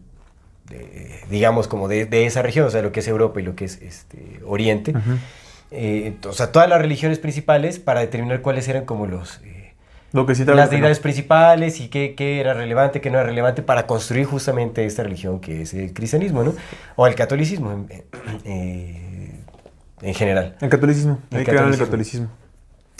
de, 0.69 1.21
digamos, 1.29 1.67
como 1.67 1.87
de, 1.87 2.05
de, 2.05 2.25
esa 2.25 2.41
región, 2.41 2.67
o 2.67 2.69
sea, 2.69 2.81
lo 2.81 2.91
que 2.91 2.99
es 2.99 3.07
Europa 3.07 3.39
y 3.39 3.43
lo 3.43 3.55
que 3.55 3.65
es 3.65 3.81
este, 3.81 4.39
Oriente. 4.45 4.91
Uh 4.91 4.95
-huh. 4.95 5.17
eh, 5.71 6.15
o 6.27 6.33
sea, 6.33 6.51
todas 6.51 6.69
las 6.69 6.79
religiones 6.79 7.19
principales 7.19 7.79
para 7.79 8.01
determinar 8.01 8.41
cuáles 8.41 8.67
eran 8.67 8.85
como 8.85 9.05
los... 9.05 9.41
Eh, 9.43 9.73
lo 10.13 10.25
que 10.25 10.35
sí 10.35 10.45
las 10.45 10.69
deidades 10.69 10.99
no. 10.99 11.03
principales 11.03 11.81
y 11.81 11.89
qué, 11.89 12.15
qué, 12.15 12.39
era 12.39 12.53
relevante, 12.53 13.01
qué 13.01 13.09
no 13.09 13.17
era 13.17 13.27
relevante 13.27 13.61
para 13.61 13.85
construir 13.85 14.25
justamente 14.25 14.85
esta 14.85 15.03
religión 15.03 15.41
que 15.41 15.63
es 15.63 15.73
el 15.73 15.93
cristianismo, 15.93 16.43
¿no? 16.43 16.55
O 16.95 17.07
el 17.07 17.13
catolicismo 17.13 17.85
eh, 18.45 19.41
en 20.01 20.13
general. 20.13 20.55
El 20.61 20.69
catolicismo, 20.69 21.19
el 21.31 21.43
catolicismo. 21.43 21.73
el 21.73 21.89
catolicismo. 21.89 22.29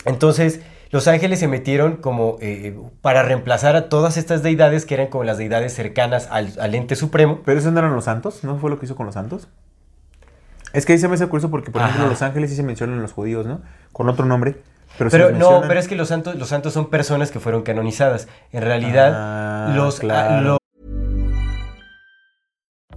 Entonces, 0.04 0.60
los 0.90 1.08
ángeles 1.08 1.38
se 1.38 1.48
metieron 1.48 1.96
como 1.96 2.36
eh, 2.40 2.78
para 3.02 3.22
reemplazar 3.22 3.76
a 3.76 3.88
todas 3.88 4.16
estas 4.16 4.42
deidades 4.42 4.86
que 4.86 4.94
eran 4.94 5.08
como 5.08 5.24
las 5.24 5.38
deidades 5.38 5.74
cercanas 5.74 6.28
al, 6.30 6.52
al 6.60 6.74
ente 6.74 6.96
supremo. 6.96 7.40
¿Pero 7.44 7.58
esos 7.58 7.72
no 7.72 7.78
eran 7.78 7.94
los 7.94 8.04
santos? 8.04 8.44
¿No 8.44 8.58
fue 8.58 8.70
lo 8.70 8.78
que 8.78 8.86
hizo 8.86 8.96
con 8.96 9.06
los 9.06 9.14
santos? 9.14 9.48
Es 10.72 10.86
que 10.86 10.92
ahí 10.92 10.98
se 10.98 11.08
me 11.08 11.14
hace 11.14 11.26
curioso 11.26 11.50
porque, 11.50 11.70
por 11.70 11.82
Ajá. 11.82 11.90
ejemplo, 11.90 12.10
los 12.10 12.22
ángeles 12.22 12.50
sí 12.50 12.56
se 12.56 12.62
mencionan 12.62 12.96
en 12.96 13.02
los 13.02 13.12
judíos, 13.12 13.46
¿no? 13.46 13.60
Con 13.92 14.08
otro 14.08 14.26
nombre. 14.26 14.56
Pero, 14.98 15.10
pero 15.10 15.30
no, 15.30 15.62
pero 15.66 15.78
es 15.78 15.86
que 15.86 15.94
los 15.94 16.08
santos, 16.08 16.34
los 16.36 16.48
santos 16.48 16.72
son 16.72 16.90
personas 16.90 17.30
que 17.30 17.40
fueron 17.40 17.62
canonizadas. 17.62 18.26
En 18.52 18.62
realidad, 18.62 19.12
ah, 19.14 19.72
los, 19.74 20.00
claro. 20.00 20.40
lo... 20.42 20.57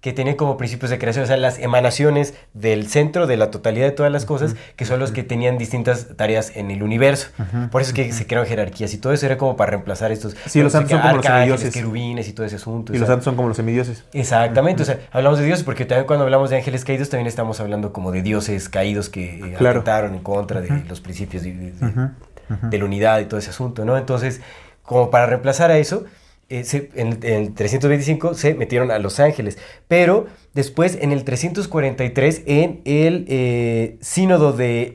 que 0.00 0.14
tienen 0.14 0.34
como 0.34 0.56
principios 0.56 0.90
de 0.90 0.98
creación, 0.98 1.24
o 1.24 1.26
sea, 1.26 1.36
las 1.36 1.58
emanaciones 1.58 2.32
del 2.54 2.88
centro 2.88 3.26
de 3.26 3.36
la 3.36 3.50
totalidad 3.50 3.84
de 3.86 3.92
todas 3.92 4.10
las 4.10 4.24
cosas, 4.24 4.56
que 4.76 4.86
son 4.86 4.98
los 4.98 5.12
que 5.12 5.22
tenían 5.22 5.58
distintas 5.58 6.16
tareas 6.16 6.56
en 6.56 6.70
el 6.70 6.82
universo. 6.82 7.28
Por 7.70 7.82
eso 7.82 7.90
es 7.90 7.94
que 7.94 8.12
se 8.12 8.26
crearon 8.26 8.48
jerarquías 8.48 8.94
y 8.94 8.98
todo 8.98 9.12
eso 9.12 9.26
era 9.26 9.36
como 9.36 9.56
para 9.56 9.72
reemplazar 9.72 10.10
estos. 10.10 10.36
Sí, 10.46 10.62
los 10.62 10.72
santos 10.72 10.92
son 10.92 11.00
como 11.02 11.16
los 11.16 11.26
semidioses. 11.26 11.74
querubines 11.74 12.28
y 12.28 12.32
todo 12.32 12.46
ese 12.46 12.56
asunto. 12.56 12.94
Y 12.94 12.98
los 12.98 13.08
santos 13.08 13.24
son 13.24 13.36
como 13.36 13.48
los 13.48 13.56
semidioses. 13.56 14.04
Exactamente, 14.14 14.82
o 14.82 14.86
sea, 14.86 15.00
hablamos 15.12 15.38
de 15.38 15.44
dioses 15.44 15.64
porque 15.64 15.84
también 15.84 16.06
cuando 16.06 16.24
hablamos 16.24 16.48
de 16.48 16.56
ángeles 16.56 16.84
caídos 16.84 17.10
también 17.10 17.26
estamos 17.26 17.60
hablando 17.60 17.92
como 17.92 18.10
de 18.10 18.22
dioses 18.22 18.70
caídos 18.70 19.10
que 19.10 19.38
eh, 19.38 19.56
atentaron 19.56 20.14
en 20.14 20.22
contra 20.22 20.62
de 20.62 20.82
los 20.88 21.00
principios 21.02 21.42
de 21.42 22.78
la 22.78 22.84
unidad 22.84 23.20
y 23.20 23.26
todo 23.26 23.38
ese 23.38 23.50
asunto, 23.50 23.84
¿no? 23.84 23.98
Entonces, 23.98 24.40
como 24.82 25.10
para 25.10 25.26
reemplazar 25.26 25.70
a 25.70 25.78
eso, 25.78 26.04
eh, 26.50 26.90
en, 26.94 27.18
el 27.22 27.54
325 27.54 28.34
se 28.34 28.54
metieron 28.54 28.90
a 28.90 28.98
Los 28.98 29.20
Ángeles, 29.20 29.56
pero 29.88 30.26
después 30.52 30.98
en 31.00 31.12
el 31.12 31.24
343 31.24 32.42
en 32.46 32.80
el 32.84 33.24
eh, 33.28 33.96
sínodo 34.00 34.52
de 34.52 34.94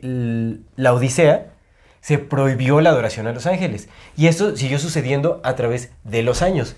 la 0.76 0.93
Odisea 0.93 1.53
se 2.01 2.20
prohibió 2.20 2.82
la 2.82 2.91
adoración 2.91 3.26
a 3.26 3.32
Los 3.32 3.47
Ángeles. 3.47 3.89
Y 4.16 4.28
esto 4.28 4.56
siguió 4.56 4.78
sucediendo 4.78 5.41
a 5.43 5.56
través 5.56 5.91
de 6.03 6.22
los 6.22 6.41
años 6.41 6.76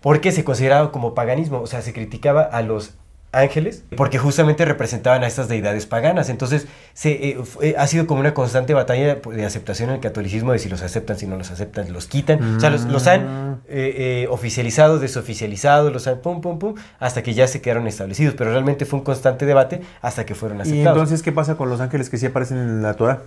porque 0.00 0.32
se 0.32 0.44
consideraba 0.44 0.92
como 0.92 1.14
paganismo, 1.14 1.60
o 1.60 1.66
sea, 1.66 1.82
se 1.82 1.92
criticaba 1.92 2.42
a 2.42 2.62
los 2.62 2.94
ángeles, 3.32 3.84
porque 3.96 4.18
justamente 4.18 4.64
representaban 4.66 5.24
a 5.24 5.26
estas 5.26 5.48
deidades 5.48 5.86
paganas. 5.86 6.28
Entonces, 6.28 6.66
se, 6.92 7.30
eh, 7.30 7.38
fue, 7.42 7.74
ha 7.78 7.86
sido 7.86 8.06
como 8.06 8.20
una 8.20 8.34
constante 8.34 8.74
batalla 8.74 9.16
de 9.16 9.44
aceptación 9.44 9.88
en 9.88 9.96
el 9.96 10.00
catolicismo, 10.00 10.52
de 10.52 10.58
si 10.58 10.68
los 10.68 10.82
aceptan, 10.82 11.16
si 11.18 11.26
no 11.26 11.36
los 11.36 11.50
aceptan, 11.50 11.92
los 11.92 12.06
quitan. 12.06 12.54
Mm. 12.54 12.56
O 12.58 12.60
sea, 12.60 12.70
los, 12.70 12.84
los 12.84 13.06
han 13.06 13.62
eh, 13.68 14.24
eh, 14.24 14.26
oficializado, 14.30 14.98
desoficializado, 14.98 15.90
los 15.90 16.06
han 16.06 16.20
pum, 16.20 16.42
pum, 16.42 16.58
pum, 16.58 16.74
hasta 16.98 17.22
que 17.22 17.32
ya 17.32 17.48
se 17.48 17.62
quedaron 17.62 17.86
establecidos. 17.86 18.34
Pero 18.34 18.50
realmente 18.50 18.84
fue 18.84 18.98
un 18.98 19.04
constante 19.04 19.46
debate 19.46 19.80
hasta 20.02 20.26
que 20.26 20.34
fueron 20.34 20.60
aceptados. 20.60 20.84
¿Y 20.84 20.88
entonces 20.88 21.22
qué 21.22 21.32
pasa 21.32 21.56
con 21.56 21.70
los 21.70 21.80
ángeles 21.80 22.10
que 22.10 22.18
sí 22.18 22.26
aparecen 22.26 22.58
en 22.58 22.82
la 22.82 22.94
Torah, 22.94 23.22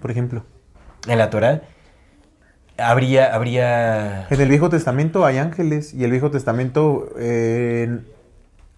por 0.00 0.10
ejemplo? 0.10 0.42
En 1.06 1.18
la 1.18 1.28
Torah 1.28 1.60
habría, 2.78 3.34
habría... 3.34 4.26
En 4.30 4.40
el 4.40 4.48
Viejo 4.48 4.70
Testamento 4.70 5.26
hay 5.26 5.36
ángeles 5.36 5.92
y 5.92 6.04
el 6.04 6.10
Viejo 6.10 6.30
Testamento... 6.30 7.10
Eh, 7.18 8.00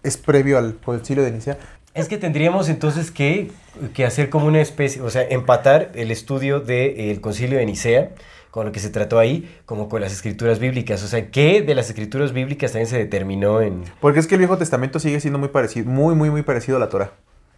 es 0.03 0.17
previo 0.17 0.57
al 0.57 0.75
concilio 0.75 1.23
de 1.23 1.31
Nicea. 1.31 1.57
Es 1.93 2.07
que 2.07 2.17
tendríamos 2.17 2.69
entonces 2.69 3.11
que, 3.11 3.51
que, 3.93 4.05
hacer 4.05 4.29
como 4.29 4.47
una 4.47 4.61
especie, 4.61 5.01
o 5.01 5.09
sea, 5.09 5.23
empatar 5.23 5.91
el 5.95 6.11
estudio 6.11 6.59
del 6.59 6.95
de, 6.95 7.19
concilio 7.21 7.57
de 7.57 7.65
Nicea 7.65 8.11
con 8.49 8.67
lo 8.67 8.71
que 8.71 8.79
se 8.79 8.91
trató 8.91 9.17
ahí, 9.17 9.51
como 9.65 9.89
con 9.89 10.01
las 10.01 10.11
escrituras 10.11 10.59
bíblicas. 10.59 11.03
O 11.03 11.07
sea, 11.07 11.31
¿qué 11.31 11.63
de 11.63 11.73
las 11.73 11.89
escrituras 11.89 12.33
bíblicas 12.33 12.71
también 12.71 12.87
se 12.87 12.99
determinó 12.99 13.61
en...? 13.61 13.83
Porque 13.99 14.19
es 14.19 14.27
que 14.27 14.35
el 14.35 14.39
Viejo 14.39 14.57
Testamento 14.57 14.99
sigue 14.99 15.19
siendo 15.19 15.39
muy 15.39 15.49
parecido, 15.49 15.89
muy, 15.89 16.13
muy, 16.13 16.29
muy 16.29 16.43
parecido 16.43 16.77
a 16.77 16.79
la 16.79 16.89
Torah. 16.89 17.13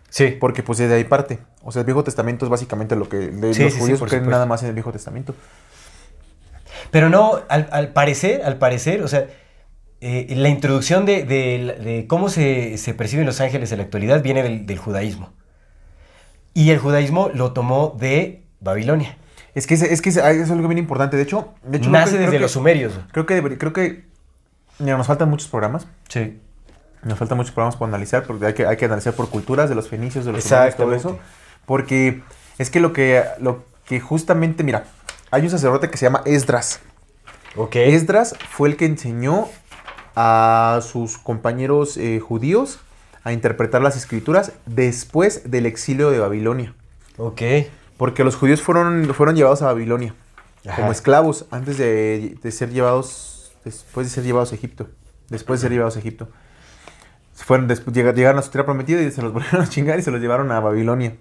Sí. 0.10 0.38
Porque 0.40 0.64
pues 0.64 0.78
de 0.78 0.94
ahí 0.94 1.04
parte. 1.04 1.40
O 1.64 1.74
sea, 1.74 1.82
el 1.82 1.86
Viejo 1.86 2.06
Testamento 2.06 2.46
es 2.46 2.50
básicamente 2.50 2.96
lo 2.96 3.10
que 3.10 3.18
de 3.18 3.54
sí, 3.54 3.64
los 3.64 3.74
sí, 3.74 3.80
judíos 3.80 4.00
sí, 4.00 4.06
creen 4.06 4.30
nada 4.30 4.46
más 4.46 4.64
en 4.64 4.70
el 4.70 4.74
Viejo 4.74 4.94
Testamento. 4.94 5.36
Pero 6.92 7.10
no, 7.10 7.42
al, 7.50 7.68
al 7.72 7.90
parecer, 7.90 8.44
al 8.44 8.58
parecer, 8.58 9.02
o 9.02 9.10
sea 9.10 9.28
eh, 10.02 10.34
la 10.36 10.50
introducción 10.50 11.06
de, 11.06 11.24
de, 11.24 11.78
de 11.84 12.08
cómo 12.08 12.30
se, 12.30 12.78
se, 12.78 12.94
perciben 12.94 13.26
los 13.26 13.42
ángeles 13.42 13.72
en 13.72 13.80
la 13.80 13.86
actualidad 13.86 14.22
viene 14.22 14.44
del, 14.44 14.66
del, 14.66 14.78
judaísmo. 14.78 15.32
Y 16.54 16.72
el 16.72 16.80
judaísmo 16.80 17.30
lo 17.34 17.54
tomó 17.54 17.96
de 18.00 18.44
Babilonia. 18.60 19.18
Es 19.56 19.68
que, 19.68 19.76
es, 19.76 20.02
que 20.02 20.10
es, 20.10 20.18
algo 20.18 20.68
bien 20.68 20.78
importante. 20.78 21.16
De 21.16 21.24
hecho, 21.24 21.54
de 21.64 21.78
hecho 21.78 21.90
nace 21.90 22.12
creo, 22.12 22.20
desde 22.20 22.32
creo 22.32 22.42
los 22.42 22.52
sumerios. 22.52 23.00
Creo 23.12 23.26
que, 23.26 23.58
creo 23.58 23.74
que 23.74 24.06
mira, 24.80 24.98
nos 24.98 25.08
faltan 25.08 25.30
muchos 25.30 25.48
programas. 25.48 25.88
Sí. 26.10 26.40
Nos 27.04 27.18
faltan 27.18 27.38
muchos 27.38 27.54
programas 27.54 27.78
por 27.78 27.88
analizar, 27.88 28.24
porque 28.24 28.48
hay 28.48 28.54
que, 28.54 28.66
hay 28.66 28.78
que 28.78 28.86
analizar 28.86 29.14
por 29.14 29.30
culturas 29.30 29.70
de 29.70 29.76
los 29.76 29.88
fenicios, 29.88 30.26
de 30.26 30.34
los 30.34 30.44
sumerios, 30.44 30.76
todo 30.76 30.94
eso. 30.94 31.20
Porque 31.66 32.22
es 32.58 32.70
que 32.70 32.80
lo 32.80 32.94
que, 32.94 33.24
lo 33.40 33.64
que 33.86 34.00
justamente, 34.00 34.64
mira, 34.64 34.86
hay 35.32 35.44
un 35.44 35.50
sacerdote 35.50 35.90
que 35.90 35.98
se 35.98 36.06
llama 36.06 36.22
Esdras. 36.26 36.82
Ok. 37.56 37.78
Esdras 37.78 38.36
fue 38.50 38.70
el 38.70 38.76
que 38.76 38.86
enseñó 38.86 39.48
a 40.16 40.80
sus 40.82 41.18
compañeros 41.18 41.98
eh, 41.98 42.20
judíos 42.20 42.80
a 43.24 43.34
interpretar 43.34 43.82
las 43.82 43.98
escrituras 43.98 44.54
después 44.66 45.50
del 45.50 45.66
exilio 45.66 46.12
de 46.12 46.20
Babilonia. 46.20 46.74
Ok. 47.18 47.42
Porque 47.98 48.24
los 48.24 48.36
judíos 48.36 48.62
fueron, 48.62 49.14
fueron 49.14 49.36
llevados 49.36 49.62
a 49.62 49.66
Babilonia 49.66 50.14
Ajá. 50.66 50.76
como 50.76 50.92
esclavos 50.92 51.46
antes 51.50 51.78
de, 51.78 52.38
de, 52.42 52.52
ser 52.52 52.70
llevados, 52.70 53.54
después 53.64 54.08
de 54.08 54.14
ser 54.14 54.24
llevados 54.24 54.52
a 54.52 54.56
Egipto. 54.56 54.88
Después 55.30 55.60
de 55.60 55.66
ser 55.66 55.72
llevados 55.72 55.96
a 55.96 56.00
Egipto. 56.00 56.30
Fueron, 57.34 57.68
después, 57.68 57.96
llegaron 57.96 58.40
a 58.40 58.42
su 58.42 58.52
tierra 58.52 58.66
prometida 58.66 59.02
y 59.02 59.12
se 59.12 59.22
los 59.22 59.34
volvieron 59.34 59.62
a 59.62 59.68
chingar 59.68 60.00
y 60.00 60.02
se 60.02 60.12
los 60.12 60.22
llevaron 60.22 60.52
a 60.52 60.60
Babilonia. 60.60 61.16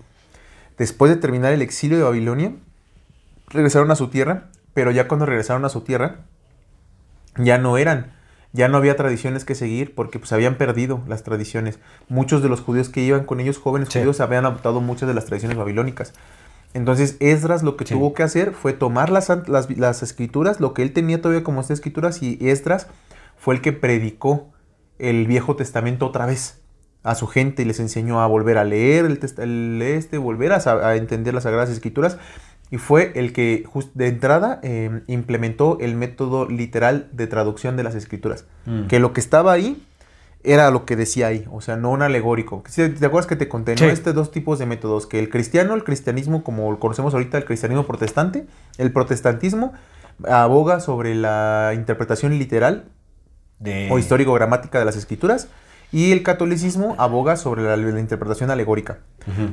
Después 0.77 1.11
de 1.11 1.17
terminar 1.17 1.53
el 1.53 1.63
exilio 1.63 1.97
de 1.97 2.05
Babilonia, 2.05 2.53
regresaron 3.49 3.91
a 3.91 3.97
su 3.97 4.09
tierra, 4.09 4.49
pero 4.75 4.91
ya 4.91 5.09
cuando 5.09 5.25
regresaron 5.25 5.65
a 5.65 5.69
su 5.69 5.83
tierra, 5.83 6.19
ya 7.37 7.59
no 7.59 7.79
eran 7.79 8.13
ya 8.55 8.69
no 8.69 8.79
había 8.79 8.95
tradiciones 8.95 9.45
que 9.45 9.57
seguir 9.57 9.97
porque 9.97 10.21
pues 10.21 10.33
habían 10.33 10.55
perdido 10.55 11.03
las 11.09 11.25
tradiciones. 11.25 11.81
Muchos 12.09 12.41
de 12.41 12.49
los 12.49 12.61
judíos 12.61 12.89
que 12.89 13.03
iban 13.03 13.25
con 13.25 13.41
ellos, 13.41 13.59
jóvenes 13.59 13.89
sí. 13.91 13.99
judíos, 13.99 14.21
habían 14.21 14.47
adoptado 14.47 14.81
muchas 14.81 15.09
de 15.09 15.15
las 15.15 15.25
tradiciones 15.25 15.59
babilónicas. 15.59 16.13
Entonces 16.73 17.17
Esdras 17.19 17.65
lo 17.65 17.77
que 17.77 17.85
sí. 17.85 17.95
tuvo 17.95 18.15
que 18.15 18.23
hacer 18.23 18.53
fue 18.53 18.73
tomar 18.73 19.11
las, 19.11 19.29
las, 19.49 19.77
las, 19.77 20.03
escrituras, 20.05 20.61
lo 20.61 20.73
que 20.73 20.83
él 20.83 20.93
tenía 20.93 21.21
todavía 21.21 21.43
como 21.43 21.61
estas 21.61 21.79
escrituras, 21.79 22.23
y 22.23 22.39
Esdras 22.41 22.87
fue 23.37 23.57
el 23.57 23.61
que 23.61 23.73
predicó 23.73 24.53
el 25.01 25.27
Viejo 25.27 25.57
Testamento 25.57 26.07
otra 26.07 26.25
vez 26.25 26.61
a 27.03 27.17
su 27.17 27.27
gente 27.27 27.63
y 27.63 27.65
les 27.65 27.81
enseñó 27.81 28.21
a 28.21 28.29
volver 28.29 28.57
a 28.57 28.65
leer 28.65 29.05
el, 29.05 29.21
el 29.39 29.83
este, 29.83 30.17
volver 30.17 30.53
a, 30.53 30.59
a 30.59 30.95
entender 30.95 31.35
las 31.35 31.43
Sagradas 31.43 31.71
Escrituras 31.71 32.19
y 32.71 32.79
fue 32.79 33.13
el 33.15 33.33
que 33.33 33.65
de 33.95 34.09
entrada 34.09 34.61
eh, 34.63 35.03
implementó 35.07 35.79
el 35.81 35.95
método 35.95 36.49
literal 36.49 37.09
de 37.13 37.27
traducción 37.27 37.77
de 37.77 37.83
las 37.83 37.95
escrituras. 37.95 38.47
Mm. 38.67 38.87
Que 38.87 38.99
lo 38.99 39.13
que 39.13 39.21
estaba 39.21 39.53
ahí 39.53 39.83
era 40.43 40.71
lo 40.71 40.85
que 40.85 40.97
decía 40.97 41.29
ahí, 41.29 41.47
o 41.51 41.61
sea, 41.61 41.77
no 41.77 41.91
un 41.91 42.03
alegórico. 42.03 42.63
¿Te 42.75 42.85
acuerdas 43.07 43.27
que 43.27 43.37
te 43.37 43.49
conté? 43.49 43.77
Sí. 43.77 43.85
¿no? 43.85 43.91
Este 43.91 44.13
dos 44.13 44.31
tipos 44.31 44.59
de 44.59 44.67
métodos, 44.67 45.07
que 45.07 45.19
el 45.19 45.31
cristiano, 45.31 45.75
el 45.75 45.85
cristianismo 45.85 46.45
como 46.45 46.71
lo 46.71 46.79
conocemos 46.79 47.15
ahorita, 47.15 47.39
el 47.39 47.45
cristianismo 47.45 47.87
protestante, 47.87 48.47
el 48.77 48.93
protestantismo, 48.93 49.73
aboga 50.29 50.81
sobre 50.81 51.15
la 51.15 51.73
interpretación 51.75 52.39
literal 52.39 52.85
De... 53.59 53.89
o 53.91 53.99
histórico-gramática 53.99 54.79
de 54.79 54.85
las 54.85 54.97
escrituras 54.97 55.49
y 55.93 56.13
el 56.13 56.23
catolicismo 56.23 56.97
aboga 56.99 57.37
sobre 57.37 57.63
la, 57.63 57.77
la 57.77 58.01
interpretación 58.01 58.51
alegórica. 58.51 58.99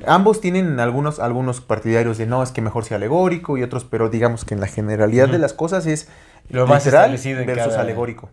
Ambos 0.06 0.42
tienen 0.42 0.80
algunos, 0.80 1.20
algunos 1.20 1.62
partidarios 1.62 2.18
de 2.18 2.26
no, 2.26 2.44
es 2.44 2.52
que 2.52 2.62
mejor 2.62 2.84
sea 2.84 2.98
alegórico 2.98 3.58
y 3.58 3.64
otros, 3.64 3.86
pero 3.86 4.10
digamos 4.10 4.44
que 4.44 4.54
en 4.54 4.60
la 4.60 4.68
generalidad 4.68 5.30
de 5.30 5.38
las 5.40 5.54
cosas 5.54 5.86
es 5.86 6.10
Lo 6.50 6.68
más 6.68 6.84
literal 6.84 7.12
versus 7.46 7.68
cada- 7.74 7.82
alegórico. 7.82 8.30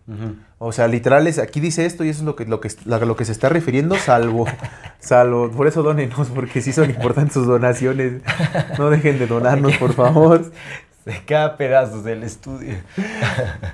O 0.57 0.71
sea, 0.73 0.87
literal 0.89 1.27
es, 1.27 1.39
aquí 1.39 1.59
dice 1.61 1.85
esto 1.85 2.03
y 2.03 2.09
eso 2.09 2.19
es 2.21 2.25
lo 2.25 2.35
que, 2.35 2.45
lo 2.45 2.59
que, 2.59 2.69
la- 2.85 2.99
lo 2.99 3.15
que 3.15 3.23
se 3.23 3.31
está 3.31 3.47
refiriendo, 3.47 3.95
salvo, 3.95 4.45
salvo, 4.99 5.49
por 5.51 5.67
eso 5.67 5.81
donenos, 5.83 6.27
porque 6.35 6.61
sí 6.61 6.73
son 6.73 6.89
importantes 6.89 7.35
sus 7.35 7.47
donaciones. 7.47 8.21
No 8.77 8.89
dejen 8.89 9.17
de 9.19 9.27
donarnos, 9.27 9.77
por 9.77 9.93
favor. 9.93 10.51
De 11.05 11.23
cada 11.25 11.55
pedazo 11.57 12.03
del 12.03 12.21
estudio. 12.23 12.75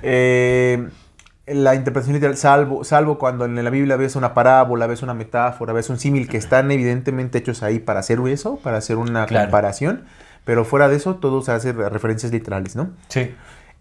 Eh, 0.02 0.88
la 1.46 1.74
interpretación 1.74 2.14
literal, 2.14 2.36
salvo, 2.36 2.82
salvo 2.84 3.18
cuando 3.18 3.44
en 3.44 3.62
la 3.62 3.70
Biblia 3.70 3.96
ves 3.96 4.16
una 4.16 4.34
parábola, 4.34 4.86
ves 4.86 5.02
una 5.02 5.14
metáfora, 5.14 5.72
ves 5.72 5.88
un 5.90 5.98
símil 5.98 6.28
que 6.28 6.36
están 6.36 6.70
evidentemente 6.70 7.38
hechos 7.38 7.62
ahí 7.62 7.78
para 7.78 8.00
hacer 8.00 8.18
eso, 8.26 8.56
para 8.56 8.78
hacer 8.78 8.96
una 8.96 9.26
Claro. 9.26 9.46
comparación, 9.46 10.04
pero 10.44 10.64
fuera 10.64 10.88
de 10.88 10.96
eso 10.96 11.16
todo 11.16 11.42
se 11.42 11.52
hace 11.52 11.72
re- 11.72 11.88
referencias 11.88 12.32
literales, 12.32 12.74
¿no? 12.74 12.90
Sí. 13.08 13.32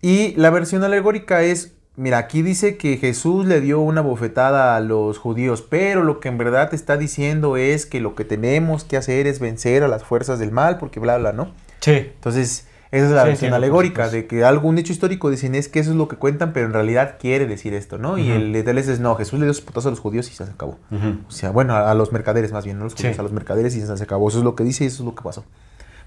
Y 0.02 0.36
la 0.36 0.52
versión 0.52 0.84
alegórica 0.84 1.42
es, 1.42 1.74
mira, 1.96 2.20
aquí 2.20 2.44
dice 2.44 2.78
que 2.78 2.98
Jesús 2.98 3.48
le 3.48 3.62
dio 3.62 3.80
una 3.80 4.02
bofetada 4.02 4.76
a 4.76 4.80
los 4.80 5.18
judíos, 5.18 5.64
pero 5.68 6.04
lo 6.04 6.20
que 6.20 6.28
en 6.30 6.38
verdad 6.38 6.72
está 6.74 6.98
diciendo 6.98 7.58
es 7.58 7.88
que 7.88 8.00
lo 8.00 8.14
que 8.14 8.26
tenemos 8.26 8.84
que 8.84 8.98
hacer 8.98 9.26
es 9.26 9.40
vencer 9.40 9.82
a 9.84 9.88
las 9.88 10.04
fuerzas 10.04 10.38
del 10.38 10.52
mal, 10.52 10.78
porque 10.78 11.00
bla, 11.00 11.18
bla, 11.18 11.34
¿no? 11.34 11.52
Sí. 11.80 11.92
Entonces, 12.14 12.68
esa 12.96 13.06
es 13.06 13.12
la 13.12 13.22
Sí, 13.24 13.28
versión 13.30 13.54
alegórica, 13.54 14.10
de 14.10 14.26
que 14.28 14.44
algún 14.44 14.78
hecho 14.78 14.92
histórico 14.94 15.30
dicen 15.30 15.56
es 15.56 15.68
que 15.68 15.80
eso 15.80 15.92
es 15.92 15.96
lo 15.98 16.08
que 16.08 16.16
cuentan, 16.16 16.54
pero 16.54 16.66
en 16.66 16.74
realidad 16.74 17.16
quiere 17.20 17.46
decir 17.46 17.74
esto, 17.74 17.98
¿no? 17.98 18.18
Y 18.18 18.32
el 18.32 18.52
literal 18.52 18.78
es, 18.78 19.00
no, 19.00 19.16
Jesús 19.16 19.40
le 19.40 19.46
dio 19.46 19.54
su 19.54 19.64
putazo 19.66 19.88
a 19.90 19.92
los 19.92 20.00
judíos 20.00 20.30
y 20.32 20.34
se 20.34 20.44
acabó. 20.44 20.80
O 21.28 21.32
sea, 21.32 21.52
bueno, 21.52 21.74
a, 21.76 21.92
a 21.92 21.94
los 21.94 22.12
mercaderes 22.12 22.52
más 22.52 22.66
bien, 22.66 22.78
no 22.78 22.84
a 22.84 22.86
los 22.86 22.94
Sí. 22.94 23.04
judíos, 23.04 23.20
a 23.20 23.24
los 23.24 23.32
mercaderes 23.32 23.76
y 23.76 23.82
se 23.82 24.04
acabó. 24.04 24.30
Eso 24.30 24.40
es 24.40 24.44
lo 24.44 24.56
que 24.56 24.64
dice 24.64 24.84
y 24.84 24.88
eso 24.88 25.04
es 25.04 25.06
lo 25.06 25.16
que 25.16 25.24
pasó. 25.24 25.46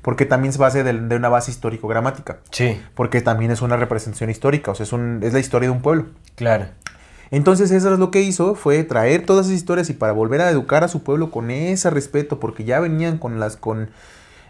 Porque 0.03 0.25
también 0.27 0.53
se 0.53 0.59
base 0.61 0.85
de, 0.85 0.93
de 0.93 1.17
una 1.17 1.29
base 1.29 1.51
histórico-gramática. 1.51 2.39
Sí, 2.53 2.81
Porque 2.95 3.21
también 3.21 3.51
es 3.51 3.63
una 3.63 3.77
representación 3.77 4.31
histórica, 4.31 4.71
o 4.71 4.75
sea, 4.75 4.85
es, 4.85 4.93
un- 4.93 5.21
es 5.23 5.33
la 5.33 5.41
historia 5.41 5.69
de 5.69 5.75
un 5.75 5.83
pueblo. 5.83 6.07
claro. 6.37 6.67
Entonces 7.31 7.71
eso 7.73 7.93
es 7.93 7.99
lo 7.99 8.11
que 8.11 8.23
hizo, 8.23 8.55
fue 8.55 8.83
traer 8.85 9.27
todas 9.27 9.45
esas 9.47 9.59
historias 9.59 9.91
y 9.91 9.93
para 9.93 10.13
volver 10.13 10.41
a 10.41 10.49
educar 10.49 10.83
a 10.83 10.89
su 10.89 11.03
pueblo 11.03 11.31
con 11.31 11.51
ese 11.51 11.91
respeto, 11.91 12.41
porque 12.41 12.65
ya 12.65 12.81
venían 12.81 13.19
con 13.19 13.39
las, 13.39 13.59
con, 13.59 13.91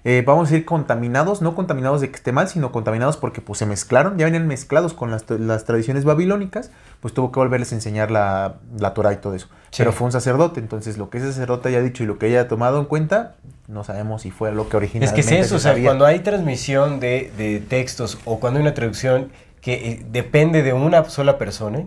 eh, 0.04 0.22
vamos 0.26 0.48
a 0.48 0.50
decir, 0.52 0.64
contaminados, 0.64 1.42
no 1.42 1.54
contaminados 1.54 2.00
de 2.00 2.10
que 2.10 2.16
esté 2.16 2.32
mal, 2.32 2.48
sino 2.48 2.72
contaminados 2.72 3.16
porque 3.16 3.40
pues 3.40 3.58
se 3.58 3.66
mezclaron, 3.66 4.16
ya 4.18 4.24
venían 4.26 4.46
mezclados 4.46 4.94
con 4.94 5.10
las, 5.10 5.26
tra- 5.26 5.38
las 5.38 5.64
tradiciones 5.64 6.04
babilónicas, 6.04 6.70
pues 7.00 7.14
tuvo 7.14 7.32
que 7.32 7.40
volverles 7.40 7.72
a 7.72 7.74
enseñar 7.74 8.10
la, 8.10 8.56
la 8.78 8.94
Torah 8.94 9.12
y 9.12 9.16
todo 9.16 9.34
eso. 9.34 9.48
Sí. 9.70 9.78
Pero 9.78 9.92
fue 9.92 10.06
un 10.06 10.12
sacerdote, 10.12 10.60
entonces 10.60 10.98
lo 10.98 11.10
que 11.10 11.18
ese 11.18 11.28
sacerdote 11.32 11.68
haya 11.68 11.80
dicho 11.80 12.02
y 12.02 12.06
lo 12.06 12.18
que 12.18 12.26
haya 12.26 12.48
tomado 12.48 12.78
en 12.78 12.86
cuenta, 12.86 13.34
no 13.66 13.84
sabemos 13.84 14.22
si 14.22 14.30
fue 14.30 14.52
lo 14.52 14.64
que 14.64 14.70
Es 14.70 14.74
originalmente 14.76 15.14
que 15.14 15.34
es 15.40 15.46
eso, 15.46 15.56
o 15.56 15.58
sea, 15.58 15.74
cuando 15.82 16.06
hay 16.06 16.20
transmisión 16.20 17.00
de, 17.00 17.32
de 17.36 17.60
textos 17.60 18.18
o 18.24 18.40
cuando 18.40 18.58
hay 18.58 18.62
una 18.62 18.74
traducción 18.74 19.30
que 19.60 19.74
eh, 19.74 20.06
depende 20.10 20.62
de 20.62 20.72
una 20.72 21.04
sola 21.10 21.36
persona, 21.36 21.84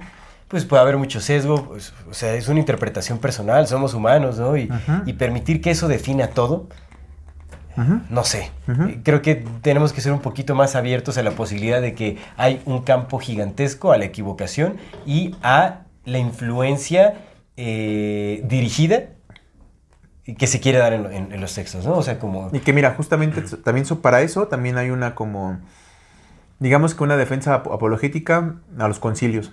pues 0.48 0.66
puede 0.66 0.82
haber 0.82 0.98
mucho 0.98 1.22
sesgo, 1.22 1.64
pues, 1.70 1.94
o 2.10 2.14
sea, 2.14 2.34
es 2.34 2.50
una 2.50 2.60
interpretación 2.60 3.20
personal, 3.20 3.68
somos 3.68 3.94
humanos, 3.94 4.38
¿no? 4.38 4.58
Y 4.58 5.14
permitir 5.18 5.62
que 5.62 5.72
eso 5.72 5.88
defina 5.88 6.28
todo, 6.28 6.68
No 8.10 8.24
sé. 8.24 8.52
Creo 9.04 9.22
que 9.22 9.36
tenemos 9.62 9.94
que 9.94 10.02
ser 10.02 10.12
un 10.14 10.20
poquito 10.20 10.56
más 10.56 10.76
abiertos 10.76 11.18
a 11.18 11.24
la 11.24 11.32
posibilidad 11.32 11.82
de 11.82 11.94
que 11.96 12.18
hay 12.38 12.62
un 12.66 12.82
campo 12.84 13.20
gigantesco 13.20 13.92
a 13.92 13.98
la 13.98 14.06
equivocación 14.06 14.78
y 15.06 15.36
a 15.44 15.82
la 16.06 16.18
influencia 16.20 17.16
eh, 17.58 18.42
dirigida 18.46 19.04
que 20.38 20.48
se 20.48 20.60
quiere 20.60 20.78
dar 20.78 20.94
en, 20.94 21.04
lo- 21.04 21.12
en- 21.12 21.32
en 21.32 21.42
los 21.42 21.54
textos, 21.54 21.86
¿no? 21.86 21.94
O 21.98 22.04
sea, 22.04 22.20
como... 22.20 22.50
Y 22.54 22.60
que 22.60 22.74
mira, 22.74 22.94
justamente 22.96 23.42
también 23.64 23.86
so- 23.86 24.02
para 24.02 24.22
eso 24.22 24.48
también 24.48 24.78
hay 24.78 24.90
una 24.92 25.16
como, 25.16 25.60
digamos 26.60 26.94
que 26.96 27.04
una 27.04 27.18
defensa 27.18 27.56
ap- 27.56 27.68
apologética 27.72 28.56
a 28.78 28.88
los 28.88 29.00
concilios. 29.00 29.52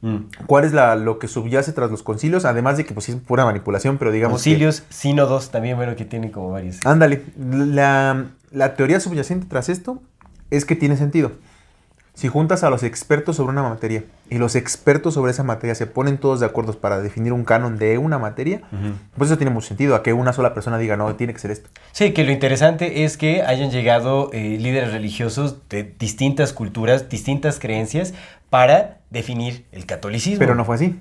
Mm. 0.00 0.16
¿Cuál 0.46 0.64
es 0.64 0.72
la, 0.72 0.94
lo 0.96 1.18
que 1.18 1.26
subyace 1.28 1.72
tras 1.72 1.90
los 1.90 2.02
concilios? 2.02 2.44
Además 2.44 2.76
de 2.76 2.84
que 2.84 2.94
pues 2.94 3.08
es 3.08 3.16
pura 3.16 3.44
manipulación, 3.44 3.98
pero 3.98 4.12
digamos 4.12 4.42
que- 4.42 4.50
Concilios, 4.50 4.84
sínodos, 4.90 5.50
también, 5.50 5.76
bueno, 5.76 5.96
que 5.96 6.04
tienen 6.04 6.30
como 6.30 6.50
varios. 6.50 6.78
ándale, 6.86 7.22
la, 7.38 8.26
la 8.52 8.74
teoría 8.76 9.00
subyacente 9.00 9.46
tras 9.48 9.68
esto 9.68 10.00
es 10.50 10.64
que 10.64 10.76
tiene 10.76 10.96
sentido. 10.96 11.32
Si 12.18 12.26
juntas 12.26 12.64
a 12.64 12.70
los 12.70 12.82
expertos 12.82 13.36
sobre 13.36 13.52
una 13.52 13.62
materia 13.62 14.02
y 14.28 14.38
los 14.38 14.56
expertos 14.56 15.14
sobre 15.14 15.30
esa 15.30 15.44
materia 15.44 15.76
se 15.76 15.86
ponen 15.86 16.18
todos 16.18 16.40
de 16.40 16.46
acuerdo 16.46 16.72
para 16.72 17.00
definir 17.00 17.32
un 17.32 17.44
canon 17.44 17.78
de 17.78 17.96
una 17.96 18.18
materia, 18.18 18.60
pues 19.16 19.30
eso 19.30 19.38
tiene 19.38 19.52
mucho 19.52 19.68
sentido, 19.68 19.94
a 19.94 20.02
que 20.02 20.12
una 20.12 20.32
sola 20.32 20.52
persona 20.52 20.78
diga, 20.78 20.96
no, 20.96 21.14
tiene 21.14 21.32
que 21.32 21.38
ser 21.38 21.52
esto. 21.52 21.70
Sí, 21.92 22.12
que 22.12 22.24
lo 22.24 22.32
interesante 22.32 23.04
es 23.04 23.16
que 23.16 23.42
hayan 23.42 23.70
llegado 23.70 24.32
eh, 24.32 24.58
líderes 24.58 24.90
religiosos 24.90 25.68
de 25.68 25.94
distintas 25.96 26.52
culturas, 26.52 27.08
distintas 27.08 27.60
creencias, 27.60 28.14
para 28.50 28.98
definir 29.10 29.66
el 29.70 29.86
catolicismo. 29.86 30.40
Pero 30.40 30.56
no 30.56 30.64
fue 30.64 30.74
así. 30.74 30.98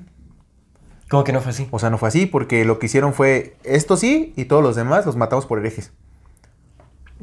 ¿Cómo 1.10 1.24
que 1.24 1.34
no 1.34 1.42
fue 1.42 1.50
así? 1.50 1.68
O 1.72 1.80
sea, 1.80 1.90
no 1.90 1.98
fue 1.98 2.10
así, 2.10 2.28
porque 2.28 2.64
lo 2.64 2.78
que 2.78 2.86
hicieron 2.86 3.16
fue 3.16 3.56
esto 3.64 3.98
sí 3.98 4.34
y 4.36 4.46
todos 4.46 4.62
los 4.62 4.76
demás 4.76 5.08
los 5.08 5.16
matamos 5.16 5.48
por 5.48 5.58
herejes. 5.58 5.92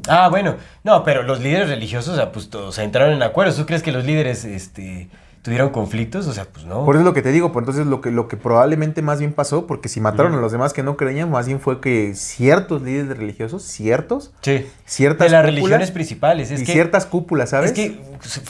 Ah, 0.07 0.27
bueno, 0.29 0.57
no, 0.83 1.03
pero 1.03 1.23
los 1.23 1.39
líderes 1.39 1.69
religiosos, 1.69 2.13
o 2.13 2.15
sea, 2.15 2.31
pues 2.31 2.49
todos 2.49 2.77
entraron 2.77 3.13
en 3.13 3.23
acuerdos. 3.23 3.55
¿Tú 3.55 3.65
crees 3.65 3.81
que 3.81 3.91
los 3.91 4.05
líderes 4.05 4.45
este, 4.45 5.07
tuvieron 5.45 5.69
conflictos? 5.69 6.25
O 6.25 6.33
sea, 6.33 6.45
pues 6.51 6.65
no. 6.65 6.83
Por 6.85 6.95
eso 6.95 7.01
es 7.01 7.05
lo 7.05 7.13
que 7.13 7.21
te 7.21 7.31
digo, 7.31 7.51
pues 7.53 7.61
entonces 7.61 7.85
lo 7.85 8.01
que, 8.01 8.09
lo 8.09 8.27
que 8.27 8.35
probablemente 8.35 9.03
más 9.03 9.19
bien 9.19 9.31
pasó, 9.31 9.67
porque 9.67 9.87
si 9.89 10.01
mataron 10.01 10.33
a 10.33 10.37
los 10.37 10.51
demás 10.51 10.73
que 10.73 10.81
no 10.81 10.97
creían, 10.97 11.29
más 11.29 11.45
bien 11.45 11.59
fue 11.59 11.79
que 11.79 12.15
ciertos 12.15 12.81
líderes 12.81 13.15
religiosos, 13.15 13.61
ciertos, 13.63 14.33
Sí. 14.41 14.65
ciertas 14.85 15.27
De 15.27 15.31
las 15.31 15.41
cúpulas 15.41 15.45
religiones 15.45 15.91
principales. 15.91 16.49
Es 16.49 16.61
y 16.61 16.65
que, 16.65 16.73
ciertas 16.73 17.05
cúpulas, 17.05 17.51
¿sabes? 17.51 17.71
Es 17.71 17.75
que 17.75 18.01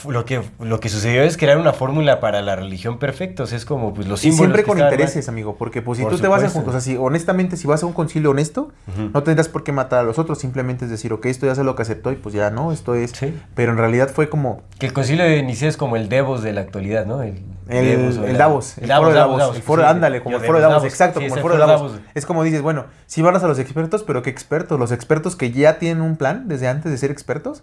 lo 0.08 0.24
que 0.24 0.40
lo 0.58 0.80
que 0.80 0.88
sucedió 0.88 1.22
es 1.22 1.36
crear 1.36 1.58
una 1.58 1.74
fórmula 1.74 2.18
para 2.18 2.40
la 2.40 2.56
religión 2.56 2.98
perfecta. 2.98 3.42
O 3.42 3.46
sea, 3.46 3.58
es 3.58 3.66
como 3.66 3.92
pues, 3.92 4.08
los 4.08 4.20
Y 4.20 4.30
símbolos. 4.30 4.38
siempre 4.38 4.62
que 4.62 4.68
con 4.68 4.78
intereses, 4.78 5.28
amigo, 5.28 5.56
porque 5.58 5.82
pues 5.82 5.98
si 5.98 6.04
Por 6.04 6.12
tú 6.14 6.18
te 6.18 6.28
vas 6.28 6.42
a 6.42 6.48
juntar, 6.48 6.70
o 6.70 6.72
sea, 6.72 6.80
si 6.80 6.96
honestamente 6.96 7.56
si 7.58 7.66
vas 7.66 7.82
a 7.82 7.86
un 7.86 7.92
concilio 7.92 8.30
honesto, 8.30 8.72
no 9.12 9.22
tendrás 9.22 9.48
por 9.48 9.62
qué 9.64 9.72
matar 9.72 10.00
a 10.00 10.02
los 10.04 10.18
otros, 10.18 10.38
simplemente 10.38 10.86
es 10.86 10.90
decir, 10.90 11.12
ok, 11.12 11.26
esto 11.26 11.44
ya 11.44 11.52
es 11.52 11.58
lo 11.58 11.76
que 11.76 11.82
aceptó 11.82 12.10
y 12.12 12.16
pues 12.16 12.34
ya 12.34 12.50
no, 12.50 12.72
esto 12.72 12.94
es... 12.94 13.10
Sí. 13.10 13.34
Pero 13.54 13.72
en 13.72 13.78
realidad 13.78 14.08
fue 14.08 14.28
como 14.30 14.62
Que 14.78 14.86
el 14.86 14.92
concilio 14.92 15.24
de 15.24 15.42
Nicea 15.42 15.68
es 15.68 15.76
como 15.76 15.96
el 15.96 16.08
Devos 16.08 16.42
de 16.42 16.52
la 16.52 16.60
actualidad, 16.62 16.85
¿no? 17.06 17.22
El, 17.22 17.42
El, 17.68 18.36
Davos, 18.36 18.78
el 18.78 18.88
foro 18.88 19.08
de 19.08 19.14
Davos, 19.14 19.56
el 19.56 19.62
foro, 19.62 19.82
sí, 19.82 19.88
ándale, 19.88 20.22
como 20.22 20.36
el 20.36 20.42
foro 20.42 20.58
de 20.58 20.62
Davos, 20.62 20.84
exacto, 20.84 21.20
sí, 21.20 21.26
como 21.26 21.36
el 21.36 21.42
foro 21.42 21.54
de 21.54 21.60
Davos. 21.60 21.92
Davos. 21.92 22.06
Es 22.14 22.24
como 22.24 22.44
dices, 22.44 22.62
bueno, 22.62 22.86
si 23.06 23.22
van 23.22 23.34
a 23.34 23.38
los 23.40 23.58
expertos, 23.58 24.04
pero 24.04 24.22
¿qué 24.22 24.30
expertos? 24.30 24.78
¿Los 24.78 24.92
expertos 24.92 25.34
que 25.34 25.50
ya 25.50 25.78
tienen 25.78 26.02
un 26.02 26.16
plan 26.16 26.46
desde 26.48 26.68
antes 26.68 26.92
de 26.92 26.98
ser 26.98 27.10
expertos? 27.10 27.62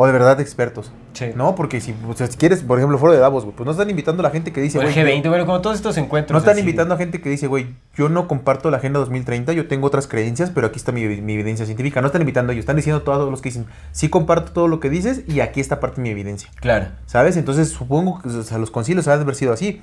¿O 0.00 0.06
de 0.06 0.12
verdad 0.12 0.40
expertos? 0.40 0.92
Sí. 1.12 1.32
No, 1.34 1.56
porque 1.56 1.80
si, 1.80 1.92
quieres, 2.38 2.62
por 2.62 2.78
ejemplo, 2.78 2.98
foro 2.98 3.12
de 3.12 3.18
Davos, 3.18 3.42
güey, 3.42 3.56
pues 3.56 3.64
no 3.64 3.72
están 3.72 3.90
invitando 3.90 4.20
a 4.20 4.22
la 4.22 4.30
gente 4.30 4.52
que 4.52 4.60
dice, 4.60 4.78
güey, 4.78 4.94
G20, 4.94 5.24
yo- 5.24 5.30
bueno, 5.30 5.44
como 5.44 5.60
todos 5.60 5.74
estos 5.74 5.96
encuentros. 5.96 6.34
no 6.34 6.38
están 6.38 6.52
así. 6.52 6.60
invitando 6.60 6.94
a 6.94 6.98
gente 6.98 7.20
que 7.20 7.28
dice, 7.28 7.48
güey, 7.48 7.74
yo 7.96 8.08
no 8.08 8.28
comparto 8.28 8.70
la 8.70 8.76
Agenda 8.76 9.00
2030, 9.00 9.52
yo 9.54 9.66
tengo 9.66 9.88
otras 9.88 10.06
creencias, 10.06 10.50
pero 10.50 10.68
aquí 10.68 10.76
está 10.76 10.92
mi, 10.92 11.04
mi 11.20 11.32
evidencia 11.32 11.66
científica. 11.66 12.00
No 12.00 12.06
están 12.06 12.22
invitando 12.22 12.50
a 12.50 12.54
ellos, 12.54 12.62
están 12.62 12.76
diciendo 12.76 13.02
todos 13.02 13.28
los 13.28 13.42
que 13.42 13.48
dicen, 13.48 13.66
sí 13.90 14.08
comparto 14.08 14.52
todo 14.52 14.68
lo 14.68 14.78
que 14.78 14.88
dices 14.88 15.22
y 15.26 15.40
aquí 15.40 15.58
está 15.60 15.80
parte 15.80 15.96
de 15.96 16.02
mi 16.02 16.10
evidencia. 16.10 16.48
Claro. 16.60 16.86
¿Sabes? 17.06 17.36
Entonces 17.36 17.68
supongo 17.70 18.22
que 18.22 18.28
o 18.28 18.42
sea, 18.44 18.58
los 18.58 18.70
concilios 18.70 19.08
han 19.08 19.18
de 19.18 19.22
haber 19.24 19.34
sido 19.34 19.52
así. 19.52 19.82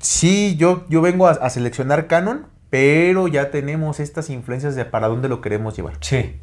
Sí, 0.00 0.56
yo, 0.56 0.86
yo 0.88 1.02
vengo 1.02 1.26
a, 1.28 1.32
a 1.32 1.50
seleccionar 1.50 2.06
canon, 2.06 2.46
pero 2.70 3.28
ya 3.28 3.50
tenemos 3.50 4.00
estas 4.00 4.30
influencias 4.30 4.76
de 4.76 4.86
para 4.86 5.08
dónde 5.08 5.28
lo 5.28 5.42
queremos 5.42 5.76
llevar. 5.76 5.98
Sí. 6.00 6.40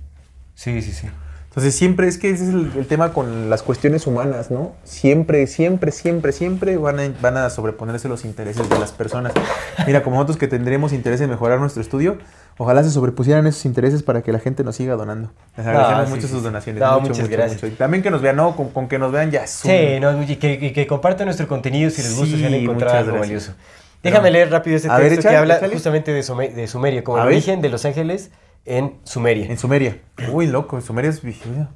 Sí, 0.53 0.81
sí, 0.83 0.91
sí. 0.91 1.07
Entonces 1.49 1.73
siempre 1.75 2.07
es 2.07 2.17
que 2.19 2.29
ese 2.29 2.43
es 2.43 2.49
el, 2.53 2.71
el 2.77 2.85
tema 2.85 3.11
con 3.11 3.49
las 3.49 3.63
cuestiones 3.63 4.05
humanas, 4.05 4.51
¿no? 4.51 4.73
Siempre, 4.83 5.47
siempre, 5.47 5.91
siempre, 5.91 6.31
siempre 6.31 6.77
van 6.77 6.99
a, 6.99 7.11
van 7.21 7.37
a 7.37 7.49
sobreponerse 7.49 8.07
los 8.07 8.23
intereses 8.23 8.69
de 8.69 8.77
las 8.79 8.91
personas. 8.91 9.33
Mira, 9.87 10.03
como 10.03 10.17
nosotros 10.17 10.37
que 10.37 10.47
tendremos 10.47 10.93
interés 10.93 11.21
en 11.21 11.29
mejorar 11.31 11.59
nuestro 11.59 11.81
estudio, 11.81 12.19
ojalá 12.59 12.83
se 12.83 12.91
sobrepusieran 12.91 13.47
esos 13.47 13.65
intereses 13.65 14.03
para 14.03 14.21
que 14.21 14.31
la 14.31 14.37
gente 14.37 14.63
nos 14.63 14.75
siga 14.75 14.93
donando. 14.95 15.31
Les 15.57 15.65
agradecemos 15.65 16.01
Ah, 16.01 16.05
sí, 16.05 16.09
mucho 16.11 16.21
sí, 16.27 16.27
sus 16.33 16.37
sí. 16.41 16.45
donaciones. 16.45 16.81
No, 16.81 16.91
mucho, 16.99 17.01
muchas 17.09 17.19
mucho, 17.25 17.31
gracias. 17.31 17.63
mucho. 17.63 17.73
Y 17.73 17.77
también 17.77 18.03
que 18.03 18.11
nos 18.11 18.21
vean, 18.21 18.35
no, 18.35 18.55
con, 18.55 18.69
con 18.69 18.87
que 18.87 18.99
nos 18.99 19.11
vean 19.11 19.31
ya 19.31 19.43
es 19.45 19.61
un- 19.65 19.71
Sí, 19.71 19.99
no, 19.99 20.21
y 20.21 20.35
que, 20.35 20.53
y 20.53 20.71
que 20.71 20.85
compartan 20.85 21.25
nuestro 21.25 21.47
contenido 21.47 21.89
si 21.89 22.03
les 22.03 22.15
gusta, 22.15 22.37
si 22.37 22.45
han 22.45 22.51
Sí, 22.51 22.57
encontrado 22.57 22.93
muchas 22.93 23.07
algo 23.07 23.13
gracias. 23.17 23.47
valioso. 23.47 23.53
Déjame 24.03 24.29
leer 24.31 24.51
rápido 24.51 24.75
este 24.77 24.87
texto 24.87 25.03
ver, 25.03 25.19
que 25.19 25.35
habla 25.35 25.55
échale. 25.57 25.73
justamente 25.73 26.13
de, 26.13 26.21
Sume- 26.21 26.53
de 26.53 26.67
Sumeria, 26.67 27.03
como 27.03 27.17
A 27.17 27.25
ver. 27.25 27.33
origen 27.33 27.59
de 27.61 27.69
los 27.69 27.83
ángeles 27.85 28.29
en 28.65 28.95
Sumeria. 29.03 29.45
En 29.47 29.57
Sumeria. 29.57 29.99
Uy, 30.31 30.47
loco, 30.47 30.75
en 30.75 30.81
Sumeria 30.81 31.09
es. 31.09 31.21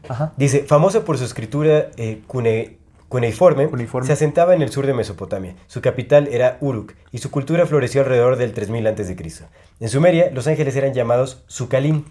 Ajá. 0.10 0.34
Dice, 0.38 0.64
famoso 0.64 1.04
por 1.06 1.18
su 1.18 1.24
escritura 1.26 1.88
eh, 1.98 2.22
cune- 2.28 2.78
cuneiforme, 3.10 3.68
Cuneiforme. 3.68 4.08
se 4.08 4.14
asentaba 4.14 4.56
en 4.56 4.62
el 4.62 4.70
sur 4.72 4.86
de 4.88 4.94
Mesopotamia. 4.94 5.56
Su 5.68 5.82
capital 5.82 6.28
era 6.32 6.58
Uruk 6.62 6.94
y 7.12 7.20
su 7.20 7.30
cultura 7.32 7.66
floreció 7.66 8.02
alrededor 8.02 8.36
del 8.38 8.54
3000 8.54 8.88
a.C. 8.88 9.16
En 9.80 9.90
Sumeria, 9.90 10.32
los 10.32 10.48
ángeles 10.48 10.76
eran 10.76 10.94
llamados 10.94 11.44
Sukalim. 11.48 12.04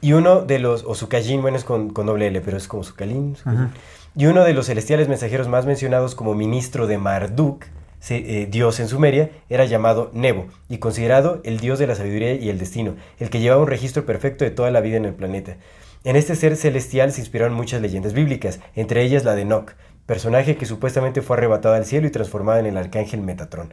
Y 0.00 0.12
uno 0.12 0.42
de 0.42 0.58
los, 0.58 0.84
o 0.84 0.94
Sukajin, 0.94 1.40
bueno, 1.40 1.56
es 1.56 1.64
con, 1.64 1.88
con 1.90 2.06
doble 2.06 2.26
L, 2.26 2.40
pero 2.42 2.56
es 2.58 2.68
como 2.68 2.84
Sukalim. 2.84 3.36
Sukalim. 3.36 3.68
Y 4.16 4.26
uno 4.26 4.44
de 4.44 4.52
los 4.52 4.66
celestiales 4.66 5.08
mensajeros 5.08 5.48
más 5.48 5.64
mencionados 5.66 6.14
como 6.14 6.34
ministro 6.34 6.86
de 6.86 6.98
Marduk, 6.98 7.64
se- 8.04 8.42
eh, 8.42 8.46
dios 8.50 8.80
en 8.80 8.88
Sumeria, 8.88 9.30
era 9.48 9.64
llamado 9.64 10.10
Nebo 10.12 10.46
y 10.68 10.76
considerado 10.76 11.40
el 11.44 11.58
dios 11.58 11.78
de 11.78 11.86
la 11.86 11.94
sabiduría 11.94 12.34
y 12.34 12.50
el 12.50 12.58
destino, 12.58 12.96
el 13.18 13.30
que 13.30 13.40
llevaba 13.40 13.62
un 13.62 13.68
registro 13.68 14.04
perfecto 14.04 14.44
de 14.44 14.50
toda 14.50 14.70
la 14.70 14.82
vida 14.82 14.98
en 14.98 15.06
el 15.06 15.14
planeta. 15.14 15.56
En 16.04 16.16
este 16.16 16.34
ser 16.36 16.54
celestial 16.56 17.12
se 17.12 17.20
inspiraron 17.22 17.54
muchas 17.54 17.80
leyendas 17.80 18.12
bíblicas, 18.12 18.60
entre 18.76 19.02
ellas 19.02 19.24
la 19.24 19.34
de 19.34 19.42
Enoch, 19.42 19.72
personaje 20.04 20.56
que 20.56 20.66
supuestamente 20.66 21.22
fue 21.22 21.38
arrebatado 21.38 21.74
al 21.74 21.86
cielo 21.86 22.06
y 22.06 22.10
transformado 22.10 22.58
en 22.58 22.66
el 22.66 22.76
arcángel 22.76 23.22
Metatrón. 23.22 23.72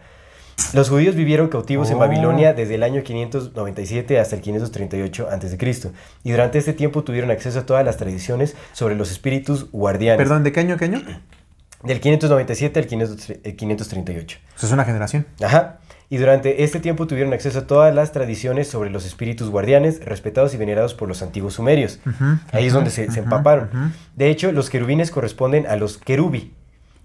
Los 0.74 0.90
judíos 0.90 1.16
vivieron 1.16 1.50
cautivos 1.50 1.90
en 1.90 1.98
Oh. 1.98 2.00
Babilonia 2.00 2.54
desde 2.54 2.76
el 2.76 2.84
año 2.84 3.04
597 3.04 4.18
hasta 4.20 4.36
el 4.38 4.42
538 4.42 5.28
a.C. 5.30 5.92
y 6.24 6.32
durante 6.32 6.58
este 6.58 6.72
tiempo 6.74 7.04
tuvieron 7.04 7.32
acceso 7.32 7.60
a 7.60 7.66
todas 7.66 7.84
las 7.84 7.98
tradiciones 7.98 8.56
sobre 8.72 8.96
los 8.96 9.12
espíritus 9.12 9.70
guardianes. 9.72 10.20
Perdón, 10.20 10.44
¿de 10.44 10.52
qué 10.54 10.60
año 10.62 10.76
a 10.76 10.78
qué 10.78 10.86
año? 10.86 11.02
Del 11.84 12.00
597 12.00 12.80
al 12.80 12.88
500 12.88 13.30
eh, 13.30 13.56
538. 13.56 14.40
Eso 14.56 14.66
es 14.66 14.72
una 14.72 14.86
generación. 14.86 15.26
Ajá. 15.42 15.80
Y 16.10 16.18
durante 16.18 16.64
este 16.64 16.82
tiempo 16.82 17.08
tuvieron 17.08 17.32
acceso 17.32 17.60
a 17.60 17.68
todas 17.68 17.96
las 17.96 18.12
tradiciones 18.12 18.68
sobre 18.68 18.90
los 18.90 19.06
espíritus 19.06 19.50
guardianes, 19.50 20.04
respetados 20.04 20.54
y 20.54 20.58
venerados 20.58 20.94
por 20.94 21.08
los 21.08 21.22
antiguos 21.22 21.54
sumerios. 21.54 22.00
Ahí 22.52 22.68
es 22.68 22.74
donde 22.74 22.90
se, 22.90 23.10
se 23.10 23.20
empaparon. 23.22 23.94
De 24.18 24.30
hecho, 24.30 24.52
los 24.52 24.70
querubines 24.70 25.10
corresponden 25.10 25.68
a 25.68 25.78
los 25.78 25.98
querubi, 25.98 26.54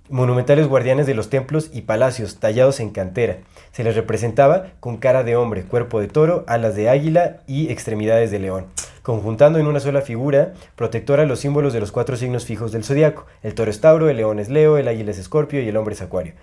monumentales 0.09 0.69
guardianes 0.69 1.07
de 1.07 1.15
los 1.15 1.31
templos 1.31 1.71
y 1.73 1.83
palacios 1.83 2.39
tallados 2.39 2.81
en 2.81 2.91
cantera. 2.91 3.39
Se 3.73 3.85
les 3.85 3.95
representaba 3.95 4.67
con 4.81 4.97
cara 4.97 5.23
de 5.23 5.37
hombre, 5.37 5.65
cuerpo 5.65 6.01
de 6.01 6.09
toro, 6.09 6.45
alas 6.47 6.77
de 6.77 6.89
águila 6.89 7.39
y 7.47 7.71
extremidades 7.71 8.31
de 8.31 8.39
león, 8.39 8.67
conjuntando 9.03 9.59
en 9.59 9.67
una 9.67 9.81
sola 9.81 10.01
figura 10.03 10.55
protectora 10.75 11.27
los 11.27 11.41
símbolos 11.41 11.73
de 11.73 11.81
los 11.81 11.93
cuatro 11.93 12.17
signos 12.17 12.45
fijos 12.45 12.73
del 12.73 12.85
zodiaco. 12.85 13.27
El 13.43 13.55
toro 13.55 13.71
es 13.71 13.81
Tauro, 13.81 14.09
el 14.09 14.17
león 14.17 14.39
es 14.39 14.49
Leo, 14.49 14.79
el 14.79 14.89
águila 14.89 15.11
es 15.11 15.19
Escorpio 15.19 15.61
y 15.61 15.69
el 15.69 15.77
hombre 15.77 15.95
es 15.95 16.03
Acuario. 16.03 16.35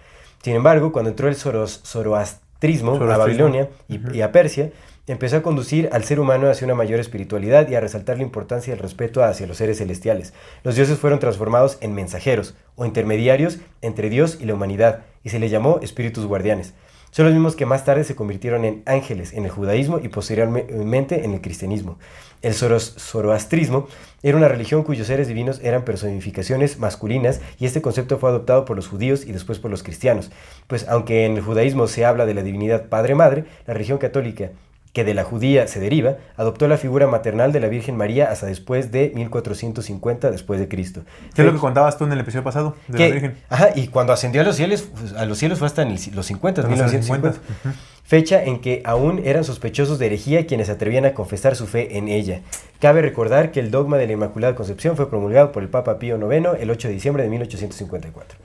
Sin 0.42 0.56
embargo, 0.56 0.92
cuando 0.92 1.10
entró 1.10 1.30
el 1.30 1.36
zoroastrismo 1.36 2.96
a. 2.96 3.18
Babilonia 3.18 3.70
y, 3.88 4.18
y 4.18 4.22
a 4.22 4.32
Persia, 4.32 4.72
empezó 5.08 5.38
a 5.38 5.42
conducir 5.42 5.90
al 5.92 6.06
ser 6.06 6.20
humano 6.20 6.50
hacia 6.50 6.66
una 6.66 6.76
mayor 6.76 7.00
espiritualidad 7.00 7.68
y 7.68 7.76
a 7.76 7.82
resaltar 7.82 8.18
la 8.18 8.24
importancia 8.24 8.74
del 8.74 8.82
respeto 8.82 9.24
hacia 9.24 9.48
los 9.48 9.58
seres 9.58 9.80
celestiales. 9.80 10.34
Los 10.64 10.76
dioses 10.76 10.98
fueron 10.98 11.20
transformados 11.20 11.78
en 11.82 11.94
mensajeros 11.94 12.56
o 12.76 12.86
intermediarios 12.86 13.60
entre 13.82 14.10
Dios 14.10 14.38
y 14.40 14.46
la 14.46 14.54
humanidad 14.54 15.02
y 15.24 15.30
se 15.30 15.40
les 15.40 15.52
llamó 15.52 15.80
espíritus 15.82 16.26
guardianes. 16.26 16.74
Son 17.12 17.26
los 17.26 17.34
mismos 17.36 17.56
que 17.56 17.68
más 17.68 17.86
tarde 17.86 18.06
se 18.06 18.16
convirtieron 18.16 18.66
en 18.66 18.82
ángeles 18.88 19.34
en 19.34 19.44
el 19.46 19.52
judaísmo 19.52 20.00
y 20.02 20.08
posteriormente 20.08 21.24
en 21.24 21.34
el 21.34 21.42
cristianismo. 21.42 22.00
El 22.42 22.56
zoroastrismo 22.56 23.88
era 24.24 24.36
una 24.36 24.48
religión 24.48 24.82
cuyos 24.84 25.06
seres 25.06 25.28
divinos 25.28 25.60
eran 25.62 25.86
personificaciones 25.86 26.80
masculinas 26.80 27.40
y 27.60 27.68
este 27.68 27.84
concepto 27.84 28.18
fue 28.18 28.30
adoptado 28.30 28.66
por 28.66 28.76
los 28.76 28.88
judíos 28.88 29.28
y 29.28 29.32
después 29.32 29.60
por 29.60 29.70
los 29.70 29.84
cristianos. 29.84 30.32
Pues 30.66 30.88
aunque 30.90 31.26
en 31.26 31.38
el 31.38 31.44
judaísmo 31.44 31.86
se 31.86 32.04
habla 32.04 32.26
de 32.26 32.34
la 32.34 32.42
divinidad 32.42 32.88
Padre-Madre, 32.90 33.46
la 33.68 33.76
religión 33.76 34.00
católica 34.00 34.50
que 34.94 35.04
de 35.04 35.16
la 35.16 35.24
judía 35.24 35.68
se 35.68 35.80
deriva, 35.80 36.18
adoptó 36.38 36.68
la 36.68 36.78
figura 36.78 37.08
maternal 37.08 37.52
de 37.52 37.60
la 37.60 37.68
Virgen 37.68 37.98
María 37.98 38.30
hasta 38.32 38.46
después 38.46 38.92
de 38.92 39.12
1450 39.16 40.30
después 40.30 40.60
de 40.60 40.68
Cristo. 40.68 41.02
¿Qué 41.34 41.42
es 41.42 41.46
lo 41.48 41.52
que 41.54 41.58
contabas 41.60 41.98
tú 41.98 42.04
en 42.06 42.12
el 42.14 42.20
episodio 42.20 42.44
pasado 42.44 42.76
de 42.88 42.98
Que- 43.00 43.08
la 43.10 43.14
Virgen? 43.16 43.38
Ajá, 43.50 43.70
y 43.74 43.88
cuando 43.88 44.14
ascendió 44.14 44.42
a 44.42 44.44
los 44.44 44.56
cielos, 44.56 44.84
pues, 44.84 45.14
a 45.14 45.26
los 45.26 45.40
cielos 45.40 45.58
fue 45.58 45.66
hasta 45.66 45.82
en 45.82 45.90
el- 45.90 46.00
los 46.14 46.26
50, 46.28 46.62
En 46.62 46.68
los 46.70 46.78
1950. 46.78 47.34
50, 47.34 47.80
Fecha 48.06 48.44
en 48.44 48.60
que 48.60 48.82
aún 48.86 49.22
eran 49.26 49.44
sospechosos 49.46 49.98
de 49.98 50.06
herejía 50.08 50.46
quienes 50.46 50.70
atrevían 50.70 51.06
a 51.06 51.14
confesar 51.14 51.56
su 51.56 51.66
fe 51.68 51.98
en 51.98 52.10
ella. 52.10 52.42
Cabe 52.80 53.02
recordar 53.02 53.52
que 53.52 53.62
el 53.62 53.72
dogma 53.72 53.98
de 53.98 54.06
la 54.08 54.14
Inmaculada 54.14 54.54
Concepción 54.56 54.96
fue 54.98 55.10
promulgado 55.10 55.52
por 55.54 55.64
el 55.64 55.70
Papa 55.70 55.98
Pío 56.00 56.18
IX 56.18 56.50
el 56.60 56.70
8 56.70 56.90
de 56.90 56.94
diciembre 56.94 57.24
de 57.24 57.30
1854. 57.30 58.38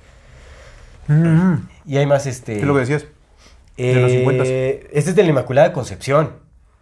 Mm, 1.08 1.54
Y 1.86 1.96
hay 1.96 2.06
más 2.06 2.26
este... 2.26 2.54
¿Qué 2.54 2.60
es 2.60 2.64
lo 2.66 2.74
que 2.74 2.80
decías? 2.80 3.06
De 3.78 4.00
los 4.00 4.10
50. 4.10 4.44
Eh, 4.46 4.88
Este 4.92 5.10
es 5.10 5.16
de 5.16 5.22
la 5.22 5.30
Inmaculada 5.30 5.72
Concepción, 5.72 6.32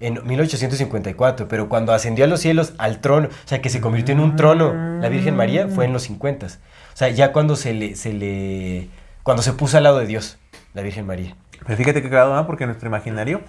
en 0.00 0.26
1854, 0.26 1.48
pero 1.48 1.68
cuando 1.68 1.92
ascendió 1.92 2.24
a 2.24 2.28
los 2.28 2.40
cielos 2.40 2.74
al 2.78 3.00
trono, 3.00 3.28
o 3.28 3.48
sea, 3.48 3.62
que 3.62 3.70
se 3.70 3.80
convirtió 3.80 4.14
en 4.14 4.20
un 4.20 4.36
trono, 4.36 4.74
la 5.00 5.08
Virgen 5.08 5.36
María, 5.36 5.68
fue 5.68 5.84
en 5.86 5.92
los 5.92 6.02
50. 6.02 6.46
O 6.46 6.50
sea, 6.94 7.08
ya 7.08 7.32
cuando 7.32 7.56
se 7.56 7.72
le, 7.72 7.96
se 7.96 8.12
le, 8.12 8.88
cuando 9.22 9.42
se 9.42 9.52
puso 9.52 9.78
al 9.78 9.84
lado 9.84 9.98
de 9.98 10.06
Dios, 10.06 10.38
la 10.74 10.82
Virgen 10.82 11.06
María. 11.06 11.34
Pero 11.64 11.76
fíjate 11.78 12.02
que 12.02 12.10
cagado, 12.10 12.34
¿no? 12.34 12.46
Porque 12.46 12.64
en 12.64 12.68
nuestro 12.68 12.88
imaginario 12.88 13.40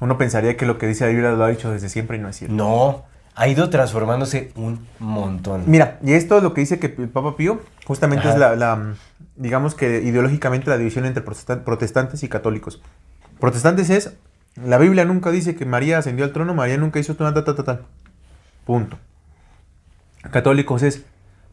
uno 0.00 0.16
pensaría 0.16 0.56
que 0.56 0.64
lo 0.64 0.78
que 0.78 0.86
dice 0.86 1.04
la 1.04 1.10
Biblia 1.10 1.30
lo 1.32 1.44
ha 1.44 1.48
dicho 1.48 1.70
desde 1.70 1.88
siempre 1.90 2.16
y 2.16 2.20
no 2.20 2.28
es 2.28 2.36
cierto. 2.36 2.54
No, 2.56 3.04
ha 3.40 3.48
ido 3.48 3.70
transformándose 3.70 4.52
un 4.54 4.86
montón. 4.98 5.62
Mira, 5.66 5.98
y 6.02 6.12
esto 6.12 6.36
es 6.36 6.42
lo 6.42 6.52
que 6.52 6.60
dice 6.60 6.78
que 6.78 6.94
el 6.98 7.08
Papa 7.08 7.36
Pío, 7.36 7.62
justamente 7.86 8.28
Ajá. 8.28 8.34
es 8.34 8.38
la, 8.38 8.54
la, 8.54 8.94
digamos 9.36 9.74
que 9.74 10.02
ideológicamente 10.02 10.68
la 10.68 10.76
división 10.76 11.06
entre 11.06 11.24
protestan- 11.24 11.64
protestantes 11.64 12.22
y 12.22 12.28
católicos. 12.28 12.82
Protestantes 13.38 13.88
es, 13.88 14.12
la 14.62 14.76
Biblia 14.76 15.06
nunca 15.06 15.30
dice 15.30 15.54
que 15.54 15.64
María 15.64 15.96
ascendió 15.96 16.26
al 16.26 16.32
trono, 16.32 16.52
María 16.52 16.76
nunca 16.76 16.98
hizo 16.98 17.16
tal, 17.16 17.32
tal, 17.32 17.44
tal, 17.44 17.64
tal. 17.64 17.86
Punto. 18.66 18.98
Católicos 20.30 20.82
es, 20.82 21.06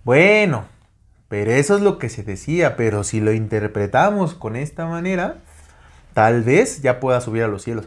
bueno, 0.04 0.66
pero 1.30 1.52
eso 1.52 1.78
es 1.78 1.82
lo 1.82 2.00
que 2.00 2.10
se 2.10 2.22
decía, 2.24 2.76
pero 2.76 3.06
si 3.06 3.22
lo 3.22 3.32
interpretamos 3.32 4.34
con 4.34 4.58
esta 4.58 4.88
manera, 4.88 5.38
tal 6.14 6.44
vez 6.44 6.82
ya 6.82 7.00
pueda 7.00 7.22
subir 7.22 7.44
a 7.44 7.48
los 7.48 7.64
cielos. 7.64 7.86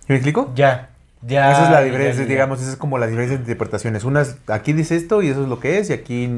¿Sí 0.00 0.06
¿Me 0.08 0.16
explico? 0.16 0.52
Ya, 0.56 0.90
ya. 1.22 1.52
Esa 1.52 1.64
es 1.64 1.70
la 1.70 1.82
diferencia, 1.82 2.22
ya, 2.22 2.28
ya. 2.28 2.32
digamos, 2.34 2.60
esa 2.60 2.70
es 2.70 2.76
como 2.76 2.98
la 2.98 3.06
diferencia 3.06 3.36
de 3.36 3.42
interpretaciones. 3.42 4.04
Unas, 4.04 4.36
aquí 4.46 4.72
dice 4.72 4.96
esto 4.96 5.22
y 5.22 5.28
eso 5.28 5.42
es 5.42 5.48
lo 5.48 5.60
que 5.60 5.78
es, 5.78 5.90
y 5.90 5.92
aquí, 5.92 6.30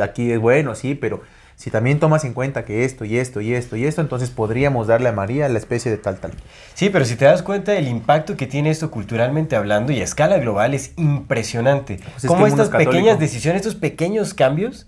aquí 0.00 0.32
es 0.32 0.38
bueno, 0.38 0.74
sí, 0.74 0.94
pero 0.94 1.22
si 1.56 1.70
también 1.70 1.98
tomas 1.98 2.24
en 2.24 2.34
cuenta 2.34 2.66
que 2.66 2.84
esto 2.84 3.06
y 3.06 3.16
esto 3.16 3.40
y 3.40 3.54
esto 3.54 3.76
y 3.76 3.86
esto, 3.86 4.02
entonces 4.02 4.28
podríamos 4.28 4.88
darle 4.88 5.08
a 5.08 5.12
María 5.12 5.48
la 5.48 5.58
especie 5.58 5.90
de 5.90 5.96
tal, 5.96 6.18
tal. 6.18 6.32
Sí, 6.74 6.90
pero 6.90 7.06
si 7.06 7.16
te 7.16 7.24
das 7.24 7.42
cuenta 7.42 7.74
el 7.74 7.88
impacto 7.88 8.36
que 8.36 8.46
tiene 8.46 8.68
esto 8.68 8.90
culturalmente 8.90 9.56
hablando 9.56 9.90
y 9.90 10.00
a 10.00 10.04
escala 10.04 10.36
global 10.38 10.74
es 10.74 10.92
impresionante. 10.96 11.96
Pues 11.96 12.24
es 12.24 12.30
que 12.30 12.44
estas 12.44 12.68
católico. 12.68 12.90
pequeñas 12.90 13.18
decisiones, 13.18 13.62
estos 13.62 13.74
pequeños 13.74 14.34
cambios 14.34 14.86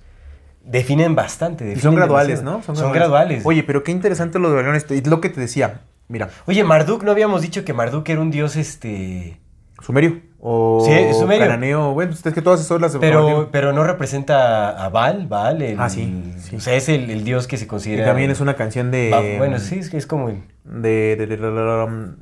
definen 0.62 1.14
bastante. 1.14 1.64
Y 1.64 1.68
definen 1.68 1.84
son 1.84 1.94
graduales, 1.94 2.40
demasiado. 2.40 2.62
¿no? 2.68 2.74
Son, 2.76 2.92
graduales. 2.92 3.46
Oye, 3.46 3.62
pero 3.62 3.82
qué 3.82 3.90
interesante 3.90 4.38
lo 4.38 4.52
de. 4.52 4.84
Y 4.90 5.00
lo 5.08 5.22
que 5.22 5.30
te 5.30 5.40
decía, 5.40 5.80
mira, 6.08 6.30
Oye, 6.46 6.64
Marduk, 6.64 7.02
¿no 7.04 7.10
habíamos 7.10 7.42
dicho 7.42 7.64
que 7.64 7.72
Marduk 7.72 8.08
era 8.08 8.20
un 8.20 8.30
dios 8.30 8.56
este... 8.56 9.40
sumerio 9.80 10.20
o 10.40 10.84
Sí, 10.86 10.92
sumerio. 11.18 11.46
cananeo, 11.46 11.92
bueno, 11.94 12.12
es 12.12 12.22
que 12.22 12.42
todas 12.42 12.60
esas 12.60 12.80
las 12.80 12.96
Pero, 12.96 13.48
pero 13.50 13.72
no 13.72 13.82
representa 13.84 14.70
a 14.84 14.88
Baal, 14.88 15.26
Baal, 15.26 15.62
el, 15.62 15.80
Ah, 15.80 15.88
sí, 15.88 16.32
sí. 16.38 16.56
O 16.56 16.60
sea, 16.60 16.74
es 16.74 16.88
el, 16.88 17.10
el 17.10 17.24
dios 17.24 17.46
que 17.48 17.56
se 17.56 17.64
Y 17.64 17.68
considera... 17.68 18.04
también 18.04 18.30
es 18.30 18.40
una 18.40 18.54
canción 18.54 18.90
de... 18.90 19.34
Bueno, 19.38 19.58
sí, 19.58 19.78
es 19.80 19.90
que 19.90 19.96
es 19.96 20.06
como 20.06 20.28
el... 20.28 20.42
De, 20.64 21.16
de, 21.16 21.26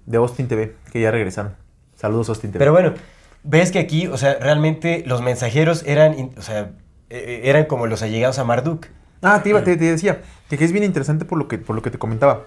de, 0.07 0.17
Austin 0.17 0.49
TV, 0.49 0.75
que 0.93 1.01
ya 1.01 1.11
regresaron. 1.11 1.55
Saludos, 1.95 2.29
Austin 2.31 2.53
TV. 2.53 2.59
Pero 2.61 2.73
bueno, 2.73 2.95
ves 3.43 3.71
que 3.73 3.79
aquí, 3.81 4.07
o 4.07 4.17
sea, 4.17 4.39
realmente 4.41 5.03
los 5.07 5.21
mensajeros 5.21 5.83
eran, 5.87 6.31
o 6.39 6.43
sea, 6.43 6.71
eh, 7.11 7.43
eran 7.45 7.65
como 7.67 7.87
los 7.87 8.03
allegados 8.03 8.39
a 8.39 8.45
Marduk. 8.45 8.87
Ah, 9.23 9.41
te, 9.43 9.49
iba- 9.51 9.65
te, 9.65 9.77
te 9.77 9.85
decía 9.85 10.21
que, 10.49 10.57
que 10.57 10.65
es 10.65 10.73
bien 10.73 10.85
interesante 10.85 11.25
por 11.25 11.39
lo 11.39 11.49
que, 11.49 11.59
por 11.59 11.75
lo 11.77 11.83
que 11.83 11.91
te 11.91 11.99
comentaba. 11.99 12.43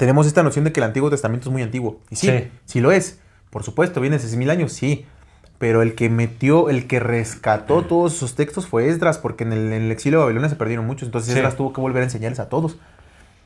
Tenemos 0.00 0.26
esta 0.26 0.42
noción 0.42 0.64
de 0.64 0.72
que 0.72 0.80
el 0.80 0.84
Antiguo 0.84 1.10
Testamento 1.10 1.50
es 1.50 1.52
muy 1.52 1.60
antiguo. 1.62 2.00
Y 2.08 2.16
sí, 2.16 2.26
sí, 2.28 2.48
Sí. 2.64 2.80
lo 2.80 2.90
es. 2.90 3.18
Por 3.50 3.62
supuesto, 3.64 4.00
viene 4.00 4.16
de 4.16 4.22
seis 4.22 4.34
mil 4.34 4.48
años, 4.48 4.72
sí. 4.72 5.04
Pero 5.58 5.82
el 5.82 5.94
que 5.94 6.08
metió, 6.08 6.70
el 6.70 6.86
que 6.86 7.00
rescató 7.00 7.82
todos 7.82 8.14
esos 8.14 8.34
textos 8.34 8.66
fue 8.66 8.88
Esdras, 8.88 9.18
porque 9.18 9.44
en 9.44 9.52
el, 9.52 9.72
en 9.74 9.82
el 9.84 9.90
exilio 9.92 10.20
de 10.20 10.24
Babilonia 10.24 10.48
se 10.48 10.56
perdieron 10.56 10.86
muchos. 10.86 11.06
Entonces 11.06 11.32
Sí. 11.34 11.38
Esdras 11.38 11.56
tuvo 11.56 11.74
que 11.74 11.82
volver 11.82 12.00
a 12.00 12.04
enseñarles 12.06 12.40
a 12.40 12.48
todos. 12.48 12.78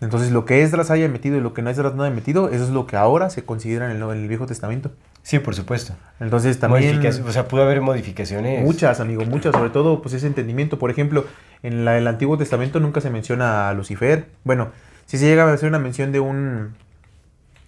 Entonces 0.01 0.31
lo 0.31 0.45
que 0.45 0.63
Esdras 0.63 0.91
haya 0.93 1.09
metido 1.09 1.37
y 1.37 1.41
lo 1.41 1.55
que 1.55 1.63
no 1.63 1.71
Esdras 1.71 1.95
no 1.95 2.05
haya 2.05 2.15
metido, 2.15 2.51
eso 2.51 2.63
es 2.65 2.71
lo 2.71 2.87
que 2.87 2.97
ahora 2.97 3.31
se 3.31 3.45
considera 3.45 3.87
en 3.87 3.93
el, 3.93 3.99
Nuevo- 3.99 4.13
en 4.13 4.21
el 4.23 4.29
Viejo 4.29 4.47
Testamento. 4.47 4.93
Sí, 5.23 5.41
por 5.41 5.55
supuesto. 5.57 5.95
Entonces 6.21 6.59
también... 6.61 7.05
O 7.27 7.33
sea, 7.33 7.49
pudo 7.49 7.63
haber 7.63 7.81
modificaciones. 7.81 8.63
Muchas, 8.65 9.01
amigo, 9.01 9.25
muchas, 9.25 9.53
sobre 9.53 9.71
todo 9.71 10.01
pues 10.03 10.15
ese 10.15 10.27
entendimiento. 10.29 10.79
Por 10.79 10.91
ejemplo, 10.93 11.25
en 11.65 11.85
la- 11.85 11.99
el 11.99 12.07
Antiguo 12.07 12.39
Testamento 12.39 12.79
nunca 12.79 13.01
se 13.01 13.11
menciona 13.11 13.69
a 13.71 13.75
Lucifer. 13.75 14.27
Bueno, 14.45 14.71
sí 15.07 15.19
se 15.19 15.27
llega 15.27 15.45
a 15.49 15.53
hacer 15.53 15.69
una 15.69 15.79
mención 15.79 16.13
de 16.13 16.21
un 16.21 16.75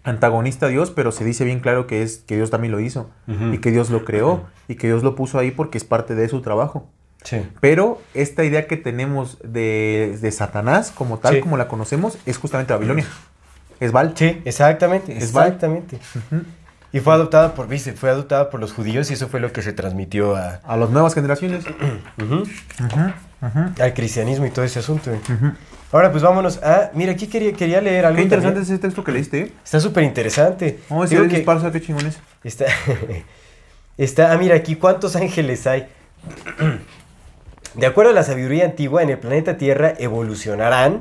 antagonista 0.05 0.67
a 0.67 0.69
Dios, 0.69 0.91
pero 0.91 1.11
se 1.13 1.25
dice 1.25 1.45
bien 1.45 1.61
claro 1.61 1.87
que 1.87 2.03
es 2.03 2.19
que 2.19 2.37
Dios 2.37 2.51
también 2.51 2.73
lo 2.73 2.81
hizo 2.81 3.11
y 3.53 3.59
que 3.59 3.71
Dios 3.73 3.91
lo 3.91 4.05
creó 4.05 4.45
y 4.69 4.77
que 4.77 4.87
Dios 4.87 5.03
lo 5.03 5.17
puso 5.17 5.39
ahí 5.39 5.51
porque 5.51 5.79
es 5.79 5.85
parte 5.85 6.15
de 6.15 6.29
su 6.29 6.43
trabajo. 6.43 6.89
Sí. 7.25 7.45
Pero 7.61 8.01
esta 8.15 8.45
idea 8.45 8.69
que 8.69 8.77
tenemos 8.77 9.39
de, 9.43 10.17
de 10.21 10.31
Satanás 10.31 10.93
como 10.95 11.19
tal, 11.19 11.35
Sí. 11.35 11.41
como 11.41 11.57
la 11.57 11.67
conocemos, 11.67 12.19
es 12.25 12.39
justamente 12.39 12.73
Babilonia. 12.73 13.05
Es 13.81 13.91
Baal. 13.91 14.13
Sí, 14.15 14.41
exactamente, 14.45 15.17
Es 15.19 15.33
Baal. 15.33 15.49
exactamente. 15.49 15.99
Y 16.93 17.01
fue 17.01 17.13
adoptada 17.15 17.55
por, 17.55 17.67
viste, 17.67 17.93
fue 17.95 18.11
adoptada 18.11 18.49
por 18.49 18.61
los 18.61 18.73
judíos 18.73 19.11
y 19.11 19.15
eso 19.15 19.27
fue 19.29 19.41
lo 19.41 19.53
que 19.53 19.61
se 19.61 19.73
transmitió 19.73 20.37
a, 20.37 20.61
A 20.65 20.77
las 20.77 20.91
nuevas 20.91 21.15
generaciones. 21.15 21.65
al 23.81 23.95
cristianismo 23.95 24.47
y 24.47 24.51
todo 24.51 24.65
ese 24.65 24.79
asunto. 24.79 25.11
Ahora 25.97 26.11
pues 26.11 26.23
vámonos 26.23 26.63
a, 26.63 26.91
mira, 26.93 27.13
aquí 27.13 27.27
quería, 27.27 27.55
quería 27.55 27.81
leer 27.81 28.05
algo 28.05 28.17
Qué 28.17 28.23
interesante 28.25 28.57
también. 28.57 28.65
es 28.65 28.69
ese 28.71 28.83
texto 28.83 29.03
que 29.03 29.13
leíste. 29.13 29.41
¿eh? 29.41 29.53
Está 29.65 29.81
súper 29.81 30.05
interesante. 30.05 30.81
Oh, 30.91 31.07
Luis 31.07 31.31
que- 31.31 31.39
Esparza, 31.39 31.73
qué 31.73 31.81
chingón 31.81 32.07
es. 32.07 32.19
Está, 32.45 32.67
está, 33.97 34.31
ah, 34.31 34.37
mira, 34.37 34.57
aquí 34.57 34.77
cuántos 34.77 35.17
ángeles 35.17 35.67
hay. 35.67 35.87
De 37.75 37.87
acuerdo 37.87 38.11
a 38.11 38.15
la 38.15 38.25
sabiduría 38.25 38.67
antigua, 38.67 39.03
en 39.03 39.09
el 39.09 39.19
planeta 39.19 39.57
Tierra 39.57 39.95
evolucionarán 39.99 41.01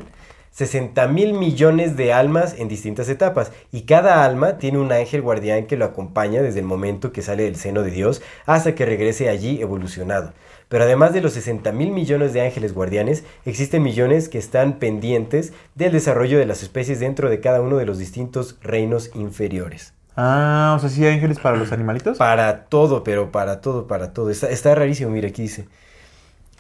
60 0.52 1.10
mil 1.10 1.34
millones 1.34 1.98
de 1.98 2.14
almas 2.14 2.56
en 2.58 2.70
distintas 2.70 3.10
etapas 3.10 3.52
y 3.74 3.82
cada 3.82 4.24
alma 4.24 4.58
tiene 4.60 4.78
un 4.78 4.94
ángel 4.94 5.22
guardián 5.22 5.66
que 5.66 5.76
lo 5.76 5.84
acompaña 5.84 6.42
desde 6.42 6.60
el 6.62 6.66
momento 6.66 7.12
que 7.12 7.22
sale 7.22 7.44
del 7.44 7.58
seno 7.58 7.82
de 7.84 7.92
Dios 7.92 8.22
hasta 8.46 8.76
que 8.76 8.86
regrese 8.86 9.28
allí 9.28 9.62
evolucionado. 9.62 10.32
Pero 10.70 10.84
además 10.84 11.14
de 11.14 11.22
los 11.22 11.34
60 11.34 11.72
mil 11.72 11.92
millones 11.92 12.34
de 12.34 12.42
ángeles 12.42 12.74
guardianes, 12.74 13.24
existen 13.46 13.84
millones 13.84 14.30
que 14.30 14.38
están 14.38 14.80
pendientes 14.80 15.54
del 15.76 15.92
desarrollo 15.92 16.40
de 16.40 16.46
las 16.46 16.64
especies 16.64 17.00
dentro 17.00 17.30
de 17.30 17.40
cada 17.40 17.62
uno 17.62 17.78
de 17.78 17.86
los 17.86 17.98
distintos 17.98 18.58
reinos 18.62 19.12
inferiores. 19.16 19.94
Ah, 20.16 20.74
o 20.78 20.80
sea, 20.80 20.90
sí 20.90 21.06
hay 21.06 21.16
ángeles 21.16 21.40
para 21.40 21.58
los 21.58 21.72
animalitos. 21.72 22.18
Para 22.18 22.66
todo, 22.66 23.04
pero 23.04 23.32
para 23.32 23.62
todo, 23.62 23.88
para 23.88 24.14
todo. 24.14 24.30
Está, 24.30 24.50
está 24.50 24.74
rarísimo, 24.74 25.12
mira, 25.12 25.28
aquí 25.28 25.42
dice. 25.42 25.68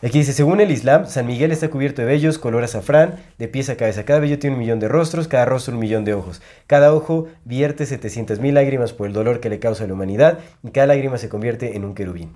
Aquí 0.03 0.19
dice, 0.19 0.34
según 0.34 0.60
el 0.60 0.72
Islam, 0.72 1.07
San 1.07 1.26
Miguel 1.26 1.53
está 1.53 1.69
cubierto 1.69 2.02
de 2.02 2.07
vellos, 2.07 2.38
color 2.38 2.65
azafrán, 2.65 3.15
de 3.40 3.48
pies 3.48 3.69
a 3.69 3.77
cabeza. 3.77 4.03
Cada 4.03 4.19
vello 4.19 4.38
tiene 4.38 4.56
un 4.56 4.60
millón 4.60 4.80
de 4.80 4.90
rostros, 4.90 5.30
cada 5.30 5.45
rostro 5.45 5.73
un 5.73 5.80
millón 5.80 6.03
de 6.03 6.14
ojos. 6.14 6.41
Cada 6.68 6.94
ojo 6.94 7.27
vierte 7.45 7.86
700 7.86 8.40
mil 8.40 8.56
lágrimas 8.56 8.91
por 8.91 9.07
el 9.07 9.14
dolor 9.14 9.40
que 9.40 9.49
le 9.49 9.60
causa 9.60 9.86
a 9.86 9.88
la 9.88 9.94
humanidad 9.94 10.40
y 10.64 10.72
cada 10.72 10.88
lágrima 10.88 11.18
se 11.18 11.30
convierte 11.30 11.77
en 11.77 11.86
un 11.86 11.95
querubín. 11.95 12.36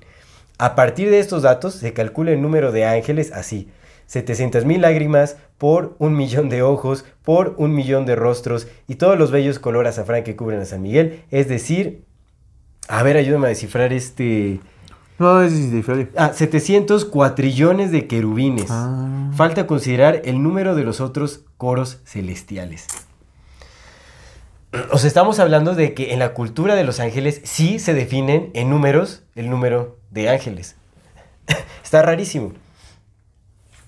A 0.59 0.75
partir 0.75 1.09
de 1.09 1.19
estos 1.19 1.43
datos 1.43 1.73
se 1.73 1.93
calcula 1.93 2.31
el 2.31 2.41
número 2.41 2.73
de 2.73 2.85
ángeles 2.85 3.31
así. 3.31 3.69
700 4.07 4.65
mil 4.65 4.81
lágrimas 4.81 5.37
por 5.57 5.95
un 5.99 6.17
millón 6.17 6.49
de 6.49 6.63
ojos, 6.63 7.05
por 7.23 7.55
un 7.57 7.73
millón 7.73 8.05
de 8.05 8.17
rostros 8.17 8.67
y 8.85 8.95
todos 8.95 9.17
los 9.17 9.31
vellos 9.31 9.57
color 9.57 9.87
azafrán 9.87 10.25
que 10.25 10.35
cubren 10.35 10.59
a 10.59 10.65
San 10.65 10.81
Miguel. 10.81 11.23
Es 11.31 11.47
decir, 11.47 12.03
a 12.89 13.03
ver, 13.03 13.15
ayúdame 13.15 13.45
a 13.45 13.49
descifrar 13.49 13.93
este... 13.93 14.59
No, 15.17 15.41
es 15.41 15.71
diferente. 15.71 16.11
Ah, 16.17 16.33
700 16.33 17.05
cuatrillones 17.05 17.93
de 17.93 18.07
querubines. 18.07 18.67
Ah. 18.69 19.31
Falta 19.35 19.65
considerar 19.65 20.23
el 20.25 20.43
número 20.43 20.75
de 20.75 20.83
los 20.83 20.99
otros 20.99 21.45
coros 21.55 22.01
celestiales. 22.03 22.87
O 24.91 24.97
sea, 24.97 25.07
estamos 25.07 25.39
hablando 25.39 25.73
de 25.73 25.93
que 25.93 26.11
en 26.13 26.19
la 26.19 26.33
cultura 26.33 26.75
de 26.75 26.83
los 26.83 26.99
ángeles 26.99 27.39
sí 27.45 27.79
se 27.79 27.93
definen 27.93 28.51
en 28.53 28.69
números 28.69 29.23
el 29.35 29.49
número 29.49 29.98
de 30.11 30.29
ángeles. 30.29 30.75
Está 31.83 32.01
rarísimo. 32.01 32.53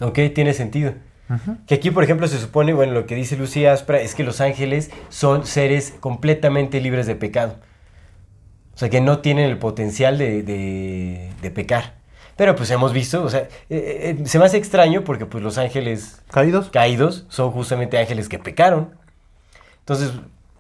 Ok, 0.00 0.18
tiene 0.34 0.54
sentido. 0.54 0.94
Que 1.66 1.74
aquí, 1.76 1.90
por 1.90 2.04
ejemplo, 2.04 2.26
se 2.28 2.38
supone, 2.38 2.72
bueno, 2.72 2.92
lo 2.92 3.06
que 3.06 3.14
dice 3.14 3.36
Lucía 3.36 3.72
Aspra 3.72 4.00
es 4.00 4.14
que 4.14 4.22
los 4.24 4.40
ángeles 4.40 4.90
son 5.08 5.46
seres 5.46 5.94
completamente 6.00 6.80
libres 6.80 7.06
de 7.06 7.14
pecado. 7.14 7.56
O 8.74 8.78
sea, 8.78 8.88
que 8.90 9.00
no 9.00 9.18
tienen 9.20 9.48
el 9.50 9.58
potencial 9.58 10.18
de, 10.18 10.42
de- 10.42 11.30
de 11.40 11.50
pecar. 11.50 11.94
Pero 12.36 12.56
pues 12.56 12.70
hemos 12.70 12.92
visto, 12.92 13.22
o 13.22 13.28
sea, 13.28 13.40
eh, 13.70 14.16
eh, 14.18 14.26
se 14.26 14.38
me 14.38 14.46
hace 14.46 14.56
extraño 14.56 15.04
porque 15.04 15.26
pues 15.26 15.44
los 15.44 15.58
ángeles 15.58 16.22
¿Caídos? 16.30 16.70
caídos 16.70 17.26
son 17.28 17.50
justamente 17.52 17.98
ángeles 17.98 18.28
que 18.28 18.38
pecaron. 18.38 18.90
Entonces, 19.80 20.12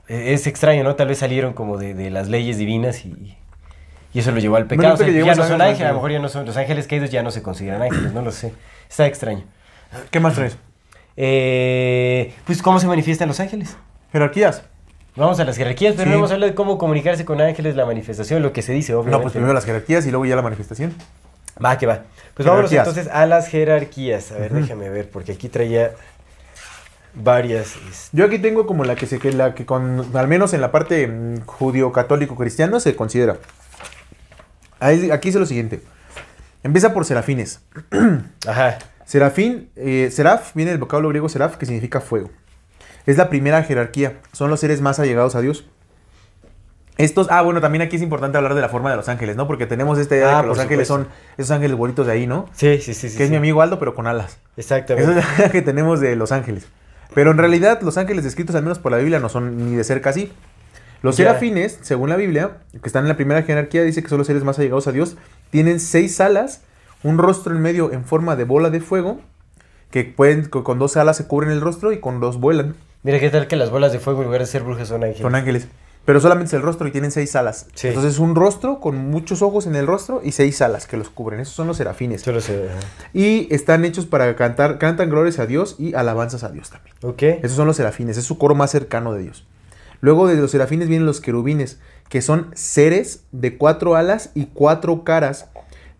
eh, 0.08 0.34
es 0.34 0.46
extraño, 0.46 0.84
¿no? 0.84 0.94
Tal 0.96 1.08
vez 1.08 1.18
salieron 1.18 1.54
como 1.54 1.78
de, 1.78 1.94
de 1.94 2.10
las 2.10 2.28
leyes 2.28 2.58
divinas 2.58 3.04
y, 3.06 3.36
y 4.12 4.18
eso 4.18 4.30
lo 4.32 4.38
llevó 4.40 4.56
al 4.56 4.66
pecado. 4.66 4.94
O 4.94 4.96
sea, 4.98 5.06
ya 5.24 5.34
no 5.34 5.42
son 5.48 5.62
ángeles, 5.62 5.86
a 5.86 5.88
lo 5.88 5.94
mejor 5.94 6.12
ya 6.12 6.18
no 6.18 6.28
son, 6.28 6.44
los 6.46 6.56
ángeles 6.58 6.86
caídos 6.86 7.10
ya 7.10 7.22
no 7.22 7.30
se 7.30 7.42
consideran 7.42 7.80
ángeles, 7.82 8.12
no 8.12 8.20
lo 8.22 8.30
sé. 8.32 8.52
Está 8.90 9.06
extraño. 9.06 9.44
¿Qué 10.10 10.20
más 10.20 10.34
traes? 10.34 10.56
Eh, 11.16 12.34
pues, 12.46 12.62
¿cómo 12.62 12.80
se 12.80 12.86
manifiestan 12.86 13.28
los 13.28 13.40
ángeles? 13.40 13.76
Jerarquías. 14.12 14.62
Vamos 15.14 15.38
a 15.40 15.44
las 15.44 15.56
jerarquías, 15.56 15.92
pero 15.94 16.04
Sí. 16.06 16.10
no 16.10 16.16
hemos 16.16 16.30
hablado 16.32 16.50
de 16.50 16.54
cómo 16.54 16.78
comunicarse 16.78 17.24
con 17.26 17.40
ángeles, 17.40 17.76
la 17.76 17.84
manifestación, 17.84 18.42
lo 18.42 18.52
que 18.52 18.62
se 18.62 18.72
dice, 18.72 18.94
obviamente. 18.94 19.16
No, 19.18 19.22
pues 19.22 19.32
primero 19.32 19.52
las 19.52 19.64
jerarquías 19.66 20.06
y 20.06 20.10
luego 20.10 20.24
ya 20.24 20.36
la 20.36 20.42
manifestación. 20.42 20.94
Va, 21.62 21.76
que 21.76 21.86
va. 21.86 22.00
Pues 22.34 22.48
vámonos 22.48 22.72
entonces 22.72 23.08
a 23.08 23.26
las 23.26 23.48
jerarquías. 23.48 24.32
A 24.32 24.38
ver, 24.38 24.52
déjame 24.54 24.88
ver, 24.88 25.10
porque 25.10 25.32
aquí 25.32 25.50
traía 25.50 25.90
varias. 27.14 27.76
este, 27.90 28.16
Yo 28.16 28.24
aquí 28.24 28.38
tengo 28.38 28.66
como 28.66 28.84
la 28.84 28.94
que 28.96 29.06
se 29.06 29.18
que 29.18 29.32
la 29.32 29.54
que 29.54 29.66
con 29.66 30.16
al 30.16 30.28
menos 30.28 30.54
en 30.54 30.62
la 30.62 30.72
parte 30.72 31.06
mm, 31.06 31.42
judío 31.44 31.92
católico 31.92 32.34
cristiano 32.36 32.80
se 32.80 32.96
considera. 32.96 33.36
Ahí- 34.80 35.10
Aquí 35.10 35.28
dice 35.28 35.38
lo 35.38 35.46
siguiente. 35.46 35.82
Empieza 36.62 36.94
por 36.94 37.04
serafines. 37.04 37.60
Ajá. 38.48 38.78
Serafín, 39.04 39.70
eh, 39.76 40.08
seraf 40.12 40.54
viene 40.54 40.70
del 40.70 40.80
vocablo 40.80 41.08
griego 41.08 41.28
seraf 41.28 41.56
que 41.56 41.66
significa 41.66 42.00
fuego. 42.00 42.30
Es 43.06 43.16
la 43.16 43.28
primera 43.28 43.62
jerarquía. 43.64 44.18
Son 44.32 44.48
los 44.50 44.60
seres 44.60 44.80
más 44.80 44.98
allegados 45.00 45.34
a 45.34 45.40
Dios. 45.40 45.66
Estos, 46.98 47.26
ah, 47.30 47.40
bueno, 47.42 47.60
también 47.60 47.82
aquí 47.82 47.96
es 47.96 48.02
importante 48.02 48.36
hablar 48.36 48.54
de 48.54 48.60
la 48.60 48.68
forma 48.68 48.90
de 48.90 48.96
los 48.96 49.08
ángeles, 49.08 49.34
¿no? 49.34 49.46
Porque 49.46 49.66
tenemos 49.66 49.98
esta 49.98 50.14
idea 50.14 50.26
Ah, 50.26 50.30
de 50.30 50.36
que 50.36 50.40
por 50.42 50.48
los 50.48 50.58
ángeles 50.58 50.88
supuesto. 50.88 51.10
son 51.10 51.22
esos 51.38 51.50
ángeles 51.50 51.76
bonitos 51.76 52.06
de 52.06 52.12
ahí, 52.12 52.26
¿no? 52.26 52.48
Sí, 52.52 52.78
sí, 52.78 52.92
sí. 52.94 53.08
sí 53.08 53.16
que 53.16 53.22
es 53.24 53.28
sí. 53.28 53.30
mi 53.30 53.38
amigo 53.38 53.62
Aldo, 53.62 53.78
pero 53.78 53.94
con 53.94 54.06
alas. 54.06 54.38
Esa 54.56 54.76
Exactamente. 54.76 55.10
es 55.10 55.16
la 55.26 55.34
idea 55.36 55.50
que 55.50 55.62
tenemos 55.62 56.00
de 56.00 56.14
los 56.16 56.32
ángeles. 56.32 56.66
Pero 57.14 57.30
en 57.30 57.38
realidad, 57.38 57.80
los 57.82 57.96
ángeles 57.96 58.24
descritos, 58.24 58.54
al 58.56 58.62
menos 58.62 58.78
por 58.78 58.92
la 58.92 58.98
Biblia, 58.98 59.18
no 59.20 59.28
son 59.30 59.70
ni 59.70 59.74
de 59.76 59.84
cerca 59.84 60.10
así. 60.10 60.32
Los 61.02 61.16
serafines, 61.16 61.78
según 61.82 62.10
la 62.10 62.16
Biblia, 62.16 62.58
que 62.70 62.86
están 62.88 63.04
en 63.04 63.08
la 63.08 63.16
primera 63.16 63.42
jerarquía, 63.42 63.82
dice 63.82 64.02
que 64.02 64.08
son 64.08 64.18
los 64.18 64.26
seres 64.26 64.44
más 64.44 64.58
allegados 64.58 64.86
a 64.86 64.92
Dios. 64.92 65.16
Tienen 65.50 65.80
seis 65.80 66.20
alas, 66.20 66.62
un 67.02 67.18
rostro 67.18 67.54
en 67.54 67.60
medio 67.62 67.92
en 67.92 68.04
forma 68.04 68.36
de 68.36 68.44
bola 68.44 68.70
de 68.70 68.80
fuego, 68.80 69.20
que 69.90 70.04
pueden, 70.04 70.46
co- 70.48 70.64
con 70.64 70.78
dos 70.78 70.96
alas 70.96 71.16
se 71.16 71.26
cubren 71.26 71.50
el 71.50 71.60
rostro 71.60 71.92
y 71.92 72.00
con 72.00 72.20
dos 72.20 72.38
vuelan. 72.40 72.74
Mira, 73.02 73.18
¿qué 73.20 73.30
tal 73.30 73.46
que 73.48 73.56
las 73.56 73.70
bolas 73.70 73.92
de 73.92 73.98
fuego 73.98 74.20
en 74.20 74.26
lugar 74.26 74.40
de 74.40 74.46
ser 74.46 74.62
brujas 74.62 74.88
son 74.88 75.02
ángeles? 75.02 75.20
Son 75.22 75.34
ángeles. 75.34 75.68
Pero 76.04 76.20
solamente 76.20 76.48
es 76.48 76.54
el 76.54 76.62
rostro 76.62 76.88
y 76.88 76.90
tienen 76.90 77.12
seis 77.12 77.36
alas. 77.36 77.68
Sí. 77.74 77.86
Entonces, 77.88 78.18
un 78.18 78.34
rostro 78.34 78.80
con 78.80 78.96
muchos 78.96 79.40
ojos 79.40 79.66
en 79.68 79.76
el 79.76 79.86
rostro 79.86 80.20
y 80.24 80.32
seis 80.32 80.60
alas 80.60 80.86
que 80.88 80.96
los 80.96 81.10
cubren. 81.10 81.38
Esos 81.38 81.54
son 81.54 81.68
los 81.68 81.76
serafines. 81.76 82.24
Yo 82.24 82.32
lo 82.32 82.40
sé. 82.40 82.68
Y 83.12 83.52
están 83.54 83.84
hechos 83.84 84.06
para 84.06 84.34
cantar, 84.34 84.78
cantan 84.78 85.10
glorias 85.10 85.38
a 85.38 85.46
Dios 85.46 85.76
y 85.78 85.94
alabanzas 85.94 86.42
a 86.42 86.48
Dios 86.48 86.70
también. 86.70 86.96
Ok. 87.02 87.22
Esos 87.44 87.56
son 87.56 87.68
los 87.68 87.76
serafines, 87.76 88.16
es 88.16 88.24
su 88.24 88.36
coro 88.36 88.56
más 88.56 88.72
cercano 88.72 89.12
de 89.12 89.22
Dios. 89.22 89.46
Luego 90.00 90.26
de 90.26 90.34
los 90.34 90.50
serafines 90.50 90.88
vienen 90.88 91.06
los 91.06 91.20
querubines, 91.20 91.78
que 92.08 92.20
son 92.20 92.50
seres 92.54 93.22
de 93.30 93.56
cuatro 93.56 93.94
alas 93.94 94.30
y 94.34 94.46
cuatro 94.46 95.04
caras 95.04 95.50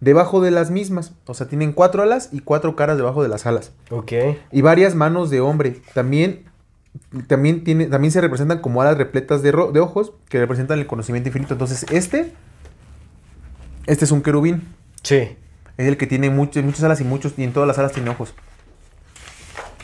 debajo 0.03 0.41
de 0.43 0.51
las 0.51 0.71
mismas. 0.71 1.13
O 1.27 1.33
sea, 1.33 1.47
tienen 1.49 1.73
cuatro 1.73 2.03
alas 2.03 2.29
y 2.33 2.41
cuatro 2.41 2.77
caras 2.77 2.97
debajo 2.99 3.23
de 3.23 3.29
las 3.31 3.47
alas. 3.47 3.73
Ok. 3.91 4.13
Y 4.51 4.61
varias 4.61 4.95
manos 4.95 5.31
de 5.31 5.41
hombre. 5.41 5.81
También, 5.95 6.45
también, 7.29 7.65
tiene, 7.65 7.87
también 7.87 8.11
se 8.13 8.21
representan 8.21 8.59
como 8.59 8.83
alas 8.83 8.99
repletas 8.99 9.43
de, 9.43 9.53
ro- 9.53 9.73
de 9.73 9.81
ojos 9.81 10.13
que 10.29 10.39
representan 10.41 10.79
el 10.81 10.87
conocimiento 10.87 11.29
infinito. 11.29 11.55
Entonces, 11.55 11.87
este, 11.91 12.33
este 13.87 14.05
es 14.05 14.11
un 14.11 14.23
querubín. 14.23 14.75
Sí. 15.03 15.37
Es 15.79 15.87
el 15.87 15.97
que 15.97 16.07
tiene 16.07 16.29
muchas, 16.31 16.63
muchas 16.65 16.83
alas 16.85 17.01
y 17.01 17.05
muchos, 17.05 17.33
y 17.39 17.45
en 17.45 17.53
todas 17.53 17.67
las 17.67 17.79
alas 17.79 17.93
tiene 17.93 18.11
ojos. 18.11 18.35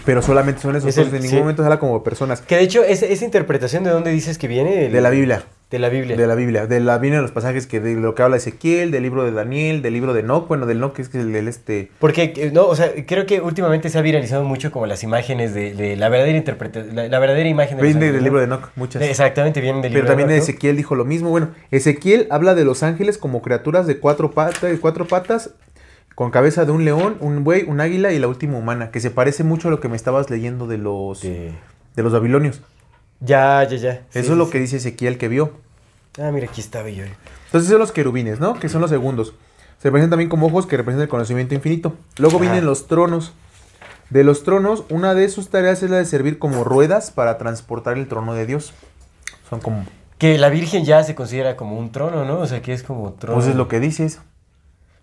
Pero 0.05 0.23
solamente 0.23 0.61
son 0.63 0.75
esos 0.77 0.89
Es 0.91 0.99
el- 0.99 1.05
ojos, 1.05 1.15
en 1.17 1.23
ningún 1.23 1.39
momento 1.41 1.63
se 1.63 1.67
habla 1.67 1.79
como 1.79 2.03
personas. 2.03 2.41
Que 2.41 2.57
de 2.57 2.63
hecho, 2.63 2.83
esa, 2.83 3.07
esa 3.07 3.25
interpretación 3.25 3.85
de 3.85 3.91
dónde 3.91 4.11
dices 4.11 4.37
que 4.39 4.49
viene. 4.49 4.87
El- 4.87 4.93
De 4.93 5.01
la 5.01 5.11
Biblia. 5.11 5.45
De 5.71 5.79
la 5.79 5.91
Biblia. 5.91 6.17
de 6.17 6.27
la 6.27 6.35
Biblia. 6.35 6.67
De 6.67 6.81
la 6.81 6.97
Biblia, 6.97 7.21
los 7.21 7.31
pasajes 7.31 7.67
que 7.67 7.79
de 7.79 7.95
lo 7.95 8.15
que 8.15 8.23
habla 8.23 8.39
Ezequiel, 8.39 8.91
del 8.91 9.03
libro 9.03 9.25
de 9.25 9.33
Daniel, 9.33 9.83
del 9.83 9.93
libro 9.93 10.15
de 10.15 10.21
Enoch, 10.21 10.49
bueno, 10.49 10.65
del 10.65 10.79
Enoch 10.79 10.95
que 10.95 11.03
es 11.03 11.15
el 11.15 11.31
del 11.31 11.47
este... 11.47 11.91
Porque, 11.99 12.33
eh, 12.37 12.51
no, 12.55 12.65
o 12.67 12.75
sea, 12.75 12.91
creo 13.07 13.27
que 13.27 13.43
últimamente 13.43 13.91
se 13.91 13.99
ha 13.99 14.01
viralizado 14.01 14.45
mucho 14.45 14.73
como 14.73 14.87
las 14.87 15.03
imágenes 15.03 15.53
de, 15.53 15.75
de 15.75 15.97
la 15.97 16.09
verdadera 16.09 16.39
interpretación, 16.39 16.97
la, 16.97 17.07
la 17.09 17.19
verdadera 17.19 17.51
imagen 17.51 17.77
de 17.77 17.83
los 17.83 17.93
Viene 17.93 18.07
ángeles, 18.07 18.15
del 18.15 18.25
libro 18.25 18.39
de 18.39 18.47
Enoch, 18.47 18.71
muchas. 18.77 19.03
Exactamente, 19.03 19.61
vienen 19.61 19.83
del 19.83 19.93
Pero 19.93 20.05
libro 20.05 20.11
también 20.11 20.29
de 20.29 20.37
Enoch, 20.37 20.47
¿no? 20.47 20.53
Ezequiel 20.53 20.77
dijo 20.79 20.95
lo 20.95 21.05
mismo. 21.05 21.29
Bueno, 21.29 21.51
Ezequiel 21.71 22.29
habla 22.31 22.55
de 22.55 22.65
los 22.65 22.83
ángeles 22.83 23.19
como 23.19 23.43
criaturas 23.43 23.87
de 23.87 23.99
cuatro 23.99 24.31
patas, 24.31 24.73
cuatro 24.81 25.07
patas, 25.07 25.51
con 26.15 26.31
cabeza 26.31 26.65
de 26.65 26.73
un 26.73 26.87
león, 26.87 27.19
un 27.21 27.45
buey, 27.45 27.65
un 27.69 27.83
águila 27.83 28.11
y 28.13 28.19
la 28.19 28.29
última 28.29 28.57
humana, 28.57 28.91
que 28.91 29.01
se 29.01 29.11
parece 29.11 29.45
mucho 29.45 29.69
a 29.69 29.71
lo 29.71 29.81
que 29.81 29.91
me 29.91 29.97
estabas 29.97 30.31
leyendo 30.31 30.67
de 30.67 30.79
los 30.79 31.21
de 31.21 31.53
los 31.97 32.11
babilonios. 32.11 32.63
Ya, 33.21 33.65
ya, 33.69 33.77
ya. 33.77 33.91
Eso 33.93 34.03
Sí, 34.13 34.19
es 34.21 34.29
lo 34.31 34.47
sí. 34.47 34.53
que 34.53 34.59
dice 34.61 34.77
Ezequiel 34.77 35.19
que 35.19 35.29
vio. 35.29 35.53
Ah, 36.21 36.31
mira, 36.33 36.47
aquí 36.49 36.61
estaba 36.61 36.89
yo. 36.89 37.05
Entonces 37.47 37.71
son 37.71 37.79
los 37.79 37.93
querubines, 37.93 38.41
¿no? 38.41 38.55
Que 38.55 38.69
son 38.69 38.81
los 38.81 38.91
segundos. 38.91 39.35
Se 39.79 39.89
representan 39.89 40.11
también 40.11 40.29
como 40.29 40.47
ojos 40.49 40.67
que 40.67 40.77
representan 40.77 41.05
el 41.05 41.09
conocimiento 41.09 41.55
infinito. 41.55 41.95
Luego 42.19 42.37
Ajá. 42.37 42.43
vienen 42.45 42.65
los 42.67 42.87
tronos. 42.89 43.33
De 44.11 44.25
los 44.25 44.43
tronos, 44.43 44.85
una 44.89 45.15
de 45.15 45.29
sus 45.29 45.51
tareas 45.51 45.83
es 45.83 45.91
la 45.91 45.99
de 45.99 46.05
servir 46.05 46.39
como 46.39 46.65
ruedas 46.65 47.11
para 47.11 47.39
transportar 47.39 47.99
el 47.99 48.09
trono 48.09 48.35
de 48.35 48.47
Dios. 48.47 48.73
Son 49.51 49.61
como... 49.61 49.85
Que 50.19 50.37
la 50.39 50.49
Virgen 50.49 50.85
ya 50.85 51.05
se 51.05 51.15
considera 51.15 51.57
como 51.57 51.79
un 51.79 51.93
trono, 51.93 52.25
¿no? 52.25 52.39
O 52.41 52.47
sea, 52.47 52.61
que 52.63 52.73
es 52.73 52.83
como 52.83 53.13
trono. 53.13 53.37
Pues 53.37 53.47
es 53.49 53.55
lo 53.55 53.69
que 53.69 53.79
dices. 53.81 54.21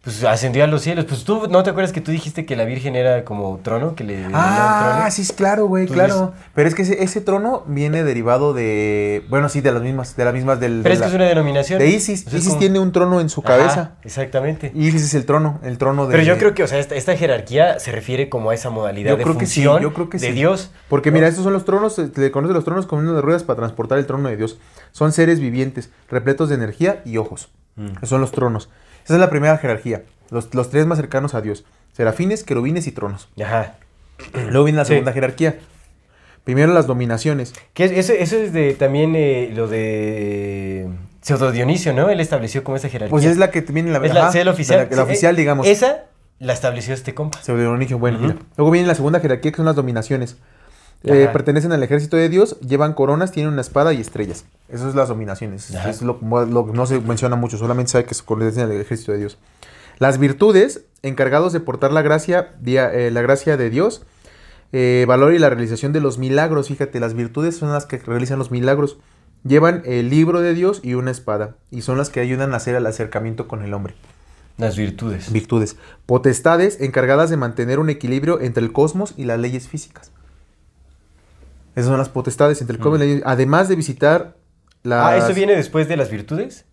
Pues 0.06 0.23
ascendió 0.23 0.64
a 0.64 0.68
los 0.68 0.84
cielos. 0.84 1.06
Pues 1.06 1.23
tú, 1.23 1.48
¿no 1.49 1.64
te 1.64 1.72
acuerdas 1.72 1.91
que 1.91 1.99
tú 1.99 2.11
dijiste 2.11 2.45
que 2.45 2.56
la 2.56 2.64
Virgen 2.64 2.95
era 2.95 3.26
como 3.26 3.57
trono? 3.64 3.95
Que 3.95 4.03
le 4.03 4.23
Ah, 4.32 4.94
trono? 4.98 5.11
sí, 5.11 5.23
es 5.23 5.32
claro, 5.34 5.65
güey, 5.65 5.88
claro. 5.88 6.32
Pero 6.53 6.69
es 6.69 6.76
que 6.76 6.84
ese, 6.84 7.03
ese 7.03 7.22
trono 7.22 7.64
viene 7.68 8.03
derivado 8.03 8.53
de... 8.53 9.26
Bueno, 9.30 9.49
sí, 9.49 9.61
de 9.61 9.72
las 9.72 9.82
mismas, 9.82 10.15
de 10.15 10.23
las 10.23 10.34
mismas 10.34 10.60
del... 10.60 10.82
Pero 10.84 10.90
de 10.90 10.94
es 10.94 11.02
que 11.02 11.07
es 11.07 11.14
una 11.15 11.26
denominación. 11.26 11.80
De 11.80 11.88
Isis. 11.90 12.27
O 12.27 12.30
sea, 12.30 12.38
es 12.38 12.44
Isis 12.44 12.49
como- 12.49 12.60
tiene 12.60 12.77
un 12.80 12.91
trono 12.91 13.19
en 13.19 13.30
su 13.30 13.41
Ajá, 13.41 13.57
cabeza. 13.57 13.91
exactamente. 14.03 14.72
Isis 14.76 15.02
es 15.06 15.14
el 15.15 15.26
trono, 15.26 15.60
el 15.64 15.80
trono 15.80 16.06
de... 16.06 16.11
Pero 16.11 16.23
yo 16.23 16.38
creo 16.38 16.53
que, 16.53 16.61
o 16.61 16.68
sea, 16.68 16.77
esta, 16.77 16.94
esta 16.94 17.18
jerarquía 17.18 17.80
se 17.80 17.91
refiere 17.91 18.30
como 18.30 18.52
a 18.52 18.53
esa 18.53 18.69
modalidad 18.69 19.10
Yo 19.10 19.18
de 19.18 19.23
creo 19.23 19.38
que 19.40 19.48
sí, 19.48 19.64
función 19.64 19.82
yo 19.82 19.94
creo 19.94 20.10
que 20.10 20.19
de 20.19 20.27
sí. 20.27 20.34
Dios. 20.34 20.72
Porque 20.88 21.10
¿no? 21.10 21.15
mira, 21.15 21.27
estos 21.27 21.44
son 21.44 21.53
los 21.53 21.65
tronos, 21.65 21.95
se 21.95 22.11
le 22.15 22.30
conoce 22.30 22.53
los 22.53 22.64
tronos 22.64 22.86
como 22.86 23.02
uno 23.02 23.14
de 23.15 23.22
ruedas 23.23 23.41
para 23.44 23.57
transportar 23.57 23.98
el 23.98 24.06
trono 24.06 24.30
de 24.30 24.38
Dios. 24.38 24.60
Son 24.91 25.11
seres 25.11 25.40
vivientes, 25.40 25.90
repletos 26.11 26.49
de 26.49 26.56
energía 26.56 27.02
y 27.06 27.18
ojos. 27.18 27.49
Mm. 27.76 28.06
Son 28.06 28.22
los 28.22 28.32
tronos. 28.32 28.69
Esa 29.06 29.14
es 29.14 29.19
la 29.19 29.30
primera 29.30 29.57
jerarquía. 29.57 30.03
Los, 30.32 30.53
los 30.53 30.69
tres 30.69 30.86
más 30.86 30.98
cercanos 30.98 31.34
a 31.36 31.41
Dios. 31.41 31.64
Serafines, 31.94 32.44
querubines 32.44 32.88
y 32.88 32.91
tronos. 32.91 33.30
Ajá. 33.41 33.76
Luego 34.49 34.65
viene 34.65 34.77
la 34.77 34.86
Sí. 34.86 34.90
segunda 34.94 35.14
jerarquía. 35.14 35.57
Primero 36.44 36.73
las 36.73 36.86
dominaciones. 36.88 37.53
Que 37.73 37.86
es- 37.86 37.91
eso, 37.91 38.14
eso 38.14 38.36
es 38.38 38.53
de 38.53 38.73
también 38.76 39.14
eh, 39.15 39.52
lo 39.56 39.68
de 39.68 40.88
Pseudo 41.22 41.52
Dionisio, 41.52 41.94
¿no? 41.94 42.10
Él 42.10 42.19
estableció 42.19 42.64
como 42.64 42.77
esa 42.77 42.90
jerarquía. 42.90 43.10
Pues 43.11 43.26
es 43.26 43.38
la 43.38 43.49
que 43.52 43.61
viene 43.61 43.90
en 43.90 43.94
la, 43.94 44.06
Es 44.06 44.14
la, 44.14 44.27
ajá, 44.27 44.44
la 44.44 44.52
oficial. 44.52 44.77
La, 44.90 44.95
la 44.95 44.95
Sí, 44.95 45.02
oficial, 45.02 45.36
eh, 45.36 45.38
digamos. 45.40 45.68
Esa 45.68 46.03
la 46.40 46.53
estableció 46.53 46.94
este 46.94 47.14
compa. 47.15 47.41
Pseudonimio, 47.41 47.98
bueno, 47.98 48.18
Ujú. 48.18 48.27
mira. 48.27 48.40
Luego 48.57 48.72
viene 48.72 48.88
la 48.88 48.95
segunda 48.95 49.19
jerarquía 49.19 49.52
que 49.52 49.57
son 49.57 49.65
las 49.65 49.76
dominaciones. 49.76 50.38
Eh, 51.06 51.27
pertenecen 51.32 51.72
al 51.72 51.84
ejército 51.84 52.18
de 52.18 52.30
Dios, 52.30 52.60
llevan 52.61 52.94
coronas, 52.94 53.32
tienen 53.32 53.52
una 53.53 53.61
espada 53.61 53.94
y 53.94 54.02
estrellas. 54.02 54.45
Eso 54.69 54.90
es 54.90 54.95
las 54.95 55.10
dominaciones. 55.10 55.73
Ajá. 55.76 55.90
Es 55.90 56.02
lo, 56.02 56.18
no 56.22 56.86
se 56.86 56.99
menciona 56.99 57.36
mucho, 57.36 57.57
solamente 57.57 57.91
sabe 57.91 58.06
que 58.06 58.14
se 58.15 58.23
pertenecen 58.23 58.64
al 58.64 58.72
ejército 58.73 59.11
de 59.11 59.19
Dios. 59.19 59.38
Las 59.99 60.18
virtudes, 60.18 60.82
encargados 61.03 61.53
de 61.53 61.60
portar 61.60 61.94
la 61.94 62.02
gracia, 62.02 62.56
dia- 62.61 62.91
eh, 62.94 63.11
la 63.11 63.22
gracia 63.22 63.56
de 63.56 63.69
Dios, 63.69 64.03
eh, 64.73 65.06
valor 65.07 65.34
y 65.34 65.40
la 65.40 65.49
realización 65.49 65.94
de 65.94 66.02
los 66.02 66.18
milagros. 66.18 66.68
Fíjate, 66.68 66.99
las 66.99 67.14
virtudes 67.14 67.56
son 67.56 67.72
las 67.72 67.86
que 67.86 67.98
realizan 67.98 68.40
los 68.40 68.52
milagros. 68.52 68.98
Llevan 69.44 69.84
el 69.86 70.10
libro 70.10 70.41
de 70.41 70.53
Dios 70.56 70.82
y 70.84 70.95
una 70.95 71.11
espada. 71.11 71.56
Y 71.72 71.84
son 71.84 71.98
las 71.99 72.10
que 72.10 72.19
ayudan 72.19 72.53
a 72.53 72.57
hacer 72.57 72.76
el 72.76 72.86
acercamiento 72.88 73.48
con 73.48 73.64
el 73.64 73.73
hombre. 73.73 73.94
Las 74.57 74.76
virtudes. 74.76 75.32
Virtudes. 75.32 75.76
Potestades 76.06 76.82
encargadas 76.82 77.30
de 77.30 77.38
mantener 77.38 77.77
un 77.80 77.90
equilibrio 77.90 78.41
entre 78.41 78.64
el 78.64 78.72
cosmos 78.73 79.14
y 79.18 79.26
las 79.26 79.40
leyes 79.40 79.68
físicas. 79.68 80.11
Esas 81.76 81.89
son 81.89 81.97
las 81.97 82.10
potestades 82.10 82.61
entre 82.61 82.77
el 82.77 82.81
cosmos 82.81 83.02
y. 83.03 83.22
Además 83.26 83.68
de 83.69 83.76
visitar 83.76 84.38
las... 84.84 85.06
Ah, 85.06 85.18
¿eso 85.18 85.34
viene 85.34 85.56
después 85.56 85.88
de 85.88 85.97
las 85.97 86.10
virtudes? 86.10 86.65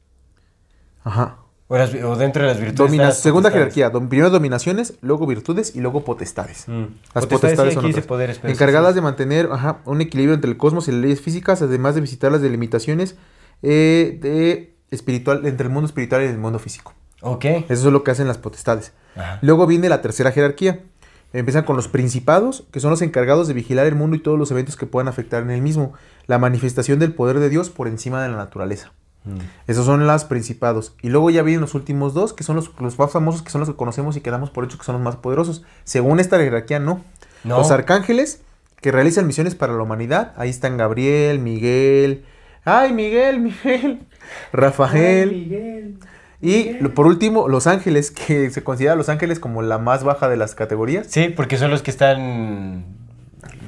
Ajá. 1.04 1.38
¿O, 1.68 1.76
las- 1.78 1.94
o 1.94 2.16
dentro 2.16 2.42
de 2.42 2.48
las 2.48 2.58
virtudes? 2.60 2.76
Domina- 2.78 3.04
las 3.04 3.18
segunda 3.20 3.50
jerarquía. 3.50 3.90
dom- 3.90 4.08
primero 4.08 4.30
dominaciones, 4.30 4.94
luego 5.00 5.26
virtudes 5.26 5.74
y 5.74 5.80
luego 5.80 6.04
potestades. 6.04 6.64
Mm. 6.68 6.84
Las 7.14 7.26
Potestades, 7.26 7.74
son 7.74 7.86
otras. 7.86 8.06
poderes, 8.06 8.40
encargadas 8.44 8.90
sí. 8.90 8.94
de 8.96 9.00
mantener 9.00 9.48
ajá, 9.50 9.78
un 9.86 10.00
equilibrio 10.02 10.34
entre 10.34 10.50
el 10.50 10.56
cosmos 10.58 10.88
y 10.88 10.92
las 10.92 11.00
leyes 11.00 11.20
físicas, 11.20 11.62
además 11.62 11.94
de 11.94 12.02
visitar 12.02 12.30
las 12.30 12.42
delimitaciones 12.42 13.16
eh, 13.62 14.18
de 14.20 14.76
espiritual, 14.90 15.46
entre 15.46 15.66
el 15.66 15.72
mundo 15.72 15.86
espiritual 15.86 16.22
y 16.22 16.26
el 16.26 16.36
mundo 16.38 16.58
físico. 16.58 16.92
Ok. 17.22 17.44
Eso 17.46 17.66
es 17.70 17.84
lo 17.84 18.04
que 18.04 18.10
hacen 18.10 18.28
las 18.28 18.36
potestades. 18.38 18.92
Ajá. 19.16 19.38
Luego 19.40 19.66
viene 19.66 19.88
la 19.88 20.02
tercera 20.02 20.30
jerarquía. 20.32 20.80
Empiezan 21.32 21.64
con 21.64 21.76
los 21.76 21.88
principados, 21.88 22.64
que 22.70 22.80
son 22.80 22.90
los 22.90 23.02
encargados 23.02 23.48
de 23.48 23.54
vigilar 23.54 23.86
el 23.86 23.94
mundo 23.94 24.16
y 24.16 24.20
todos 24.20 24.38
los 24.38 24.50
eventos 24.50 24.76
que 24.76 24.86
puedan 24.86 25.08
afectar 25.08 25.42
en 25.42 25.50
el 25.50 25.62
mismo. 25.62 25.94
La 26.26 26.38
manifestación 26.38 26.98
del 26.98 27.14
poder 27.14 27.38
de 27.38 27.48
Dios 27.48 27.70
por 27.70 27.88
encima 27.88 28.22
de 28.22 28.28
la 28.28 28.36
naturaleza. 28.36 28.92
Mm. 29.24 29.38
Esos 29.66 29.86
son 29.86 30.06
los 30.06 30.24
principados. 30.24 30.94
Y 31.00 31.08
luego 31.08 31.30
ya 31.30 31.42
vienen 31.42 31.62
los 31.62 31.74
últimos 31.74 32.12
dos, 32.12 32.32
que 32.32 32.44
son 32.44 32.56
los, 32.56 32.70
los 32.78 32.98
más 32.98 33.10
famosos, 33.10 33.42
que 33.42 33.50
son 33.50 33.60
los 33.60 33.70
que 33.70 33.76
conocemos 33.76 34.16
y 34.16 34.20
que 34.20 34.30
damos 34.30 34.50
por 34.50 34.64
hecho 34.64 34.78
que 34.78 34.84
son 34.84 34.94
los 34.94 35.02
más 35.02 35.16
poderosos. 35.16 35.64
Según 35.84 36.20
esta 36.20 36.38
jerarquía, 36.38 36.78
no. 36.78 37.02
No. 37.44 37.58
Los 37.58 37.70
arcángeles, 37.70 38.42
que 38.80 38.92
realizan 38.92 39.26
misiones 39.26 39.54
para 39.54 39.72
la 39.72 39.82
humanidad. 39.82 40.32
Ahí 40.36 40.50
están 40.50 40.76
Gabriel, 40.76 41.38
Miguel. 41.38 42.24
¡Ay, 42.64 42.92
Miguel, 42.92 43.40
Miguel! 43.40 44.06
Rafael. 44.52 45.30
Ay, 45.30 45.36
Miguel. 45.36 45.98
Y 46.42 46.74
por 46.88 47.06
último, 47.06 47.48
los 47.48 47.66
ángeles, 47.66 48.10
que 48.26 48.50
se 48.50 48.62
considera 48.64 48.96
los 48.96 49.08
ángeles 49.08 49.38
como 49.40 49.62
la 49.62 49.78
más 49.78 50.02
baja 50.04 50.28
de 50.28 50.36
las 50.36 50.54
categorías. 50.54 51.06
Sí, 51.08 51.28
porque 51.34 51.56
son 51.56 51.70
los 51.70 51.82
que 51.82 51.90
están 51.92 52.84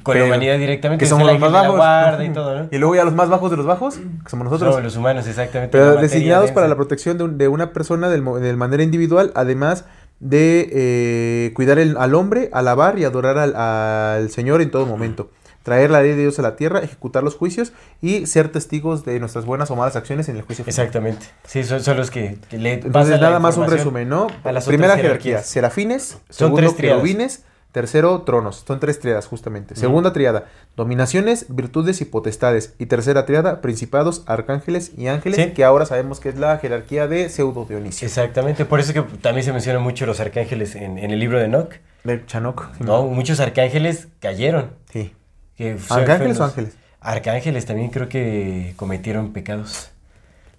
con 0.02 0.14
la 0.16 0.20
Pero- 0.22 0.26
humanidad 0.26 0.58
directamente. 0.58 1.02
Que 1.04 1.08
somos 1.08 1.26
los 1.26 1.38
más 1.38 1.48
de 1.50 1.52
la 1.52 1.60
bajos. 1.62 1.76
guarda 1.76 2.24
y 2.24 2.28
todo, 2.32 2.58
¿no? 2.58 2.68
Y 2.70 2.78
luego 2.78 2.94
ya 2.96 3.04
los 3.04 3.14
más 3.14 3.28
bajos 3.28 3.50
de 3.50 3.56
los 3.56 3.64
bajos, 3.66 3.94
que 3.96 4.28
somos 4.28 4.44
nosotros. 4.44 4.70
Somos 4.74 4.82
los 4.84 4.96
humanos, 4.96 5.26
exactamente. 5.26 5.70
pero 5.72 5.94
la 5.94 6.00
designados 6.02 6.50
para 6.50 6.68
la 6.68 6.74
protección 6.76 7.16
de, 7.16 7.24
un- 7.24 7.38
de 7.38 7.48
una 7.48 7.72
persona 7.72 8.08
del 8.08 8.20
mo- 8.22 8.38
de 8.38 8.52
manera 8.56 8.82
individual, 8.82 9.30
además 9.36 9.84
de 10.20 10.68
eh, 10.72 11.52
cuidar 11.54 11.78
el- 11.78 11.96
al 11.96 12.14
hombre, 12.14 12.50
alabar 12.52 12.98
y 12.98 13.04
adorar 13.04 13.38
al, 13.38 13.54
al 13.56 14.30
Señor 14.30 14.60
en 14.62 14.70
todo 14.70 14.84
momento. 14.86 15.30
Traer 15.64 15.90
la 15.90 16.02
ley 16.02 16.10
de 16.12 16.18
Dios 16.18 16.38
a 16.38 16.42
la 16.42 16.54
tierra, 16.54 16.78
ejecutar 16.80 17.24
los 17.24 17.34
juicios 17.34 17.72
y 18.00 18.26
ser 18.26 18.50
testigos 18.50 19.04
de 19.04 19.18
nuestras 19.18 19.44
buenas 19.46 19.70
o 19.72 19.76
malas 19.76 19.96
acciones 19.96 20.28
en 20.28 20.36
el 20.36 20.42
juicio. 20.42 20.64
final. 20.64 20.78
Exactamente. 20.78 21.26
Sí, 21.46 21.64
son, 21.64 21.82
son 21.82 21.96
los 21.96 22.10
que, 22.10 22.38
que 22.48 22.58
le 22.58 22.74
Entonces, 22.74 23.18
nada 23.20 23.38
más 23.40 23.56
un 23.56 23.68
resumen, 23.68 24.08
¿no? 24.08 24.26
a 24.44 24.52
las 24.52 24.66
Primera 24.66 24.94
jerarquía, 24.96 25.42
serafines, 25.42 26.18
Son 26.28 26.54
segundo 26.54 26.76
querubines, 26.76 27.44
tercero 27.72 28.20
tronos. 28.22 28.62
Son 28.66 28.78
tres 28.78 29.00
triadas, 29.00 29.26
justamente. 29.26 29.74
Segunda 29.74 30.12
triada, 30.12 30.44
dominaciones, 30.76 31.46
virtudes 31.48 32.00
y 32.02 32.04
potestades. 32.04 32.74
Y 32.78 32.86
tercera 32.86 33.24
triada, 33.26 33.62
principados, 33.62 34.22
arcángeles 34.26 34.92
y 34.98 35.08
ángeles, 35.08 35.40
Sí. 35.42 35.50
que 35.52 35.64
ahora 35.64 35.86
sabemos 35.86 36.20
que 36.20 36.28
es 36.28 36.36
la 36.38 36.58
jerarquía 36.58 37.08
de 37.08 37.28
pseudo 37.30 37.64
Dionisio. 37.64 38.06
Exactamente, 38.06 38.64
por 38.66 38.80
eso 38.80 38.92
es 38.92 38.94
que 39.02 39.18
también 39.18 39.44
se 39.44 39.52
menciona 39.52 39.78
mucho 39.78 40.04
los 40.06 40.20
arcángeles 40.20 40.76
en, 40.76 40.98
en 40.98 41.10
el 41.10 41.18
libro 41.18 41.38
de 41.38 41.46
Enoch. 41.46 41.72
De 42.04 42.24
Chanok. 42.26 42.80
No, 42.80 43.04
muchos 43.06 43.40
arcángeles 43.40 44.08
cayeron. 44.20 44.70
Sí. 44.92 45.14
Que 45.56 45.76
¿Arcángeles 45.90 46.40
o 46.40 46.44
ángeles? 46.44 46.76
Arcángeles 47.00 47.66
también 47.66 47.90
creo 47.90 48.08
que 48.08 48.72
cometieron 48.76 49.32
pecados. 49.32 49.90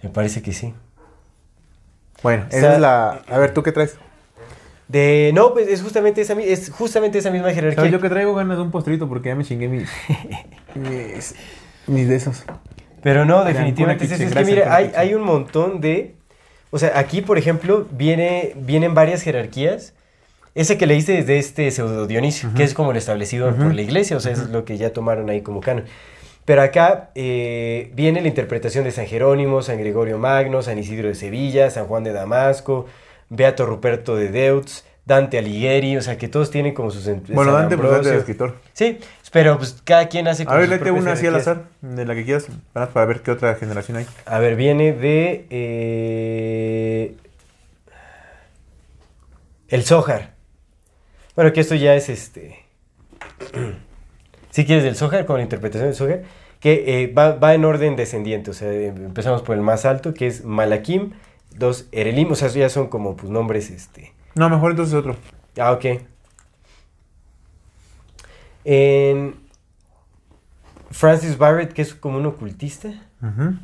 Me 0.04 0.10
parece 0.10 0.42
que 0.42 0.54
sí. 0.54 0.74
Bueno, 2.22 2.46
sea- 2.50 2.60
esa 2.60 2.74
es 2.76 2.80
la... 2.80 3.10
A 3.28 3.38
ver, 3.38 3.54
¿tú 3.54 3.64
qué 3.64 3.72
traes? 3.72 3.98
De 4.88 5.32
no, 5.34 5.54
pues 5.54 5.68
es 5.68 5.82
justamente 5.82 6.22
esa 6.22 6.34
es 6.34 6.70
justamente 6.70 7.18
esa 7.18 7.32
misma 7.32 7.52
jerarquía. 7.52 7.76
¿Sabes? 7.76 7.92
Yo 7.92 8.00
que 8.00 8.10
traigo 8.10 8.36
ganas 8.36 8.58
de 8.58 8.64
un 8.64 8.72
postrito 8.72 9.10
porque 9.10 9.30
ya 9.30 9.36
me 9.36 9.44
chingué 9.44 9.68
mis... 9.68 9.90
mis, 10.76 11.36
mis 11.88 12.08
de 12.08 12.16
esos. 12.16 12.44
Pero 13.02 13.26
no, 13.26 13.44
definitivamente 13.44 14.06
es, 14.06 14.12
es 14.12 14.34
que 14.34 14.46
pura 14.46 14.76
hay, 14.76 14.92
hay 14.96 15.14
un 15.14 15.24
montón 15.24 15.82
de... 15.82 16.16
O 16.72 16.78
sea, 16.78 17.00
aquí, 17.00 17.22
por 17.22 17.38
ejemplo, 17.38 17.88
viene, 17.92 18.54
vienen 18.58 18.94
varias 18.94 19.22
jerarquías. 19.24 19.94
Ese 20.56 20.78
que 20.78 20.86
leíste 20.88 21.20
es 21.20 21.28
de 21.28 21.38
este 21.38 21.70
pseudo 21.70 22.08
Dionisio, 22.08 22.50
que 22.56 22.64
es 22.64 22.74
como 22.74 22.94
lo 22.94 22.98
establecido 22.98 23.54
por 23.54 23.76
la 23.76 23.82
iglesia, 23.82 24.16
o 24.16 24.22
sea, 24.22 24.32
eso 24.32 24.44
es 24.44 24.50
lo 24.50 24.64
que 24.64 24.78
ya 24.78 24.94
tomaron 24.94 25.30
ahí 25.30 25.42
como 25.42 25.60
canon. 25.60 25.84
Pero 26.46 26.62
acá 26.62 27.10
eh, 27.16 27.92
viene 27.94 28.22
la 28.22 28.30
interpretación 28.30 28.86
de 28.86 28.92
San 28.92 29.06
Jerónimo, 29.06 29.62
San 29.62 29.80
Gregorio 29.80 30.18
Magno, 30.18 30.62
San 30.62 30.78
Isidro 30.78 31.10
de 31.10 31.16
Sevilla, 31.16 31.70
San 31.72 31.88
Juan 31.88 32.04
de 32.04 32.14
Damasco, 32.14 32.86
Beato 33.30 33.66
Ruperto 33.66 34.16
de 34.16 34.30
Deutz, 34.30 34.86
Dante 35.06 35.40
Alighieri, 35.40 35.98
o 35.98 36.02
sea, 36.02 36.18
que 36.18 36.30
todos 36.30 36.52
tienen 36.52 36.74
como 36.74 36.90
sus... 36.90 37.06
Bueno, 37.28 37.52
San 37.52 37.70
Dante, 37.70 37.78
pues 37.78 38.08
es 38.08 38.14
escritor. 38.14 38.56
Sí, 38.74 39.00
pero 39.32 39.58
pues 39.58 39.82
cada 39.84 40.08
quien 40.08 40.28
hace 40.30 40.44
A 40.44 40.46
como 40.46 40.60
ver, 40.60 40.70
sus 40.70 40.78
léete 40.78 40.92
una 40.92 41.12
así 41.14 41.28
al 41.28 41.36
azar, 41.36 41.64
de 41.82 42.06
la 42.06 42.16
que 42.16 42.24
quieras, 42.24 42.48
para 42.72 43.06
ver 43.06 43.22
qué 43.22 43.32
otra 43.32 43.56
generación 43.56 43.98
hay. 43.98 44.06
A 44.26 44.40
ver, 44.40 44.56
viene 44.56 44.94
de. 44.94 45.48
eh, 45.50 47.16
el 49.68 49.84
Zohar. 49.84 50.35
Bueno, 51.36 51.52
que 51.54 51.62
esto 51.62 51.76
ya 51.76 51.96
es 51.96 52.10
este. 52.10 52.60
Si 54.52 54.66
quieres 54.66 54.86
del 54.86 54.96
Zohar, 54.96 55.26
con 55.26 55.36
la 55.36 55.44
interpretación 55.44 55.90
del 55.90 55.96
Zohar, 55.98 56.24
que 56.62 57.04
eh, 57.04 57.08
va, 57.14 57.34
va 57.34 57.54
en 57.56 57.66
orden 57.66 57.98
descendiente, 57.98 58.52
o 58.52 58.54
sea, 58.54 58.72
eh, 58.72 58.88
empezamos 58.88 59.42
por 59.42 59.54
el 59.58 59.62
más 59.62 59.84
alto, 59.84 60.14
que 60.14 60.28
es 60.28 60.46
Malakim, 60.46 61.12
dos 61.58 61.90
Erelim, 61.92 62.32
o 62.32 62.36
sea, 62.36 62.48
ya 62.48 62.70
son 62.70 62.88
como 62.88 63.18
pues 63.18 63.30
nombres, 63.30 63.70
este... 63.70 64.14
No, 64.34 64.50
mejor 64.50 64.72
entonces 64.72 64.96
otro. 64.96 65.18
Ah, 65.60 65.74
ok. 65.74 65.86
En 68.64 69.36
Francis 70.90 71.38
Barrett, 71.38 71.74
que 71.74 71.82
es 71.82 71.94
como 71.94 72.18
un 72.18 72.26
ocultista, 72.26 72.88
Ujú. 73.22 73.56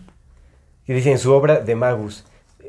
que 0.85 0.93
dice 0.93 1.11
en 1.11 1.19
su 1.19 1.31
obra 1.31 1.61
de 1.61 1.75
Magus, 1.75 2.25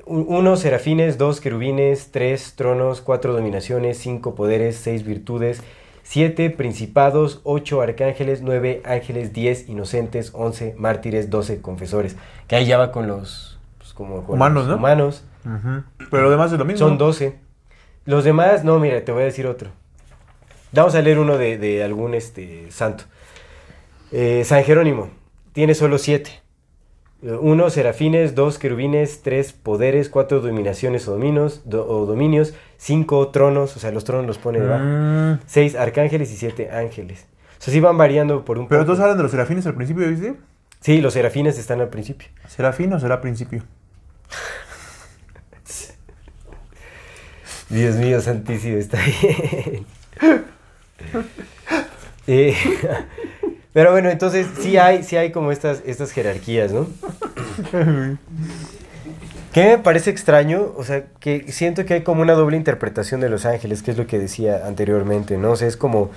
uno 0.07 0.57
serafines, 0.57 1.19
dos 1.19 1.41
querubines, 1.41 2.11
tres 2.11 2.55
tronos, 2.57 3.01
cuatro 3.01 3.33
dominaciones, 3.33 3.99
cinco 3.99 4.35
poderes, 4.35 4.77
seis 4.77 5.05
virtudes, 5.05 5.63
siete 6.03 6.51
principados, 6.51 7.41
ocho 7.45 7.81
arcángeles, 7.81 8.43
nueve 8.43 8.83
ángeles, 8.85 9.33
diez 9.33 9.69
inocentes, 9.69 10.33
once 10.35 10.75
mártires, 10.77 11.31
doce 11.31 11.61
confesores. 11.61 12.17
Que 12.49 12.57
ahí 12.57 12.67
ya 12.67 12.79
va 12.79 12.93
con 12.93 13.07
los 13.07 13.59
pues, 13.79 13.93
como 13.93 14.25
con 14.25 14.35
Humanos, 14.37 14.65
los 14.65 14.71
¿no? 14.71 14.77
humanos. 14.77 15.25
Pero 16.11 16.23
lo 16.23 16.31
demás 16.31 16.53
es 16.53 16.59
lo 16.59 16.65
mismo. 16.65 16.87
Son 16.87 16.99
12. 16.99 17.39
Los 18.05 18.25
demás, 18.25 18.65
no, 18.65 18.79
mira, 18.79 19.05
te 19.05 19.13
voy 19.13 19.23
a 19.23 19.27
decir 19.27 19.47
otro. 19.47 19.71
Vamos 20.73 20.95
a 20.95 21.03
leer 21.03 21.19
uno 21.19 21.37
de, 21.39 21.59
de 21.59 21.83
algún 21.83 22.15
este, 22.15 22.71
santo. 22.71 23.05
Eh, 24.11 24.43
San 24.45 24.65
Jerónimo, 24.65 25.11
tiene 25.53 25.75
solo 25.75 25.99
siete. 25.99 26.42
Eh, 27.23 27.37
Uno, 27.41 27.71
serafines, 27.71 28.35
dos, 28.35 28.59
querubines, 28.59 29.23
tres, 29.23 29.53
poderes, 29.53 30.09
cuatro, 30.09 30.41
dominaciones 30.41 31.07
o, 31.09 31.13
dominos, 31.13 31.63
do- 31.65 31.87
o 31.89 32.07
dominios, 32.07 32.55
cinco, 32.79 33.29
tronos, 33.29 33.77
o 33.77 33.81
sea, 33.81 33.93
los 33.93 34.05
tronos 34.05 34.27
los 34.27 34.39
pone 34.39 34.61
debajo. 34.61 34.85
Mm. 34.85 35.39
Seis, 35.47 35.75
arcángeles 35.77 36.33
y 36.33 36.37
siete, 36.37 36.71
ángeles. 36.71 37.27
O 37.59 37.63
sea, 37.63 37.73
sí 37.73 37.81
van 37.81 37.97
variando 37.97 38.45
por 38.45 38.59
un 38.59 38.67
Pero 38.69 38.81
poco. 38.81 38.87
todos 38.93 39.01
hablan 39.01 39.17
de 39.19 39.23
los 39.23 39.31
serafines 39.33 39.67
al 39.67 39.75
principio, 39.75 40.09
¿viste? 40.09 40.35
Sí, 40.81 41.01
los 41.01 41.13
serafines 41.15 41.59
están 41.59 41.81
al 41.81 41.89
principio. 41.91 42.29
¿Serafín 42.49 42.93
o 42.93 42.99
será 42.99 43.21
principio? 43.21 43.63
Dios 47.69 47.95
mío, 47.97 48.21
santísimo, 48.21 48.77
está 48.79 48.99
bien. 49.05 49.87
Eh, 52.29 52.55
pero 53.73 53.93
bueno, 53.93 54.11
entonces 54.11 54.47
sí 54.61 54.77
hay, 54.77 55.03
sí 55.03 55.17
hay 55.17 55.33
como 55.33 55.53
estas, 55.53 55.83
estas 55.87 56.13
jerarquías, 56.13 56.73
¿no? 56.73 56.87
¿Qué 59.53 59.67
me 59.67 59.79
parece 59.79 60.11
extraño? 60.11 60.73
O 60.77 60.85
sea, 60.85 61.05
que 61.21 61.53
siento 61.53 61.85
que 61.85 61.95
hay 61.95 62.03
como 62.03 62.23
una 62.23 62.33
doble 62.33 62.57
interpretación 62.57 63.21
de 63.21 63.29
los 63.29 63.45
ángeles, 63.45 63.83
que 63.83 63.91
es 63.91 63.99
lo 63.99 64.07
que 64.07 64.19
decía 64.19 64.67
anteriormente, 64.67 65.37
¿no? 65.37 65.53
O 65.53 65.57
sea, 65.57 65.69
es 65.69 65.77
como 65.77 66.11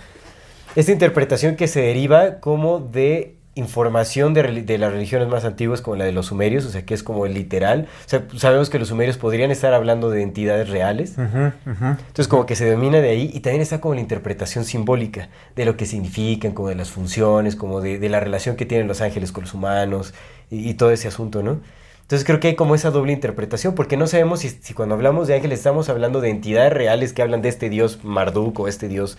esta 0.76 0.92
interpretación 0.92 1.56
que 1.56 1.68
se 1.68 1.82
deriva 1.82 2.40
como 2.40 2.80
de 2.80 3.35
información 3.56 4.34
de, 4.34 4.78
las 4.78 4.92
religiones 4.92 5.30
más 5.30 5.46
antiguas, 5.46 5.82
como 5.82 5.96
la 5.96 6.04
de 6.04 6.12
los 6.12 6.28
sumerios, 6.28 6.66
o 6.66 6.70
sea, 6.70 6.86
que 6.86 6.94
es 6.94 7.04
como 7.04 7.26
el 7.26 7.34
literal. 7.34 7.88
O 8.06 8.10
sea, 8.10 8.26
sabemos 8.38 8.70
que 8.70 8.78
los 8.78 8.90
sumerios 8.90 9.18
podrían 9.18 9.50
estar 9.50 9.74
hablando 9.74 10.10
de 10.10 10.22
entidades 10.22 10.70
reales. 10.70 11.16
Entonces 11.18 12.28
como 12.28 12.46
que 12.46 12.56
se 12.56 12.70
domina 12.70 13.00
de 13.00 13.10
ahí 13.10 13.32
y 13.34 13.40
también 13.40 13.62
está 13.62 13.80
como 13.80 13.96
la 13.96 14.02
interpretación 14.02 14.66
simbólica 14.66 15.30
de 15.56 15.66
lo 15.66 15.78
que 15.78 15.86
significan, 15.86 16.52
como 16.52 16.68
de 16.68 16.76
las 16.76 16.92
funciones, 16.92 17.56
como 17.56 17.80
de, 17.80 17.98
de 17.98 18.10
la 18.10 18.20
relación 18.20 18.58
que 18.58 18.66
tienen 18.66 18.88
los 18.88 19.02
ángeles 19.02 19.32
con 19.32 19.46
los 19.46 19.54
humanos 19.54 20.14
y, 20.52 20.70
y 20.70 20.74
todo 20.74 20.92
ese 20.92 21.08
asunto, 21.08 21.42
¿no? 21.42 21.62
Entonces 22.02 22.24
creo 22.24 22.40
que 22.40 22.50
hay 22.50 22.56
como 22.56 22.76
esa 22.76 22.92
doble 22.92 23.14
interpretación 23.14 23.74
porque 23.74 23.98
no 23.98 24.06
sabemos 24.06 24.42
si, 24.42 24.50
si 24.50 24.76
cuando 24.76 24.94
hablamos 24.94 25.28
de 25.28 25.36
ángeles 25.36 25.58
estamos 25.58 25.90
hablando 25.90 26.22
de 26.22 26.30
entidades 26.30 26.72
reales 26.72 27.14
que 27.14 27.24
hablan 27.24 27.42
de 27.42 27.50
este 27.50 27.68
dios 27.68 28.04
Marduk 28.04 28.60
o 28.60 28.68
este 28.68 28.88
dios 28.88 29.18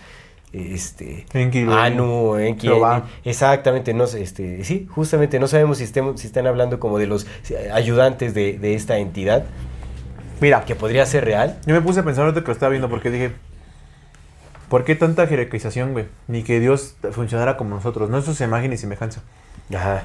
este 0.53 1.25
Enki, 1.33 1.65
Anu 1.69 2.05
o 2.05 2.39
Enki, 2.39 2.67
Jehová. 2.67 3.05
exactamente 3.25 3.93
no 3.93 4.07
sé 4.07 4.21
este 4.21 4.63
sí 4.63 4.87
justamente 4.89 5.39
no 5.39 5.47
sabemos 5.47 5.79
si, 5.79 5.83
estemos, 5.83 6.21
si 6.21 6.27
están 6.27 6.47
hablando 6.47 6.79
como 6.79 6.97
de 6.97 7.07
los 7.07 7.27
ayudantes 7.73 8.33
de, 8.33 8.57
de 8.57 8.75
esta 8.75 8.97
entidad 8.97 9.45
Mira, 10.39 10.65
que 10.65 10.75
podría 10.75 11.05
ser 11.05 11.25
real 11.25 11.57
yo 11.65 11.73
me 11.73 11.81
puse 11.81 11.99
a 11.99 12.03
pensar 12.03 12.25
ahorita 12.25 12.41
que 12.41 12.47
lo 12.47 12.53
estaba 12.53 12.69
viendo 12.69 12.89
porque 12.89 13.09
dije, 13.09 13.31
¿por 14.69 14.83
qué 14.83 14.95
tanta 14.95 15.25
jerarquización, 15.27 15.93
güey? 15.93 16.05
Ni 16.27 16.43
que 16.43 16.59
Dios 16.59 16.95
funcionara 17.11 17.57
como 17.57 17.75
nosotros, 17.75 18.09
no 18.09 18.17
es 18.17 18.25
su 18.25 18.43
imagen 18.43 18.71
y 18.73 18.77
semejanza. 18.77 19.23
ajá 19.73 20.03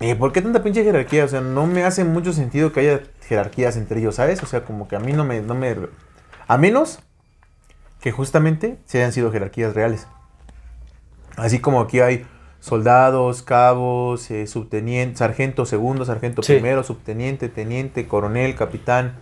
Eh, 0.00 0.16
¿Por 0.16 0.32
qué 0.32 0.42
tanta 0.42 0.62
pinche 0.62 0.82
jerarquía? 0.82 1.24
O 1.24 1.28
sea, 1.28 1.40
no 1.40 1.66
me 1.66 1.84
hace 1.84 2.04
mucho 2.04 2.32
sentido 2.32 2.72
que 2.72 2.80
haya 2.80 3.00
jerarquías 3.28 3.76
entre 3.76 4.00
ellos, 4.00 4.16
¿sabes? 4.16 4.42
O 4.42 4.46
sea, 4.46 4.64
como 4.64 4.88
que 4.88 4.96
a 4.96 5.00
mí 5.00 5.12
no 5.12 5.24
me... 5.24 5.40
No 5.40 5.54
me 5.54 5.76
a 6.46 6.58
menos 6.58 6.98
que 8.04 8.12
justamente 8.12 8.76
se 8.84 8.98
hayan 8.98 9.12
sido 9.14 9.32
jerarquías 9.32 9.72
reales. 9.72 10.06
Así 11.36 11.58
como 11.60 11.80
aquí 11.80 12.00
hay 12.00 12.26
soldados, 12.60 13.40
cabos, 13.42 14.30
eh, 14.30 14.46
subteniente, 14.46 15.16
sargento 15.16 15.64
segundo, 15.64 16.04
sargento 16.04 16.42
Sí. 16.42 16.52
primero, 16.52 16.84
subteniente, 16.84 17.48
teniente, 17.48 18.06
coronel, 18.06 18.56
capitán. 18.56 19.14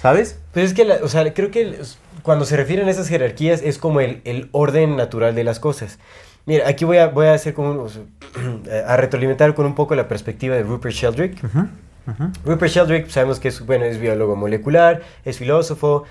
¿Sabes? 0.00 0.38
Pues 0.52 0.66
es 0.66 0.74
que, 0.74 0.84
la- 0.84 1.00
o 1.02 1.08
sea, 1.08 1.34
creo 1.34 1.50
que 1.50 1.62
el- 1.62 1.78
cuando 2.22 2.44
se 2.44 2.56
refieren 2.56 2.86
a 2.86 2.92
esas 2.92 3.08
jerarquías 3.08 3.60
es 3.60 3.76
como 3.76 4.00
el, 4.00 4.20
el 4.24 4.50
orden 4.52 4.94
natural 4.96 5.34
de 5.34 5.42
las 5.42 5.58
cosas. 5.58 5.98
Mira, 6.44 6.68
aquí 6.68 6.84
voy 6.84 6.98
a, 6.98 7.08
voy 7.08 7.26
a 7.26 7.34
hacer 7.34 7.54
como 7.54 7.72
un- 7.72 8.62
a 8.86 8.96
retroalimentar 8.96 9.52
con 9.56 9.66
un 9.66 9.74
poco 9.74 9.96
la 9.96 10.06
perspectiva 10.06 10.54
de 10.54 10.62
Rupert 10.62 10.94
Rupert 12.44 12.72
Sheldrake 12.72 13.10
sabemos 13.10 13.40
que 13.40 13.48
es, 13.48 13.64
bueno, 13.66 13.84
es 13.84 13.98
biólogo 13.98 14.36
molecular, 14.36 15.02
es 15.24 15.38
filósofo, 15.38 16.04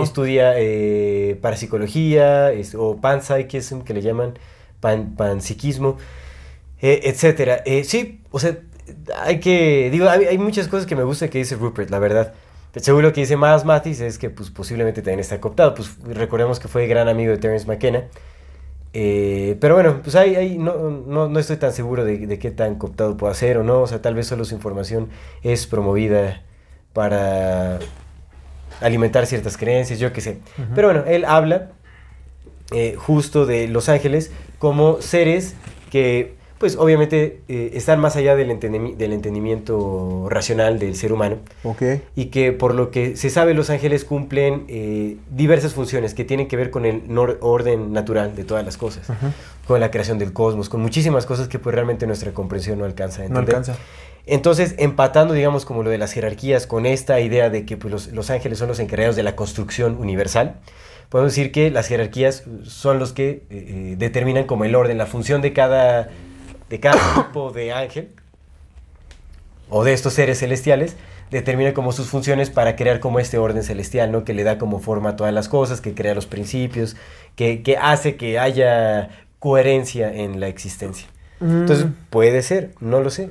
eh, 0.00 0.02
estudia 0.02 0.52
eh, 0.56 1.38
parapsicología 1.40 2.52
es- 2.52 2.74
o 2.74 2.96
panpsychism, 3.00 3.80
que 3.80 3.94
le 3.94 4.02
llaman 4.02 4.38
pan, 4.80 5.14
panpsiquismo, 5.16 5.96
eh, 6.80 7.00
etcétera. 7.04 7.62
Eh, 7.64 7.84
sí, 7.84 8.20
o 8.30 8.38
sea, 8.38 8.58
hay 9.22 9.40
que, 9.40 9.88
digo, 9.90 10.08
hay, 10.08 10.24
hay 10.26 10.38
muchas 10.38 10.68
cosas 10.68 10.86
que 10.86 10.96
me 10.96 11.02
gusta 11.02 11.28
que 11.28 11.38
dice 11.38 11.56
Rupert, 11.56 11.90
la 11.90 11.98
verdad. 11.98 12.34
Seguro 12.76 13.08
lo 13.08 13.12
que 13.12 13.22
dice 13.22 13.36
más 13.36 13.64
Mathis 13.64 14.00
es 14.00 14.18
que 14.18 14.30
pues, 14.30 14.50
posiblemente 14.50 15.00
también 15.02 15.20
está 15.20 15.40
cooptado. 15.40 15.74
Pues 15.74 15.96
recordemos 16.04 16.60
que 16.60 16.68
fue 16.68 16.86
gran 16.86 17.08
amigo 17.08 17.32
de 17.32 17.38
Terence 17.38 17.66
McKenna. 17.66 18.04
Eh, 19.00 19.56
pero 19.60 19.74
bueno, 19.74 20.00
pues 20.02 20.16
ahí, 20.16 20.34
ahí 20.34 20.58
no, 20.58 20.90
no, 20.90 21.28
no 21.28 21.38
estoy 21.38 21.56
tan 21.56 21.72
seguro 21.72 22.04
de, 22.04 22.26
de 22.26 22.38
qué 22.40 22.50
tan 22.50 22.74
cooptado 22.74 23.16
puede 23.16 23.32
ser 23.36 23.58
o 23.58 23.62
no. 23.62 23.82
O 23.82 23.86
sea, 23.86 24.02
tal 24.02 24.16
vez 24.16 24.26
solo 24.26 24.44
su 24.44 24.56
información 24.56 25.08
es 25.44 25.68
promovida 25.68 26.42
para 26.92 27.78
alimentar 28.80 29.26
ciertas 29.26 29.56
creencias, 29.56 30.00
yo 30.00 30.12
qué 30.12 30.20
sé. 30.20 30.40
Pero 30.74 30.88
bueno, 30.88 31.04
él 31.06 31.24
habla 31.26 31.70
eh, 32.72 32.96
justo 32.96 33.46
de 33.46 33.68
los 33.68 33.88
ángeles 33.88 34.32
como 34.58 35.00
seres 35.00 35.54
que, 35.92 36.34
pues 36.58 36.76
obviamente, 36.76 37.40
eh, 37.48 37.70
están 37.74 38.00
más 38.00 38.16
allá 38.16 38.34
del, 38.36 38.50
entendimi- 38.50 38.96
del 38.96 39.12
entendimiento 39.12 40.26
racional 40.28 40.78
del 40.78 40.96
ser 40.96 41.12
humano 41.12 41.36
y 42.16 42.26
que 42.26 42.52
por 42.52 42.74
lo 42.74 42.90
que 42.90 43.16
se 43.16 43.30
sabe 43.30 43.54
los 43.54 43.70
ángeles 43.70 44.04
cumplen 44.04 44.64
eh, 44.68 45.16
diversas 45.30 45.74
funciones 45.74 46.14
que 46.14 46.24
tienen 46.24 46.48
que 46.48 46.56
ver 46.56 46.70
con 46.70 46.84
el 46.84 47.02
orden 47.40 47.92
natural 47.92 48.34
de 48.34 48.44
todas 48.44 48.64
las 48.64 48.76
cosas, 48.76 49.06
con 49.66 49.80
la 49.80 49.90
creación 49.90 50.18
del 50.18 50.32
cosmos, 50.32 50.68
con 50.68 50.80
muchísimas 50.80 51.26
cosas 51.26 51.48
que 51.48 51.58
pues 51.58 51.74
realmente 51.74 52.06
nuestra 52.06 52.32
comprensión 52.32 52.78
no 52.78 52.84
alcanza 52.84 53.22
a 53.22 53.28
No 53.28 53.40
entender. 53.40 53.56
alcanza. 53.56 53.76
Entonces, 54.26 54.74
empatando, 54.78 55.32
digamos, 55.32 55.64
como 55.64 55.82
lo 55.82 55.88
de 55.90 55.96
las 55.96 56.12
jerarquías 56.12 56.66
con 56.66 56.84
esta 56.84 57.18
idea 57.20 57.48
de 57.48 57.64
que 57.64 57.76
pues, 57.78 57.90
los, 57.90 58.06
los 58.08 58.28
ángeles 58.30 58.58
son 58.58 58.68
los 58.68 58.78
encargados 58.78 59.16
de 59.16 59.22
la 59.22 59.34
construcción 59.36 59.96
universal, 59.98 60.56
podemos 61.08 61.32
decir 61.32 61.50
que 61.50 61.70
las 61.70 61.88
jerarquías 61.88 62.44
son 62.64 62.98
los 62.98 63.14
que 63.14 63.44
eh, 63.48 63.94
determinan 63.96 64.44
como 64.44 64.64
el 64.66 64.74
orden, 64.74 64.98
la 64.98 65.06
función 65.06 65.40
de 65.40 65.54
cada, 65.54 66.10
de 66.68 66.80
cada 66.80 67.14
tipo 67.26 67.50
de 67.50 67.72
ángel 67.72 68.10
o 69.70 69.84
de 69.84 69.92
estos 69.92 70.14
seres 70.14 70.38
celestiales, 70.38 70.96
determina 71.30 71.74
como 71.74 71.92
sus 71.92 72.08
funciones 72.08 72.50
para 72.50 72.74
crear 72.74 73.00
como 73.00 73.20
este 73.20 73.38
orden 73.38 73.62
celestial, 73.62 74.10
¿no? 74.12 74.24
Que 74.24 74.32
le 74.32 74.44
da 74.44 74.58
como 74.58 74.80
forma 74.80 75.10
a 75.10 75.16
todas 75.16 75.34
las 75.34 75.48
cosas, 75.48 75.80
que 75.80 75.94
crea 75.94 76.14
los 76.14 76.26
principios, 76.26 76.96
que, 77.36 77.62
que 77.62 77.76
hace 77.76 78.16
que 78.16 78.38
haya 78.38 79.10
coherencia 79.38 80.12
en 80.12 80.40
la 80.40 80.48
existencia. 80.48 81.06
Entonces, 81.40 81.86
puede 82.10 82.42
ser, 82.42 82.72
no 82.80 83.00
lo 83.00 83.10
sé. 83.10 83.30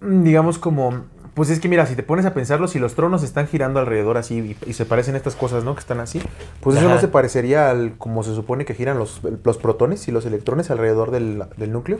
Mm, 0.00 0.24
digamos 0.24 0.58
como 0.58 1.04
pues 1.34 1.48
es 1.48 1.60
que 1.60 1.68
mira 1.68 1.86
si 1.86 1.94
te 1.94 2.02
pones 2.02 2.26
a 2.26 2.34
pensarlo 2.34 2.66
si 2.68 2.78
los 2.78 2.94
tronos 2.94 3.22
están 3.22 3.46
girando 3.46 3.80
alrededor 3.80 4.16
así 4.16 4.56
y, 4.64 4.70
y 4.70 4.72
se 4.72 4.84
parecen 4.84 5.14
estas 5.14 5.36
cosas 5.36 5.62
no 5.62 5.74
que 5.74 5.80
están 5.80 6.00
así 6.00 6.20
pues 6.60 6.76
eso 6.76 6.88
no 6.88 6.98
se 6.98 7.08
parecería 7.08 7.70
al 7.70 7.96
como 7.98 8.22
se 8.22 8.34
supone 8.34 8.64
que 8.64 8.74
giran 8.74 8.98
los, 8.98 9.20
los 9.44 9.58
protones 9.58 10.08
y 10.08 10.12
los 10.12 10.26
electrones 10.26 10.70
alrededor 10.70 11.10
del, 11.10 11.44
del 11.56 11.70
núcleo 11.72 11.98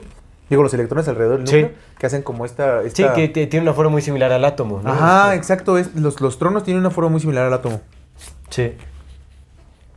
digo 0.49 0.63
los 0.63 0.73
electrones 0.73 1.07
alrededor 1.07 1.37
del 1.39 1.47
Sí. 1.47 1.61
núcleo 1.61 1.77
que 1.97 2.05
hacen 2.05 2.21
como 2.23 2.45
esta, 2.45 2.81
Sí, 2.89 3.05
que 3.15 3.27
tiene 3.29 3.61
una 3.61 3.73
forma 3.73 3.91
muy 3.91 4.01
similar 4.01 4.31
al 4.31 4.43
átomo, 4.45 4.81
¿no? 4.83 4.91
ajá 4.91 5.27
Este, 5.33 5.37
exacto 5.37 5.77
es, 5.77 5.95
los, 5.95 6.19
los 6.21 6.37
tronos 6.39 6.63
tienen 6.63 6.81
una 6.81 6.89
forma 6.91 7.09
muy 7.09 7.19
similar 7.21 7.45
al 7.45 7.53
átomo 7.53 7.81
Sí. 8.49 8.73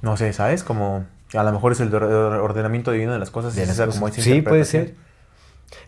no 0.02 0.16
sé 0.16 0.32
sabes 0.32 0.62
como 0.62 1.04
a 1.34 1.42
lo 1.42 1.50
mejor 1.52 1.72
es 1.72 1.80
el 1.80 1.92
or- 1.94 2.04
ordenamiento 2.04 2.92
divino 2.92 3.12
de 3.12 3.18
las 3.18 3.30
cosas 3.30 3.56
de 3.56 3.66
las 3.66 3.76
cosas. 3.76 3.98
como 3.98 4.12
Sí, 4.12 4.42
puede 4.42 4.64
ser. 4.64 4.94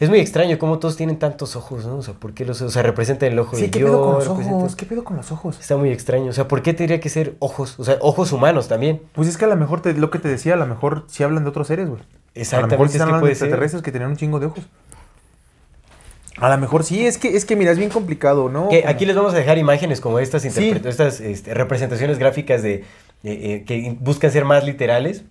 Es 0.00 0.08
muy 0.08 0.18
extraño 0.18 0.58
cómo 0.58 0.80
todos 0.80 0.96
tienen 0.96 1.18
tantos 1.20 1.54
ojos, 1.54 1.86
¿no? 1.86 1.98
O 1.98 2.02
sea, 2.02 2.14
¿por 2.14 2.32
qué 2.34 2.44
los, 2.44 2.60
o 2.60 2.68
sea, 2.70 2.82
representan 2.82 3.30
el 3.30 3.38
ojo 3.38 3.54
sí 3.54 3.62
de 3.62 3.70
qué 3.70 3.78
Dios? 3.78 3.90
pedo 3.90 4.02
con 4.02 4.14
los 4.14 4.26
representan- 4.26 4.54
ojos 4.54 4.74
qué 4.74 4.86
pedo 4.86 5.04
con 5.04 5.16
los 5.16 5.30
ojos 5.30 5.60
Está 5.60 5.76
muy 5.76 5.90
extraño. 5.90 6.30
O 6.30 6.32
sea, 6.32 6.48
¿por 6.48 6.62
qué 6.62 6.74
tendría 6.74 6.98
que 6.98 7.08
ser 7.08 7.36
ojos? 7.38 7.78
O 7.78 7.84
sea, 7.84 7.96
ojos 8.00 8.32
humanos 8.32 8.66
también. 8.66 9.00
pues 9.12 9.28
es 9.28 9.36
que 9.38 9.44
a 9.44 9.48
lo 9.48 9.54
mejor 9.54 9.82
te- 9.82 9.94
lo 9.94 10.10
que 10.10 10.18
te 10.18 10.26
decía 10.28 10.54
a 10.54 10.56
lo 10.56 10.66
mejor 10.66 11.04
si 11.06 11.22
hablan 11.22 11.44
de 11.44 11.50
otros 11.50 11.68
seres 11.68 11.88
güey 11.88 12.02
A 12.36 12.38
lo 12.38 12.42
Exactamente, 12.42 12.74
mejor 12.74 12.86
es 12.86 12.92
sí 12.92 12.98
que 12.98 13.04
de 13.04 13.20
puede 13.20 13.34
ser. 13.34 13.46
extraterrestres 13.46 13.82
que 13.82 13.92
tenían 13.92 14.10
un 14.10 14.16
chingo 14.16 14.38
de 14.38 14.46
ojos. 14.46 14.64
A 16.38 16.50
lo 16.50 16.58
mejor 16.58 16.84
sí, 16.84 17.06
es 17.06 17.16
que, 17.16 17.34
es 17.34 17.46
que 17.46 17.56
mira, 17.56 17.72
es 17.72 17.78
bien 17.78 17.88
complicado, 17.88 18.50
¿no? 18.50 18.68
Que 18.68 18.84
aquí 18.86 19.06
les 19.06 19.16
vamos 19.16 19.32
a 19.32 19.36
dejar 19.38 19.56
imágenes 19.56 20.02
como 20.02 20.18
estas, 20.18 20.42
Sí. 20.42 20.74
estas 20.84 21.20
este, 21.20 21.54
representaciones 21.54 22.18
gráficas 22.18 22.62
de, 22.62 22.84
de, 23.22 23.54
eh, 23.54 23.64
que 23.64 23.96
buscan 24.00 24.30
ser 24.30 24.44
más 24.44 24.64
literales 24.64 25.24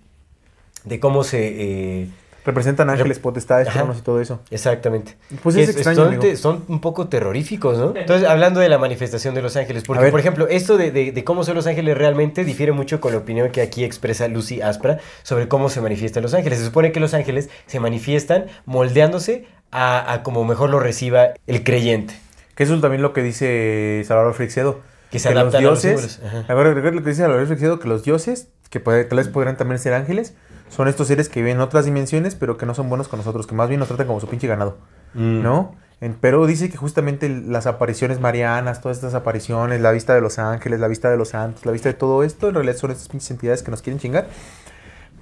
de 0.84 1.00
cómo 1.00 1.24
se... 1.24 2.02
eh, 2.02 2.08
Representan 2.46 2.90
ángeles, 2.92 3.18
potestades, 3.20 3.68
Ajá. 3.68 3.80
tronos 3.80 3.98
y 3.98 4.02
todo 4.02 4.22
eso. 4.22 4.40
exactamente. 4.52 5.16
Pues 5.42 5.56
es 5.56 5.70
extraño, 5.70 5.96
son, 5.98 6.08
amigo. 6.10 6.22
te- 6.22 6.36
son 6.38 6.64
un 6.68 6.80
poco 6.80 7.08
terroríficos, 7.08 7.78
¿no? 7.78 7.94
Entonces, 7.96 8.28
hablando 8.28 8.60
de 8.60 8.70
la 8.70 8.78
manifestación 8.78 9.34
de 9.34 9.42
los 9.42 9.56
ángeles, 9.58 9.84
A 9.84 9.86
porque, 9.88 10.04
ver. 10.04 10.12
por 10.12 10.20
ejemplo, 10.20 10.48
esto 10.48 10.78
de, 10.78 10.92
de- 10.92 11.12
de 11.12 11.24
cómo 11.24 11.44
son 11.44 11.56
los 11.56 11.66
ángeles 11.66 11.98
realmente 11.98 12.44
difiere 12.46 12.72
mucho 12.72 13.02
con 13.02 13.12
la 13.14 13.18
opinión 13.18 13.50
que 13.52 13.62
aquí 13.62 13.84
expresa 13.84 14.28
Lucy 14.28 14.62
Aspra 14.62 15.00
sobre 15.24 15.48
cómo 15.48 15.70
se 15.70 15.82
manifiestan 15.82 16.22
los 16.24 16.34
ángeles. 16.36 16.60
Se 16.60 16.66
supone 16.66 16.92
que 16.92 17.00
los 17.00 17.14
ángeles 17.16 17.50
se 17.66 17.80
manifiestan 17.80 18.46
moldeándose 18.66 19.46
a, 19.72 20.14
a 20.14 20.22
como 20.24 20.44
mejor 20.46 20.70
lo 20.70 20.80
reciba 20.80 21.30
el 21.48 21.64
creyente. 21.64 22.14
Que 22.54 22.64
eso 22.64 22.76
es 22.76 22.82
también 22.82 23.02
lo 23.02 23.12
que 23.12 23.24
dice 23.24 24.04
Salvador 24.08 24.34
Frixedo. 24.36 24.82
Que 25.12 25.20
se 25.20 25.30
adaptan 25.30 25.64
a 25.66 25.70
los 25.70 25.82
símbolos. 25.82 26.20
Ahora, 26.48 26.74
recuerda 26.74 26.92
lo 26.98 27.04
que 27.04 27.10
dice 27.10 27.22
Salvador 27.24 27.48
Frixedo, 27.48 27.80
que 27.80 27.88
los 27.88 28.04
dioses, 28.04 28.50
que 28.70 28.80
puede- 28.80 29.04
tal 29.06 29.18
vez 29.18 29.28
podrían 29.30 29.58
también 29.58 29.80
ser 29.80 29.94
ángeles, 29.94 30.36
son 30.70 30.88
estos 30.88 31.08
seres 31.08 31.30
que 31.30 31.42
viven 31.42 31.58
en 31.58 31.62
otras 31.62 31.86
dimensiones, 31.86 32.36
pero 32.36 32.58
que 32.58 32.66
no 32.66 32.74
son 32.76 32.90
buenos 32.90 33.08
con 33.08 33.20
nosotros, 33.20 33.48
que 33.48 33.56
más 33.56 33.70
bien 33.70 33.80
nos 33.80 33.88
tratan 33.88 34.08
como 34.08 34.20
su 34.20 34.28
pinche 34.28 34.48
ganado, 34.48 34.78
Mm. 35.14 35.42
¿no? 35.44 35.76
En- 36.02 36.14
pero 36.14 36.46
dice 36.46 36.70
que 36.70 36.76
justamente 36.78 37.30
las 37.30 37.68
apariciones 37.68 38.20
marianas, 38.20 38.82
todas 38.82 38.98
estas 38.98 39.14
apariciones, 39.14 39.80
la 39.80 39.92
vista 39.92 40.14
de 40.14 40.20
los 40.22 40.40
ángeles, 40.40 40.80
la 40.82 40.88
vista 40.90 41.10
de 41.10 41.16
los 41.18 41.30
santos, 41.30 41.66
la 41.66 41.72
vista 41.72 41.88
de 41.90 41.94
todo 41.96 42.24
esto, 42.24 42.50
en 42.50 42.56
realidad 42.56 42.76
son 42.76 42.92
estas 42.92 43.08
pinches 43.08 43.32
entidades 43.32 43.64
que 43.64 43.72
nos 43.72 43.82
quieren 43.82 44.00
chingar, 44.00 44.28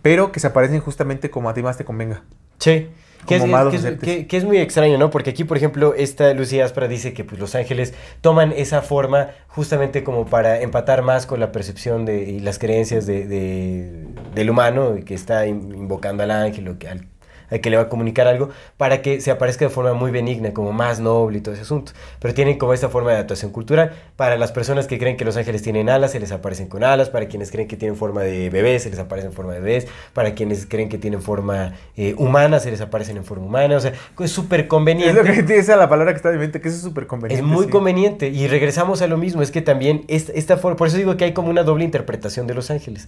pero 0.01 0.31
que 0.31 0.39
se 0.39 0.47
aparecen 0.47 0.79
justamente 0.81 1.29
como 1.29 1.49
a 1.49 1.53
ti 1.53 1.61
más 1.61 1.77
te 1.77 1.85
convenga. 1.85 2.23
Sí. 2.57 2.89
Que 3.27 3.35
es, 3.35 3.41
Como 3.41 3.53
malos 3.53 3.71
que 3.71 3.77
es- 3.77 3.85
aceptes. 3.85 4.09
que- 4.09 4.27
que 4.27 4.37
es 4.37 4.43
muy 4.43 4.57
extraño, 4.57 4.97
¿no? 4.97 5.09
Porque 5.09 5.29
aquí, 5.29 5.43
por 5.43 5.55
ejemplo, 5.57 5.93
esta 5.95 6.33
Lucía 6.33 6.65
Aspra 6.65 6.87
dice 6.87 7.13
que 7.13 7.23
pues, 7.23 7.39
los 7.39 7.55
ángeles 7.55 7.93
toman 8.21 8.51
esa 8.51 8.81
forma 8.81 9.29
justamente 9.47 10.03
como 10.03 10.25
para 10.25 10.61
empatar 10.61 11.01
más 11.03 11.25
con 11.25 11.39
la 11.39 11.51
percepción 11.51 12.05
de, 12.05 12.23
y 12.23 12.39
las 12.39 12.59
creencias 12.59 13.05
de, 13.05 13.27
de- 13.27 14.05
del 14.35 14.49
humano 14.49 14.95
que 15.05 15.13
está 15.13 15.45
in- 15.47 15.73
invocando 15.73 16.23
al 16.23 16.31
ángel 16.31 16.67
o 16.67 16.77
que, 16.77 16.89
al, 16.89 17.07
al 17.49 17.61
que 17.61 17.69
le 17.69 17.77
va 17.77 17.83
a 17.83 17.89
comunicar 17.89 18.27
algo, 18.27 18.49
para 18.77 19.01
que 19.01 19.21
se 19.21 19.31
aparezca 19.31 19.65
de 19.65 19.69
forma 19.69 19.93
muy 19.93 20.11
benigna, 20.11 20.53
como 20.53 20.71
más 20.71 20.99
noble 20.99 21.37
y 21.37 21.41
todo 21.41 21.53
ese 21.53 21.63
asunto. 21.63 21.91
Pero 22.19 22.33
tienen 22.33 22.57
como 22.57 22.73
esta 22.73 22.89
forma 22.89 23.09
de 23.11 23.15
adaptación 23.17 23.51
cultural. 23.51 23.93
Para 24.15 24.37
las 24.37 24.51
personas 24.51 24.87
que 24.87 24.97
creen 24.99 25.17
que 25.17 25.25
los 25.25 25.37
ángeles 25.37 25.61
tienen 25.61 25.89
alas, 25.89 26.11
se 26.11 26.19
les 26.19 26.31
aparecen 26.31 26.67
con 26.67 26.83
alas. 26.83 27.09
Para 27.09 27.27
quienes 27.27 27.51
creen 27.51 27.67
que 27.67 27.77
tienen 27.77 27.97
forma 27.97 28.21
de 28.21 28.49
bebés, 28.49 28.83
se 28.83 28.89
les 28.89 28.99
aparecen 28.99 29.31
en 29.31 29.35
forma 29.35 29.53
de 29.53 29.59
bebés. 29.59 29.87
Para 30.13 30.33
quienes 30.35 30.65
creen 30.65 30.89
que 30.89 30.97
tienen 30.97 31.21
forma 31.21 31.73
eh, 31.97 32.15
humana, 32.17 32.59
se 32.59 32.71
les 32.71 32.81
aparecen 32.81 33.17
en 33.17 33.25
forma 33.25 33.45
humana. 33.45 33.75
O 33.77 33.79
sea, 33.79 33.93
es 34.19 34.31
súper 34.31 34.61
Es 34.61 34.67
conveniente. 34.67 35.13
lo 35.13 35.23
que 35.23 35.41
dice 35.43 35.75
la 35.75 35.89
palabra 35.89 36.13
que 36.13 36.17
está 36.17 36.31
mi 36.31 36.37
mente, 36.37 36.61
que 36.61 36.67
eso 36.69 36.77
es 36.77 36.83
súper 36.83 37.03
Es 37.03 37.09
conveniente. 37.09 37.43
muy 37.45 37.65
sí. 37.65 37.71
conveniente. 37.71 38.27
Y 38.29 38.47
regresamos 38.47 39.01
a 39.01 39.07
lo 39.07 39.17
mismo. 39.17 39.41
Es 39.41 39.51
que 39.51 39.61
también 39.61 40.03
esta, 40.07 40.31
esta 40.33 40.57
forma, 40.57 40.77
por 40.77 40.87
eso 40.87 40.97
digo 40.97 41.17
que 41.17 41.25
hay 41.25 41.33
como 41.33 41.49
una 41.49 41.63
doble 41.63 41.83
interpretación 41.83 42.47
de 42.47 42.53
los 42.53 42.71
ángeles. 42.71 43.07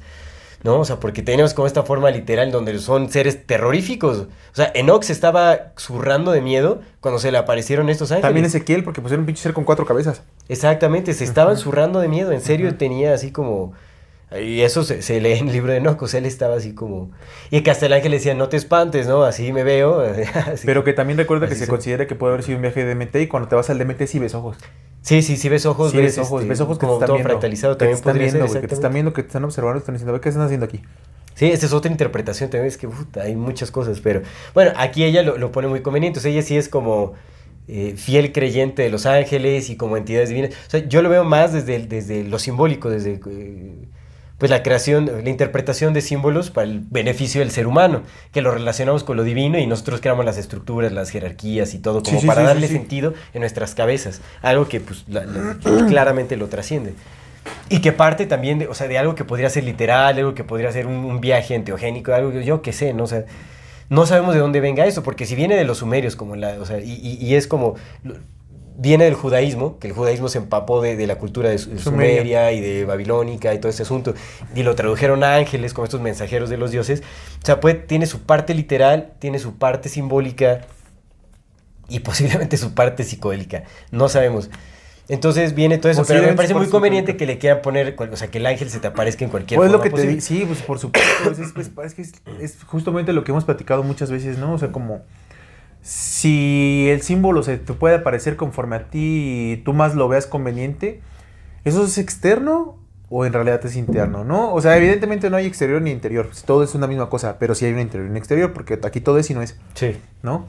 ¿No? 0.66 0.80
O 0.80 0.86
sea, 0.86 1.00
porque 1.00 1.22
tenemos 1.22 1.54
como 1.54 1.68
esta 1.68 1.84
forma 1.84 2.10
literal 2.10 2.52
donde 2.52 2.80
son 2.80 3.12
seres 3.12 3.46
terroríficos. 3.46 4.18
O 4.18 4.28
sea, 4.56 4.72
Enoch 4.74 5.04
se 5.04 5.14
estaba 5.14 5.74
zurrando 5.78 6.32
de 6.32 6.42
miedo 6.42 6.82
cuando 7.02 7.20
se 7.20 7.32
le 7.32 7.38
aparecieron 7.38 7.88
estos 7.88 8.12
ángeles. 8.12 8.24
También 8.24 8.46
Ezequiel, 8.48 8.84
porque 8.84 9.00
era 9.00 9.16
un 9.16 9.28
pinche 9.28 9.44
ser 9.44 9.54
con 9.54 9.64
cuatro 9.64 9.86
cabezas. 9.86 10.24
Exactamente, 10.50 11.14
se 11.14 11.24
estaban 11.24 11.58
zurrando 11.58 12.00
de 12.00 12.08
miedo. 12.08 12.32
En 12.32 12.42
serio, 12.42 12.76
tenía 12.78 13.14
así 13.14 13.32
como. 13.32 13.74
Y 14.42 14.62
eso 14.62 14.84
se, 14.84 15.02
se 15.02 15.22
lee 15.22 15.34
en 15.34 15.48
el 15.48 15.54
libro 15.54 15.72
de 15.72 15.82
sea, 16.08 16.18
él 16.20 16.26
estaba 16.26 16.56
así 16.56 16.74
como. 16.74 17.12
Y 17.52 17.62
que 17.62 17.72
el 17.86 17.94
ángel 17.94 18.12
le 18.12 18.18
decía, 18.18 18.34
no 18.34 18.50
te 18.50 18.58
espantes, 18.58 19.08
¿no? 19.08 19.24
Así 19.24 19.54
me 19.54 19.64
veo. 19.64 20.02
así 20.48 20.66
Pero 20.66 20.84
que 20.84 20.94
también 20.94 21.18
recuerda 21.18 21.48
que 21.48 21.56
se 21.56 21.66
se- 21.66 21.68
considera 21.68 22.08
que 22.08 22.16
puede 22.16 22.34
haber 22.34 22.44
sido 22.44 22.58
un 22.58 22.64
viaje 22.64 22.84
de 22.84 22.96
DMT 22.96 23.16
y 23.22 23.28
cuando 23.28 23.48
te 23.50 23.56
vas 23.56 23.70
al 23.70 23.78
DMT 23.78 24.08
sí 24.08 24.20
ves 24.20 24.34
ojos. 24.34 24.58
Sí, 25.02 25.22
sí, 25.22 25.38
sí 25.38 25.50
ves 25.50 25.66
ojos, 25.68 25.92
Sí 25.92 25.98
ves, 25.98 26.18
ojos, 26.18 26.42
este, 26.42 26.50
ves 26.50 26.62
ojos 26.62 26.78
que 26.78 26.82
te 26.82 26.86
como 26.88 26.94
están 26.96 27.08
todo 27.08 27.16
viendo. 27.18 27.30
fractalizado 27.30 27.76
que 27.76 27.78
te 27.78 27.80
también 27.80 27.96
están 27.98 28.12
podría 28.14 28.32
viendo, 28.32 28.48
ser, 28.48 28.62
que 28.62 28.68
te 28.68 28.74
están 28.74 28.94
viendo, 28.94 29.14
que 29.14 29.22
te 29.22 29.28
están 29.28 29.44
observando, 29.46 29.76
te 29.80 29.84
están 29.84 29.96
diciendo, 29.96 30.14
"Ve, 30.14 30.20
¿qué 30.22 30.30
están 30.30 30.44
haciendo 30.46 30.66
aquí? 30.66 30.82
Sí, 31.36 31.52
esta 31.52 31.66
es 31.68 31.74
otra 31.74 31.92
interpretación 31.92 32.50
también, 32.50 32.68
es 32.68 32.78
que 32.78 32.88
puta, 32.88 33.22
hay 33.24 33.36
muchas 33.36 33.70
cosas, 33.70 34.00
pero 34.00 34.22
bueno, 34.54 34.72
aquí 34.78 35.04
ella 35.04 35.22
lo, 35.22 35.38
lo 35.38 35.52
pone 35.52 35.68
muy 35.68 35.82
conveniente, 35.82 36.20
o 36.20 36.22
sea, 36.22 36.32
ella 36.32 36.42
sí 36.42 36.58
es 36.58 36.70
como 36.70 37.14
eh, 37.68 37.94
fiel 37.98 38.32
creyente 38.32 38.84
de 38.84 38.90
los 38.90 39.06
ángeles 39.06 39.70
y 39.70 39.76
como 39.78 39.98
entidades 39.98 40.30
divinas, 40.30 40.52
o 40.68 40.70
sea, 40.70 40.80
yo 40.88 41.02
lo 41.02 41.10
veo 41.10 41.24
más 41.26 41.52
desde, 41.54 41.80
desde 41.88 42.24
lo 42.24 42.40
simbólico, 42.40 42.90
desde 42.90 43.20
eh, 43.30 43.88
pues 44.38 44.52
la 44.52 44.64
creación, 44.64 45.10
la 45.24 45.30
interpretación 45.30 45.94
de 45.94 46.02
símbolos 46.02 46.50
para 46.52 46.68
el 46.68 46.82
beneficio 46.82 47.40
del 47.40 47.52
ser 47.52 47.68
humano, 47.68 48.02
que 48.34 48.42
lo 48.42 48.52
relacionamos 48.52 49.04
con 49.06 49.16
lo 49.16 49.24
divino 49.24 49.58
y 49.58 49.66
nosotros 49.66 50.02
creamos 50.02 50.26
las 50.26 50.38
estructuras, 50.38 50.92
las 50.92 51.10
jerarquías 51.10 51.74
y 51.74 51.80
todo, 51.80 52.04
como 52.04 52.20
sí, 52.20 52.28
para 52.28 52.42
sí, 52.42 52.48
darle 52.48 52.68
sí. 52.68 52.74
sentido 52.74 53.14
en 53.34 53.40
nuestras 53.42 53.76
cabezas, 53.76 54.22
algo 54.42 54.68
que 54.68 54.82
pues 54.82 55.06
la- 55.08 55.26
la- 55.26 55.58
claramente 55.88 56.36
lo 56.36 56.48
trasciende. 56.48 56.94
Y 57.70 57.80
que 57.80 57.92
parte 57.94 58.26
también 58.26 58.60
de, 58.60 58.68
o 58.68 58.74
sea, 58.74 58.88
de 58.88 58.98
algo 58.98 59.16
que 59.16 59.24
podría 59.24 59.50
ser 59.50 59.64
literal, 59.64 60.18
algo 60.18 60.34
que 60.36 60.44
podría 60.44 60.72
ser 60.72 60.88
un, 60.88 60.96
un 60.96 61.22
viaje 61.22 61.56
enteogénico, 61.56 62.14
algo 62.14 62.32
que 62.32 62.44
yo 62.44 62.62
qué 62.62 62.74
sé, 62.74 62.94
¿no? 62.94 63.04
O 63.04 63.08
sea, 63.08 63.24
no 63.88 64.06
sabemos 64.08 64.34
de 64.34 64.40
dónde 64.42 64.60
venga 64.62 64.86
eso, 64.86 65.04
porque 65.04 65.26
si 65.28 65.36
viene 65.36 65.56
de 65.56 65.64
los 65.64 65.78
sumerios, 65.78 66.16
como 66.16 66.36
la, 66.36 66.56
o 66.60 66.66
sea, 66.66 66.80
y, 66.80 66.92
y- 66.92 67.18
y 67.24 67.36
es 67.36 67.48
como, 67.48 67.76
viene 68.78 69.06
del 69.06 69.14
judaísmo, 69.14 69.80
que 69.80 69.88
el 69.88 69.94
judaísmo 69.94 70.28
se 70.30 70.38
empapó 70.38 70.82
de, 70.82 70.96
de 70.96 71.08
la 71.08 71.18
cultura 71.18 71.50
de, 71.50 71.58
Su- 71.58 71.70
de 71.72 71.80
Sumeria. 71.80 72.52
Y 72.52 72.62
de 72.62 72.86
babilónica 72.86 73.54
y 73.54 73.60
todo 73.60 73.70
ese 73.70 73.84
asunto, 73.84 74.14
y 74.56 74.64
lo 74.64 74.76
tradujeron 74.76 75.24
a 75.24 75.36
ángeles 75.36 75.74
como 75.74 75.86
estos 75.86 76.02
mensajeros 76.02 76.50
de 76.50 76.58
los 76.58 76.72
dioses. 76.72 77.02
O 77.42 77.46
sea, 77.46 77.60
puede, 77.60 77.76
tiene 77.76 78.06
su 78.06 78.22
parte 78.22 78.54
literal, 78.54 79.14
tiene 79.20 79.40
su 79.40 79.56
parte 79.58 79.90
simbólica 79.90 80.62
y 81.88 82.00
posiblemente 82.00 82.58
su 82.58 82.74
parte 82.74 83.04
psicodélica, 83.04 83.64
no 83.92 84.10
sabemos. 84.10 84.50
Entonces 85.08 85.54
viene 85.54 85.78
todo 85.78 85.92
eso, 85.92 86.04
pero 86.08 86.24
me 86.24 86.34
parece 86.34 86.56
muy 86.56 86.68
conveniente 86.68 87.16
que 87.16 87.28
le 87.28 87.38
quieran 87.38 87.62
poner, 87.62 87.96
o 88.12 88.16
sea, 88.18 88.30
que 88.30 88.40
el 88.40 88.46
ángel 88.48 88.72
se 88.72 88.80
te 88.80 88.88
aparezca 88.88 89.24
en 89.24 89.30
cualquier 89.30 89.60
Pues 89.60 89.68
es 89.68 89.72
lo 89.72 89.80
que 89.80 89.92
posible. 89.92 90.20
sí, 90.20 90.46
pues 90.48 90.64
por 90.64 90.80
supuesto, 90.80 91.32
es, 91.32 92.14
es 92.42 92.64
justamente 92.66 93.14
lo 93.14 93.24
que 93.24 93.32
hemos 93.32 93.46
platicado 93.46 93.84
muchas 93.84 94.10
veces, 94.10 94.40
¿no? 94.40 94.54
O 94.54 94.58
sea, 94.58 94.72
como 94.72 95.04
si 95.88 96.88
el 96.90 97.04
símbolo 97.04 97.44
se 97.44 97.58
te 97.60 97.74
puede 97.74 97.96
aparecer 97.98 98.36
conforme 98.38 98.76
a 98.76 98.90
ti 98.90 99.52
y 99.54 99.58
tú 99.58 99.72
más 99.74 99.94
lo 99.94 100.08
veas 100.08 100.26
conveniente, 100.26 101.00
¿eso 101.64 101.86
es 101.86 102.00
externo 102.00 102.78
o 103.10 103.24
en 103.24 103.34
realidad 103.34 103.64
es 103.64 103.76
interno, 103.76 104.24
no? 104.24 104.52
O 104.52 104.62
sea, 104.62 104.76
evidentemente 104.78 105.30
no 105.30 105.38
hay 105.38 105.46
exterior 105.46 105.80
ni 105.84 105.92
interior, 105.92 106.28
todo 106.48 106.64
es 106.64 106.74
una 106.74 106.88
misma 106.88 107.08
cosa, 107.08 107.38
pero 107.38 107.54
sí 107.54 107.66
hay 107.66 107.74
un 107.74 107.80
interior 107.82 108.08
y 108.08 108.10
un 108.10 108.18
exterior, 108.18 108.52
porque 108.52 108.80
aquí 108.84 109.00
todo 109.00 109.20
es 109.20 109.30
y 109.30 109.36
no 109.36 109.44
es, 109.44 109.60
Sí. 109.76 109.96
¿no? 110.24 110.48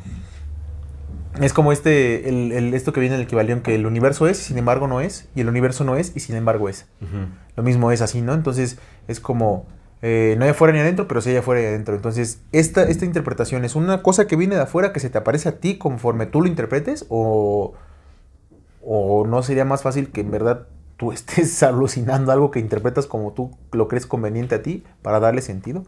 Es 1.42 1.52
como 1.52 1.70
este, 1.70 2.30
el, 2.30 2.50
el- 2.52 2.72
esto 2.72 2.94
que 2.94 3.00
viene 3.00 3.14
en 3.16 3.20
el 3.20 3.26
equivalión, 3.26 3.60
que 3.60 3.74
el 3.74 3.84
universo 3.84 4.26
es 4.26 4.40
y 4.40 4.44
sin 4.44 4.56
embargo 4.56 4.88
no 4.88 5.02
es, 5.02 5.28
y 5.34 5.42
el 5.42 5.50
universo 5.50 5.84
no 5.84 5.96
es 5.96 6.12
y 6.16 6.20
sin 6.20 6.34
embargo 6.34 6.70
es. 6.70 6.86
Lo 7.56 7.62
mismo 7.62 7.92
es 7.92 8.00
así, 8.00 8.22
¿no? 8.22 8.32
Entonces 8.32 8.78
es 9.06 9.20
como, 9.20 9.66
eh, 10.08 10.36
no 10.38 10.44
hay 10.44 10.50
afuera 10.50 10.72
ni 10.72 10.78
adentro, 10.78 11.08
pero 11.08 11.20
sí 11.20 11.30
hay 11.30 11.36
afuera 11.38 11.60
y 11.60 11.64
adentro. 11.64 11.94
Entonces, 11.96 12.40
esta, 12.52 12.84
esta 12.84 13.04
interpretación 13.04 13.64
es 13.64 13.74
una 13.74 14.02
cosa 14.02 14.26
que 14.28 14.36
viene 14.36 14.54
de 14.54 14.60
afuera 14.62 14.92
que 14.92 15.00
se 15.00 15.10
te 15.10 15.18
aparece 15.18 15.48
a 15.48 15.58
ti 15.58 15.78
conforme 15.78 16.26
tú 16.26 16.42
lo 16.42 16.46
interpretes 16.48 17.06
o, 17.08 17.74
o 18.84 19.26
no 19.26 19.42
sería 19.42 19.64
más 19.64 19.82
fácil 19.82 20.10
que 20.12 20.20
en 20.20 20.30
verdad 20.30 20.66
tú 20.96 21.10
estés 21.18 21.62
alucinando 21.62 22.30
algo 22.30 22.50
que 22.50 22.60
interpretas 22.60 23.06
como 23.06 23.32
tú 23.32 23.50
lo 23.72 23.88
crees 23.88 24.06
conveniente 24.06 24.54
a 24.54 24.62
ti 24.62 24.84
para 25.02 25.18
darle 25.20 25.42
sentido. 25.42 25.84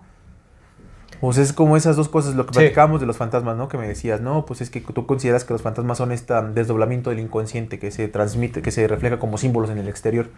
O 1.20 1.32
sea, 1.32 1.42
es 1.42 1.52
como 1.52 1.76
esas 1.76 1.96
dos 1.96 2.08
cosas, 2.08 2.34
lo 2.36 2.46
que 2.46 2.52
Sí. 2.54 2.60
platicábamos 2.60 3.00
de 3.00 3.06
los 3.06 3.16
fantasmas, 3.16 3.56
¿no? 3.56 3.66
Que 3.68 3.76
me 3.76 3.88
decías, 3.88 4.20
no, 4.20 4.46
pues 4.46 4.60
es 4.60 4.70
que 4.70 4.80
tú 4.80 5.04
consideras 5.06 5.44
que 5.44 5.52
los 5.52 5.62
fantasmas 5.62 5.98
son 5.98 6.12
este 6.12 6.32
desdoblamiento 6.54 7.10
del 7.10 7.18
inconsciente 7.18 7.78
que 7.80 7.90
se 7.90 8.06
transmite, 8.08 8.62
que 8.62 8.70
se 8.70 8.86
refleja 8.86 9.18
como 9.18 9.36
símbolos 9.36 9.70
en 9.70 9.78
el 9.78 9.88
exterior. 9.88 10.28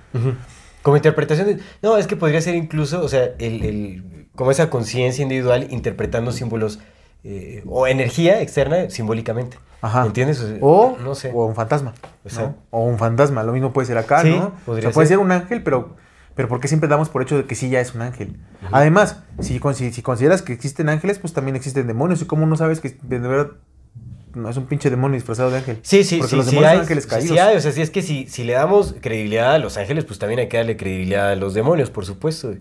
Como 0.82 0.96
interpretación 0.96 1.46
de... 1.46 1.58
No, 1.82 1.96
es 1.98 2.06
que 2.06 2.16
podría 2.16 2.40
ser 2.40 2.54
incluso, 2.54 3.02
o 3.02 3.08
sea, 3.08 3.24
el, 3.38 3.64
el- 3.64 4.26
como 4.34 4.50
esa 4.50 4.70
conciencia 4.70 5.22
individual 5.22 5.66
interpretando 5.70 6.32
símbolos 6.32 6.78
eh, 7.24 7.62
o 7.66 7.86
energía 7.86 8.40
externa 8.40 8.88
simbólicamente. 8.88 9.58
Ajá. 9.82 10.06
¿Entiendes? 10.06 10.42
O, 10.60 10.96
no 11.02 11.14
sé. 11.14 11.30
o 11.34 11.46
un 11.46 11.54
fantasma. 11.54 11.94
O 12.24 12.28
sea- 12.30 12.42
¿no? 12.44 12.56
O 12.70 12.84
un 12.84 12.98
fantasma, 12.98 13.42
lo 13.42 13.52
mismo 13.52 13.72
puede 13.72 13.86
ser 13.86 13.98
acá, 13.98 14.22
Sí, 14.22 14.30
¿no? 14.30 14.52
podría 14.66 14.88
o 14.88 14.92
sea, 14.92 14.94
puede 14.94 15.08
ser. 15.08 15.18
un 15.18 15.30
ángel, 15.32 15.62
pero, 15.62 15.96
pero 16.34 16.48
porque 16.48 16.68
siempre 16.68 16.88
damos 16.88 17.08
por 17.10 17.22
hecho 17.22 17.36
de 17.36 17.44
que 17.44 17.54
sí 17.54 17.68
ya 17.68 17.80
es 17.80 17.94
un 17.94 18.02
ángel. 18.02 18.36
Además, 18.72 19.22
si, 19.40 19.60
si, 19.74 19.92
si 19.92 20.02
consideras 20.02 20.40
que 20.42 20.52
existen 20.54 20.88
ángeles, 20.88 21.18
pues 21.18 21.32
también 21.34 21.56
existen 21.56 21.86
demonios. 21.86 22.22
¿Y 22.22 22.26
cómo 22.26 22.46
no 22.46 22.56
sabes 22.56 22.80
que 22.80 22.96
de 23.02 23.18
verdad 23.18 23.52
no 24.34 24.48
es 24.48 24.56
un 24.56 24.66
pinche 24.66 24.90
demonio 24.90 25.14
disfrazado 25.16 25.50
de 25.50 25.58
ángel? 25.58 25.78
Sí, 25.82 26.04
sí, 26.04 26.16
Porque 26.18 26.30
sí, 26.30 26.36
los 26.36 26.44
sí 26.46 26.50
demonios 26.52 26.70
hay, 26.70 26.76
son 26.76 26.82
ángeles 26.82 27.04
sí 27.04 27.10
caídos. 27.10 27.38
hay, 27.38 27.56
o 27.56 27.60
sea, 27.60 27.72
sí 27.72 27.82
es 27.82 27.90
que 27.90 28.02
si, 28.02 28.26
si 28.26 28.44
le 28.44 28.52
damos 28.54 28.94
credibilidad 29.00 29.54
a 29.54 29.58
los 29.58 29.76
ángeles, 29.76 30.04
pues 30.04 30.18
también 30.18 30.40
hay 30.40 30.48
que 30.48 30.56
darle 30.56 30.76
credibilidad 30.76 31.30
a 31.30 31.36
los 31.36 31.54
demonios, 31.54 31.90
por 31.90 32.04
supuesto. 32.06 32.54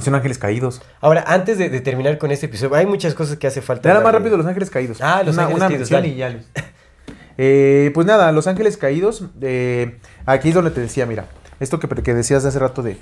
Son 0.00 0.14
ángeles 0.14 0.38
caídos. 0.38 0.80
Ahora, 1.02 1.24
antes 1.26 1.58
de, 1.58 1.68
de 1.68 1.80
terminar 1.80 2.16
con 2.16 2.30
este 2.30 2.46
episodio, 2.46 2.74
hay 2.76 2.86
muchas 2.86 3.14
cosas 3.14 3.36
que 3.36 3.46
hace 3.46 3.60
falta. 3.60 3.90
Nada 3.90 4.00
más 4.00 4.12
rápido, 4.12 4.36
Los 4.38 4.46
Ángeles 4.46 4.70
Caídos. 4.70 4.98
Ah, 5.02 5.22
Los 5.24 5.34
una, 5.34 5.44
Ángeles 5.44 5.58
una 5.60 5.68
Caídos, 5.68 5.90
dale. 5.90 6.08
y 6.08 6.16
ya. 6.16 6.40
Eh, 7.38 7.90
pues 7.94 8.06
nada, 8.06 8.32
Los 8.32 8.46
Ángeles 8.46 8.76
Caídos. 8.76 9.24
eh, 9.40 9.98
aquí 10.26 10.48
es 10.50 10.54
donde 10.54 10.70
te 10.70 10.80
decía, 10.80 11.04
mira, 11.06 11.26
esto 11.60 11.78
que, 11.78 11.88
que 11.88 12.14
decías 12.14 12.44
hace 12.44 12.58
rato 12.58 12.82
de 12.82 12.96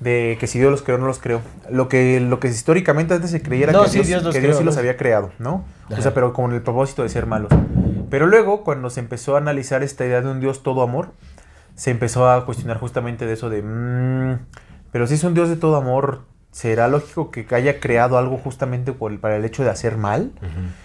de 0.00 0.36
que 0.40 0.46
si 0.46 0.58
Dios 0.58 0.70
los 0.70 0.82
creó 0.82 0.96
o 0.96 1.00
no 1.00 1.06
los 1.06 1.18
creó. 1.18 1.40
Lo 1.70 1.88
que, 1.88 2.20
lo 2.20 2.40
que 2.40 2.48
históricamente 2.48 3.14
antes 3.14 3.30
se 3.30 3.42
creía 3.42 3.64
era 3.64 3.72
No, 3.74 3.82
que, 3.82 3.88
sí, 3.90 3.94
Dios, 3.98 4.06
Dios 4.08 4.22
los 4.24 4.34
que 4.34 4.40
Dios 4.40 4.50
creó, 4.52 4.58
sí 4.60 4.64
los 4.64 4.76
había 4.78 4.96
creado, 4.96 5.30
¿no? 5.38 5.64
O 5.96 6.00
sea, 6.00 6.14
pero 6.14 6.32
con 6.32 6.52
el 6.52 6.62
propósito 6.62 7.02
de 7.02 7.08
ser 7.10 7.26
malos. 7.26 7.50
Pero 8.08 8.26
luego, 8.26 8.64
cuando 8.64 8.90
se 8.90 9.00
empezó 9.00 9.34
a 9.36 9.38
analizar 9.38 9.82
esta 9.82 10.04
idea 10.04 10.20
de 10.22 10.28
un 10.30 10.40
Dios 10.40 10.62
todo 10.62 10.82
amor, 10.82 11.12
se 11.76 11.90
empezó 11.90 12.28
a 12.30 12.44
cuestionar 12.46 12.78
justamente 12.78 13.26
de 13.26 13.34
eso 13.34 13.48
de, 13.50 13.62
"Mm, 13.62 14.38
pero 14.90 15.06
si 15.06 15.14
es 15.14 15.24
un 15.24 15.34
Dios 15.34 15.48
de 15.48 15.56
todo 15.56 15.76
amor, 15.76 16.22
¿será 16.50 16.88
lógico 16.88 17.30
que 17.30 17.46
haya 17.54 17.78
creado 17.78 18.18
algo 18.18 18.36
justamente 18.38 18.92
por 18.92 19.12
el- 19.12 19.18
para 19.18 19.36
el 19.36 19.44
hecho 19.44 19.62
de 19.64 19.70
hacer 19.70 19.96
mal? 19.96 20.32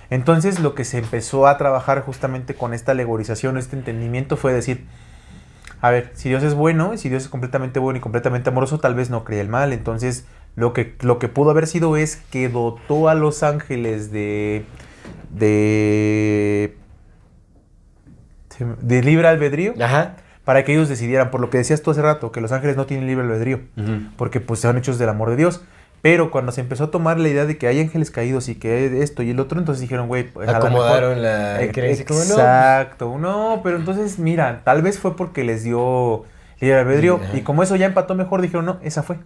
Entonces 0.09 0.59
lo 0.59 0.75
que 0.75 0.83
se 0.85 0.99
empezó 0.99 1.47
a 1.47 1.57
trabajar 1.57 2.01
justamente 2.03 2.53
con 2.53 2.73
esta 2.73 2.91
alegorización, 2.91 3.57
este 3.57 3.75
entendimiento 3.75 4.37
fue 4.37 4.53
decir, 4.53 4.85
a 5.85 5.91
ver, 5.91 6.09
si 6.13 6.29
Dios 6.29 6.41
es 6.41 6.55
bueno, 6.55 6.95
y 6.95 6.97
si 6.97 7.09
Dios 7.09 7.23
es 7.23 7.29
completamente 7.29 7.79
bueno 7.79 7.97
y 7.97 8.01
completamente 8.01 8.49
amoroso, 8.49 8.79
tal 8.79 8.95
vez 8.95 9.11
no 9.11 9.23
crea 9.23 9.39
el 9.39 9.49
mal. 9.49 9.71
Entonces 9.71 10.25
lo 10.55 10.73
que, 10.73 10.95
lo 11.01 11.19
que 11.19 11.27
pudo 11.27 11.51
haber 11.51 11.67
sido 11.67 11.95
es 11.95 12.15
que 12.31 12.49
dotó 12.49 13.07
a 13.07 13.13
los 13.13 13.43
ángeles 13.43 14.11
de... 14.11 14.65
de... 15.29 16.75
de 18.81 19.03
libre 19.03 19.27
albedrío 19.27 19.75
Ajá. 19.79 20.15
para 20.43 20.63
que 20.63 20.73
ellos 20.73 20.89
decidieran, 20.89 21.29
por 21.29 21.39
lo 21.39 21.51
que 21.51 21.59
decías 21.59 21.83
tú 21.83 21.91
hace 21.91 22.01
rato, 22.01 22.31
que 22.31 22.41
los 22.41 22.51
ángeles 22.51 22.77
no 22.77 22.87
tienen 22.87 23.05
libre 23.05 23.23
albedrío 23.23 23.59
porque 24.17 24.39
pues 24.39 24.61
son 24.61 24.77
hechos 24.77 24.97
del 24.97 25.09
amor 25.09 25.29
de 25.29 25.35
Dios. 25.35 25.63
Pero 26.05 26.29
cuando 26.29 26.51
se 26.51 26.61
empezó 26.61 26.83
a 26.83 26.91
tomar 26.91 27.19
la 27.19 27.29
idea 27.29 27.45
de 27.47 27.57
que 27.57 27.65
hay 27.65 27.79
ángeles 27.79 28.11
caídos 28.11 28.47
y 28.47 28.53
que 28.53 29.01
esto 29.01 29.23
y 29.23 29.31
el 29.31 29.39
otro, 29.39 29.57
entonces 29.57 29.81
dijeron, 29.81 30.07
güey, 30.07 30.29
pues, 30.31 30.47
Acomodaron 30.47 31.23
la 31.23 31.63
Eh, 31.63 31.71
creencia 31.71 32.05
como 32.05 32.19
no. 32.19 32.25
Exacto, 32.25 33.17
no, 33.17 33.61
pero 33.63 33.77
entonces 33.77 34.19
mira, 34.19 34.61
tal 34.63 34.83
vez 34.83 34.99
fue 34.99 35.15
porque 35.15 35.43
les 35.43 35.63
dio 35.63 36.23
libre 36.59 36.77
albedrío 36.77 37.19
y 37.33 37.41
como 37.41 37.63
eso 37.63 37.75
ya 37.75 37.87
empató 37.87 38.13
mejor, 38.13 38.41
dijeron, 38.43 38.65
no, 38.67 38.77
esa 38.83 39.01
fue. 39.01 39.17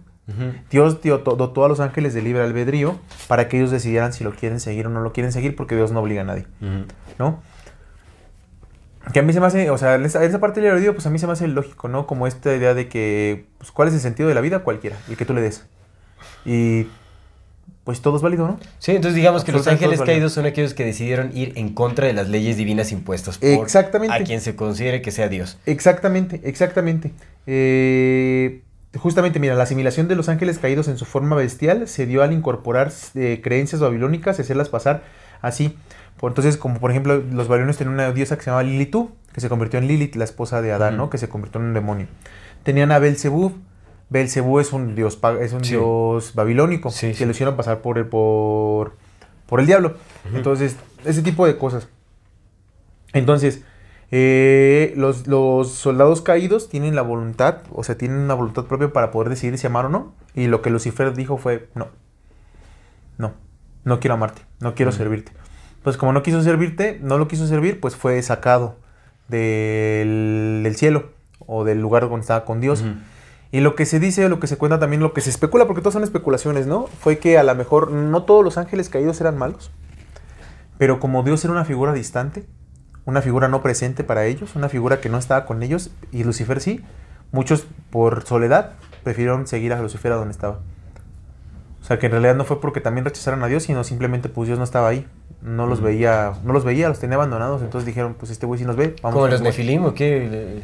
Dios 0.70 1.02
dio- 1.02 1.18
dotó 1.18 1.66
a 1.66 1.68
los 1.68 1.80
ángeles 1.80 2.14
de 2.14 2.22
libre 2.22 2.42
albedrío 2.42 2.98
para 3.28 3.46
que 3.48 3.58
ellos 3.58 3.70
decidieran 3.70 4.14
si 4.14 4.24
lo 4.24 4.30
quieren 4.32 4.58
seguir 4.58 4.86
o 4.86 4.88
no 4.88 5.00
lo 5.02 5.12
quieren 5.12 5.32
seguir 5.32 5.56
porque 5.56 5.76
Dios 5.76 5.92
no 5.92 6.00
obliga 6.00 6.22
a 6.22 6.24
nadie. 6.24 6.46
¿no? 7.18 7.42
Que 9.12 9.18
a 9.20 9.22
mí 9.22 9.34
se 9.34 9.40
me 9.40 9.46
hace, 9.46 9.68
o 9.70 9.76
sea, 9.76 9.96
esa, 9.96 10.24
esa 10.24 10.38
parte 10.40 10.60
del 10.62 10.70
albedrío, 10.70 10.94
pues 10.94 11.04
a 11.06 11.10
mí 11.10 11.18
se 11.18 11.26
me 11.26 11.34
hace 11.34 11.46
lógico, 11.46 11.88
¿no? 11.88 12.06
Como 12.06 12.26
esta 12.26 12.54
idea 12.54 12.72
de 12.72 12.88
que, 12.88 13.44
pues, 13.58 13.70
¿cuál 13.70 13.88
es 13.88 13.94
el 13.94 14.00
sentido 14.00 14.30
de 14.30 14.34
la 14.34 14.40
vida? 14.40 14.60
Cualquiera, 14.60 14.96
el 15.10 15.18
que 15.18 15.26
tú 15.26 15.34
le 15.34 15.42
des. 15.42 15.66
Y 16.44 16.86
pues 17.84 18.02
todo 18.02 18.16
es 18.16 18.22
válido, 18.22 18.46
¿no? 18.46 18.60
Sí, 18.78 18.92
entonces 18.92 19.16
digamos 19.16 19.42
que 19.42 19.52
los 19.52 19.66
ángeles 19.66 20.00
caídos 20.02 20.32
son 20.32 20.46
aquellos 20.46 20.74
que 20.74 20.84
decidieron 20.84 21.36
ir 21.36 21.54
en 21.56 21.70
contra 21.70 22.06
de 22.06 22.12
las 22.12 22.28
leyes 22.28 22.56
divinas 22.56 22.92
impuestas 22.92 23.38
por 23.38 23.48
Exactamente. 23.48 24.14
a 24.14 24.22
quien 24.22 24.40
se 24.40 24.54
considere 24.54 25.02
que 25.02 25.10
sea 25.10 25.28
Dios. 25.28 25.58
Exactamente, 25.66 26.40
exactamente. 26.44 27.12
Eh, 27.46 28.62
justamente, 28.96 29.40
mira, 29.40 29.54
la 29.54 29.64
asimilación 29.64 30.08
de 30.08 30.14
los 30.14 30.28
ángeles 30.28 30.58
caídos 30.58 30.88
en 30.88 30.98
su 30.98 31.04
forma 31.04 31.36
bestial 31.36 31.88
se 31.88 32.06
dio 32.06 32.22
al 32.22 32.32
incorporar 32.32 32.92
eh, 33.14 33.40
creencias 33.42 33.80
babilónicas 33.80 34.38
y 34.38 34.42
hacerlas 34.42 34.68
pasar 34.68 35.02
así. 35.40 35.76
Por, 36.18 36.32
entonces, 36.32 36.56
como 36.56 36.78
por 36.80 36.90
ejemplo, 36.90 37.16
los 37.16 37.48
babilonios 37.48 37.78
tenían 37.78 37.94
una 37.94 38.12
diosa 38.12 38.36
que 38.36 38.42
se 38.44 38.50
llamaba 38.50 38.62
Lilitu, 38.62 39.10
que 39.32 39.40
se 39.40 39.48
convirtió 39.48 39.78
en 39.78 39.88
Lilith, 39.88 40.16
la 40.16 40.24
esposa 40.24 40.60
de 40.60 40.70
Adán. 40.70 40.96
¿no? 40.96 41.08
Que 41.08 41.18
se 41.18 41.28
convirtió 41.28 41.60
en 41.60 41.68
un 41.68 41.74
demonio. 41.74 42.06
Tenían 42.62 42.92
a 42.92 42.98
Belzebub. 42.98 43.54
Belzebú 44.10 44.58
es 44.60 44.72
un 44.72 44.94
dios, 44.94 45.18
es 45.40 45.52
un 45.52 45.64
Sí. 45.64 45.70
dios 45.76 46.34
babilónico 46.34 46.90
Sí, 46.90 47.08
que 47.08 47.14
sí. 47.14 47.24
lo 47.24 47.30
hicieron 47.30 47.56
pasar 47.56 47.80
por 47.80 47.96
el, 47.98 48.06
por, 48.06 48.96
por 49.46 49.60
el 49.60 49.66
diablo. 49.66 49.94
Entonces, 50.34 50.76
ese 51.04 51.22
tipo 51.22 51.46
de 51.46 51.56
cosas. 51.56 51.88
Entonces, 53.12 53.62
eh, 54.10 54.92
los, 54.96 55.26
los 55.28 55.70
soldados 55.70 56.22
caídos 56.22 56.68
tienen 56.68 56.94
la 56.96 57.02
voluntad, 57.02 57.58
o 57.72 57.84
sea, 57.84 57.96
tienen 57.96 58.18
una 58.18 58.34
voluntad 58.34 58.64
propia 58.64 58.92
para 58.92 59.10
poder 59.12 59.28
decidir 59.30 59.56
si 59.58 59.66
amar 59.68 59.86
o 59.86 59.88
no. 59.88 60.12
Y 60.34 60.46
lo 60.48 60.60
que 60.62 60.70
Lucifer 60.70 61.14
dijo 61.14 61.36
fue, 61.38 61.68
no, 61.74 61.88
no, 63.18 63.32
no 63.84 64.00
quiero 64.00 64.14
amarte, 64.14 64.42
no 64.60 64.74
quiero 64.74 64.90
servirte. 64.92 65.32
Pues 65.82 65.96
como 65.96 66.12
no 66.12 66.22
quiso 66.22 66.42
servirte, 66.42 66.98
no 67.02 67.16
lo 67.18 67.26
quiso 67.28 67.46
servir, 67.46 67.80
pues 67.80 67.96
fue 67.96 68.20
sacado 68.22 68.76
del, 69.28 70.60
del 70.64 70.76
cielo 70.76 71.10
o 71.46 71.64
del 71.64 71.80
lugar 71.80 72.02
donde 72.02 72.20
estaba 72.20 72.44
con 72.44 72.60
Dios. 72.60 72.84
Y 73.52 73.60
lo 73.60 73.74
que 73.74 73.84
se 73.84 73.98
dice, 73.98 74.28
lo 74.28 74.38
que 74.38 74.46
se 74.46 74.56
cuenta 74.56 74.78
también, 74.78 75.02
lo 75.02 75.12
que 75.12 75.20
se 75.20 75.30
especula, 75.30 75.66
porque 75.66 75.80
todas 75.82 75.94
son 75.94 76.04
especulaciones, 76.04 76.66
¿no? 76.66 76.86
Fue 76.86 77.18
que 77.18 77.36
a 77.38 77.42
lo 77.42 77.54
mejor 77.54 77.90
no 77.90 78.22
todos 78.22 78.44
los 78.44 78.58
ángeles 78.58 78.88
caídos 78.88 79.20
eran 79.20 79.36
malos, 79.36 79.70
pero 80.78 81.00
como 81.00 81.22
Dios 81.24 81.44
era 81.44 81.52
una 81.52 81.64
figura 81.64 81.92
distante, 81.92 82.44
una 83.06 83.22
figura 83.22 83.48
no 83.48 83.60
presente 83.62 84.04
para 84.04 84.24
ellos, 84.26 84.54
una 84.54 84.68
figura 84.68 85.00
que 85.00 85.08
no 85.08 85.18
estaba 85.18 85.46
con 85.46 85.62
ellos, 85.64 85.90
y 86.12 86.22
Lucifer 86.22 86.60
sí, 86.60 86.80
muchos 87.32 87.66
por 87.90 88.24
soledad 88.24 88.74
prefirieron 89.02 89.46
seguir 89.48 89.72
a 89.72 89.82
Lucifer 89.82 90.12
a 90.12 90.16
donde 90.16 90.32
estaba. 90.32 90.60
O 91.80 91.84
sea 91.84 91.98
que 91.98 92.06
en 92.06 92.12
realidad 92.12 92.36
no 92.36 92.44
fue 92.44 92.60
porque 92.60 92.80
también 92.80 93.04
rechazaron 93.04 93.42
a 93.42 93.48
Dios, 93.48 93.64
sino 93.64 93.82
simplemente 93.82 94.28
pues 94.28 94.46
Dios 94.46 94.58
no 94.58 94.64
estaba 94.64 94.88
ahí. 94.88 95.06
No 95.42 95.66
los 95.66 95.80
veía, 95.80 96.34
no 96.44 96.52
los 96.52 96.64
veía, 96.64 96.88
los 96.88 97.00
tenía 97.00 97.16
abandonados, 97.16 97.62
entonces 97.62 97.86
dijeron, 97.86 98.14
pues 98.14 98.30
este 98.30 98.44
güey 98.46 98.60
sí 98.60 98.66
nos 98.66 98.76
ve, 98.76 98.94
vamos 99.02 99.14
Como 99.14 99.26
los 99.26 99.38
jugar". 99.38 99.42
nefilim 99.42 99.84
o 99.86 99.94
qué? 99.94 100.60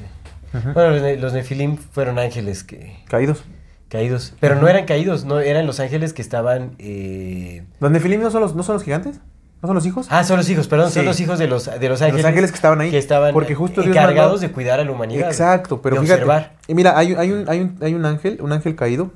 Bueno, 0.52 0.90
los, 0.90 1.02
ne- 1.02 1.16
los 1.16 1.32
nefilim 1.32 1.76
fueron 1.76 2.18
ángeles 2.18 2.64
que 2.64 2.96
Caídos. 3.08 3.44
caídos, 3.88 4.34
pero 4.40 4.54
no 4.56 4.68
eran 4.68 4.84
caídos, 4.86 5.24
no 5.24 5.40
eran 5.40 5.66
los 5.66 5.80
ángeles 5.80 6.12
que 6.12 6.22
estaban 6.22 6.72
eh, 6.78 7.64
¿Los 7.80 7.90
nefilim 7.90 8.20
no 8.20 8.30
son 8.30 8.40
los, 8.40 8.54
no 8.54 8.62
son 8.62 8.74
los 8.74 8.82
gigantes? 8.82 9.20
¿No 9.62 9.68
son 9.68 9.74
los 9.74 9.86
hijos? 9.86 10.06
Ah, 10.10 10.22
son 10.22 10.36
los 10.36 10.48
hijos, 10.50 10.68
perdón, 10.68 10.90
son 10.90 11.04
los 11.06 11.18
hijos 11.18 11.38
de 11.38 11.46
los, 11.48 11.64
de 11.66 11.88
los 11.88 12.02
ángeles. 12.02 12.22
los 12.22 12.28
ángeles 12.28 12.50
que 12.52 12.56
estaban 12.56 12.80
ahí. 12.80 12.90
Que 12.90 12.98
estaban 12.98 13.32
Porque 13.32 13.54
justo 13.54 13.80
Dios 13.82 13.96
encargados 13.96 14.32
mandó- 14.40 14.46
de 14.48 14.52
cuidar 14.52 14.80
a 14.80 14.84
la 14.84 14.92
humanidad. 14.92 15.28
Exacto, 15.28 15.80
pero 15.80 15.96
de 15.96 16.02
fíjate. 16.02 16.22
observar. 16.22 16.52
Y 16.68 16.74
mira, 16.74 16.96
hay, 16.98 17.12
un- 17.14 17.18
hay, 17.18 17.32
un, 17.32 17.48
hay, 17.48 17.60
un, 17.62 17.78
hay 17.80 17.94
un 17.94 18.04
ángel, 18.04 18.38
un 18.42 18.52
ángel 18.52 18.76
caído, 18.76 19.10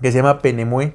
que 0.00 0.10
se 0.10 0.18
llama 0.18 0.40
Penemue. 0.40 0.94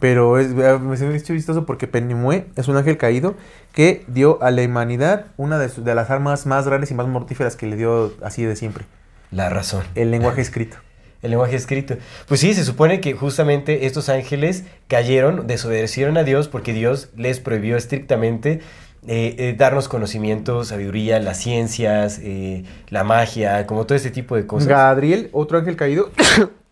Pero 0.00 0.38
es, 0.38 0.48
me 0.48 0.96
se 0.96 1.06
me 1.06 1.12
vistoso 1.34 1.66
porque 1.66 1.86
Penemue 1.86 2.46
es 2.56 2.68
un 2.68 2.76
ángel 2.76 2.96
caído 2.96 3.36
que 3.72 4.04
dio 4.08 4.42
a 4.42 4.50
la 4.50 4.62
humanidad 4.62 5.26
una 5.36 5.58
de, 5.58 5.68
de 5.68 5.94
las 5.94 6.10
armas 6.10 6.46
más 6.46 6.66
grandes 6.66 6.90
y 6.90 6.94
más 6.94 7.06
mortíferas 7.06 7.56
que 7.56 7.66
le 7.66 7.76
dio 7.76 8.12
así 8.22 8.44
de 8.44 8.56
siempre. 8.56 8.84
La 9.30 9.50
razón. 9.50 9.84
El 9.94 10.10
lenguaje 10.10 10.40
escrito. 10.40 10.76
El 11.22 11.30
lenguaje 11.30 11.56
escrito. 11.56 11.96
Pues 12.28 12.40
sí, 12.40 12.52
se 12.54 12.64
supone 12.64 13.00
que 13.00 13.14
justamente 13.14 13.86
estos 13.86 14.10
ángeles 14.10 14.64
cayeron, 14.88 15.46
desobedecieron 15.46 16.18
a 16.18 16.22
Dios 16.22 16.48
porque 16.48 16.72
Dios 16.74 17.08
les 17.16 17.40
prohibió 17.40 17.76
estrictamente 17.76 18.60
eh, 19.06 19.34
eh, 19.38 19.54
darnos 19.56 19.88
conocimiento, 19.88 20.64
sabiduría, 20.64 21.18
las 21.20 21.38
ciencias, 21.38 22.20
eh, 22.22 22.64
la 22.88 23.04
magia, 23.04 23.66
como 23.66 23.86
todo 23.86 23.96
ese 23.96 24.10
tipo 24.10 24.36
de 24.36 24.46
cosas. 24.46 24.68
Gabriel, 24.68 25.30
otro 25.32 25.58
ángel 25.58 25.76
caído. 25.76 26.10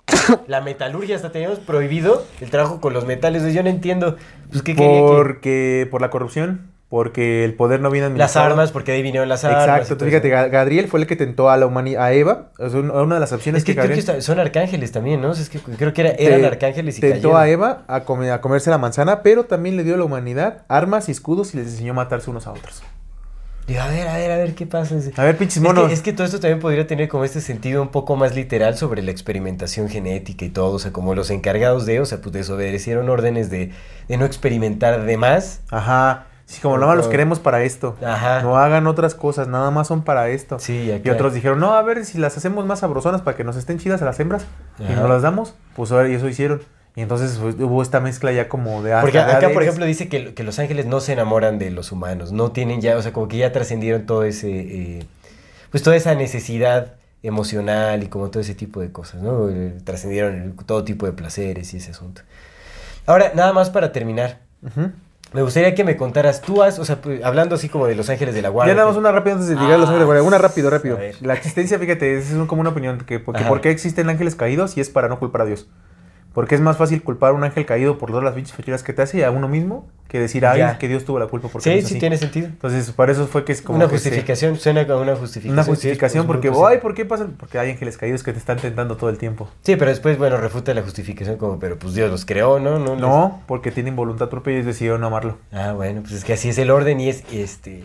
La 0.46 0.60
metalurgia 0.60 1.16
hasta 1.16 1.30
teníamos 1.32 1.58
prohibido 1.58 2.24
el 2.40 2.50
trabajo 2.50 2.80
con 2.80 2.92
los 2.92 3.06
metales. 3.06 3.52
Yo 3.54 3.62
no 3.62 3.68
entiendo, 3.70 4.16
pues 4.50 4.62
qué 4.62 4.74
quería 4.74 5.00
que... 5.00 5.06
Porque, 5.06 5.88
por 5.90 6.00
la 6.00 6.10
corrupción, 6.10 6.70
porque 6.88 7.44
el 7.44 7.54
poder 7.54 7.80
no 7.80 7.90
viene 7.90 8.06
Las 8.08 8.12
administrado. 8.12 8.46
armas, 8.50 8.72
porque 8.72 8.92
ahí 8.92 9.02
vinieron 9.02 9.28
las 9.28 9.44
armas. 9.44 9.62
Exacto, 9.88 10.04
fíjate, 10.04 10.28
eso. 10.28 10.36
Ga- 10.36 10.50
Gadriel 10.50 10.88
fue 10.88 11.00
el 11.00 11.06
que 11.06 11.16
tentó 11.16 11.48
a 11.48 11.56
la 11.56 11.64
humanidad, 11.66 12.02
a 12.04 12.12
Eva, 12.12 12.50
sea, 12.58 12.80
una 12.80 13.14
de 13.14 13.20
las 13.20 13.32
opciones 13.32 13.60
Es 13.60 13.64
que 13.64 13.72
que, 13.74 13.80
creo 13.80 13.94
que 13.94 14.02
Gabriel 14.02 14.22
son 14.22 14.38
arcángeles 14.40 14.92
también, 14.92 15.22
¿no? 15.22 15.30
O 15.30 15.34
sea, 15.34 15.42
es 15.44 15.48
que 15.48 15.58
creo 15.58 15.94
que 15.94 16.02
era- 16.02 16.10
eran 16.18 16.40
te- 16.42 16.46
arcángeles 16.48 16.98
y 16.98 17.00
tentó 17.00 17.32
cayeron. 17.32 17.36
a 17.40 17.48
Eva 17.48 17.82
a, 17.86 18.34
a 18.34 18.40
comerse 18.42 18.68
la 18.68 18.78
manzana, 18.78 19.22
pero 19.22 19.44
también 19.44 19.76
le 19.78 19.84
dio 19.84 19.94
a 19.94 19.98
la 19.98 20.04
humanidad 20.04 20.64
armas 20.68 21.08
y 21.08 21.12
escudos 21.12 21.54
y 21.54 21.58
les 21.58 21.68
enseñó 21.68 21.92
a 21.92 21.96
matarse 21.96 22.28
unos 22.28 22.46
a 22.46 22.52
otros. 22.52 22.82
Digo, 23.66 23.80
a 23.80 23.86
ver, 23.86 24.08
a 24.08 24.16
ver, 24.16 24.30
a 24.32 24.36
ver, 24.36 24.54
¿qué 24.54 24.66
pasa? 24.66 24.96
A 25.16 25.22
ver, 25.24 25.36
pinches 25.38 25.58
Es 25.58 25.62
monos. 25.62 25.86
que, 25.88 25.94
es 25.94 26.02
que 26.02 26.12
todo 26.12 26.26
esto 26.26 26.40
también 26.40 26.58
podría 26.58 26.86
tener 26.86 27.08
como 27.08 27.24
este 27.24 27.40
sentido 27.40 27.80
un 27.80 27.88
poco 27.88 28.16
más 28.16 28.34
literal 28.34 28.76
sobre 28.76 29.02
la 29.02 29.12
experimentación 29.12 29.88
genética 29.88 30.44
y 30.44 30.48
todo, 30.50 30.74
o 30.74 30.78
sea, 30.80 30.92
como 30.92 31.14
los 31.14 31.30
encargados 31.30 31.86
de, 31.86 32.00
o 32.00 32.04
sea, 32.04 32.20
pues 32.20 32.32
desobedecieron 32.32 33.08
órdenes 33.08 33.50
de, 33.50 33.70
de 34.08 34.16
no 34.16 34.24
experimentar 34.24 35.04
de 35.04 35.16
más. 35.16 35.60
Ajá. 35.70 36.26
Sí, 36.44 36.60
como 36.60 36.74
nada 36.76 36.88
más 36.88 36.96
los 36.96 37.08
queremos 37.08 37.38
para 37.38 37.62
esto. 37.62 37.96
Ajá. 38.04 38.42
No 38.42 38.58
hagan 38.58 38.86
otras 38.86 39.14
cosas, 39.14 39.46
nada 39.48 39.70
más 39.70 39.86
son 39.86 40.02
para 40.02 40.28
esto. 40.28 40.58
Sí, 40.58 40.90
acá. 40.90 41.08
Y 41.08 41.10
otros 41.10 41.32
dijeron, 41.32 41.60
no, 41.60 41.72
a 41.74 41.82
ver 41.82 42.04
si 42.04 42.18
las 42.18 42.36
hacemos 42.36 42.66
más 42.66 42.80
sabrosonas 42.80 43.22
para 43.22 43.36
que 43.36 43.44
nos 43.44 43.56
estén 43.56 43.78
chidas 43.78 44.02
a 44.02 44.04
las 44.04 44.18
hembras 44.20 44.44
y 44.78 44.92
nos 44.92 45.08
las 45.08 45.22
damos. 45.22 45.54
Pues 45.76 45.92
ahora 45.92 46.08
y 46.08 46.14
eso 46.14 46.28
hicieron. 46.28 46.60
Y 46.94 47.00
entonces 47.00 47.38
pues, 47.40 47.54
hubo 47.58 47.80
esta 47.82 48.00
mezcla 48.00 48.32
ya 48.32 48.48
como 48.48 48.82
de... 48.82 48.94
Porque 49.00 49.18
hasta 49.18 49.38
de 49.38 49.46
acá, 49.46 49.54
por 49.54 49.62
ejemplo, 49.62 49.86
dice 49.86 50.08
que, 50.08 50.34
que 50.34 50.42
los 50.42 50.58
ángeles 50.58 50.84
no 50.86 51.00
se 51.00 51.14
enamoran 51.14 51.58
de 51.58 51.70
los 51.70 51.90
humanos, 51.90 52.32
no 52.32 52.52
tienen 52.52 52.80
ya, 52.82 52.96
o 52.98 53.02
sea, 53.02 53.12
como 53.12 53.28
que 53.28 53.38
ya 53.38 53.50
trascendieron 53.52 54.04
todo 54.04 54.24
ese, 54.24 54.50
eh, 54.50 55.06
pues 55.70 55.82
toda 55.82 55.96
esa 55.96 56.14
necesidad 56.14 56.94
emocional 57.22 58.02
y 58.02 58.08
como 58.08 58.28
todo 58.30 58.40
ese 58.40 58.54
tipo 58.54 58.80
de 58.80 58.92
cosas, 58.92 59.22
¿no? 59.22 59.48
Eh, 59.48 59.74
Trascendieron 59.84 60.54
todo 60.66 60.84
tipo 60.84 61.06
de 61.06 61.12
placeres 61.12 61.72
y 61.72 61.78
ese 61.78 61.92
asunto. 61.92 62.22
Ahora, 63.06 63.32
nada 63.34 63.52
más 63.54 63.70
para 63.70 63.90
terminar, 63.92 64.40
me 65.32 65.40
gustaría 65.42 65.74
que 65.74 65.84
me 65.84 65.96
contaras, 65.96 66.42
tú 66.42 66.62
has, 66.62 66.78
o 66.78 66.84
sea, 66.84 66.98
hablando 67.24 67.54
así 67.54 67.68
como 67.70 67.86
de 67.86 67.94
los 67.94 68.10
ángeles 68.10 68.34
de 68.34 68.42
la 68.42 68.50
guardia. 68.50 68.74
Ya 68.74 68.84
que- 68.92 68.98
una 68.98 69.12
rápida 69.12 69.32
antes 69.34 69.48
de 69.48 69.54
llegar 69.54 69.72
a 69.72 69.78
los 69.78 69.86
Ah, 69.88 69.92
ángeles 69.92 70.00
de 70.00 70.04
guardia. 70.04 70.22
Una 70.24 70.36
rápido, 70.38 70.68
rápido. 70.68 70.96
ver. 70.98 71.16
La 71.22 71.32
existencia, 71.34 71.78
fíjate, 71.78 72.18
es 72.18 72.26
como 72.46 72.60
una 72.60 72.70
opinión. 72.70 72.98
Que, 72.98 73.18
porque 73.18 73.40
Ajá. 73.40 73.48
¿Por 73.48 73.60
qué 73.62 73.70
existen 73.70 74.10
ángeles 74.10 74.34
caídos? 74.34 74.76
Y 74.76 74.80
es 74.82 74.90
para 74.90 75.08
no 75.08 75.18
culpar 75.18 75.42
a 75.42 75.44
Dios. 75.46 75.68
Porque 76.34 76.54
es 76.54 76.60
más 76.60 76.76
fácil 76.78 77.02
culpar 77.02 77.30
a 77.30 77.32
un 77.34 77.44
ángel 77.44 77.66
caído 77.66 77.98
por 77.98 78.08
todas 78.10 78.24
las 78.24 78.34
pinches 78.34 78.54
fechuras 78.54 78.82
que 78.82 78.92
te 78.92 79.02
hace 79.02 79.24
a 79.24 79.30
uno 79.30 79.48
mismo 79.48 79.86
que 80.08 80.18
decir, 80.20 80.44
ay, 80.44 80.58
Ya. 80.58 80.78
que 80.78 80.88
Dios 80.88 81.04
tuvo 81.06 81.18
la 81.18 81.26
culpa 81.26 81.48
porque 81.48 81.64
Sí, 81.64 81.70
eres 81.70 81.84
sí 81.86 81.94
así". 81.94 82.00
tiene 82.00 82.18
sentido. 82.18 82.46
Entonces, 82.46 82.90
para 82.92 83.12
eso 83.12 83.26
fue 83.26 83.44
que 83.46 83.52
es 83.52 83.62
como 83.62 83.76
una 83.76 83.86
que 83.88 83.98
se- 83.98 84.10
justificación, 84.10 84.56
suena 84.58 84.86
como 84.86 85.00
una 85.00 85.16
justificación. 85.16 85.54
una 85.54 85.64
justificación 85.64 86.26
porque, 86.26 86.50
ay, 86.66 86.78
¿por 86.78 86.94
qué 86.94 87.04
pasan? 87.06 87.34
Porque 87.38 87.58
hay 87.58 87.70
ángeles 87.70 87.96
caídos 87.96 88.22
que 88.22 88.32
te 88.32 88.38
están 88.38 88.58
tentando 88.58 88.96
todo 88.98 89.08
el 89.08 89.16
tiempo. 89.16 89.48
Sí, 89.62 89.76
pero 89.76 89.90
después, 89.90 90.18
bueno, 90.18 90.36
refuta 90.36 90.74
la 90.74 90.82
justificación 90.82 91.36
como, 91.38 91.58
pero 91.58 91.78
pues 91.78 91.94
Dios 91.94 92.10
los 92.10 92.26
creó, 92.26 92.60
¿no? 92.60 92.78
No, 92.78 92.92
les- 92.92 93.00
No, 93.00 93.40
porque 93.46 93.70
tienen 93.70 93.96
voluntad 93.96 94.28
propia 94.28 94.52
y 94.52 94.56
ellos 94.56 94.66
decidieron 94.66 95.00
no 95.00 95.06
amarlo. 95.06 95.38
Ah, 95.50 95.72
bueno, 95.72 96.02
pues 96.02 96.12
es 96.14 96.24
que 96.24 96.34
así 96.34 96.50
es 96.50 96.58
el 96.58 96.70
orden 96.70 97.00
y 97.00 97.08
es 97.08 97.24
este 97.32 97.82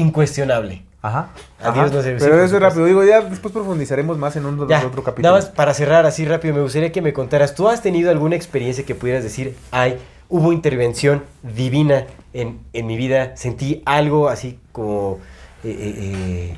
incuestionable. 0.00 0.82
Ajá. 1.02 1.30
A 1.62 1.68
ajá. 1.70 1.86
No 1.86 2.02
sí, 2.02 2.10
Pero 2.18 2.42
eso 2.44 2.56
es 2.56 2.62
rápido. 2.62 2.84
Digo, 2.84 3.02
ya 3.04 3.20
después 3.22 3.52
profundizaremos 3.52 4.18
más 4.18 4.36
en 4.36 4.44
un 4.44 4.68
Ya, 4.68 4.84
otro 4.86 5.02
capítulo. 5.02 5.28
nada 5.28 5.40
más 5.40 5.46
para 5.50 5.72
cerrar 5.72 6.04
así 6.04 6.24
rápido, 6.26 6.54
me 6.54 6.60
gustaría 6.60 6.92
que 6.92 7.00
me 7.00 7.12
contaras, 7.12 7.54
¿tú 7.54 7.68
has 7.68 7.80
tenido 7.82 8.10
alguna 8.10 8.36
experiencia 8.36 8.84
que 8.84 8.94
pudieras 8.94 9.22
decir, 9.22 9.54
ay, 9.70 9.96
hubo 10.28 10.52
intervención 10.52 11.24
divina 11.42 12.06
en, 12.34 12.58
en 12.74 12.86
mi 12.86 12.96
vida, 12.96 13.34
sentí 13.36 13.82
algo 13.86 14.28
así 14.28 14.58
como, 14.72 15.18
eh, 15.64 15.70
eh, 15.70 15.94
eh, 15.98 16.56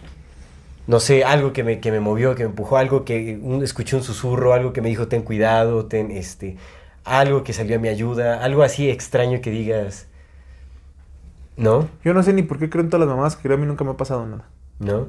no 0.89 0.99
sé, 0.99 1.23
algo 1.25 1.53
que 1.53 1.63
me, 1.63 1.79
que 1.79 1.93
me 1.93 2.01
movió, 2.01 2.35
que 2.35 2.43
me 2.43 2.51
empujó, 2.51 2.77
algo 2.77 3.05
que 3.05 3.39
un- 3.41 3.63
escuché 3.63 3.95
un 3.97 4.03
susurro, 4.03 4.53
algo 4.55 4.73
que 4.73 4.81
me 4.83 4.89
dijo, 4.89 5.07
ten 5.07 5.23
cuidado, 5.23 5.87
ten, 5.87 6.11
este, 6.11 6.57
algo 7.05 7.45
que 7.45 7.53
salió 7.53 7.77
a 7.77 7.79
mi 7.79 7.89
ayuda, 7.89 8.43
algo 8.43 8.63
así 8.65 8.91
extraño 8.91 9.41
que 9.41 9.51
digas, 9.51 10.07
¿no? 11.57 11.89
Yo 12.05 12.15
no 12.15 12.23
sé 12.23 12.33
ni 12.33 12.43
por 12.43 12.59
qué 12.59 12.69
creo 12.71 12.83
en 12.85 12.91
todas 12.91 13.07
las 13.07 13.15
mamás, 13.15 13.37
que 13.37 13.43
creo 13.43 13.57
a 13.57 13.61
mí 13.61 13.67
nunca 13.67 13.85
me 13.85 13.91
ha 13.91 13.97
pasado 13.97 14.27
nada. 14.27 14.45
¿No? 14.79 15.09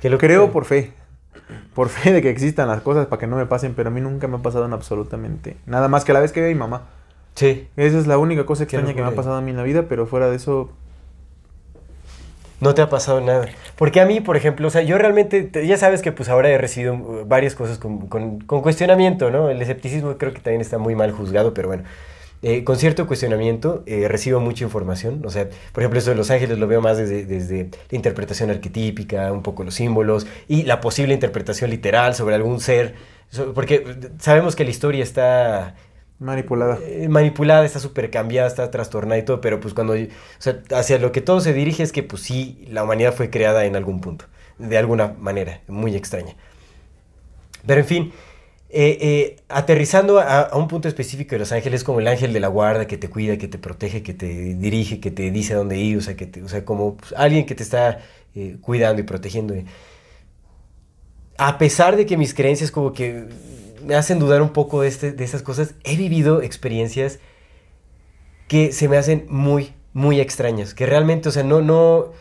Que 0.00 0.10
lo 0.10 0.18
Creo 0.18 0.50
por 0.50 0.64
fe. 0.64 0.92
Por 1.74 1.88
fe 1.88 2.12
de 2.12 2.22
que 2.22 2.30
existan 2.30 2.68
las 2.68 2.80
cosas 2.82 3.06
para 3.06 3.20
que 3.20 3.26
no 3.26 3.36
me 3.36 3.46
pasen, 3.46 3.74
pero 3.74 3.88
a 3.88 3.92
mí 3.92 4.00
nunca 4.00 4.26
me 4.28 4.36
ha 4.36 4.40
pasado 4.40 4.64
en 4.66 4.72
absolutamente 4.72 5.56
nada 5.66 5.88
más 5.88 6.04
que 6.04 6.12
la 6.12 6.20
vez 6.20 6.32
que 6.32 6.40
veo 6.40 6.50
a 6.50 6.52
mi 6.52 6.58
mamá. 6.58 6.82
Sí. 7.34 7.68
Esa 7.76 7.98
es 7.98 8.06
la 8.06 8.18
única 8.18 8.44
cosa 8.46 8.64
extraña 8.64 8.94
que 8.94 9.00
me 9.02 9.08
ha 9.08 9.14
pasado 9.14 9.36
a 9.36 9.40
mí 9.40 9.50
en 9.52 9.56
la 9.56 9.62
vida, 9.62 9.84
pero 9.88 10.06
fuera 10.06 10.28
de 10.28 10.36
eso, 10.36 10.70
No 12.60 12.74
te 12.74 12.82
ha 12.82 12.88
pasado 12.88 13.20
nada. 13.20 13.46
Porque 13.76 14.00
a 14.00 14.06
mí, 14.06 14.20
por 14.20 14.36
ejemplo, 14.36 14.68
o 14.68 14.70
sea, 14.70 14.82
yo 14.82 14.96
realmente, 14.98 15.42
te- 15.42 15.66
ya 15.66 15.76
sabes 15.76 16.00
que 16.00 16.12
pues 16.12 16.28
ahora 16.28 16.48
he 16.50 16.58
recibido 16.58 16.94
uh, 16.94 17.24
varias 17.26 17.54
cosas 17.56 17.78
con, 17.78 18.06
con- 18.06 18.38
con 18.40 18.60
cuestionamiento, 18.62 19.30
¿no? 19.32 19.48
El 19.50 19.60
escepticismo 19.60 20.16
creo 20.16 20.32
que 20.32 20.38
también 20.40 20.60
está 20.60 20.78
muy 20.78 20.94
mal 20.94 21.10
juzgado, 21.10 21.54
pero 21.54 21.68
bueno. 21.68 21.82
Eh, 22.44 22.64
con 22.64 22.76
cierto 22.76 23.06
cuestionamiento 23.06 23.84
eh, 23.86 24.08
recibo 24.08 24.40
mucha 24.40 24.64
información. 24.64 25.22
O 25.24 25.30
sea, 25.30 25.48
por 25.72 25.82
ejemplo, 25.82 26.00
eso 26.00 26.10
de 26.10 26.16
Los 26.16 26.30
Ángeles 26.30 26.58
lo 26.58 26.66
veo 26.66 26.80
más 26.80 26.98
desde, 26.98 27.24
desde 27.24 27.70
la 27.90 27.96
interpretación 27.96 28.50
arquetípica, 28.50 29.32
un 29.32 29.42
poco 29.42 29.62
los 29.62 29.74
símbolos 29.74 30.26
y 30.48 30.64
la 30.64 30.80
posible 30.80 31.14
interpretación 31.14 31.70
literal 31.70 32.14
sobre 32.14 32.34
algún 32.34 32.60
ser. 32.60 32.94
Porque 33.54 33.84
sabemos 34.18 34.56
que 34.56 34.64
la 34.64 34.70
historia 34.70 35.02
está 35.02 35.76
manipulada. 36.18 36.78
eh, 36.82 37.08
manipulada, 37.08 37.64
está 37.64 37.78
súper 37.78 38.10
cambiada, 38.10 38.48
está 38.48 38.70
trastornada 38.70 39.18
y 39.18 39.24
todo, 39.24 39.40
pero 39.40 39.60
pues 39.60 39.74
cuando, 39.74 39.94
o 39.94 39.96
sea, 40.38 40.62
hacia 40.74 40.98
lo 40.98 41.12
que 41.12 41.20
todo 41.20 41.40
se 41.40 41.52
dirige 41.52 41.82
es 41.82 41.92
que 41.92 42.02
pues 42.02 42.22
sí, 42.22 42.64
la 42.70 42.82
humanidad 42.84 43.14
fue 43.14 43.30
creada 43.30 43.64
en 43.66 43.76
algún 43.76 44.00
punto, 44.00 44.26
de 44.58 44.78
alguna 44.78 45.14
manera, 45.18 45.60
muy 45.68 45.94
extraña. 45.96 46.34
Pero 47.66 47.80
en 47.80 47.86
fin, 47.86 48.12
eh, 48.74 48.96
eh, 49.02 49.36
aterrizando 49.50 50.18
a, 50.18 50.48
un 50.54 50.66
punto 50.66 50.88
específico 50.88 51.34
de 51.34 51.40
Los 51.40 51.52
Ángeles, 51.52 51.84
como 51.84 52.00
el 52.00 52.08
ángel 52.08 52.32
de 52.32 52.40
la 52.40 52.48
guarda 52.48 52.86
que 52.86 52.96
te 52.96 53.10
cuida, 53.10 53.36
que 53.36 53.46
te 53.46 53.58
protege, 53.58 54.02
que 54.02 54.14
te 54.14 54.26
dirige, 54.54 54.98
que 54.98 55.10
te 55.10 55.30
dice 55.30 55.52
dónde 55.52 55.76
ir, 55.76 55.98
o 55.98 56.00
sea, 56.00 56.16
que 56.16 56.42
o 56.42 56.48
sea 56.48 56.64
como 56.64 56.96
pues, 56.96 57.12
alguien 57.14 57.44
que 57.44 57.54
te 57.54 57.62
está 57.62 58.00
eh, 58.34 58.56
cuidando 58.62 59.02
y 59.02 59.04
protegiendo. 59.04 59.54
A 61.36 61.58
pesar 61.58 61.96
de 61.96 62.06
que 62.06 62.16
mis 62.16 62.32
creencias 62.32 62.70
como 62.70 62.94
que 62.94 63.26
me 63.84 63.94
hacen 63.94 64.18
dudar 64.18 64.40
un 64.40 64.54
poco 64.54 64.80
de, 64.80 64.88
este, 64.88 65.12
de 65.12 65.22
esas 65.22 65.42
cosas, 65.42 65.74
he 65.84 65.96
vivido 65.98 66.40
experiencias 66.40 67.18
que 68.48 68.72
se 68.72 68.88
me 68.88 68.96
hacen 68.96 69.26
muy, 69.28 69.74
muy 69.92 70.18
extrañas, 70.18 70.72
que 70.72 70.86
realmente, 70.86 71.28
o 71.28 71.32
sea, 71.32 71.42
no, 71.42 71.60
no, 71.60 72.12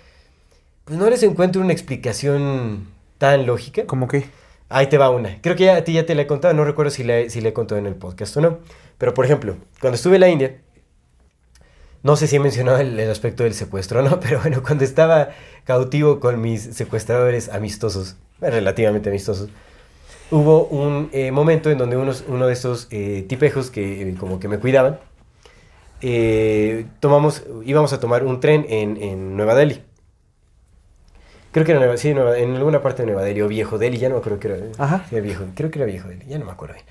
pues 0.84 1.00
no 1.00 1.10
les 1.10 1.24
encuentro 1.24 1.62
una 1.62 1.72
explicación 1.72 2.90
tan 3.18 3.46
lógica. 3.46 3.86
¿Cómo 3.86 4.10
qué? 4.10 4.26
Ahí 4.72 4.88
te 4.88 4.98
va 4.98 5.10
una. 5.10 5.42
Creo 5.42 5.56
que 5.56 5.66
ya, 5.66 5.76
a 5.78 5.84
ti 5.84 5.94
ya 5.94 6.06
te 6.06 6.16
la 6.16 6.24
he 6.24 6.28
contado, 6.28 6.54
no 6.54 6.64
recuerdo 6.64 6.92
si 6.92 7.04
la, 7.04 7.30
si 7.30 7.42
la 7.42 7.50
he 7.50 7.54
contado 7.54 7.80
en 7.80 7.88
el 7.88 7.96
podcast 7.96 8.36
o 8.38 8.42
no. 8.42 8.60
Pero, 8.98 9.14
por 9.14 9.26
ejemplo, 9.26 9.58
cuando 9.80 9.96
estuve 9.96 10.16
en 10.16 10.22
la 10.22 10.30
India, 10.30 10.62
no 12.04 12.16
sé 12.16 12.28
si 12.28 12.38
he 12.38 12.40
mencionado 12.40 12.80
el, 12.80 13.00
el 13.00 13.12
aspecto 13.12 13.44
del 13.44 13.54
secuestro 13.54 14.00
o 14.00 14.04
no, 14.04 14.20
pero 14.22 14.40
bueno, 14.40 14.64
cuando 14.64 14.84
estaba 14.84 15.30
cautivo 15.66 16.20
con 16.20 16.42
mis 16.42 16.62
secuestradores 16.62 17.50
amistosos, 17.50 18.16
relativamente 18.40 19.10
amistosos, 19.10 19.50
hubo 20.32 20.66
un 20.66 21.10
eh, 21.12 21.32
momento 21.32 21.70
en 21.70 21.78
donde 21.78 21.98
unos, 21.98 22.24
uno 22.28 22.48
de 22.48 22.54
estos 22.54 22.88
eh, 22.92 23.26
tipejos 23.28 23.70
que 23.70 24.10
eh, 24.10 24.16
como 24.18 24.40
que 24.40 24.48
me 24.48 24.60
cuidaban, 24.60 25.00
eh, 26.02 26.86
tomamos, 27.00 27.44
íbamos 27.64 27.94
a 27.94 28.00
tomar 28.00 28.26
un 28.26 28.40
tren 28.40 28.66
en, 28.70 28.98
en 28.98 29.38
Nueva 29.38 29.54
Delhi. 29.56 29.82
Creo 31.52 31.66
que 31.66 31.72
era 31.72 31.80
Nueva, 31.80 31.98
sí, 31.98 32.14
Nueva- 32.14 32.38
en 32.38 32.56
alguna 32.56 32.82
parte 32.82 33.02
de 33.04 33.08
Nueva 33.08 33.24
Delhi 33.24 33.42
o 33.42 33.48
Viejo 33.48 33.78
Delhi, 33.78 33.98
ya 33.98 34.10
no 34.10 34.16
me 34.16 34.20
acuerdo 34.20 34.40
que 34.40 34.48
era. 34.48 34.58
Ajá. 34.78 35.06
sí, 35.10 35.20
viejo, 35.22 35.46
creo 35.56 35.70
que 35.72 35.80
era 35.80 35.86
Viejo 35.86 36.08
Delhi, 36.08 36.26
ya 36.28 36.40
no 36.40 36.46
me 36.46 36.52
acuerdo 36.52 36.76
bien. 36.76 36.86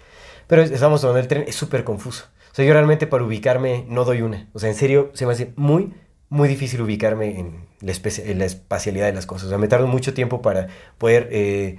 Pero 0.47 0.63
es- 0.63 0.71
estábamos 0.71 1.01
tomando 1.01 1.21
el 1.21 1.29
tren, 1.29 1.45
es 1.47 1.55
súper 1.55 1.85
confuso. 1.85 2.27
O 2.51 2.55
sea, 2.55 2.65
yo 2.65 2.73
realmente 2.73 3.07
para 3.07 3.23
ubicarme 3.25 3.85
no 3.89 4.05
doy 4.05 4.23
una. 4.23 4.49
O 4.53 4.59
sea, 4.59 4.69
en 4.69 4.75
serio, 4.75 5.11
se 5.15 5.25
me 5.25 5.33
hace 5.33 5.53
muy, 5.57 5.95
muy 6.29 6.49
difícil 6.49 6.81
ubicarme 6.83 7.39
en 7.39 7.67
la, 7.81 7.93
en 8.25 8.39
la 8.39 8.45
espacialidad 8.45 9.07
de 9.07 9.13
las 9.13 9.27
cosas. 9.27 9.47
O 9.47 9.49
sea, 9.51 9.59
me 9.59 9.69
tardo 9.69 9.87
mucho 9.87 10.13
tiempo 10.15 10.43
para 10.43 10.67
poder 10.99 11.29
eh, 11.31 11.79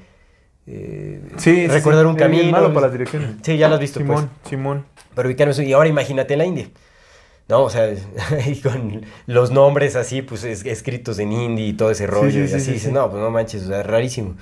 eh, 0.67 1.21
Sí, 1.37 1.67
recordar 1.67 2.03
sí. 2.05 2.09
un 2.09 2.15
camino. 2.15 2.51
malo 2.51 2.69
para 2.73 2.87
las 2.87 2.93
direcciones. 2.93 3.31
Sí, 3.41 3.57
ya 3.57 3.67
lo 3.67 3.75
has 3.75 3.81
visto, 3.81 3.99
pues. 3.99 4.19
Simón, 4.19 4.29
Simón. 4.47 4.85
Pero 5.13 5.27
ubicarme. 5.27 5.53
Y 5.65 5.73
ahora 5.73 5.89
imagínate 5.89 6.37
la 6.37 6.45
India. 6.45 6.67
¿No? 7.51 7.63
O 7.63 7.69
sea, 7.69 7.87
y 8.47 8.55
con 8.61 9.05
los 9.27 9.51
nombres 9.51 9.95
así, 9.95 10.21
pues 10.23 10.43
es- 10.45 10.65
escritos 10.65 11.19
en 11.19 11.31
hindi 11.33 11.67
y 11.67 11.73
todo 11.73 11.91
ese 11.91 12.07
rollo. 12.07 12.31
sí, 12.31 12.39
y 12.39 12.47
sí, 12.47 12.55
así 12.55 12.65
sí, 12.65 12.71
dices, 12.71 12.87
sí. 12.87 12.93
no, 12.93 13.09
pues 13.11 13.21
no 13.21 13.29
manches, 13.29 13.63
o 13.63 13.67
sea, 13.67 13.83
rarísimo. 13.83 14.35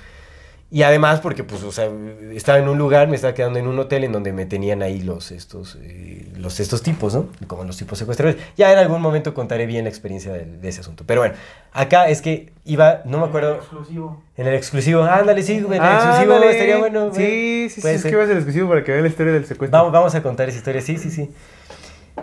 Y 0.72 0.84
además 0.84 1.18
porque, 1.20 1.42
pues, 1.42 1.64
o 1.64 1.72
sea, 1.72 1.90
estaba 2.32 2.58
en 2.60 2.68
un 2.68 2.78
lugar, 2.78 3.08
me 3.08 3.16
estaba 3.16 3.34
quedando 3.34 3.58
en 3.58 3.66
un 3.66 3.76
hotel 3.80 4.04
en 4.04 4.12
donde 4.12 4.32
me 4.32 4.46
tenían 4.46 4.82
ahí 4.82 5.02
los 5.02 5.32
estos, 5.32 5.76
eh, 5.82 6.28
los, 6.36 6.60
estos 6.60 6.80
tipos, 6.84 7.12
¿no? 7.12 7.26
Como 7.48 7.64
los 7.64 7.76
tipos 7.76 7.98
secuestradores. 7.98 8.40
Ya 8.56 8.72
en 8.72 8.78
algún 8.78 9.02
momento 9.02 9.34
contaré 9.34 9.66
bien 9.66 9.82
la 9.82 9.90
experiencia 9.90 10.32
de, 10.32 10.44
de 10.44 10.68
ese 10.68 10.78
asunto. 10.82 11.02
Pero 11.04 11.22
bueno, 11.22 11.34
acá 11.72 12.08
es 12.08 12.22
que 12.22 12.52
iba, 12.64 13.02
no 13.04 13.18
me 13.18 13.24
acuerdo, 13.26 13.56
Exclusivo. 13.56 14.22
en 14.36 14.46
el 14.46 14.54
exclusivo. 14.54 15.02
Ándale, 15.02 15.42
sí, 15.42 15.54
en 15.54 15.72
el 15.72 15.80
Ah, 15.80 15.94
exclusivo 15.96 16.34
estaría 16.48 16.78
bueno. 16.78 17.12
Sí, 17.12 17.66
sí, 17.68 17.80
sí, 17.80 17.88
es 17.88 18.02
ser. 18.02 18.10
que 18.12 18.16
va 18.16 18.22
a 18.22 18.26
ser 18.28 18.36
exclusivo 18.36 18.68
para 18.68 18.84
que 18.84 18.92
vean 18.92 19.02
la 19.02 19.08
historia 19.10 19.32
del 19.32 19.46
secuestro. 19.46 19.76
Vamos, 19.76 19.92
vamos 19.92 20.14
a 20.14 20.22
contar 20.22 20.48
esa 20.48 20.58
historia, 20.58 20.80
sí, 20.82 20.98
sí, 20.98 21.10
sí. 21.10 21.30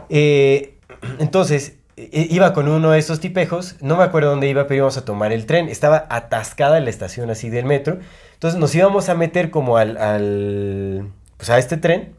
Eh, 0.07 0.77
entonces, 1.19 1.77
iba 1.97 2.53
con 2.53 2.68
uno 2.68 2.91
de 2.91 2.99
esos 2.99 3.19
tipejos, 3.19 3.76
no 3.81 3.97
me 3.97 4.03
acuerdo 4.03 4.30
dónde 4.30 4.47
iba, 4.47 4.68
pero 4.68 4.77
íbamos 4.77 4.97
a 4.97 5.05
tomar 5.05 5.31
el 5.31 5.45
tren. 5.45 5.68
Estaba 5.68 6.05
atascada 6.09 6.80
la 6.80 6.89
estación 6.89 7.30
así 7.30 7.49
del 7.49 7.65
metro. 7.65 7.99
Entonces 8.34 8.59
nos 8.59 8.73
íbamos 8.76 9.09
a 9.09 9.15
meter 9.15 9.49
como 9.49 9.77
al, 9.77 9.97
al 9.97 11.11
pues 11.38 11.49
a 11.49 11.57
este 11.57 11.77
tren, 11.77 12.15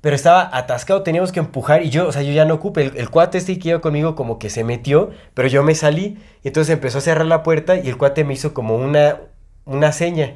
pero 0.00 0.16
estaba 0.16 0.56
atascado, 0.56 1.02
teníamos 1.02 1.32
que 1.32 1.40
empujar 1.40 1.82
y 1.82 1.90
yo, 1.90 2.08
o 2.08 2.12
sea, 2.12 2.22
yo 2.22 2.32
ya 2.32 2.46
no 2.46 2.54
ocupé. 2.54 2.82
El, 2.86 2.96
el 2.96 3.10
cuate 3.10 3.38
este 3.38 3.58
que 3.58 3.70
iba 3.70 3.80
conmigo 3.80 4.14
como 4.14 4.38
que 4.38 4.48
se 4.48 4.64
metió, 4.64 5.10
pero 5.34 5.48
yo 5.48 5.62
me 5.62 5.74
salí 5.74 6.18
y 6.42 6.48
entonces 6.48 6.72
empezó 6.72 6.98
a 6.98 7.00
cerrar 7.02 7.26
la 7.26 7.42
puerta 7.42 7.76
y 7.76 7.88
el 7.88 7.98
cuate 7.98 8.24
me 8.24 8.34
hizo 8.34 8.54
como 8.54 8.76
una, 8.76 9.20
una 9.66 9.92
seña. 9.92 10.34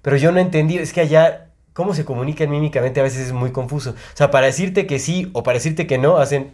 Pero 0.00 0.16
yo 0.16 0.32
no 0.32 0.40
entendí, 0.40 0.78
es 0.78 0.94
que 0.94 1.02
allá, 1.02 1.50
cómo 1.74 1.94
se 1.94 2.04
comunican 2.06 2.50
mímicamente 2.50 3.00
a 3.00 3.02
veces 3.02 3.26
es 3.26 3.32
muy 3.32 3.52
confuso. 3.52 3.90
O 3.90 4.16
sea, 4.16 4.30
para 4.30 4.46
decirte 4.46 4.86
que 4.86 4.98
sí 4.98 5.30
o 5.34 5.42
para 5.42 5.58
decirte 5.58 5.86
que 5.86 5.98
no, 5.98 6.16
hacen 6.16 6.52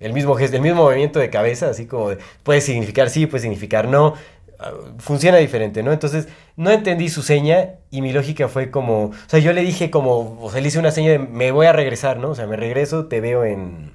el 0.00 0.12
mismo 0.12 0.34
gesto, 0.34 0.56
el 0.56 0.62
mismo 0.62 0.82
movimiento 0.84 1.18
de 1.18 1.30
cabeza, 1.30 1.70
así 1.70 1.86
como 1.86 2.10
de- 2.10 2.18
puede 2.42 2.60
significar 2.60 3.10
sí, 3.10 3.26
puede 3.26 3.42
significar 3.42 3.88
no. 3.88 4.14
ah, 4.58 4.72
Funciona 4.98 5.38
diferente, 5.38 5.82
¿no? 5.82 5.92
Entonces, 5.92 6.28
no 6.56 6.70
entendí 6.70 7.08
su 7.08 7.22
seña 7.22 7.74
y 7.90 8.02
mi 8.02 8.12
lógica 8.12 8.48
fue 8.48 8.70
como, 8.70 9.04
o 9.06 9.12
sea, 9.28 9.38
yo 9.40 9.52
le 9.52 9.62
dije 9.62 9.90
como, 9.90 10.38
o 10.42 10.50
sea, 10.50 10.60
le 10.60 10.68
hice 10.68 10.78
una 10.78 10.90
seña 10.90 11.12
de 11.12 11.18
me 11.18 11.50
voy 11.52 11.66
a 11.66 11.72
regresar, 11.72 12.18
¿no? 12.18 12.30
O 12.30 12.34
sea, 12.34 12.46
me 12.46 12.56
regreso, 12.56 13.06
te 13.06 13.20
veo 13.20 13.44
en... 13.44 13.94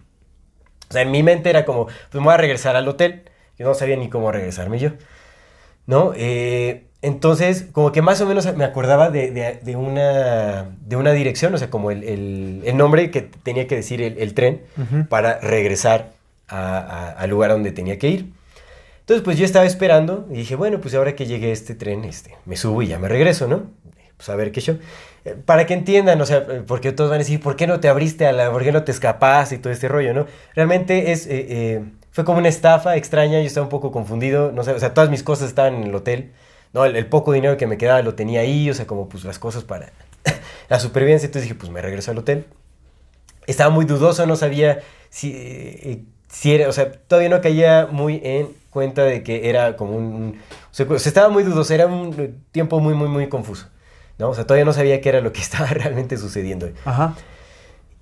O 0.89 0.93
sea, 0.93 1.03
en 1.03 1.11
mi 1.11 1.23
mente 1.23 1.49
era 1.49 1.65
como, 1.65 1.85
pues 1.85 2.13
me 2.15 2.21
voy 2.23 2.33
a 2.33 2.37
regresar 2.37 2.75
al 2.75 2.87
hotel. 2.87 3.23
Yo 3.57 3.65
no 3.67 3.73
sabía 3.75 3.95
ni 3.95 4.09
cómo 4.09 4.31
regresarme 4.31 4.79
yo. 4.79 4.91
¿no? 5.85 6.13
Eh, 6.15 6.87
entonces, 7.01 7.65
como 7.71 7.91
que 7.91 8.01
más 8.01 8.21
o 8.21 8.25
menos 8.27 8.45
me 8.55 8.63
acordaba 8.63 9.09
de, 9.09 9.31
de- 9.31 9.59
de 9.61 9.75
una, 9.75 10.69
de 10.85 10.95
una 10.95 11.11
dirección, 11.13 11.53
o 11.53 11.57
sea, 11.57 11.69
como 11.69 11.89
el, 11.91 12.03
el- 12.03 12.61
el 12.65 12.77
nombre 12.77 13.09
que 13.11 13.21
tenía 13.21 13.67
que 13.67 13.75
decir 13.75 14.01
el, 14.01 14.17
el 14.19 14.33
tren 14.33 14.61
Ujú. 14.77 15.05
para 15.07 15.39
regresar 15.39 16.11
al 16.47 17.29
lugar 17.29 17.51
donde 17.51 17.71
tenía 17.71 17.97
que 17.97 18.09
ir. 18.09 18.25
Entonces, 18.99 19.23
pues 19.23 19.37
yo 19.37 19.45
estaba 19.45 19.65
esperando 19.65 20.27
y 20.29 20.35
dije, 20.35 20.55
bueno, 20.55 20.79
pues 20.79 20.93
ahora 20.95 21.15
que 21.15 21.25
llegue 21.25 21.51
este 21.51 21.75
tren, 21.75 22.03
este, 22.03 22.35
me 22.45 22.55
subo 22.57 22.81
y 22.81 22.87
ya 22.87 22.99
me 22.99 23.07
regreso, 23.07 23.47
¿no? 23.47 23.63
Pues 24.17 24.29
a 24.29 24.35
ver 24.35 24.51
qué 24.51 24.61
show. 24.61 24.77
Eh, 25.25 25.35
Para 25.45 25.65
que 25.65 25.73
entiendan, 25.73 26.21
o 26.21 26.25
sea, 26.25 26.37
eh, 26.49 26.61
porque 26.67 26.91
todos 26.91 27.09
van 27.09 27.15
a 27.15 27.19
decir, 27.23 27.41
¿por 27.41 27.55
qué 27.55 27.67
no 27.67 27.79
te 27.79 27.87
abriste 27.89 28.27
a 28.27 28.31
la, 28.31 28.51
por 28.51 28.63
qué 28.63 28.71
no 28.71 28.83
te 28.83 28.91
escapaste 28.91 29.55
y 29.55 29.57
todo 29.57 29.73
este 29.73 29.87
rollo, 29.87 30.13
¿no? 30.13 30.27
Realmente 30.55 31.11
es, 31.11 31.25
eh, 31.25 31.47
eh, 31.49 31.83
fue 32.11 32.23
como 32.25 32.37
una 32.39 32.49
estafa 32.49 32.95
extraña, 32.95 33.39
yo 33.39 33.47
estaba 33.47 33.65
un 33.65 33.69
poco 33.71 33.91
confundido, 33.91 34.51
no 34.51 34.63
sé, 34.63 34.71
o 34.71 34.79
sea, 34.79 34.93
todas 34.93 35.09
mis 35.09 35.23
cosas 35.23 35.47
estaban 35.49 35.75
en 35.75 35.83
el 35.83 35.95
hotel, 35.95 36.31
¿no? 36.73 36.85
El, 36.85 36.95
el 36.95 37.05
poco 37.07 37.33
dinero 37.33 37.57
que 37.57 37.67
me 37.67 37.77
quedaba 37.77 38.01
lo 38.01 38.15
tenía 38.15 38.41
ahí, 38.41 38.69
o 38.69 38.73
sea, 38.73 38.87
como 38.87 39.09
pues 39.09 39.23
las 39.23 39.39
cosas 39.39 39.63
para 39.63 39.91
la 40.69 40.79
supervivencia, 40.79 41.25
entonces 41.25 41.49
dije, 41.49 41.55
pues 41.55 41.71
me 41.71 41.81
regreso 41.81 42.11
al 42.11 42.17
hotel. 42.17 42.45
estaba 43.47 43.69
muy 43.69 43.85
dudoso, 43.85 44.25
no 44.25 44.35
sabía 44.35 44.79
si, 45.09 45.33
eh, 45.35 46.03
si 46.29 46.53
era, 46.53 46.69
o 46.69 46.71
sea, 46.71 46.91
todavía 46.91 47.29
no 47.29 47.41
caía 47.41 47.87
muy 47.91 48.21
en 48.23 48.49
cuenta 48.69 49.03
de 49.03 49.23
que 49.23 49.49
era 49.49 49.75
como 49.75 49.95
un, 49.97 50.39
o 50.49 50.73
sea, 50.73 50.87
se 50.97 51.09
estaba 51.09 51.29
muy 51.29 51.43
dudoso, 51.43 51.73
era 51.73 51.87
un 51.87 52.43
tiempo 52.51 52.79
muy, 52.79 52.93
muy, 52.93 53.09
muy 53.09 53.27
confuso, 53.27 53.67
¿no? 54.17 54.29
O 54.29 54.33
sea, 54.33 54.45
todavía 54.45 54.65
no 54.65 54.73
sabía 54.73 55.01
qué 55.01 55.09
era 55.09 55.21
lo 55.21 55.33
que 55.33 55.41
estaba 55.41 55.67
realmente 55.67 56.17
sucediendo. 56.17 56.69
Ajá. 56.85 57.15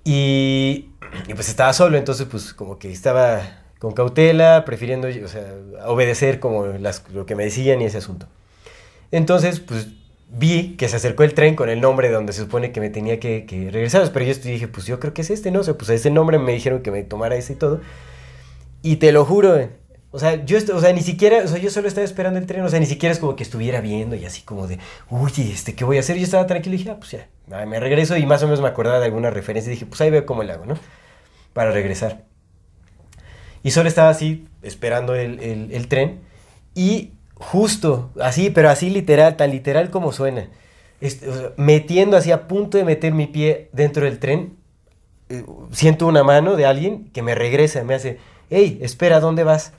Y, 0.04 0.90
y 1.28 1.34
pues 1.34 1.48
estaba 1.48 1.72
solo, 1.72 1.98
entonces 1.98 2.26
pues 2.30 2.54
como 2.54 2.78
que 2.78 2.90
estaba 2.90 3.42
con 3.78 3.92
cautela, 3.92 4.64
prefiriendo, 4.64 5.08
o 5.08 5.28
sea, 5.28 5.54
obedecer 5.86 6.38
como 6.38 6.66
las, 6.66 7.02
lo 7.12 7.26
que 7.26 7.34
me 7.34 7.44
decían 7.44 7.80
y 7.80 7.86
ese 7.86 7.98
asunto. 7.98 8.26
Entonces, 9.12 9.60
pues 9.60 9.88
vi 10.28 10.76
que 10.76 10.88
se 10.88 10.96
acercó 10.96 11.24
el 11.24 11.34
tren 11.34 11.56
con 11.56 11.68
el 11.68 11.80
nombre 11.80 12.08
de 12.08 12.14
donde 12.14 12.32
se 12.32 12.42
supone 12.42 12.72
que 12.72 12.80
me 12.80 12.90
tenía 12.90 13.18
que, 13.18 13.44
que 13.46 13.70
regresar. 13.70 14.08
Pero 14.12 14.24
yo 14.24 14.34
dije, 14.34 14.68
pues 14.68 14.86
yo 14.86 15.00
creo 15.00 15.12
que 15.14 15.22
es 15.22 15.30
este, 15.30 15.50
¿no? 15.50 15.60
O 15.60 15.64
sea, 15.64 15.74
pues 15.74 15.90
ese 15.90 16.10
nombre 16.10 16.38
me 16.38 16.52
dijeron 16.52 16.82
que 16.82 16.90
me 16.90 17.02
tomara 17.02 17.36
ese 17.36 17.54
y 17.54 17.56
todo. 17.56 17.80
Y 18.82 18.96
te 18.96 19.12
lo 19.12 19.24
juro, 19.24 19.58
eh, 19.58 19.70
o 20.12 20.18
sea, 20.18 20.44
yo, 20.44 20.58
o 20.74 20.80
sea, 20.80 20.92
ni 20.92 21.02
siquiera, 21.02 21.44
o 21.44 21.46
sea, 21.46 21.58
yo 21.58 21.70
solo 21.70 21.86
estaba 21.86 22.04
esperando 22.04 22.38
el 22.38 22.46
tren, 22.46 22.62
o 22.64 22.68
sea, 22.68 22.80
ni 22.80 22.86
siquiera 22.86 23.12
es 23.12 23.20
como 23.20 23.36
que 23.36 23.44
estuviera 23.44 23.80
viendo 23.80 24.16
y 24.16 24.24
así 24.24 24.42
como 24.42 24.66
de, 24.66 24.78
uy, 25.08 25.32
este, 25.52 25.74
¿qué 25.74 25.84
voy 25.84 25.98
a 25.98 26.00
hacer? 26.00 26.16
Yo 26.16 26.24
estaba 26.24 26.46
tranquilo 26.46 26.74
y 26.74 26.78
dije, 26.78 26.90
ah, 26.90 26.96
pues 26.98 27.12
ya, 27.12 27.28
ah, 27.52 27.64
me 27.66 27.78
regreso 27.78 28.16
y 28.16 28.26
más 28.26 28.42
o 28.42 28.46
menos 28.46 28.60
me 28.60 28.68
acordaba 28.68 28.98
de 28.98 29.04
alguna 29.04 29.30
referencia 29.30 29.70
y 29.70 29.74
dije, 29.74 29.86
pues 29.86 30.00
ahí 30.00 30.10
veo 30.10 30.26
cómo 30.26 30.42
le 30.42 30.52
hago, 30.52 30.66
¿no? 30.66 30.76
Para 31.52 31.70
regresar. 31.70 32.24
Y 33.62 33.70
solo 33.70 33.88
estaba 33.88 34.08
así, 34.08 34.48
esperando 34.62 35.14
el, 35.14 35.38
el, 35.40 35.72
el 35.72 35.88
tren 35.88 36.20
y 36.74 37.12
justo, 37.40 38.10
así, 38.20 38.50
pero 38.50 38.70
así 38.70 38.90
literal, 38.90 39.36
tan 39.36 39.50
literal 39.50 39.90
como 39.90 40.12
suena, 40.12 40.48
o 41.02 41.08
sea, 41.08 41.52
metiendo 41.56 42.16
así 42.16 42.30
a 42.30 42.46
punto 42.46 42.78
de 42.78 42.84
meter 42.84 43.12
mi 43.12 43.26
pie 43.26 43.70
dentro 43.72 44.04
del 44.04 44.18
tren, 44.18 44.56
eh, 45.30 45.44
siento 45.72 46.06
una 46.06 46.22
mano 46.22 46.56
de 46.56 46.66
alguien 46.66 47.10
que 47.12 47.22
me 47.22 47.34
regresa, 47.34 47.82
me 47.82 47.94
hace, 47.94 48.18
hey, 48.50 48.78
espera, 48.82 49.20
¿dónde 49.20 49.42
vas? 49.44 49.72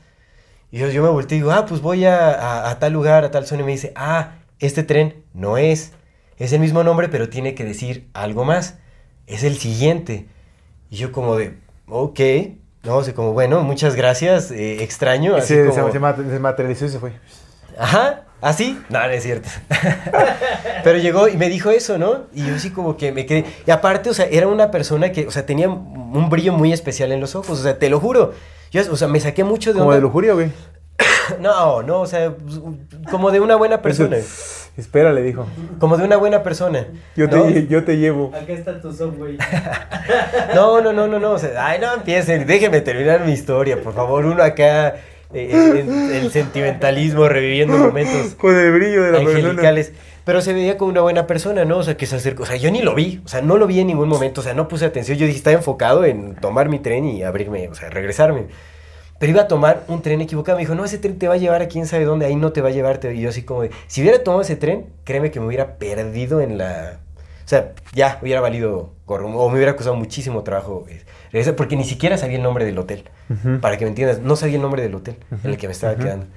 Y 0.71 0.79
yo, 0.79 0.89
yo 0.89 1.03
me 1.03 1.09
volteo 1.09 1.37
y 1.37 1.41
digo, 1.41 1.51
ah, 1.51 1.65
pues 1.65 1.81
voy 1.81 2.05
a, 2.05 2.31
a, 2.31 2.69
a, 2.69 2.79
tal 2.79 2.93
lugar, 2.93 3.25
a 3.25 3.31
tal 3.31 3.45
zona. 3.45 3.61
Y 3.61 3.65
me 3.65 3.71
dice, 3.73 3.91
ah, 3.95 4.35
este 4.59 4.83
tren 4.83 5.23
no 5.33 5.57
es. 5.57 5.91
Es 6.37 6.53
el 6.53 6.61
mismo 6.61 6.83
nombre, 6.83 7.09
pero 7.09 7.29
tiene 7.29 7.53
que 7.53 7.65
decir 7.65 8.07
algo 8.13 8.45
más. 8.45 8.77
Es 9.27 9.43
el 9.43 9.57
siguiente. 9.57 10.27
Y 10.89 10.95
yo 10.95 11.11
como 11.11 11.35
de, 11.35 11.57
ok. 11.87 12.19
No, 12.83 12.95
o 12.95 13.03
sea, 13.03 13.13
como, 13.13 13.33
bueno, 13.33 13.61
muchas 13.63 13.95
gracias, 13.95 14.49
eh, 14.49 14.81
extraño. 14.81 15.35
Así 15.35 15.53
Se, 15.53 15.67
como... 15.67 15.91
se, 15.91 16.29
se 16.29 16.39
materializó 16.39 16.85
y 16.85 16.89
se 16.89 16.99
fue. 16.99 17.11
Ajá, 17.77 18.23
así. 18.41 18.79
No, 18.89 18.99
no 18.99 19.09
es 19.09 19.23
cierto. 19.23 19.49
Pero 20.83 20.97
llegó 20.97 21.27
y 21.27 21.37
me 21.37 21.49
dijo 21.49 21.71
eso, 21.71 21.97
¿no? 21.97 22.25
Y 22.33 22.45
yo 22.45 22.55
así 22.55 22.71
como 22.71 22.97
que 22.97 23.11
me 23.11 23.25
quedé. 23.25 23.45
Y 23.65 23.71
aparte, 23.71 24.09
o 24.09 24.13
sea, 24.13 24.25
era 24.25 24.47
una 24.47 24.71
persona 24.71 25.11
que, 25.11 25.27
o 25.27 25.31
sea, 25.31 25.45
tenía 25.45 25.69
un 25.69 26.29
brillo 26.29 26.53
muy 26.53 26.73
especial 26.73 27.11
en 27.11 27.19
los 27.19 27.35
ojos. 27.35 27.59
O 27.59 27.63
sea, 27.63 27.77
te 27.77 27.89
lo 27.89 27.99
juro. 27.99 28.33
Yo, 28.71 28.81
o 28.91 28.95
sea, 28.95 29.07
me 29.07 29.19
saqué 29.19 29.43
mucho 29.43 29.71
de 29.71 29.79
Como 29.79 29.89
una... 29.89 29.95
de 29.95 30.01
lujuria, 30.01 30.33
güey. 30.33 30.51
No, 31.39 31.81
no, 31.83 32.01
o 32.01 32.07
sea, 32.07 32.33
como 33.09 33.31
de 33.31 33.39
una 33.39 33.55
buena 33.55 33.81
persona. 33.81 34.17
Espera, 34.77 35.11
le 35.11 35.21
dijo. 35.21 35.45
Como 35.79 35.97
de 35.97 36.05
una 36.05 36.17
buena 36.17 36.43
persona. 36.43 36.87
Yo, 37.15 37.27
¿no? 37.27 37.43
te, 37.43 37.67
yo 37.67 37.83
te 37.83 37.97
llevo. 37.97 38.31
Acá 38.33 38.53
está 38.53 38.79
tu 38.79 38.91
subway. 38.93 39.37
No, 40.55 40.81
no, 40.81 40.91
no, 40.93 41.07
no, 41.07 41.19
no. 41.19 41.31
O 41.31 41.39
sea, 41.39 41.65
ay, 41.67 41.79
no 41.79 41.93
empiecen. 41.93 42.45
Déjenme 42.47 42.81
terminar 42.81 43.25
mi 43.25 43.33
historia, 43.33 43.81
por 43.81 43.93
favor. 43.93 44.25
Uno 44.25 44.41
acá, 44.43 44.95
eh, 45.33 45.83
en- 45.85 46.11
el 46.13 46.31
sentimentalismo, 46.31 47.27
reviviendo 47.27 47.77
momentos 47.77 48.35
Con 48.37 48.55
el 48.55 48.71
brillo 48.71 49.03
de 49.03 49.11
la 49.11 49.17
persona. 49.19 49.37
angelicales. 49.49 49.93
Pero 50.23 50.41
se 50.41 50.53
veía 50.53 50.77
como 50.77 50.91
una 50.91 51.01
buena 51.01 51.25
persona, 51.25 51.65
¿no? 51.65 51.77
O 51.79 51.83
sea, 51.83 51.97
que 51.97 52.05
se 52.05 52.15
acercó. 52.15 52.43
O 52.43 52.45
sea, 52.45 52.55
yo 52.55 52.69
ni 52.69 52.81
lo 52.83 52.93
vi. 52.93 53.21
O 53.25 53.27
sea, 53.27 53.41
no 53.41 53.57
lo 53.57 53.65
vi 53.65 53.79
en 53.79 53.87
ningún 53.87 54.07
momento. 54.07 54.41
O 54.41 54.43
sea, 54.43 54.53
no 54.53 54.67
puse 54.67 54.85
atención. 54.85 55.17
Yo 55.17 55.25
dije, 55.25 55.37
estaba 55.37 55.55
enfocado 55.55 56.05
en 56.05 56.35
tomar 56.35 56.69
mi 56.69 56.77
tren 56.79 57.05
y 57.05 57.23
abrirme, 57.23 57.67
o 57.69 57.73
sea, 57.75 57.89
regresarme. 57.89 58.45
Pero 59.17 59.31
iba 59.31 59.41
a 59.41 59.47
tomar 59.47 59.83
un 59.87 60.01
tren 60.03 60.21
equivocado. 60.21 60.57
Me 60.57 60.63
dijo, 60.63 60.75
no, 60.75 60.85
ese 60.85 60.99
tren 60.99 61.17
te 61.17 61.27
va 61.27 61.33
a 61.33 61.37
llevar 61.37 61.61
a 61.63 61.67
quién 61.67 61.87
sabe 61.87 62.05
dónde. 62.05 62.27
Ahí 62.27 62.35
no 62.35 62.51
te 62.51 62.61
va 62.61 62.69
a 62.69 62.71
llevar. 62.71 62.99
Y 63.11 63.19
yo 63.19 63.29
así 63.29 63.41
como 63.43 63.63
de, 63.63 63.71
si 63.87 64.01
hubiera 64.01 64.23
tomado 64.23 64.41
ese 64.43 64.55
tren, 64.55 64.85
créeme 65.05 65.31
que 65.31 65.39
me 65.39 65.47
hubiera 65.47 65.77
perdido 65.77 66.39
en 66.41 66.57
la... 66.59 66.99
O 67.51 67.53
sea, 67.53 67.73
ya 67.93 68.17
hubiera 68.21 68.39
valido 68.39 68.93
gorro. 69.05 69.27
O 69.27 69.49
me 69.49 69.55
hubiera 69.57 69.75
costado 69.75 69.97
muchísimo 69.97 70.41
trabajo 70.41 70.85
eh, 70.87 71.01
regresar. 71.33 71.57
Porque 71.57 71.75
ni 71.75 71.83
siquiera 71.83 72.17
sabía 72.17 72.37
el 72.37 72.43
nombre 72.43 72.63
del 72.63 72.77
hotel. 72.79 73.03
Ujú. 73.29 73.59
Para 73.59 73.77
que 73.77 73.83
me 73.83 73.89
entiendas, 73.89 74.19
no 74.19 74.37
sabía 74.37 74.55
el 74.55 74.61
nombre 74.61 74.81
del 74.81 74.95
hotel 74.95 75.17
en 75.43 75.49
el 75.51 75.57
que 75.57 75.67
me 75.67 75.73
estaba 75.73 75.95
quedando. 75.97 76.27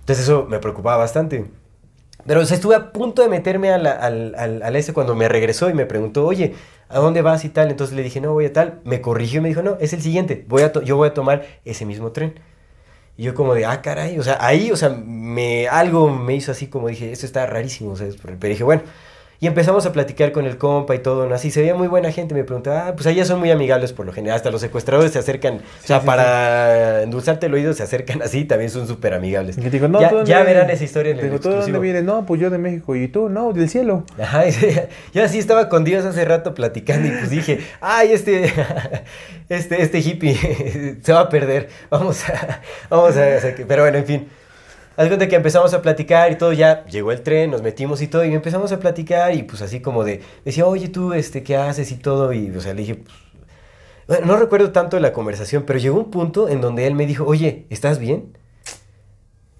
Entonces 0.00 0.24
eso 0.24 0.46
me 0.50 0.58
preocupaba 0.58 0.96
bastante. 0.96 1.44
Pero 2.26 2.40
o 2.40 2.44
sea, 2.44 2.56
estuve 2.56 2.74
a 2.74 2.90
punto 2.92 3.22
de 3.22 3.28
meterme 3.28 3.70
a 3.70 3.78
la- 3.78 3.92
al, 3.92 4.34
al, 4.36 4.62
al 4.64 4.74
ese 4.74 4.92
cuando 4.92 5.14
me 5.14 5.28
regresó 5.28 5.70
y 5.70 5.74
me 5.74 5.86
preguntó, 5.86 6.26
oye, 6.26 6.54
¿a 6.88 6.98
dónde 6.98 7.22
vas 7.22 7.44
y 7.44 7.50
tal? 7.50 7.70
Entonces 7.70 7.94
le 7.94 8.02
dije, 8.02 8.20
no, 8.20 8.32
voy 8.32 8.46
a 8.46 8.52
tal. 8.52 8.80
Me 8.84 9.00
corrigió 9.00 9.38
y 9.38 9.42
me 9.42 9.48
dijo, 9.50 9.62
no, 9.62 9.76
es 9.80 9.92
el 9.92 10.02
siguiente. 10.02 10.44
Voy 10.48 10.62
a 10.62 10.72
to- 10.72 10.82
yo 10.82 10.96
voy 10.96 11.06
a 11.08 11.14
tomar 11.14 11.46
ese 11.64 11.86
mismo 11.86 12.10
tren. 12.10 12.34
Y 13.16 13.22
yo 13.22 13.34
como 13.34 13.54
de, 13.54 13.64
ah, 13.64 13.80
caray, 13.80 14.18
o 14.18 14.24
sea, 14.24 14.38
ahí, 14.40 14.72
o 14.72 14.76
sea, 14.76 14.88
me, 14.88 15.68
algo 15.68 16.10
me 16.10 16.34
hizo 16.34 16.50
así 16.50 16.66
como 16.66 16.88
dije, 16.88 17.12
esto 17.12 17.26
está 17.26 17.46
rarísimo, 17.46 17.92
o 17.92 17.96
sea, 17.96 18.08
pero 18.20 18.36
dije, 18.48 18.64
bueno. 18.64 18.82
Y 19.40 19.46
empezamos 19.46 19.86
a 19.86 19.92
platicar 19.92 20.32
con 20.32 20.46
el 20.46 20.58
compa 20.58 20.96
y 20.96 20.98
todo, 20.98 21.28
¿no? 21.28 21.34
Así 21.34 21.52
se 21.52 21.60
veía 21.60 21.72
muy 21.72 21.86
buena 21.86 22.10
gente, 22.10 22.34
me 22.34 22.42
preguntaba, 22.42 22.88
ah, 22.88 22.94
pues 22.96 23.06
allá 23.06 23.24
son 23.24 23.38
muy 23.38 23.52
amigables 23.52 23.92
por 23.92 24.04
lo 24.04 24.12
general, 24.12 24.34
hasta 24.34 24.50
los 24.50 24.60
secuestradores 24.60 25.12
se 25.12 25.20
acercan, 25.20 25.58
o 25.58 25.86
sea, 25.86 26.00
sí, 26.00 26.06
para 26.06 27.02
endulzarte 27.02 27.46
el 27.46 27.54
oído 27.54 27.72
se 27.72 27.84
acercan 27.84 28.20
así, 28.20 28.44
también 28.44 28.68
son 28.68 28.88
súper 28.88 29.14
amigables. 29.14 29.56
Y 29.56 29.70
digo, 29.70 29.86
no, 29.86 30.00
ya 30.00 30.08
¿tú 30.08 30.16
dónde 30.16 30.28
ya 30.28 30.38
vienes? 30.38 30.54
verán 30.54 30.70
esa 30.70 30.82
historia 30.82 31.12
en 31.12 31.18
el 31.18 31.24
digo, 31.26 31.38
¿tú 31.38 31.50
de 31.50 31.56
dónde 31.60 31.78
vienes? 31.78 32.02
No, 32.02 32.26
pues 32.26 32.40
yo 32.40 32.50
de 32.50 32.58
México. 32.58 32.96
¿Y 32.96 33.06
tú? 33.06 33.28
No, 33.28 33.52
del 33.52 33.68
cielo. 33.68 34.02
Ajá, 34.20 34.42
yo 35.14 35.22
así 35.22 35.38
estaba 35.38 35.68
con 35.68 35.84
Dios 35.84 36.04
hace 36.04 36.24
rato 36.24 36.52
platicando 36.54 37.06
y 37.06 37.12
pues 37.12 37.30
dije, 37.30 37.60
ay, 37.80 38.10
este, 38.10 38.52
este, 39.48 39.82
este 39.82 40.00
hippie 40.00 40.98
se 41.00 41.12
va 41.12 41.20
a 41.20 41.28
perder, 41.28 41.68
vamos 41.90 42.28
a, 42.28 42.60
vamos 42.90 43.16
a, 43.16 43.38
pero 43.68 43.82
bueno, 43.82 43.98
en 43.98 44.04
fin. 44.04 44.28
Haz 44.98 45.06
cuenta 45.06 45.28
que 45.28 45.36
empezamos 45.36 45.72
a 45.74 45.80
platicar 45.80 46.32
y 46.32 46.34
todo, 46.34 46.52
ya 46.52 46.84
llegó 46.86 47.12
el 47.12 47.22
tren, 47.22 47.52
nos 47.52 47.62
metimos 47.62 48.02
y 48.02 48.08
todo, 48.08 48.24
y 48.24 48.34
empezamos 48.34 48.72
a 48.72 48.80
platicar 48.80 49.32
y 49.32 49.44
pues 49.44 49.62
así 49.62 49.78
como 49.78 50.02
de, 50.02 50.22
decía, 50.44 50.66
oye 50.66 50.88
tú, 50.88 51.12
este, 51.12 51.44
¿qué 51.44 51.56
haces 51.56 51.92
y 51.92 51.98
todo? 51.98 52.32
Y 52.32 52.50
o 52.50 52.60
sea, 52.60 52.74
le 52.74 52.80
dije, 52.80 53.04
pues, 54.08 54.26
no 54.26 54.36
recuerdo 54.36 54.72
tanto 54.72 54.98
la 54.98 55.12
conversación, 55.12 55.62
pero 55.64 55.78
llegó 55.78 55.96
un 55.96 56.10
punto 56.10 56.48
en 56.48 56.60
donde 56.60 56.84
él 56.84 56.96
me 56.96 57.06
dijo, 57.06 57.24
oye, 57.24 57.66
¿estás 57.70 58.00
bien? 58.00 58.36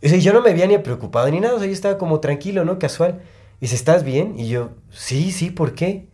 O 0.02 0.08
sea, 0.08 0.18
yo 0.18 0.32
no 0.32 0.42
me 0.42 0.50
había 0.50 0.66
ni 0.66 0.76
preocupado 0.78 1.30
ni 1.30 1.38
nada, 1.38 1.54
o 1.54 1.58
sea, 1.58 1.68
yo 1.68 1.72
estaba 1.72 1.98
como 1.98 2.18
tranquilo, 2.18 2.64
¿no? 2.64 2.80
Casual. 2.80 3.20
Y 3.60 3.66
dice, 3.66 3.76
¿estás 3.76 4.02
bien? 4.02 4.34
Y 4.40 4.48
yo, 4.48 4.70
sí, 4.90 5.30
sí, 5.30 5.50
¿por 5.50 5.74
qué? 5.74 6.08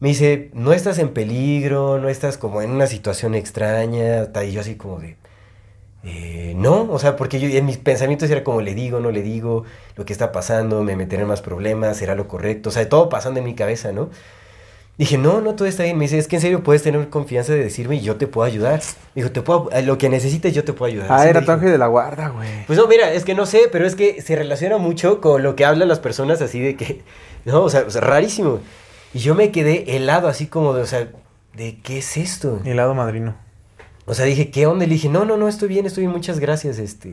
Me 0.00 0.08
dice, 0.08 0.50
no 0.54 0.72
estás 0.72 0.98
en 0.98 1.10
peligro, 1.10 2.00
no 2.00 2.08
estás 2.08 2.36
como 2.36 2.62
en 2.62 2.70
una 2.70 2.88
situación 2.88 3.36
extraña, 3.36 4.32
tal", 4.32 4.48
y 4.48 4.52
yo 4.52 4.60
así 4.60 4.74
como 4.74 4.98
de, 4.98 5.16
"Eh, 6.06 6.54
no, 6.56 6.90
o 6.90 6.98
sea, 6.98 7.16
porque 7.16 7.40
yo 7.40 7.48
en 7.48 7.66
mis 7.66 7.78
pensamientos 7.78 8.30
era 8.30 8.44
como, 8.44 8.60
le 8.60 8.74
digo, 8.74 9.00
no 9.00 9.10
le 9.10 9.22
digo, 9.22 9.64
lo 9.96 10.04
que 10.04 10.12
está 10.12 10.32
pasando, 10.32 10.82
me 10.82 10.96
meteré 10.96 11.22
en 11.22 11.28
más 11.28 11.42
problemas, 11.42 11.96
será 11.98 12.14
lo 12.14 12.28
correcto, 12.28 12.70
o 12.70 12.72
sea, 12.72 12.88
todo 12.88 13.08
pasando 13.08 13.40
en 13.40 13.44
mi 13.44 13.54
cabeza, 13.54 13.92
¿no? 13.92 14.10
Dije, 14.98 15.18
no, 15.18 15.42
no, 15.42 15.54
todo 15.54 15.68
está 15.68 15.82
bien. 15.82 15.98
Me 15.98 16.04
dice, 16.06 16.16
es 16.16 16.26
que 16.26 16.36
en 16.36 16.42
serio 16.42 16.62
puedes 16.62 16.82
tener 16.82 17.10
confianza 17.10 17.52
de 17.52 17.62
decirme 17.62 17.96
y 17.96 18.00
yo 18.00 18.16
te 18.16 18.26
puedo 18.26 18.46
ayudar. 18.46 18.80
Me 19.14 19.22
dijo, 19.22 19.30
te 19.30 19.42
puedo, 19.42 19.68
a 19.70 19.82
lo 19.82 19.98
que 19.98 20.08
necesites 20.08 20.54
yo 20.54 20.64
te 20.64 20.72
puedo 20.72 20.90
ayudar. 20.90 21.12
Ah, 21.12 21.16
Así 21.16 21.28
era 21.28 21.44
tu 21.44 21.50
ángel 21.52 21.70
de 21.70 21.76
la 21.76 21.86
guarda, 21.86 22.28
güey. 22.28 22.48
Pues 22.66 22.78
no, 22.78 22.86
mira, 22.86 23.12
es 23.12 23.24
que 23.26 23.34
no 23.34 23.44
sé, 23.44 23.68
pero 23.70 23.86
es 23.86 23.94
que 23.94 24.22
se 24.22 24.36
relaciona 24.36 24.78
mucho 24.78 25.20
con 25.20 25.42
lo 25.42 25.54
que 25.54 25.66
hablan 25.66 25.88
las 25.88 26.00
personas 26.00 26.40
así 26.40 26.60
de 26.60 26.76
que, 26.76 27.02
no, 27.44 27.64
o 27.64 27.68
sea, 27.68 27.82
o 27.86 27.90
sea, 27.90 28.00
rarísimo. 28.00 28.60
Y 29.12 29.18
yo 29.18 29.34
me 29.34 29.50
quedé 29.50 29.96
helado 29.96 30.28
así 30.28 30.46
como 30.46 30.72
de, 30.72 30.82
o 30.82 30.86
sea, 30.86 31.08
¿de 31.52 31.78
qué 31.82 31.98
es 31.98 32.16
esto? 32.16 32.60
Helado 32.64 32.94
madrino. 32.94 33.34
O 34.06 34.14
sea, 34.14 34.24
dije, 34.24 34.50
¿qué 34.50 34.66
onda? 34.66 34.84
Y 34.84 34.88
le 34.88 34.94
dije, 34.94 35.08
no, 35.08 35.24
no, 35.24 35.36
no, 35.36 35.48
estoy 35.48 35.68
bien, 35.68 35.84
estoy 35.86 36.02
bien, 36.04 36.12
muchas 36.12 36.38
gracias, 36.40 36.78
este, 36.78 37.08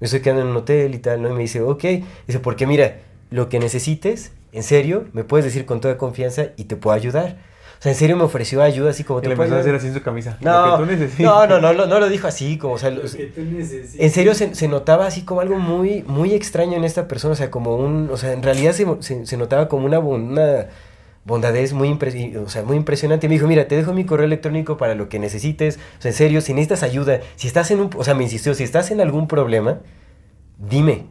me 0.00 0.04
estoy 0.06 0.20
quedando 0.20 0.42
en 0.42 0.48
un 0.48 0.56
hotel 0.56 0.94
y 0.94 0.98
tal, 0.98 1.22
¿no? 1.22 1.30
Y 1.30 1.32
me 1.32 1.40
dice, 1.40 1.60
ok, 1.62 1.84
dice, 2.26 2.40
porque 2.40 2.66
mira, 2.66 2.98
lo 3.30 3.48
que 3.48 3.58
necesites, 3.60 4.32
en 4.52 4.62
serio, 4.64 5.04
me 5.12 5.24
puedes 5.24 5.44
decir 5.44 5.64
con 5.64 5.80
toda 5.80 5.96
confianza 5.96 6.46
y 6.56 6.64
te 6.64 6.76
puedo 6.76 6.94
ayudar. 6.94 7.36
O 7.78 7.82
sea, 7.82 7.90
en 7.90 7.98
serio 7.98 8.16
me 8.16 8.22
ofreció 8.22 8.62
ayuda 8.62 8.90
así 8.90 9.02
como 9.02 9.18
Y 9.18 9.22
te 9.22 9.28
le 9.28 9.34
empezó 9.34 9.56
a 9.56 9.58
hacer 9.58 9.74
así 9.74 9.88
en 9.88 9.94
su 9.94 10.02
camisa. 10.02 10.36
No, 10.40 10.78
Lo 10.78 10.86
que 10.86 10.96
tú 10.96 11.22
no, 11.24 11.46
no, 11.48 11.60
no, 11.60 11.72
no, 11.72 11.86
no 11.86 11.98
lo 11.98 12.08
dijo 12.08 12.28
así, 12.28 12.56
como, 12.58 12.74
o 12.74 12.78
sea, 12.78 12.90
Lo 12.90 13.02
lo- 13.02 13.10
que 13.10 13.26
tú 13.26 13.40
necesitas. 13.42 14.00
en 14.00 14.10
serio 14.10 14.34
se, 14.34 14.54
se 14.54 14.68
notaba 14.68 15.06
así 15.06 15.22
como 15.22 15.40
algo 15.40 15.58
muy, 15.58 16.02
muy 16.06 16.32
extraño 16.32 16.76
en 16.76 16.84
esta 16.84 17.08
persona, 17.08 17.32
o 17.32 17.36
sea, 17.36 17.50
como 17.50 17.74
un, 17.76 18.08
o 18.12 18.16
sea, 18.16 18.32
en 18.32 18.42
realidad 18.44 18.72
se, 18.72 18.86
se- 19.00 19.26
se 19.26 19.36
notaba 19.36 19.68
como 19.68 19.86
una 19.86 19.98
bondadez 21.24 21.72
muy, 21.72 21.88
impre- 21.88 22.64
muy 22.64 22.76
impresionante. 22.76 23.28
Me 23.28 23.34
dijo, 23.34 23.46
mira, 23.46 23.68
te 23.68 23.76
dejo 23.76 23.92
mi 23.92 24.04
correo 24.04 24.26
electrónico 24.26 24.76
para 24.76 24.94
lo 24.94 25.08
que 25.08 25.18
necesites, 25.18 25.78
o 25.98 26.02
sea, 26.02 26.10
en 26.10 26.16
serio, 26.16 26.40
si 26.40 26.52
necesitas 26.54 26.82
ayuda, 26.82 27.20
si 27.36 27.46
estás 27.46 27.70
en 27.70 27.80
un, 27.80 27.90
o 27.96 28.04
sea, 28.04 28.14
me 28.14 28.24
insistió, 28.24 28.54
si 28.54 28.64
estás 28.64 28.90
en 28.90 29.00
algún 29.00 29.28
problema, 29.28 29.80
dime, 30.58 31.06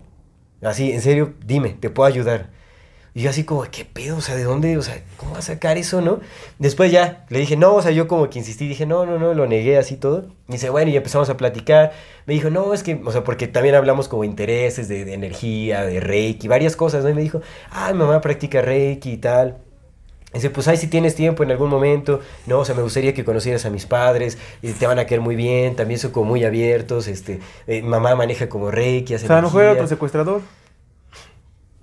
así, 0.61 0.91
en 0.91 1.01
serio, 1.01 1.33
dime, 1.45 1.77
te 1.79 1.89
puedo 1.89 2.07
ayudar. 2.07 2.49
Y 3.13 3.23
yo 3.23 3.29
así 3.29 3.43
como, 3.43 3.63
¿qué 3.63 3.83
pedo? 3.83 4.15
O 4.17 4.21
sea, 4.21 4.35
¿de 4.37 4.43
dónde? 4.43 4.77
O 4.77 4.81
sea, 4.81 4.97
¿cómo 5.17 5.33
va 5.33 5.39
a 5.39 5.41
sacar 5.41 5.77
eso, 5.77 5.99
no? 5.99 6.21
Después 6.59 6.93
ya, 6.93 7.25
le 7.27 7.39
dije, 7.39 7.57
no, 7.57 7.75
o 7.75 7.81
sea, 7.81 7.91
yo 7.91 8.07
como 8.07 8.29
que 8.29 8.39
insistí, 8.39 8.69
dije, 8.69 8.85
no, 8.85 9.05
no, 9.05 9.19
no, 9.19 9.33
lo 9.33 9.47
negué 9.47 9.77
así 9.77 9.97
todo. 9.97 10.27
Y 10.47 10.53
dice, 10.53 10.69
bueno, 10.69 10.91
y 10.91 10.95
empezamos 10.95 11.29
a 11.29 11.35
platicar. 11.35 11.91
Me 12.25 12.33
dijo, 12.35 12.49
no, 12.49 12.73
es 12.73 12.83
que, 12.83 13.01
o 13.03 13.11
sea, 13.11 13.25
porque 13.25 13.49
también 13.49 13.75
hablamos 13.75 14.07
como 14.07 14.23
intereses 14.23 14.87
de, 14.87 15.13
energía, 15.13 15.83
de 15.83 15.99
Reiki, 15.99 16.47
varias 16.47 16.77
cosas, 16.77 17.03
¿no? 17.03 17.09
Y 17.09 17.13
me 17.13 17.21
dijo, 17.21 17.41
ah, 17.71 17.91
mi 17.91 17.99
mamá 17.99 18.21
practica 18.21 18.61
Reiki 18.61 19.11
y 19.11 19.17
tal. 19.17 19.57
Dice, 20.33 20.49
pues 20.49 20.67
ahí 20.69 20.77
si 20.77 20.87
tienes 20.87 21.15
tiempo 21.15 21.43
en 21.43 21.51
algún 21.51 21.69
momento, 21.69 22.21
no, 22.47 22.59
o 22.59 22.65
sea, 22.65 22.73
me 22.73 22.81
gustaría 22.81 23.13
que 23.13 23.25
conocieras 23.25 23.65
a 23.65 23.69
mis 23.69 23.85
padres, 23.85 24.37
y 24.61 24.71
te 24.71 24.87
van 24.87 24.97
a 24.97 25.05
querer 25.05 25.19
muy 25.21 25.35
bien, 25.35 25.75
también 25.75 25.99
son 25.99 26.11
como 26.11 26.27
muy 26.27 26.45
abiertos, 26.45 27.07
este, 27.07 27.39
eh, 27.67 27.81
mamá 27.81 28.15
maneja 28.15 28.47
como 28.47 28.71
reiki, 28.71 29.13
hace 29.13 29.25
O 29.25 29.27
sea, 29.27 29.37
a 29.39 29.41
lo 29.41 29.47
mejor 29.47 29.61
era 29.63 29.71
energía". 29.71 29.83
otro 29.85 29.95
secuestrador. 29.95 30.41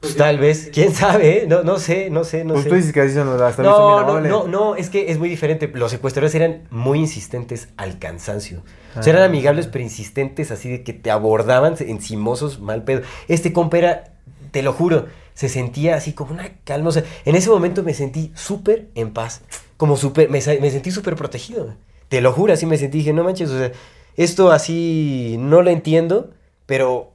Pues 0.01 0.15
tal 0.17 0.39
vez, 0.39 0.71
quién 0.73 0.95
sabe, 0.95 1.43
¿eh? 1.43 1.47
no, 1.49 1.65
no 1.65 1.79
sé, 1.81 2.09
no 2.09 2.23
sé, 2.23 2.45
no 2.45 2.55
pues 2.55 2.65
sé. 2.65 2.71
tú 2.71 2.77
dices 2.77 2.93
que 2.93 3.01
así 3.01 3.15
son 3.15 3.29
visto, 3.37 3.63
No, 3.65 4.05
no, 4.07 4.21
no, 4.21 4.47
no, 4.47 4.77
es 4.77 4.91
que 4.91 5.11
es 5.11 5.19
muy 5.19 5.29
diferente. 5.29 5.69
Los 5.75 5.91
secuestradores 5.91 6.37
eran 6.37 6.69
muy 6.71 7.01
insistentes 7.01 7.69
al 7.77 7.99
cansancio. 7.99 8.63
O 8.97 9.03
sea, 9.03 9.13
eran 9.13 9.25
Ah. 9.25 9.27
amigables 9.27 9.67
pero 9.67 9.83
insistentes, 9.83 10.53
así 10.53 10.71
de 10.71 10.85
que 10.85 10.93
te 10.93 11.11
abordaban 11.11 11.75
encimosos, 11.81 12.61
mal 12.61 12.85
pedo. 12.85 13.03
Este 13.27 13.53
compa 13.53 13.79
era, 13.79 14.05
te 14.53 14.63
lo 14.63 14.73
juro, 14.73 15.07
se 15.39 15.49
sentía 15.49 15.95
así 15.95 16.15
como 16.15 16.33
una 16.33 16.51
calma. 16.65 16.89
O 16.89 16.93
sea, 16.93 17.05
en 17.25 17.37
ese 17.37 17.49
momento 17.49 17.85
me 17.85 17.95
sentí 17.95 18.33
súper 18.35 18.89
en 18.97 19.13
paz. 19.13 19.43
Como 19.77 19.97
súper, 19.97 20.29
me, 20.29 20.41
me 20.61 20.71
sentí 20.73 20.91
súper 20.91 21.15
protegido. 21.15 21.77
Te 22.09 22.21
lo 22.21 22.33
juro, 22.33 22.55
así 22.55 22.67
me 22.67 22.77
sentí. 22.77 22.99
Dije, 22.99 23.13
no 23.13 23.23
manches, 23.23 23.49
o 23.51 23.57
sea, 23.57 23.71
esto 24.17 24.51
así 24.51 25.37
no 25.39 25.63
lo 25.63 25.71
entiendo, 25.71 26.33
pero 26.67 27.13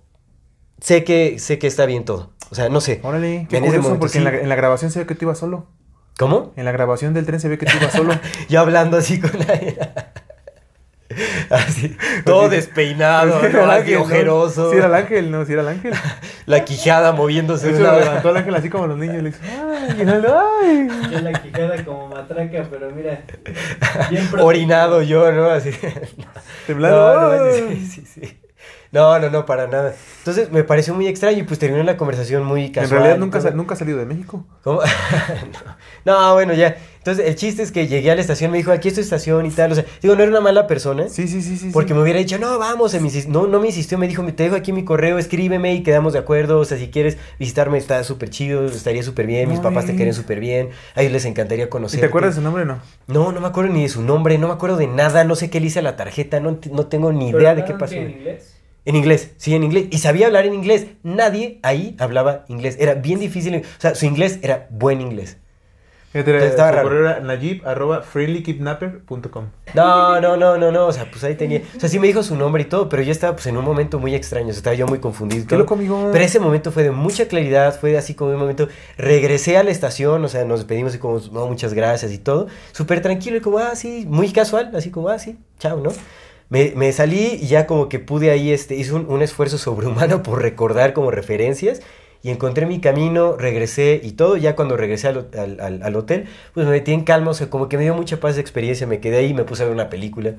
sé 0.79 1.03
que, 1.03 1.37
sé 1.37 1.59
que 1.59 1.67
está 1.67 1.85
bien 1.85 2.05
todo. 2.05 2.31
O 2.49 2.55
sea, 2.55 2.69
no 2.69 2.79
sé. 2.79 3.01
Órale, 3.03 3.45
qué 3.49 3.57
En 3.57 3.65
ese 3.65 3.71
curioso, 3.71 3.81
momento, 3.89 3.99
porque 3.99 4.19
en, 4.19 4.23
la, 4.23 4.39
en 4.39 4.47
la 4.47 4.55
grabación 4.55 4.89
se 4.89 4.99
ve 4.99 5.05
que 5.05 5.15
tú 5.15 5.25
ibas 5.25 5.39
solo. 5.39 5.67
¿Cómo? 6.17 6.53
En 6.55 6.63
la 6.63 6.71
grabación 6.71 7.13
del 7.13 7.25
tren 7.25 7.41
se 7.41 7.49
ve 7.49 7.57
que 7.57 7.65
tú 7.65 7.75
ibas 7.75 7.91
solo. 7.91 8.13
Yo 8.47 8.61
hablando 8.61 8.95
así 8.95 9.19
con 9.19 9.37
la... 9.37 10.12
Así, 11.49 11.97
todo 12.25 12.49
despeinado, 12.49 13.39
Sí, 13.39 13.47
¿no? 13.51 13.59
era 13.59 13.63
el 13.63 13.69
ángel, 13.71 13.93
¿no? 13.95 14.01
ojeroso, 14.01 14.71
Sí, 14.71 14.77
era 14.77 14.87
el 14.87 14.93
ángel, 14.95 15.31
no, 15.31 15.45
sí 15.45 15.53
era 15.53 15.61
el 15.61 15.67
ángel. 15.69 15.93
la 16.45 16.65
quijada 16.65 17.11
moviéndose. 17.11 17.71
Lado. 17.71 17.99
levantó 17.99 18.29
el 18.29 18.37
ángel 18.37 18.55
así 18.55 18.69
como 18.69 18.87
los 18.87 18.97
niños. 18.97 19.23
Le 19.23 19.29
dice, 19.31 19.39
ay, 19.45 19.95
y 19.97 20.01
el- 20.01 20.25
ay. 20.25 20.87
Yo 21.11 21.19
la 21.19 21.33
quijada 21.41 21.83
como 21.85 22.07
matraca, 22.09 22.65
pero 22.69 22.91
mira. 22.91 23.21
Bien 24.09 24.29
Orinado 24.39 25.01
yo, 25.01 25.31
¿no? 25.31 25.49
Así. 25.49 25.71
Temblando. 26.67 27.13
No, 27.37 27.45
no, 27.45 27.51
sí, 27.53 27.85
sí, 27.87 28.05
sí. 28.05 28.37
No, 28.93 29.17
no, 29.19 29.29
no, 29.31 29.45
para 29.47 29.65
nada. 29.67 29.95
Entonces 30.19 30.51
me 30.51 30.63
pareció 30.63 30.93
muy 30.93 31.07
extraño 31.07 31.39
y 31.39 31.43
pues 31.43 31.57
terminó 31.59 31.83
la 31.83 31.97
conversación 31.97 32.45
muy 32.45 32.65
En 32.67 32.71
casual. 32.71 32.91
realidad 33.01 33.15
y 33.17 33.19
nunca, 33.19 33.39
todo. 33.39 33.49
sa- 33.49 33.55
nunca 33.55 33.73
ha 33.73 33.77
salido 33.77 33.97
de 33.97 34.05
México. 34.05 34.45
¿Cómo? 34.63 34.81
no. 34.81 35.73
No, 36.05 36.33
bueno, 36.33 36.53
ya. 36.53 36.75
Entonces 36.97 37.25
el 37.27 37.35
chiste 37.35 37.63
es 37.63 37.71
que 37.71 37.87
llegué 37.87 38.11
a 38.11 38.15
la 38.15 38.21
estación, 38.21 38.51
me 38.51 38.57
dijo, 38.57 38.71
aquí 38.71 38.89
es 38.89 38.93
tu 38.95 39.01
estación 39.01 39.45
y 39.45 39.49
tal. 39.51 39.71
O 39.71 39.75
sea, 39.75 39.83
digo, 40.01 40.15
no 40.15 40.21
era 40.21 40.29
una 40.29 40.41
mala 40.41 40.67
persona. 40.67 41.09
Sí, 41.09 41.27
sí, 41.27 41.41
sí, 41.41 41.57
sí. 41.57 41.69
Porque 41.73 41.89
sí. 41.89 41.93
me 41.95 42.01
hubiera 42.01 42.19
dicho, 42.19 42.37
no, 42.37 42.59
vamos, 42.59 42.93
me 42.93 43.09
no, 43.29 43.47
no 43.47 43.59
me 43.59 43.67
insistió, 43.67 43.97
me 43.97 44.07
dijo, 44.07 44.23
te 44.33 44.43
dejo 44.43 44.55
aquí 44.55 44.71
mi 44.73 44.85
correo, 44.85 45.17
escríbeme 45.17 45.73
y 45.73 45.81
quedamos 45.83 46.13
de 46.13 46.19
acuerdo, 46.19 46.59
o 46.59 46.65
sea, 46.65 46.77
si 46.77 46.89
quieres 46.89 47.17
visitarme 47.39 47.77
está 47.77 48.03
súper 48.03 48.29
chido, 48.29 48.65
estaría 48.65 49.01
súper 49.01 49.25
bien, 49.27 49.49
mis 49.49 49.57
No, 49.57 49.63
papás 49.63 49.85
te 49.85 49.95
quieren 49.95 50.13
súper 50.13 50.39
bien, 50.39 50.69
a 50.95 51.01
ellos 51.01 51.13
les 51.13 51.25
encantaría 51.25 51.65
¿Y 51.65 51.69
conocer. 51.69 51.99
te 51.99 52.05
acuerdas 52.05 52.35
de 52.35 52.41
su 52.41 52.43
nombre 52.43 52.63
o 52.63 52.65
no? 52.65 52.79
No, 53.07 53.31
no 53.31 53.41
me 53.41 53.47
acuerdo 53.47 53.71
ni 53.73 53.81
de 53.83 53.89
su 53.89 54.01
nombre, 54.01 54.37
no 54.37 54.47
me 54.47 54.53
acuerdo 54.53 54.77
de 54.77 54.87
nada, 54.87 55.23
no 55.23 55.35
sé 55.35 55.49
qué 55.49 55.59
le 55.59 55.67
hice 55.67 55.79
a 55.79 55.83
la 55.83 55.95
tarjeta, 55.95 56.39
no, 56.39 56.59
no 56.71 56.87
tengo 56.87 57.11
ni 57.11 57.29
idea 57.29 57.55
de 57.55 57.65
qué 57.65 57.73
pasó. 57.73 57.95
¿En 57.95 58.09
inglés? 58.11 58.52
En 58.85 58.95
inglés, 58.95 59.31
sí, 59.37 59.55
en 59.55 59.63
inglés. 59.63 59.85
Y 59.91 59.99
sabía 59.99 60.27
hablar 60.27 60.45
en 60.45 60.53
inglés. 60.53 60.87
Nadie 61.03 61.59
ahí 61.63 61.95
hablaba 61.99 62.45
inglés. 62.49 62.77
Era 62.79 62.95
bien 62.95 63.19
difícil. 63.19 63.55
O 63.55 63.81
sea, 63.81 63.95
su 63.95 64.05
inglés 64.05 64.39
era 64.41 64.67
buen 64.69 64.99
inglés. 65.01 65.37
Estaba 66.13 66.71
raro. 66.71 66.83
correo 66.83 67.09
era 67.09 67.19
najib 67.21 67.65
arroba 67.65 68.03
friendlykidnapper.com. 68.03 69.45
No, 69.73 70.21
no, 70.21 70.37
no, 70.37 70.57
no, 70.57 70.71
no. 70.71 70.85
O 70.85 70.93
sea, 70.93 71.09
pues 71.09 71.23
ahí 71.23 71.33
tenía. 71.33 71.61
O 71.75 71.79
sea, 71.79 71.89
sí 71.89 71.97
me 71.97 72.05
dijo 72.05 72.21
su 72.21 72.35
nombre 72.35 72.61
y 72.61 72.65
todo, 72.65 72.87
pero 72.87 73.01
yo 73.01 73.11
estaba 73.11 73.33
pues 73.33 73.47
en 73.47 73.57
un 73.57 73.65
momento 73.65 73.97
muy 73.97 74.13
extraño. 74.13 74.49
o 74.49 74.51
sea, 74.51 74.59
Estaba 74.59 74.75
yo 74.75 74.85
muy 74.85 74.99
confundido. 74.99 75.47
Qué 75.47 75.57
loco, 75.57 75.73
amigo. 75.73 76.09
Pero 76.11 76.23
ese 76.23 76.39
momento 76.39 76.71
fue 76.71 76.83
de 76.83 76.91
mucha 76.91 77.27
claridad, 77.27 77.79
fue 77.79 77.97
así 77.97 78.13
como 78.13 78.31
un 78.31 78.37
momento. 78.37 78.67
Regresé 78.95 79.57
a 79.57 79.63
la 79.63 79.71
estación, 79.71 80.23
o 80.23 80.27
sea, 80.27 80.45
nos 80.45 80.59
despedimos 80.59 80.93
y 80.93 80.99
como, 80.99 81.19
no, 81.31 81.47
muchas 81.47 81.73
gracias 81.73 82.11
y 82.11 82.19
todo. 82.19 82.47
Súper 82.73 83.01
tranquilo 83.01 83.37
y 83.37 83.41
como, 83.41 83.57
ah, 83.57 83.75
sí, 83.75 84.05
muy 84.07 84.31
casual, 84.31 84.71
así 84.75 84.91
como, 84.91 85.09
ah, 85.09 85.17
sí, 85.17 85.39
chao, 85.57 85.79
¿no? 85.79 85.91
Me, 86.75 86.91
salí 86.93 87.39
y 87.41 87.47
ya 87.47 87.65
como 87.67 87.89
que 87.89 87.99
pude 87.99 88.29
ahí, 88.31 88.51
este, 88.51 88.75
hice 88.75 88.93
un, 88.93 89.07
un 89.09 89.21
esfuerzo 89.21 89.57
sobrehumano 89.57 90.21
por 90.23 90.41
recordar 90.41 90.93
como 90.93 91.09
referencias 91.11 91.81
y 92.21 92.29
encontré 92.29 92.65
mi 92.65 92.79
camino, 92.79 93.35
regresé 93.37 93.99
y 94.03 94.11
todo. 94.13 94.37
Ya 94.37 94.55
cuando 94.55 94.77
regresé 94.77 95.07
al, 95.07 95.29
al- 95.59 95.81
al- 95.83 95.95
hotel, 95.95 96.27
pues 96.53 96.65
me 96.65 96.71
metí 96.73 96.93
en 96.93 97.03
calma, 97.03 97.31
o 97.31 97.33
sea, 97.33 97.49
como 97.49 97.69
que 97.69 97.77
me 97.77 97.83
dio 97.83 97.95
mucha 97.95 98.19
paz 98.19 98.35
de 98.35 98.41
experiencia. 98.41 98.87
Me 98.87 98.99
quedé 98.99 99.17
ahí 99.17 99.33
me 99.33 99.43
puse 99.45 99.63
a 99.63 99.65
ver 99.65 99.73
una 99.73 99.89
película. 99.89 100.35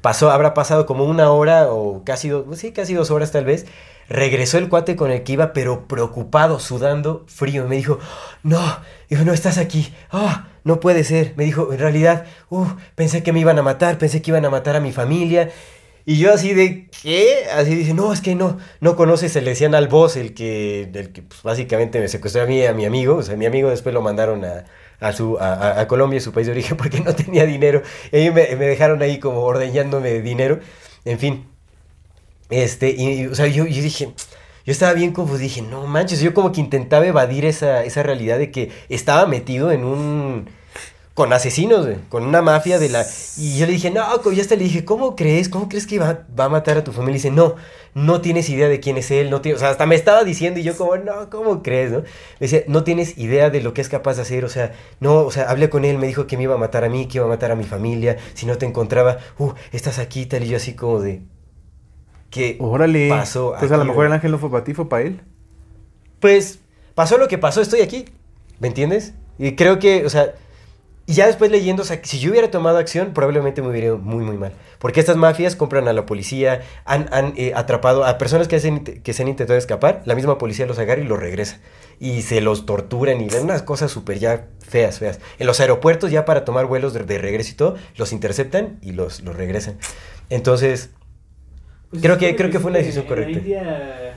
Pasó, 0.00 0.30
habrá 0.30 0.52
pasado 0.54 0.86
como 0.86 1.04
una 1.04 1.30
hora 1.30 1.72
o 1.72 2.02
casi 2.04 2.28
dos, 2.28 2.44
sí, 2.58 2.72
casi 2.72 2.94
dos 2.94 3.10
horas 3.10 3.30
tal 3.32 3.44
vez. 3.44 3.66
Regresó 4.08 4.58
el 4.58 4.68
cuate 4.68 4.96
con 4.96 5.10
el 5.10 5.22
que 5.22 5.32
iba, 5.34 5.52
pero 5.52 5.86
preocupado, 5.86 6.58
sudando, 6.58 7.24
frío. 7.28 7.68
Me 7.68 7.76
dijo, 7.76 7.98
no, 8.42 8.60
dijo, 9.08 9.24
no 9.24 9.32
estás 9.32 9.58
aquí. 9.58 9.92
Ah, 10.10 10.48
no 10.64 10.80
puede 10.80 11.04
ser. 11.04 11.34
Me 11.36 11.44
dijo, 11.44 11.72
en 11.72 11.78
realidad, 11.78 12.26
uh, 12.50 12.66
pensé 12.94 13.22
que 13.22 13.32
me 13.32 13.40
iban 13.40 13.58
a 13.58 13.62
matar, 13.62 13.98
pensé 13.98 14.22
que 14.22 14.30
iban 14.30 14.44
a 14.44 14.50
matar 14.50 14.76
a 14.76 14.80
mi 14.80 14.92
familia. 14.92 15.50
Y 16.04 16.18
yo 16.18 16.32
así 16.32 16.52
de, 16.52 16.88
¿qué? 17.02 17.44
Así 17.54 17.74
dice, 17.76 17.94
no, 17.94 18.12
es 18.12 18.20
que 18.20 18.34
no, 18.34 18.58
no 18.80 18.96
conoces, 18.96 19.32
se 19.32 19.40
le 19.40 19.50
decían 19.50 19.74
al 19.74 19.86
boss, 19.88 20.16
el 20.16 20.34
que, 20.34 20.82
el 20.92 21.12
que 21.12 21.22
pues, 21.22 21.42
básicamente 21.44 22.00
me 22.00 22.08
secuestró 22.08 22.42
a 22.42 22.46
mí 22.46 22.64
a 22.66 22.72
mi 22.74 22.84
amigo. 22.86 23.16
O 23.16 23.22
sea, 23.22 23.36
mi 23.36 23.46
amigo 23.46 23.70
después 23.70 23.94
lo 23.94 24.02
mandaron 24.02 24.44
a, 24.44 24.64
a, 25.00 25.12
su, 25.12 25.38
a, 25.38 25.80
a- 25.80 25.86
Colombia, 25.88 26.20
su 26.20 26.32
país 26.32 26.46
de 26.48 26.52
origen, 26.54 26.76
porque 26.78 27.00
no 27.00 27.14
tenía 27.14 27.46
dinero. 27.46 27.82
Y 28.12 28.30
me 28.30 28.42
dejaron 28.56 29.00
ahí 29.02 29.18
como 29.18 29.40
ordeñándome 29.42 30.20
dinero. 30.22 30.58
En 31.04 31.18
fin. 31.18 31.46
Este, 32.50 32.90
y, 32.90 33.22
y, 33.22 33.26
o 33.26 33.34
sea, 33.34 33.46
yo, 33.46 33.64
yo 33.66 33.82
dije, 33.82 34.12
yo 34.64 34.72
estaba 34.72 34.92
bien 34.92 35.12
confundido, 35.12 35.42
dije, 35.48 35.62
no 35.62 35.86
manches, 35.86 36.20
yo 36.20 36.34
como 36.34 36.52
que 36.52 36.60
intentaba 36.60 37.06
evadir 37.06 37.44
esa, 37.44 37.84
esa 37.84 38.02
realidad 38.02 38.38
de 38.38 38.50
que 38.50 38.70
estaba 38.88 39.26
metido 39.26 39.72
en 39.72 39.84
un... 39.84 40.48
con 41.14 41.32
asesinos, 41.32 41.86
con 42.08 42.24
una 42.24 42.42
mafia 42.42 42.78
de 42.78 42.88
la... 42.88 43.04
Y 43.36 43.58
yo 43.58 43.66
le 43.66 43.72
dije, 43.72 43.90
no, 43.90 44.02
ya 44.32 44.40
hasta 44.42 44.56
le 44.56 44.64
dije, 44.64 44.84
¿cómo 44.84 45.16
crees? 45.16 45.48
¿Cómo 45.48 45.68
crees 45.68 45.86
que 45.86 45.98
va, 45.98 46.24
va 46.38 46.44
a 46.44 46.48
matar 46.48 46.78
a 46.78 46.84
tu 46.84 46.92
familia? 46.92 47.16
Y 47.16 47.18
dice, 47.18 47.30
no, 47.30 47.56
no 47.94 48.20
tienes 48.20 48.48
idea 48.48 48.68
de 48.68 48.80
quién 48.80 48.96
es 48.96 49.10
él, 49.10 49.30
no 49.30 49.40
tienes... 49.40 49.60
O 49.60 49.60
sea, 49.60 49.70
hasta 49.70 49.84
me 49.84 49.94
estaba 49.94 50.24
diciendo 50.24 50.60
y 50.60 50.62
yo 50.62 50.76
como, 50.76 50.96
no, 50.96 51.28
¿cómo 51.28 51.62
crees? 51.62 51.90
No? 51.90 51.98
Me 51.98 52.06
decía, 52.38 52.62
no 52.68 52.84
tienes 52.84 53.18
idea 53.18 53.50
de 53.50 53.60
lo 53.60 53.74
que 53.74 53.80
es 53.80 53.88
capaz 53.88 54.14
de 54.14 54.22
hacer, 54.22 54.44
o 54.44 54.48
sea, 54.48 54.72
no, 55.00 55.20
o 55.20 55.30
sea, 55.30 55.50
hablé 55.50 55.68
con 55.68 55.84
él, 55.84 55.98
me 55.98 56.06
dijo 56.06 56.26
que 56.26 56.36
me 56.36 56.44
iba 56.44 56.54
a 56.54 56.58
matar 56.58 56.84
a 56.84 56.88
mí, 56.88 57.06
que 57.06 57.18
iba 57.18 57.26
a 57.26 57.28
matar 57.28 57.50
a 57.50 57.56
mi 57.56 57.64
familia, 57.64 58.16
si 58.34 58.46
no 58.46 58.56
te 58.56 58.64
encontraba, 58.64 59.18
uh, 59.38 59.52
estás 59.72 59.98
aquí, 59.98 60.24
tal, 60.26 60.44
y 60.44 60.48
yo 60.48 60.56
así 60.56 60.74
como 60.74 61.00
de... 61.00 61.20
¿Qué 62.32 62.56
Órale. 62.60 63.10
pasó? 63.10 63.52
Entonces 63.54 63.72
a 63.72 63.76
lo 63.76 63.82
aquí, 63.82 63.90
mejor 63.90 64.06
el 64.06 64.12
ángel 64.12 64.30
no 64.32 64.38
fue 64.38 64.50
para 64.50 64.64
ti, 64.64 64.72
fue 64.72 64.88
para 64.88 65.04
él. 65.04 65.20
Pues 66.18 66.60
pasó 66.94 67.18
lo 67.18 67.28
que 67.28 67.36
pasó, 67.36 67.60
estoy 67.60 67.82
aquí. 67.82 68.06
¿Me 68.58 68.68
entiendes? 68.68 69.12
Y 69.38 69.54
creo 69.54 69.78
que, 69.78 70.06
o 70.06 70.10
sea, 70.10 70.32
y 71.04 71.12
ya 71.12 71.26
después 71.26 71.50
leyendo, 71.50 71.82
o 71.82 71.84
sea, 71.84 72.00
si 72.02 72.20
yo 72.20 72.30
hubiera 72.30 72.50
tomado 72.50 72.78
acción, 72.78 73.12
probablemente 73.12 73.60
me 73.60 73.68
hubiera 73.68 73.88
ido 73.88 73.98
muy, 73.98 74.24
muy 74.24 74.38
mal. 74.38 74.52
Porque 74.78 74.98
estas 74.98 75.16
mafias 75.16 75.56
compran 75.56 75.88
a 75.88 75.92
la 75.92 76.06
policía, 76.06 76.62
han, 76.86 77.12
han, 77.12 77.34
eh, 77.36 77.52
atrapado 77.54 78.04
a 78.06 78.16
personas 78.16 78.48
que, 78.48 78.56
hacen, 78.56 78.82
que 78.82 79.12
se 79.12 79.22
han 79.22 79.28
intentado 79.28 79.58
escapar, 79.58 80.00
la 80.06 80.14
misma 80.14 80.38
policía 80.38 80.64
los 80.64 80.78
agarra 80.78 81.02
y 81.02 81.04
los 81.04 81.20
regresa. 81.20 81.60
Y 82.00 82.22
se 82.22 82.40
los 82.40 82.64
torturan 82.64 83.20
y 83.20 83.28
ven 83.28 83.42
unas 83.42 83.62
cosas 83.62 83.90
súper 83.90 84.20
ya 84.20 84.46
feas, 84.60 85.00
feas. 85.00 85.20
En 85.38 85.46
los 85.46 85.60
aeropuertos 85.60 86.10
ya 86.10 86.24
para 86.24 86.46
tomar 86.46 86.64
vuelos 86.64 86.94
de, 86.94 87.04
de 87.04 87.18
regreso 87.18 87.50
y 87.50 87.56
todo, 87.56 87.76
los 87.96 88.12
interceptan 88.14 88.78
y 88.80 88.92
los, 88.92 89.20
los 89.20 89.36
regresan. 89.36 89.76
Entonces, 90.30 90.90
Pues 91.92 92.02
Creo 92.02 92.18
que- 92.18 92.34
creo 92.34 92.50
que 92.50 92.58
fue 92.58 92.70
una 92.70 92.80
decisión 92.80 93.04
en 93.04 93.08
correcta. 93.08 93.32
La 93.32 93.38
India, 93.38 94.16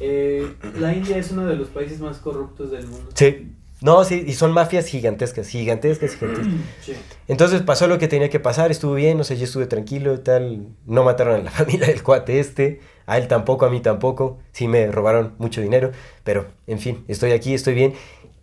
eh, 0.00 0.46
la 0.78 0.94
India 0.94 1.18
es 1.18 1.30
uno 1.32 1.44
de 1.46 1.56
los 1.56 1.68
países 1.68 2.00
más 2.00 2.16
corruptos 2.18 2.70
del 2.70 2.86
mundo. 2.86 3.10
sí. 3.14 3.52
No, 3.80 4.02
sí, 4.02 4.24
y 4.26 4.32
son 4.32 4.50
mafias 4.50 4.86
gigantescas, 4.86 5.46
gigantescas, 5.46 6.16
gigantescas. 6.16 6.52
Sí. 6.84 6.94
Entonces 7.28 7.62
pasó 7.62 7.86
lo 7.86 7.98
que 7.98 8.08
tenía 8.08 8.28
que 8.28 8.40
pasar, 8.40 8.72
estuvo 8.72 8.94
bien, 8.94 9.20
o 9.20 9.22
sea, 9.22 9.36
yo 9.36 9.44
estuve 9.44 9.66
tranquilo 9.66 10.14
y 10.14 10.18
tal. 10.18 10.66
No 10.84 11.04
mataron 11.04 11.36
a 11.36 11.44
la 11.44 11.50
familia 11.52 11.86
del 11.86 12.02
cuate 12.02 12.40
este, 12.40 12.80
a 13.06 13.18
él 13.18 13.28
tampoco, 13.28 13.66
a 13.66 13.70
mí 13.70 13.78
tampoco. 13.80 14.38
Sí 14.50 14.66
me 14.66 14.88
robaron 14.90 15.34
mucho 15.38 15.60
dinero, 15.60 15.92
pero 16.24 16.46
en 16.66 16.80
fin, 16.80 17.04
estoy 17.06 17.30
aquí, 17.30 17.54
estoy 17.54 17.74
bien. 17.74 17.92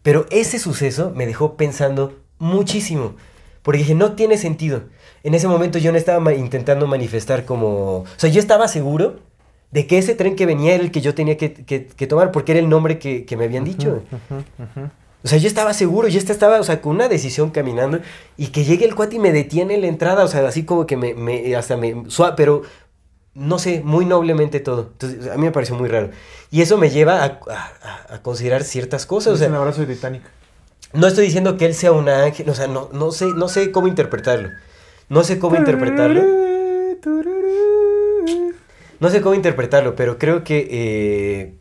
Pero 0.04 0.26
ese 0.32 0.58
suceso 0.58 1.12
me 1.14 1.26
dejó 1.26 1.58
pensando 1.58 2.14
muchísimo, 2.40 3.16
porque 3.66 3.80
dije, 3.80 3.96
no 3.96 4.12
tiene 4.14 4.38
sentido. 4.38 4.84
En 5.24 5.34
ese 5.34 5.48
momento 5.48 5.80
yo 5.80 5.92
no 5.92 5.98
estaba 5.98 6.20
ma- 6.20 6.34
intentando 6.36 6.86
manifestar 6.86 7.46
como... 7.46 8.02
O 8.02 8.06
sea, 8.18 8.30
yo 8.30 8.40
estaba 8.40 8.68
seguro 8.68 9.20
de 9.72 9.88
que 9.88 9.98
ese 9.98 10.14
tren 10.14 10.36
que 10.36 10.46
venía 10.46 10.76
era 10.76 10.84
el 10.84 10.92
que 10.92 11.02
yo 11.02 11.16
tenía 11.16 11.36
que, 11.36 11.52
que- 11.54 11.88
que 11.88 12.06
tomar, 12.08 12.32
porque 12.32 12.52
era 12.52 12.62
el 12.62 12.70
nombre 12.70 13.00
que, 13.00 13.26
que 13.26 13.36
me 13.36 13.46
habían 13.46 13.64
dicho. 13.66 14.04
O 15.24 15.28
sea, 15.28 15.40
yo 15.40 15.48
estaba 15.48 15.74
seguro, 15.74 16.08
yo 16.08 16.20
estaba, 16.20 16.60
o 16.60 16.64
sea, 16.64 16.80
con 16.82 16.96
una 16.96 17.08
decisión 17.08 17.50
caminando 17.50 18.00
y 18.38 18.48
que 18.48 18.64
llegue 18.64 18.86
el 18.86 18.94
cuate 18.94 19.16
y 19.16 19.20
me 19.20 19.32
detiene 19.32 19.74
en 19.74 19.82
la 19.82 19.88
entrada, 19.88 20.24
o 20.24 20.28
sea, 20.28 20.48
así 20.48 20.64
como 20.64 20.86
que 20.86 20.96
me, 20.98 21.16
me 21.16 21.56
hasta 21.56 21.76
me, 21.76 22.04
pero 22.38 22.62
no 23.34 23.58
sé, 23.58 23.82
muy 23.84 24.06
noblemente 24.06 24.60
todo. 24.60 24.90
Entonces, 24.94 25.28
a 25.32 25.36
mí 25.38 25.42
me 25.46 25.52
pareció 25.52 25.76
muy 25.76 25.90
raro. 25.90 26.12
Y 26.52 26.62
eso 26.62 26.78
me 26.78 26.92
lleva 26.92 27.24
a, 27.24 27.40
a- 27.50 28.14
a 28.14 28.22
considerar 28.22 28.64
ciertas 28.64 29.08
cosas, 29.08 29.32
o 29.32 29.34
Es 29.34 29.40
sea, 29.40 29.50
un 29.50 29.56
abrazo 29.56 29.82
de 29.84 29.96
Titanic. 29.96 30.22
No 30.96 31.08
estoy 31.08 31.26
diciendo 31.26 31.58
que 31.58 31.66
él 31.66 31.74
sea 31.74 31.92
un 31.92 32.10
ángel, 32.10 32.50
o 32.50 32.54
sea, 32.56 32.68
no, 32.68 32.90
no 32.94 33.12
sé, 33.12 33.26
no 33.28 33.48
sé 33.48 33.72
cómo 33.72 33.88
interpretarlo. 33.88 34.50
No 35.10 35.24
sé 35.24 35.38
cómo 35.40 35.56
interpretarlo. 35.56 36.22
No 39.00 39.10
sé 39.10 39.22
cómo 39.22 39.36
interpretarlo, 39.36 39.96
pero 39.96 40.18
creo 40.18 40.44
que... 40.44 40.68
eh, 40.72 41.54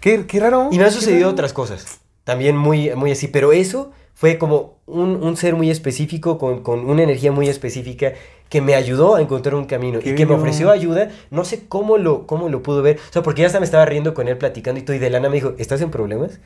Qué, 0.00 0.26
qué 0.26 0.38
raro. 0.38 0.68
y 0.70 0.78
me 0.78 0.84
han 0.84 0.92
sucedido 0.92 1.30
otras 1.30 1.54
cosas. 1.54 2.00
también 2.24 2.56
muy, 2.56 2.94
muy 2.94 3.10
así, 3.10 3.26
pero 3.28 3.52
eso 3.52 3.90
fue 4.12 4.36
como 4.36 4.76
un, 4.86 5.16
un 5.22 5.36
ser 5.38 5.54
muy 5.56 5.70
específico, 5.70 6.36
con, 6.38 6.62
con, 6.62 6.88
una 6.90 7.02
energía 7.02 7.32
muy 7.32 7.48
específica, 7.48 8.12
que 8.50 8.60
me 8.60 8.74
ayudó 8.74 9.14
a 9.16 9.22
encontrar 9.22 9.54
un 9.54 9.64
camino 9.64 10.00
Qué 10.00 10.10
y 10.10 10.14
que 10.14 10.26
me 10.26 10.34
ofreció 10.34 10.70
ayuda. 10.70 11.08
No 11.30 11.44
sé 11.46 11.66
cómo 11.66 11.96
lo, 11.96 12.26
cómo 12.26 12.50
lo 12.50 12.62
pudo 12.62 12.82
ver. 12.82 12.98
O 13.08 13.12
sea, 13.12 13.22
porque 13.22 13.40
ya 13.40 13.46
hasta 13.46 13.60
me 13.60 13.64
estaba 13.64 13.86
riendo 13.86 14.12
con 14.12 14.28
él 14.28 14.36
platicando 14.36 14.78
y 14.78 14.82
todo, 14.84 14.94
y 14.94 14.98
de 14.98 15.08
lana 15.10 15.28
me 15.30 15.36
dijo, 15.36 15.54
¿estás 15.58 15.80
en 15.80 15.90
problemas? 15.90 16.38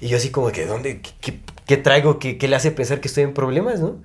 Y 0.00 0.08
yo 0.08 0.16
así 0.16 0.30
como 0.30 0.50
que, 0.50 0.66
¿dónde? 0.66 1.00
¿Qué, 1.00 1.10
qué- 1.20 1.40
qué 1.66 1.76
traigo 1.76 2.18
que, 2.18 2.38
que 2.38 2.48
le 2.48 2.56
hace 2.56 2.70
pensar 2.70 3.00
que 3.00 3.08
estoy 3.08 3.24
en 3.24 3.34
problemas, 3.34 3.80
no? 3.80 3.98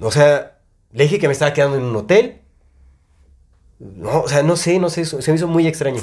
O 0.00 0.10
sea, 0.10 0.58
le 0.92 1.04
dije 1.04 1.18
que 1.18 1.26
me 1.28 1.32
estaba 1.32 1.52
quedando 1.52 1.76
en 1.78 1.84
un 1.84 1.96
hotel. 1.96 2.40
No, 3.78 4.20
o 4.22 4.28
sea, 4.28 4.42
no 4.42 4.56
sé, 4.56 4.78
no 4.78 4.90
sé, 4.90 5.02
eso- 5.02 5.20
se 5.22 5.30
me 5.30 5.36
hizo 5.36 5.48
muy 5.48 5.66
extraño. 5.66 6.00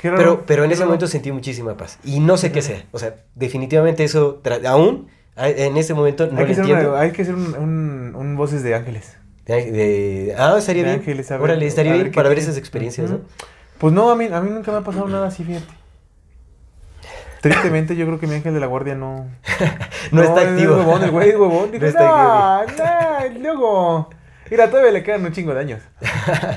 Qué 0.00 0.10
Pero, 0.10 0.44
pero 0.46 0.64
en 0.64 0.70
qué 0.70 0.74
ese 0.74 0.84
momento 0.84 1.06
sentí 1.06 1.30
muchísima 1.30 1.76
paz. 1.76 1.98
Y 2.04 2.20
no 2.20 2.36
sé 2.38 2.52
qué 2.52 2.62
sea. 2.62 2.84
O 2.92 2.98
sea, 2.98 3.16
definitivamente 3.34 4.02
eso, 4.04 4.40
aún 4.66 5.08
en 5.36 5.76
ese 5.76 5.92
momento 5.94 6.26
no 6.26 6.32
hay, 6.32 6.46
lo 6.46 6.46
que 6.46 6.60
entiendo. 6.60 6.90
una- 6.92 7.00
hay 7.00 7.12
que 7.12 7.22
hacer 7.22 7.34
un, 7.34 7.54
un- 7.54 8.14
un 8.14 8.36
voces 8.36 8.62
de 8.62 8.74
ángeles. 8.74 9.16
De- 9.46 9.70
de- 9.70 10.34
ah, 10.38 10.54
estaría 10.58 10.82
De 10.82 10.88
bien. 10.88 11.00
ángeles, 11.00 11.30
a 11.30 11.34
ver, 11.34 11.42
Órale, 11.44 11.66
estaría 11.66 11.92
a 11.92 11.94
ver 11.94 12.02
bien 12.04 12.12
qué 12.12 12.16
para 12.16 12.28
ver 12.30 12.38
esas 12.38 12.56
experiencias. 12.56 13.10
¿no? 13.10 13.20
Pues 13.78 13.92
no, 13.92 14.10
a 14.10 14.16
mí, 14.16 14.26
a 14.26 14.40
mí 14.40 14.50
nunca 14.50 14.70
me 14.72 14.78
ha 14.78 14.82
pasado 14.82 15.06
nada 15.08 15.26
así, 15.28 15.44
fíjate. 15.44 15.72
Tristemente, 17.40 17.96
yo 17.96 18.06
creo 18.06 18.20
que 18.20 18.26
mi 18.26 18.34
ángel 18.34 18.52
de 18.54 18.60
la 18.60 18.66
guardia 18.66 18.94
no. 18.94 19.26
No, 20.12 20.22
está 20.22 20.42
es 20.42 20.48
activo. 20.48 20.76
huevón, 20.76 21.02
el 21.04 21.10
güey 21.10 21.30
es 21.30 21.36
huevón. 21.36 21.70
Dijo, 21.72 21.82
No 21.82 21.88
está 21.88 22.64
no, 22.66 23.32
no, 23.34 23.38
luego. 23.38 24.10
Mira, 24.50 24.68
todavía 24.68 24.90
le 24.92 25.02
quedan 25.02 25.24
un 25.24 25.32
chingo 25.32 25.54
de 25.54 25.60
años. 25.60 25.80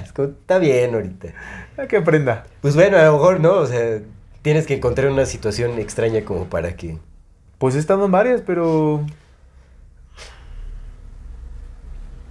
Es 0.04 0.14
está 0.18 0.58
bien 0.58 0.94
ahorita. 0.96 1.30
A 1.78 1.88
que 1.88 1.98
aprenda. 1.98 2.44
Pues 2.62 2.76
bueno, 2.76 2.98
a 2.98 3.04
lo 3.04 3.14
mejor 3.14 3.40
no, 3.40 3.54
o 3.54 3.66
sea, 3.66 4.00
tienes 4.42 4.66
que 4.66 4.76
encontrar 4.76 5.10
una 5.12 5.26
situación 5.26 5.80
extraña 5.80 6.26
como 6.26 6.46
para 6.46 6.76
que... 6.76 6.98
Pues 7.60 7.76
he 7.76 7.80
estado 7.80 8.06
en 8.06 8.12
varias, 8.12 8.42
pero. 8.42 9.06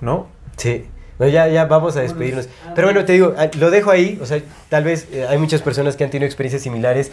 ¿No? 0.00 0.26
Sí. 0.56 0.86
No, 1.18 1.28
ya, 1.28 1.46
ya 1.48 1.64
vamos 1.66 1.96
a 1.96 2.00
despedirnos. 2.00 2.48
Pero 2.74 2.88
bueno, 2.88 3.04
te 3.04 3.12
digo, 3.12 3.34
ah, 3.38 3.48
lo 3.58 3.70
dejo 3.70 3.90
ahí. 3.90 4.18
O 4.20 4.26
sea, 4.26 4.42
tal 4.68 4.84
vez 4.84 5.08
eh, 5.12 5.26
hay 5.26 5.38
muchas 5.38 5.62
personas 5.62 5.96
que 5.96 6.04
han 6.04 6.10
tenido 6.10 6.26
experiencias 6.26 6.62
similares. 6.62 7.12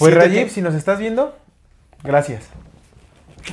Pues 0.00 0.14
Rajiv, 0.14 0.44
que- 0.44 0.50
si 0.50 0.62
nos 0.62 0.74
estás 0.74 0.98
viendo, 0.98 1.36
gracias. 2.02 2.44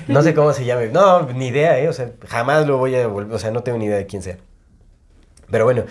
No 0.08 0.22
sé 0.22 0.34
cómo 0.34 0.52
se 0.54 0.66
llame. 0.66 0.88
No, 0.88 1.24
ni 1.32 1.48
idea, 1.48 1.80
¿eh? 1.80 1.88
O 1.88 1.94
sea, 1.94 2.12
jamás 2.28 2.66
lo 2.68 2.78
voy 2.78 2.96
a 2.96 3.08
volver. 3.08 3.34
O 3.34 3.40
sea, 3.40 3.52
no 3.52 3.62
tengo 3.64 3.78
ni 3.78 3.86
idea 3.86 3.98
de 3.98 4.06
quién 4.06 4.22
sea. 4.22 4.38
Pero 5.50 5.64
bueno, 5.64 5.84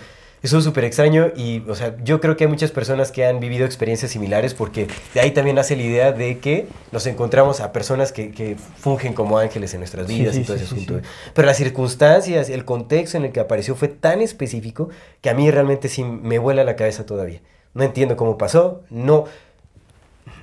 eso 0.43 0.59
es 0.59 0.63
súper 0.63 0.83
extraño 0.83 1.31
y, 1.35 1.63
o 1.67 1.73
sea, 1.73 1.95
yo 2.03 2.21
creo 2.21 2.37
que 2.37 2.43
hay 2.43 2.49
muchas 2.49 2.69
personas 2.69 3.11
que 3.11 3.25
han 3.25 3.39
vivido 3.39 3.65
experiencias 3.65 4.11
similares 4.11 4.53
porque 4.53 4.87
de 5.15 5.19
ahí 5.19 5.31
también 5.31 5.55
nace 5.55 5.75
la 5.75 5.81
idea 5.81 6.11
de 6.11 6.37
que 6.37 6.67
nos 6.91 7.07
encontramos 7.07 7.59
a 7.59 7.71
personas 7.71 8.11
que, 8.11 8.31
que 8.31 8.55
fungen 8.55 9.13
como 9.13 9.39
ángeles 9.39 9.73
en 9.73 9.79
nuestras 9.79 10.05
vidas 10.07 10.35
sí, 10.35 10.41
y 10.41 10.43
todo 10.43 10.55
ese 10.57 10.67
sí, 10.67 10.75
asunto. 10.75 10.99
sí. 10.99 11.05
Pero 11.33 11.47
las 11.47 11.57
circunstancias, 11.57 12.49
el 12.49 12.65
contexto 12.65 13.17
en 13.17 13.25
el 13.25 13.31
que 13.31 13.39
apareció 13.39 13.75
fue 13.75 13.87
tan 13.87 14.21
específico 14.21 14.89
que 15.21 15.31
a 15.31 15.33
mí 15.33 15.49
realmente 15.49 15.89
sí 15.89 16.03
me 16.03 16.37
vuela 16.37 16.63
la 16.63 16.75
cabeza 16.75 17.03
todavía. 17.05 17.41
No 17.73 17.83
entiendo 17.83 18.15
cómo 18.15 18.37
pasó, 18.37 18.83
no, 18.91 19.25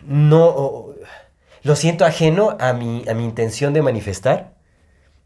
no, 0.09 0.87
lo 1.63 1.77
siento 1.77 2.05
ajeno 2.05 2.57
a 2.61 2.73
mi, 2.73 3.05
a 3.09 3.15
mi 3.15 3.25
intención 3.25 3.73
de 3.73 3.83
manifestar, 3.83 4.55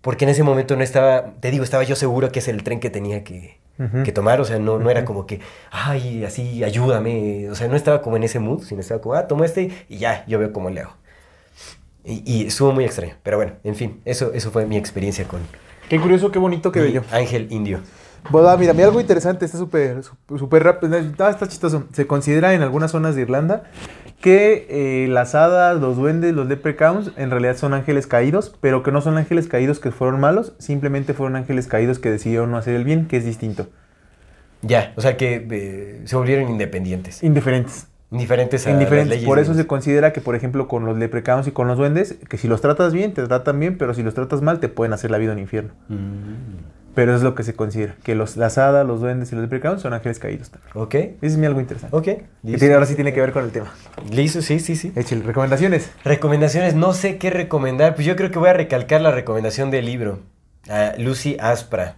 porque 0.01 0.25
en 0.25 0.31
ese 0.31 0.43
momento 0.43 0.77
no 0.77 0.83
estaba, 0.83 1.33
te 1.41 1.51
digo, 1.51 1.65
estaba 1.65 1.83
yo 1.83 1.97
seguro 1.97 2.31
que 2.31 2.39
es 2.39 2.49
el 2.49 2.63
tren 2.63 2.81
que 2.81 2.91
tenía 2.91 3.25
que, 3.25 3.59
Ujú. 3.79 4.03
que 4.03 4.13
tomar, 4.13 4.41
o 4.41 4.45
sea, 4.45 4.59
no, 4.59 4.79
no 4.79 4.91
era 4.91 5.05
como 5.05 5.27
que, 5.27 5.41
ay, 5.71 6.25
así, 6.25 6.63
ayúdame, 6.65 7.49
o 7.51 7.55
sea, 7.55 7.69
no 7.69 7.77
estaba 7.77 8.03
como 8.03 8.17
en 8.17 8.23
ese 8.25 8.39
mood, 8.39 8.63
sino 8.65 8.81
estaba 8.81 9.01
como, 9.01 9.15
ah, 9.15 9.27
tomo 9.27 9.45
este 9.45 9.71
y 9.89 9.99
ya, 9.99 10.25
yo 10.27 10.39
veo 10.39 10.53
cómo 10.53 10.71
le 10.71 10.81
hago. 10.83 10.93
Y, 12.05 12.23
y 12.25 12.47
estuvo 12.47 12.73
muy 12.73 12.85
extraño, 12.85 13.15
pero 13.23 13.37
bueno, 13.37 13.53
en 13.65 13.75
fin, 13.75 14.01
eso, 14.05 14.33
eso 14.33 14.51
fue 14.51 14.65
mi 14.67 14.77
experiencia 14.77 15.27
con 15.27 15.41
Qué 15.89 16.01
curioso, 16.01 16.31
qué 16.31 16.39
bonito, 16.39 16.71
qué 16.71 16.81
bello. 16.81 17.03
ángel 17.11 17.49
indio. 17.51 17.81
Bueno, 18.31 18.57
mira, 18.59 18.73
mira 18.75 18.87
algo 18.87 19.01
interesante, 19.01 19.45
está 19.45 19.57
súper 19.57 20.03
súper 20.39 20.63
rápido, 20.63 20.97
está, 20.99 21.31
está 21.31 21.49
chistoso. 21.49 21.85
Se 21.93 22.07
considera 22.07 22.53
en 22.53 22.63
algunas 22.63 22.91
zonas 22.91 23.15
de 23.15 23.23
Irlanda 23.23 23.65
que 24.20 24.66
eh, 24.69 25.09
las 25.09 25.35
hadas, 25.35 25.81
los 25.81 25.97
duendes, 25.97 26.35
los 26.35 26.49
leprechauns 26.49 27.12
en 27.16 27.31
realidad 27.31 27.57
son 27.57 27.73
ángeles 27.74 28.07
caídos, 28.07 28.57
pero 28.61 28.82
que 28.82 28.90
no 28.93 29.01
son 29.01 29.16
ángeles 29.16 29.47
caídos 29.47 29.78
que 29.78 29.90
fueron 29.93 30.20
malos, 30.20 30.55
simplemente 30.59 31.15
fueron 31.15 31.36
ángeles 31.36 31.66
caídos 31.69 31.99
que 31.99 32.11
decidieron 32.11 32.51
no 32.51 32.57
hacer 32.57 32.74
el 32.74 32.85
bien, 32.85 33.07
que 33.07 33.16
es 33.16 33.24
distinto. 33.24 33.69
Ya, 34.62 34.93
o 34.97 35.01
sea 35.01 35.16
que 35.16 35.47
eh, 35.51 36.01
se 36.05 36.16
volvieron 36.16 36.51
independientes, 36.51 37.23
Indiferentes. 37.23 37.86
indiferentes 38.11 38.66
a 38.66 38.70
las 38.70 38.74
Indiferentes. 38.81 39.11
leyes. 39.11 39.24
Por 39.27 39.39
eso 39.39 39.55
se 39.55 39.69
considera 39.69 40.12
que, 40.12 40.20
por 40.20 40.35
ejemplo, 40.35 40.66
con 40.66 40.85
los 40.85 40.99
leprechauns 40.99 41.47
y 41.47 41.53
con 41.53 41.69
los 41.69 41.78
duendes, 41.78 42.16
que 42.28 42.39
si 42.39 42.49
los 42.49 42.61
tratas 42.61 42.93
bien, 42.93 43.15
te 43.15 43.24
tratan 43.24 43.61
bien, 43.61 43.78
pero 43.78 43.95
si 43.95 44.03
los 44.03 44.15
tratas 44.15 44.43
mal, 44.43 44.59
te 44.59 44.69
pueden 44.69 44.93
hacer 44.93 45.12
la 45.12 45.19
vida 45.19 45.32
un 45.32 45.39
infierno. 45.39 45.74
Mm, 45.89 46.68
Pero 46.94 47.15
es 47.15 47.23
lo 47.23 47.35
que 47.36 47.44
se 47.44 47.55
considera, 47.55 47.94
que 48.02 48.15
los, 48.16 48.36
las 48.36 48.59
hadas, 48.59 48.85
los 48.86 49.01
duendes 49.01 49.31
y 49.31 49.35
los 49.36 49.43
leprechauns 49.43 49.82
son 49.82 49.93
ángeles 49.93 50.19
caídos 50.19 50.51
también. 50.51 50.73
ok, 50.74 50.94
Ese 50.94 51.16
es 51.40 51.47
algo 51.47 51.60
interesante. 51.60 51.97
ok. 51.97 52.05
Que 52.05 52.24
tiene- 52.59 52.74
ahora 52.74 52.86
sí 52.86 52.94
tiene 52.97 53.12
que 53.12 53.20
ver 53.20 53.32
con 53.32 53.44
el 53.44 53.51
tema. 53.51 53.73
Listo, 54.10 54.43
sí, 54.43 54.59
sí, 54.59 54.74
sí. 54.74 54.93
Échale, 54.97 55.23
recomendaciones. 55.23 55.90
Recomendaciones, 56.05 56.74
no 56.74 56.93
sé 56.94 57.19
qué 57.19 57.31
recomendar. 57.31 57.94
Pues 57.94 58.06
yo 58.06 58.16
creo 58.16 58.31
que 58.32 58.39
voy 58.40 58.48
a 58.48 58.52
recalcar 58.55 59.01
la 59.01 59.10
recomendación 59.12 59.70
del 59.70 59.86
libro. 59.86 60.19
A 60.69 60.94
Lucy 60.98 61.36
Aspra. 61.40 61.97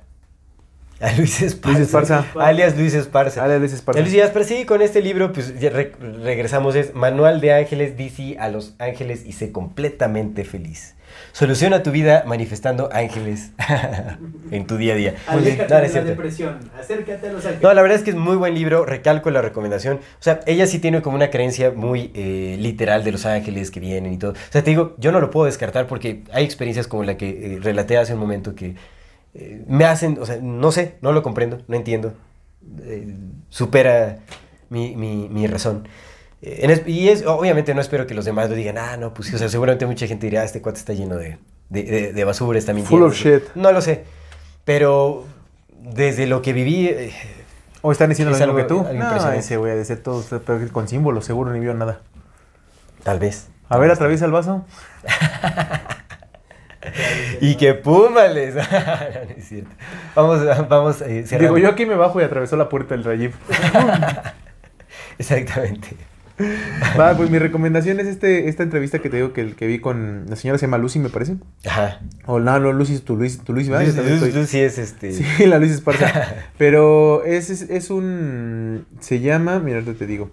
A 1.07 1.13
Luis 1.13 1.41
Esparza. 1.41 1.79
Luis 1.79 1.87
Esparza. 1.89 2.27
Alias 2.39 2.77
Luis 2.77 2.95
Esparza. 2.95 3.41
Dale, 3.43 3.59
Luis 3.59 3.73
Esparza. 3.73 4.01
Luis 4.03 4.23
Aspra, 4.23 4.45
sí, 4.45 4.65
con 4.67 4.83
este 4.83 5.01
libro, 5.01 5.33
pues 5.33 5.59
re- 5.61 5.93
regresamos. 6.23 6.75
Es 6.75 6.95
Manual 6.95 7.41
de 7.41 7.55
Ángeles, 7.55 7.97
DC 7.97 8.37
a 8.39 8.49
los 8.51 8.75
ángeles 8.79 9.25
y 9.25 9.33
sé 9.33 9.51
completamente 9.51 10.45
feliz. 10.45 10.95
Soluciona 11.33 11.83
tu 11.83 11.91
vida 11.91 12.25
manifestando 12.27 12.89
ángeles 12.93 13.51
en 14.51 14.67
tu 14.67 14.77
día 14.77 14.93
a 14.95 14.97
día. 14.97 15.15
Aléjate 15.27 15.75
No, 15.75 15.81
la 15.81 16.05
depresión. 16.05 16.59
Acércate 16.79 17.29
a 17.29 17.33
los 17.33 17.45
ángeles. 17.45 17.63
No, 17.63 17.73
la 17.73 17.83
verdad 17.83 17.99
es 17.99 18.05
que 18.05 18.11
es 18.11 18.17
muy 18.17 18.37
buen 18.37 18.55
libro, 18.55 18.85
recalco 18.85 19.31
la 19.31 19.41
recomendación. 19.43 19.97
O 19.97 20.23
sea, 20.23 20.41
ella 20.47 20.67
sí 20.67 20.79
tiene 20.79 21.03
como 21.03 21.17
una 21.17 21.31
creencia 21.31 21.71
muy 21.73 22.11
eh, 22.15 22.57
literal 22.59 23.05
de 23.05 23.13
los 23.13 23.27
ángeles 23.27 23.71
que 23.71 23.81
vienen 23.81 24.13
y 24.13 24.19
todo. 24.19 24.33
O 24.33 24.53
sea, 24.53 24.63
te 24.63 24.71
digo, 24.71 24.95
yo 24.99 25.13
no 25.13 25.21
lo 25.21 25.31
puedo 25.31 25.47
descartar 25.47 25.87
porque 25.87 26.23
hay 26.33 26.45
experiencias 26.45 26.87
como 26.87 27.05
la 27.05 27.17
que 27.17 27.29
eh, 27.57 27.59
relaté 27.61 27.97
hace 27.99 28.15
un 28.15 28.21
momento 28.21 28.55
que 28.55 28.75
eh, 29.35 29.65
me 29.69 29.85
hacen, 29.85 30.19
o 30.21 30.27
sea, 30.27 30.39
no 30.43 30.73
sé, 30.73 30.97
no 31.03 31.13
lo 31.13 31.23
comprendo, 31.23 31.59
no 31.69 31.77
entiendo. 31.77 32.15
Eh, 32.83 33.15
supera 33.49 34.19
mi, 34.69 34.95
mi- 34.97 35.29
mi 35.29 35.47
razón. 35.47 35.89
Eh, 36.43 36.61
en 36.63 36.71
es- 36.71 36.87
y 36.87 37.09
es, 37.09 37.25
obviamente 37.27 37.75
no 37.75 37.81
espero 37.81 38.07
que 38.07 38.15
los 38.15 38.25
demás 38.25 38.49
lo 38.51 38.57
digan, 38.57 38.79
ah, 38.79 38.97
no, 38.97 39.13
pues 39.15 39.29
sí, 39.29 39.35
o 39.35 39.39
sea, 39.39 39.49
seguramente 39.49 39.87
mucha 39.87 40.07
gente 40.07 40.27
dirá, 40.27 40.43
"Ah, 40.43 40.45
este 40.45 40.61
cuate 40.63 40.79
está 40.79 40.93
lleno 40.93 41.17
de, 41.17 41.39
de, 41.69 41.83
de- 41.85 42.13
de 42.13 42.25
basura, 42.25 42.59
está 42.59 42.73
mintiendo. 42.73 43.07
of 43.07 43.15
shit. 43.15 43.43
No 43.55 43.73
lo 43.73 43.81
sé, 43.81 44.05
pero 44.65 45.25
desde 45.83 46.27
lo 46.27 46.43
que 46.43 46.53
viví... 46.53 46.87
eh, 46.89 47.13
¿O 47.83 47.93
están 47.93 48.11
diciendo 48.11 48.31
lo 48.31 48.37
Es 48.37 48.43
mismo 48.47 48.59
algo- 48.59 48.69
que 48.85 48.93
tú? 48.93 48.99
No, 48.99 49.33
ese 49.33 49.57
güey 49.57 49.75
de 49.75 49.85
ser 49.87 50.03
todo 50.03 50.23
con 50.73 50.87
símbolos, 50.87 51.25
seguro 51.25 51.51
ni 51.53 51.61
vio 51.61 51.73
nada. 51.73 52.01
Tal 53.05 53.19
vez. 53.19 53.49
A 53.71 53.79
ver, 53.79 53.91
atraviesa 53.91 54.27
el 54.27 54.33
vaso. 54.33 54.67
Y 57.41 57.57
que 57.57 57.75
púmales. 57.75 58.55
no, 58.57 58.63
no 58.63 59.35
es 59.37 59.45
cierto. 59.49 59.71
Vamos, 60.15 60.41
vamos 60.69 61.03
eh. 61.03 61.25
Digo, 61.39 61.59
yo 61.59 61.69
aquí 61.69 61.87
me 61.87 61.95
bajo 61.95 62.21
y 62.21 62.25
atravesó 62.25 62.57
la 62.57 62.69
puerta 62.69 62.95
del 62.97 63.05
Rajiv. 63.05 63.35
Exactamente. 65.19 65.97
Va, 66.99 67.15
pues 67.19 67.29
mi 67.31 67.39
recomendación 67.39 68.01
es 68.01 68.07
este, 68.07 68.49
esta 68.49 68.63
entrevista 68.63 68.99
que 69.01 69.11
te 69.11 69.17
digo 69.19 69.35
que, 69.35 69.55
que 69.55 69.67
vi 69.67 69.79
con 69.79 70.25
la 70.27 70.37
señora 70.37 70.57
se 70.59 70.65
llama 70.67 70.79
Lucy, 70.79 70.99
me 70.99 71.11
parece. 71.11 71.37
Ajá. 71.67 72.01
O 72.25 72.41
no, 72.41 72.59
no, 72.59 72.73
Lucy 72.73 72.95
es 72.95 73.05
tu 73.05 73.15
Luis, 73.17 73.41
tu 73.45 73.53
Luis, 73.53 73.69
¿verdad? 73.69 73.85
Yo 73.85 74.03
Lucy, 74.03 74.09
Lucy- 74.09 74.25
estoy- 74.29 74.41
Lucy 74.41 74.61
es 74.61 74.79
este. 74.79 75.13
Sí, 75.37 75.47
la 75.47 75.59
Luis 75.59 75.73
Esparza. 75.73 76.35
Pero 76.57 77.25
es, 77.27 77.51
es, 77.51 77.63
es 77.63 77.91
un. 77.91 78.87
Se 79.01 79.21
llama. 79.21 79.59
Mira, 79.59 79.83
te 79.83 80.07
digo. 80.07 80.31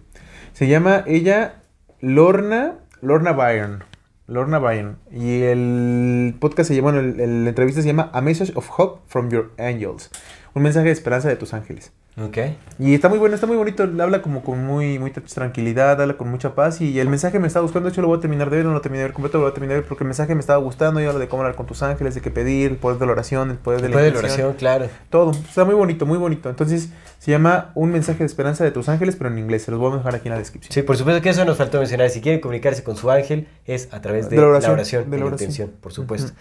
Se 0.54 0.68
llama 0.68 1.04
ella 1.08 1.56
Lorna. 2.00 2.76
Lorna 3.02 3.34
Byron. 3.34 3.84
Lorna 4.28 4.60
Byron. 4.60 5.00
Y 5.12 5.42
el 5.44 6.36
podcast 6.40 6.68
se 6.68 6.76
llama. 6.76 6.92
Bueno, 6.92 7.16
la 7.16 7.50
entrevista 7.50 7.82
se 7.82 7.88
llama 7.88 8.10
A 8.14 8.22
Message 8.22 8.52
of 8.56 8.70
Hope 8.78 9.02
from 9.08 9.30
Your 9.30 9.54
Angels. 9.58 10.12
Un 10.54 10.64
mensaje 10.64 10.88
de 10.88 10.94
esperanza 10.94 11.30
de 11.30 11.36
tus 11.36 11.54
ángeles. 11.54 11.92
Ok. 12.20 12.38
Y 12.80 12.96
está 12.96 13.10
muy 13.10 13.20
bueno, 13.20 13.36
está 13.36 13.46
muy 13.46 13.58
bonito. 13.58 13.84
Habla 13.84 14.24
como 14.24 14.42
con 14.44 14.66
muy, 14.66 14.98
muy 14.98 15.12
tranquilidad, 15.12 16.02
habla 16.02 16.18
con 16.18 16.30
mucha 16.30 16.56
paz. 16.56 16.82
Y 16.82 17.00
el 17.00 17.10
mensaje 17.10 17.38
me 17.38 17.46
estaba 17.46 17.62
gustando. 17.64 17.90
De 17.90 17.94
hecho, 17.94 18.02
lo 18.02 18.08
voy 18.08 18.18
a 18.18 18.22
terminar 18.22 18.50
de 18.50 18.58
ver. 18.58 18.66
No 18.66 18.74
lo 18.74 18.82
terminé 18.82 19.02
de 19.02 19.06
ver 19.10 19.14
completo, 19.14 19.38
lo 19.38 19.44
voy 19.44 19.52
a 19.52 19.54
terminar 19.54 19.76
de 19.76 19.82
ver 19.82 19.88
porque 19.88 20.04
el 20.04 20.08
mensaje 20.08 20.34
me 20.34 20.42
estaba 20.42 20.58
gustando. 20.58 21.00
Y 21.00 21.06
habla 21.06 21.20
de 21.20 21.28
cómo 21.28 21.44
hablar 21.44 21.56
con 21.56 21.68
tus 21.68 21.84
ángeles, 21.84 22.16
de 22.16 22.22
qué 22.22 22.32
pedir, 22.32 22.72
el 22.72 22.78
poder 22.78 22.98
de 22.98 23.06
la 23.06 23.12
oración, 23.12 23.52
el 23.52 23.58
poder 23.58 23.82
de 23.82 23.90
la 23.90 23.98
Después 23.98 24.06
de 24.06 24.12
la 24.14 24.20
oración, 24.20 24.54
claro. 24.54 24.90
Todo. 25.12 25.32
Está 25.32 25.64
muy 25.64 25.76
bonito, 25.76 26.08
muy 26.08 26.18
bonito. 26.18 26.50
Entonces, 26.50 26.90
se 27.20 27.30
llama 27.32 27.72
Un 27.76 27.92
mensaje 27.92 28.20
de 28.20 28.26
esperanza 28.26 28.64
de 28.64 28.72
tus 28.72 28.90
ángeles, 28.90 29.16
pero 29.16 29.30
en 29.30 29.38
inglés. 29.38 29.62
Se 29.64 29.72
los 29.72 29.80
voy 29.80 29.94
a 29.94 29.98
dejar 29.98 30.16
aquí 30.16 30.28
en 30.28 30.34
la 30.34 30.40
descripción. 30.40 30.74
Sí, 30.74 30.82
por 30.82 30.98
supuesto 30.98 31.22
que 31.22 31.30
eso 31.30 31.46
nos 31.46 31.58
faltó 31.58 31.78
mencionar. 31.78 32.10
Si 32.10 32.22
quiere 32.22 32.42
comunicarse 32.42 32.84
con 32.84 32.98
su 32.98 33.12
ángel, 33.12 33.48
es 33.66 33.90
a 33.92 34.02
través 34.02 34.28
de, 34.30 34.38
De 34.38 34.42
la 34.42 34.48
la 34.48 34.50
oración, 34.54 34.74
oración, 34.74 35.04
de 35.12 35.18
la 35.18 35.24
la 35.24 35.28
oración. 35.28 35.52
intención, 35.52 35.80
por 35.82 35.94
supuesto. 35.94 36.32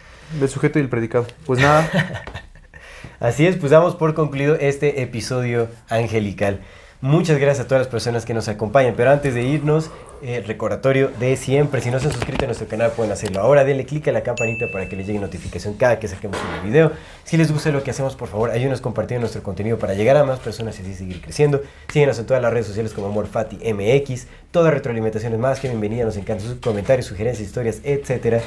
Del 0.41 0.49
sujeto 0.49 0.79
y 0.79 0.83
el 0.83 0.89
predicado. 0.89 1.27
Pues 1.45 1.61
nada. 1.61 1.87
Así 3.19 3.47
es, 3.47 3.57
pues 3.57 3.71
damos 3.71 3.95
por 3.97 4.15
concluido 4.15 4.57
este 4.57 5.01
episodio 5.01 5.69
angelical. 5.89 6.61
Muchas 7.01 7.39
gracias 7.39 7.65
a 7.65 7.69
todas 7.69 7.83
las 7.83 7.89
personas 7.89 8.25
que 8.25 8.35
nos 8.35 8.49
acompañan, 8.49 8.95
pero 8.97 9.11
antes 9.11 9.35
de 9.35 9.43
irnos, 9.43 9.91
el 10.23 10.45
recordatorio 10.45 11.11
de 11.21 11.37
siempre. 11.37 11.81
Si 11.81 11.91
no 11.91 11.99
se 11.99 12.07
han 12.07 12.13
suscrito 12.13 12.45
a 12.45 12.49
nuestro 12.49 12.67
canal, 12.69 12.91
pueden 12.91 13.13
hacerlo 13.13 13.41
ahora. 13.41 13.65
Denle 13.65 13.85
clic 13.87 14.09
a 14.09 14.13
la 14.13 14.23
campanita 14.23 14.67
para 14.73 14.89
que 14.89 14.97
les 14.97 15.07
llegue 15.07 15.19
notificación 15.19 15.75
cada 15.75 15.99
que 15.99 16.09
saquemos 16.09 16.39
un 16.39 16.69
video. 16.69 16.93
Si 17.25 17.37
les 17.37 17.53
gusta 17.53 17.71
lo 17.71 17.83
que 17.83 17.91
hacemos, 17.91 18.17
por 18.17 18.29
favor, 18.29 18.51
ayúdenos 18.51 18.81
compartiendo 18.81 19.23
nuestro 19.23 19.43
contenido 19.43 19.79
para 19.79 19.95
llegar 19.95 20.17
a 20.17 20.25
más 20.25 20.41
personas 20.41 20.79
y 20.79 20.83
así 20.83 20.95
seguir 20.95 21.21
creciendo. 21.21 21.63
Síguenos 21.93 22.19
en 22.19 22.27
todas 22.27 22.43
las 22.43 22.53
redes 22.53 22.67
sociales 22.67 22.93
como 22.93 23.09
AmorFati 23.09 23.73
MX. 23.73 24.27
Toda 24.51 24.71
retroalimentación 24.71 25.33
es 25.33 25.39
más 25.39 25.61
que 25.61 25.69
bienvenida. 25.69 26.05
Nos 26.05 26.17
encantan 26.17 26.47
sus 26.47 26.59
comentarios, 26.61 27.07
sugerencias, 27.07 27.47
historias, 27.47 27.81
etcétera. 27.85 28.41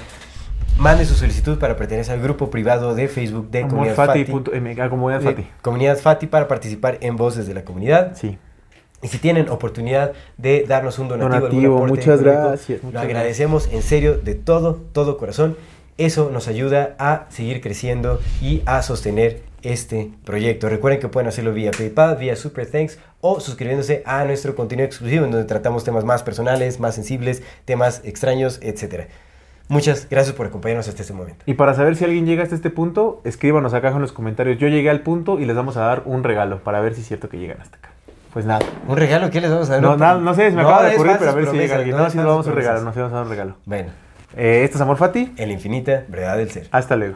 Mande 0.80 1.04
su 1.04 1.14
solicitud 1.14 1.60
para 1.60 1.76
pertenecer 1.76 2.14
al 2.14 2.22
grupo 2.22 2.50
privado 2.50 2.96
de 2.96 3.10
Facebook 3.10 3.52
de 3.52 3.68
Comunidad 3.68 3.96
Fati. 3.96 4.22
Ah, 4.22 4.90
Comunidad 4.90 5.20
de 5.20 5.26
Fati. 5.26 5.48
Comunidad 5.62 5.98
Fati 5.98 6.28
para 6.28 6.48
participar 6.48 6.98
en 7.02 7.18
Voces 7.18 7.48
de 7.48 7.54
la 7.54 7.66
Comunidad. 7.66 8.16
Sí. 8.16 8.38
Y 9.02 9.10
si 9.10 9.18
tienen 9.18 9.50
oportunidad 9.50 10.14
de 10.38 10.64
darnos 10.66 10.98
un 10.98 11.10
donativo, 11.10 11.36
algún 11.36 11.50
Donativo, 11.50 11.76
aporte 11.76 11.96
muchas 11.96 12.22
gracias, 12.22 12.82
lo 12.82 12.98
agradecemos 12.98 13.68
en 13.74 13.82
serio 13.82 14.18
de 14.20 14.36
todo, 14.36 14.76
todo 14.94 15.18
corazón. 15.18 15.58
Eso 15.98 16.30
nos 16.32 16.48
ayuda 16.48 16.96
a 16.98 17.26
seguir 17.28 17.60
creciendo 17.60 18.22
y 18.42 18.62
a 18.66 18.82
sostener 18.82 19.42
este 19.64 20.12
proyecto. 20.24 20.70
Recuerden 20.70 21.02
que 21.02 21.10
pueden 21.10 21.28
hacerlo 21.28 21.54
vía 21.54 21.72
PayPal, 21.72 22.16
vía 22.16 22.38
Super 22.38 22.66
Thanks 22.66 23.00
o 23.20 23.42
suscribiéndose 23.42 24.02
a 24.06 24.24
nuestro 24.24 24.56
contenido 24.56 24.86
exclusivo 24.86 25.26
en 25.26 25.32
donde 25.32 25.46
tratamos 25.46 25.84
temas 25.84 26.06
más 26.06 26.24
personales, 26.24 26.80
más 26.80 26.96
sensibles, 26.96 27.44
temas 27.66 28.02
extraños, 28.06 28.60
etc. 28.62 29.10
Muchas 29.70 30.08
gracias 30.10 30.36
por 30.36 30.48
acompañarnos 30.48 30.88
hasta 30.90 31.02
este 31.04 31.14
momento. 31.14 31.44
Y 31.46 31.54
para 31.54 31.74
saber 31.76 31.96
si 31.96 32.04
alguien 32.04 32.26
llega 32.26 32.44
hasta 32.44 32.56
este 32.56 32.70
punto, 32.72 33.22
escríbanos 33.24 33.74
acá 33.74 33.90
en 33.90 34.02
los 34.02 34.12
comentarios. 34.12 34.58
Yo 34.58 34.68
llegué 34.68 34.90
al 34.90 35.02
punto 35.02 35.40
y 35.40 35.46
les 35.46 35.56
vamos 35.56 35.78
a 35.78 35.82
dar 35.82 36.02
un 36.06 36.24
regalo 36.24 36.60
para 36.64 36.82
ver 36.82 36.96
si 36.96 37.02
es 37.02 37.08
cierto 37.08 37.30
que 37.30 37.38
llegan 37.38 37.62
hasta 37.62 37.78
acá. 37.78 37.90
Pues 38.34 38.46
nada. 38.46 38.66
¿Un 38.88 38.98
regalo? 38.98 39.30
¿Qué 39.30 39.42
les 39.42 39.50
vamos 39.52 39.70
a 39.70 39.74
dar? 39.74 39.82
No, 39.82 39.96
nada, 39.96 40.20
no 40.20 40.34
sé, 40.34 40.50
se 40.50 40.56
me 40.56 40.62
acaba 40.64 40.84
de 40.84 40.96
ocurrir, 40.96 41.16
pero 41.20 41.32
a 41.32 41.34
ver 41.36 41.48
si 41.50 41.58
llega 41.58 41.76
alguien. 41.78 41.96
no 41.96 42.04
No, 42.04 42.10
si 42.10 42.18
nos 42.18 42.26
vamos 42.26 42.48
a 42.48 42.52
regalar, 42.52 42.82
promesas. 42.82 42.86
nos 42.86 42.96
vamos 42.96 43.12
a 43.12 43.16
dar 43.16 43.24
un 43.26 43.30
regalo. 43.30 43.56
Bueno, 43.66 43.90
Eh, 44.38 44.62
esto 44.64 44.78
es 44.78 44.82
Amor 44.82 44.98
Fati. 44.98 45.34
en 45.38 45.48
la 45.48 45.54
infinita 45.54 46.04
verdad 46.08 46.38
del 46.38 46.52
ser. 46.52 46.68
Hasta 46.72 46.96
luego. 46.96 47.16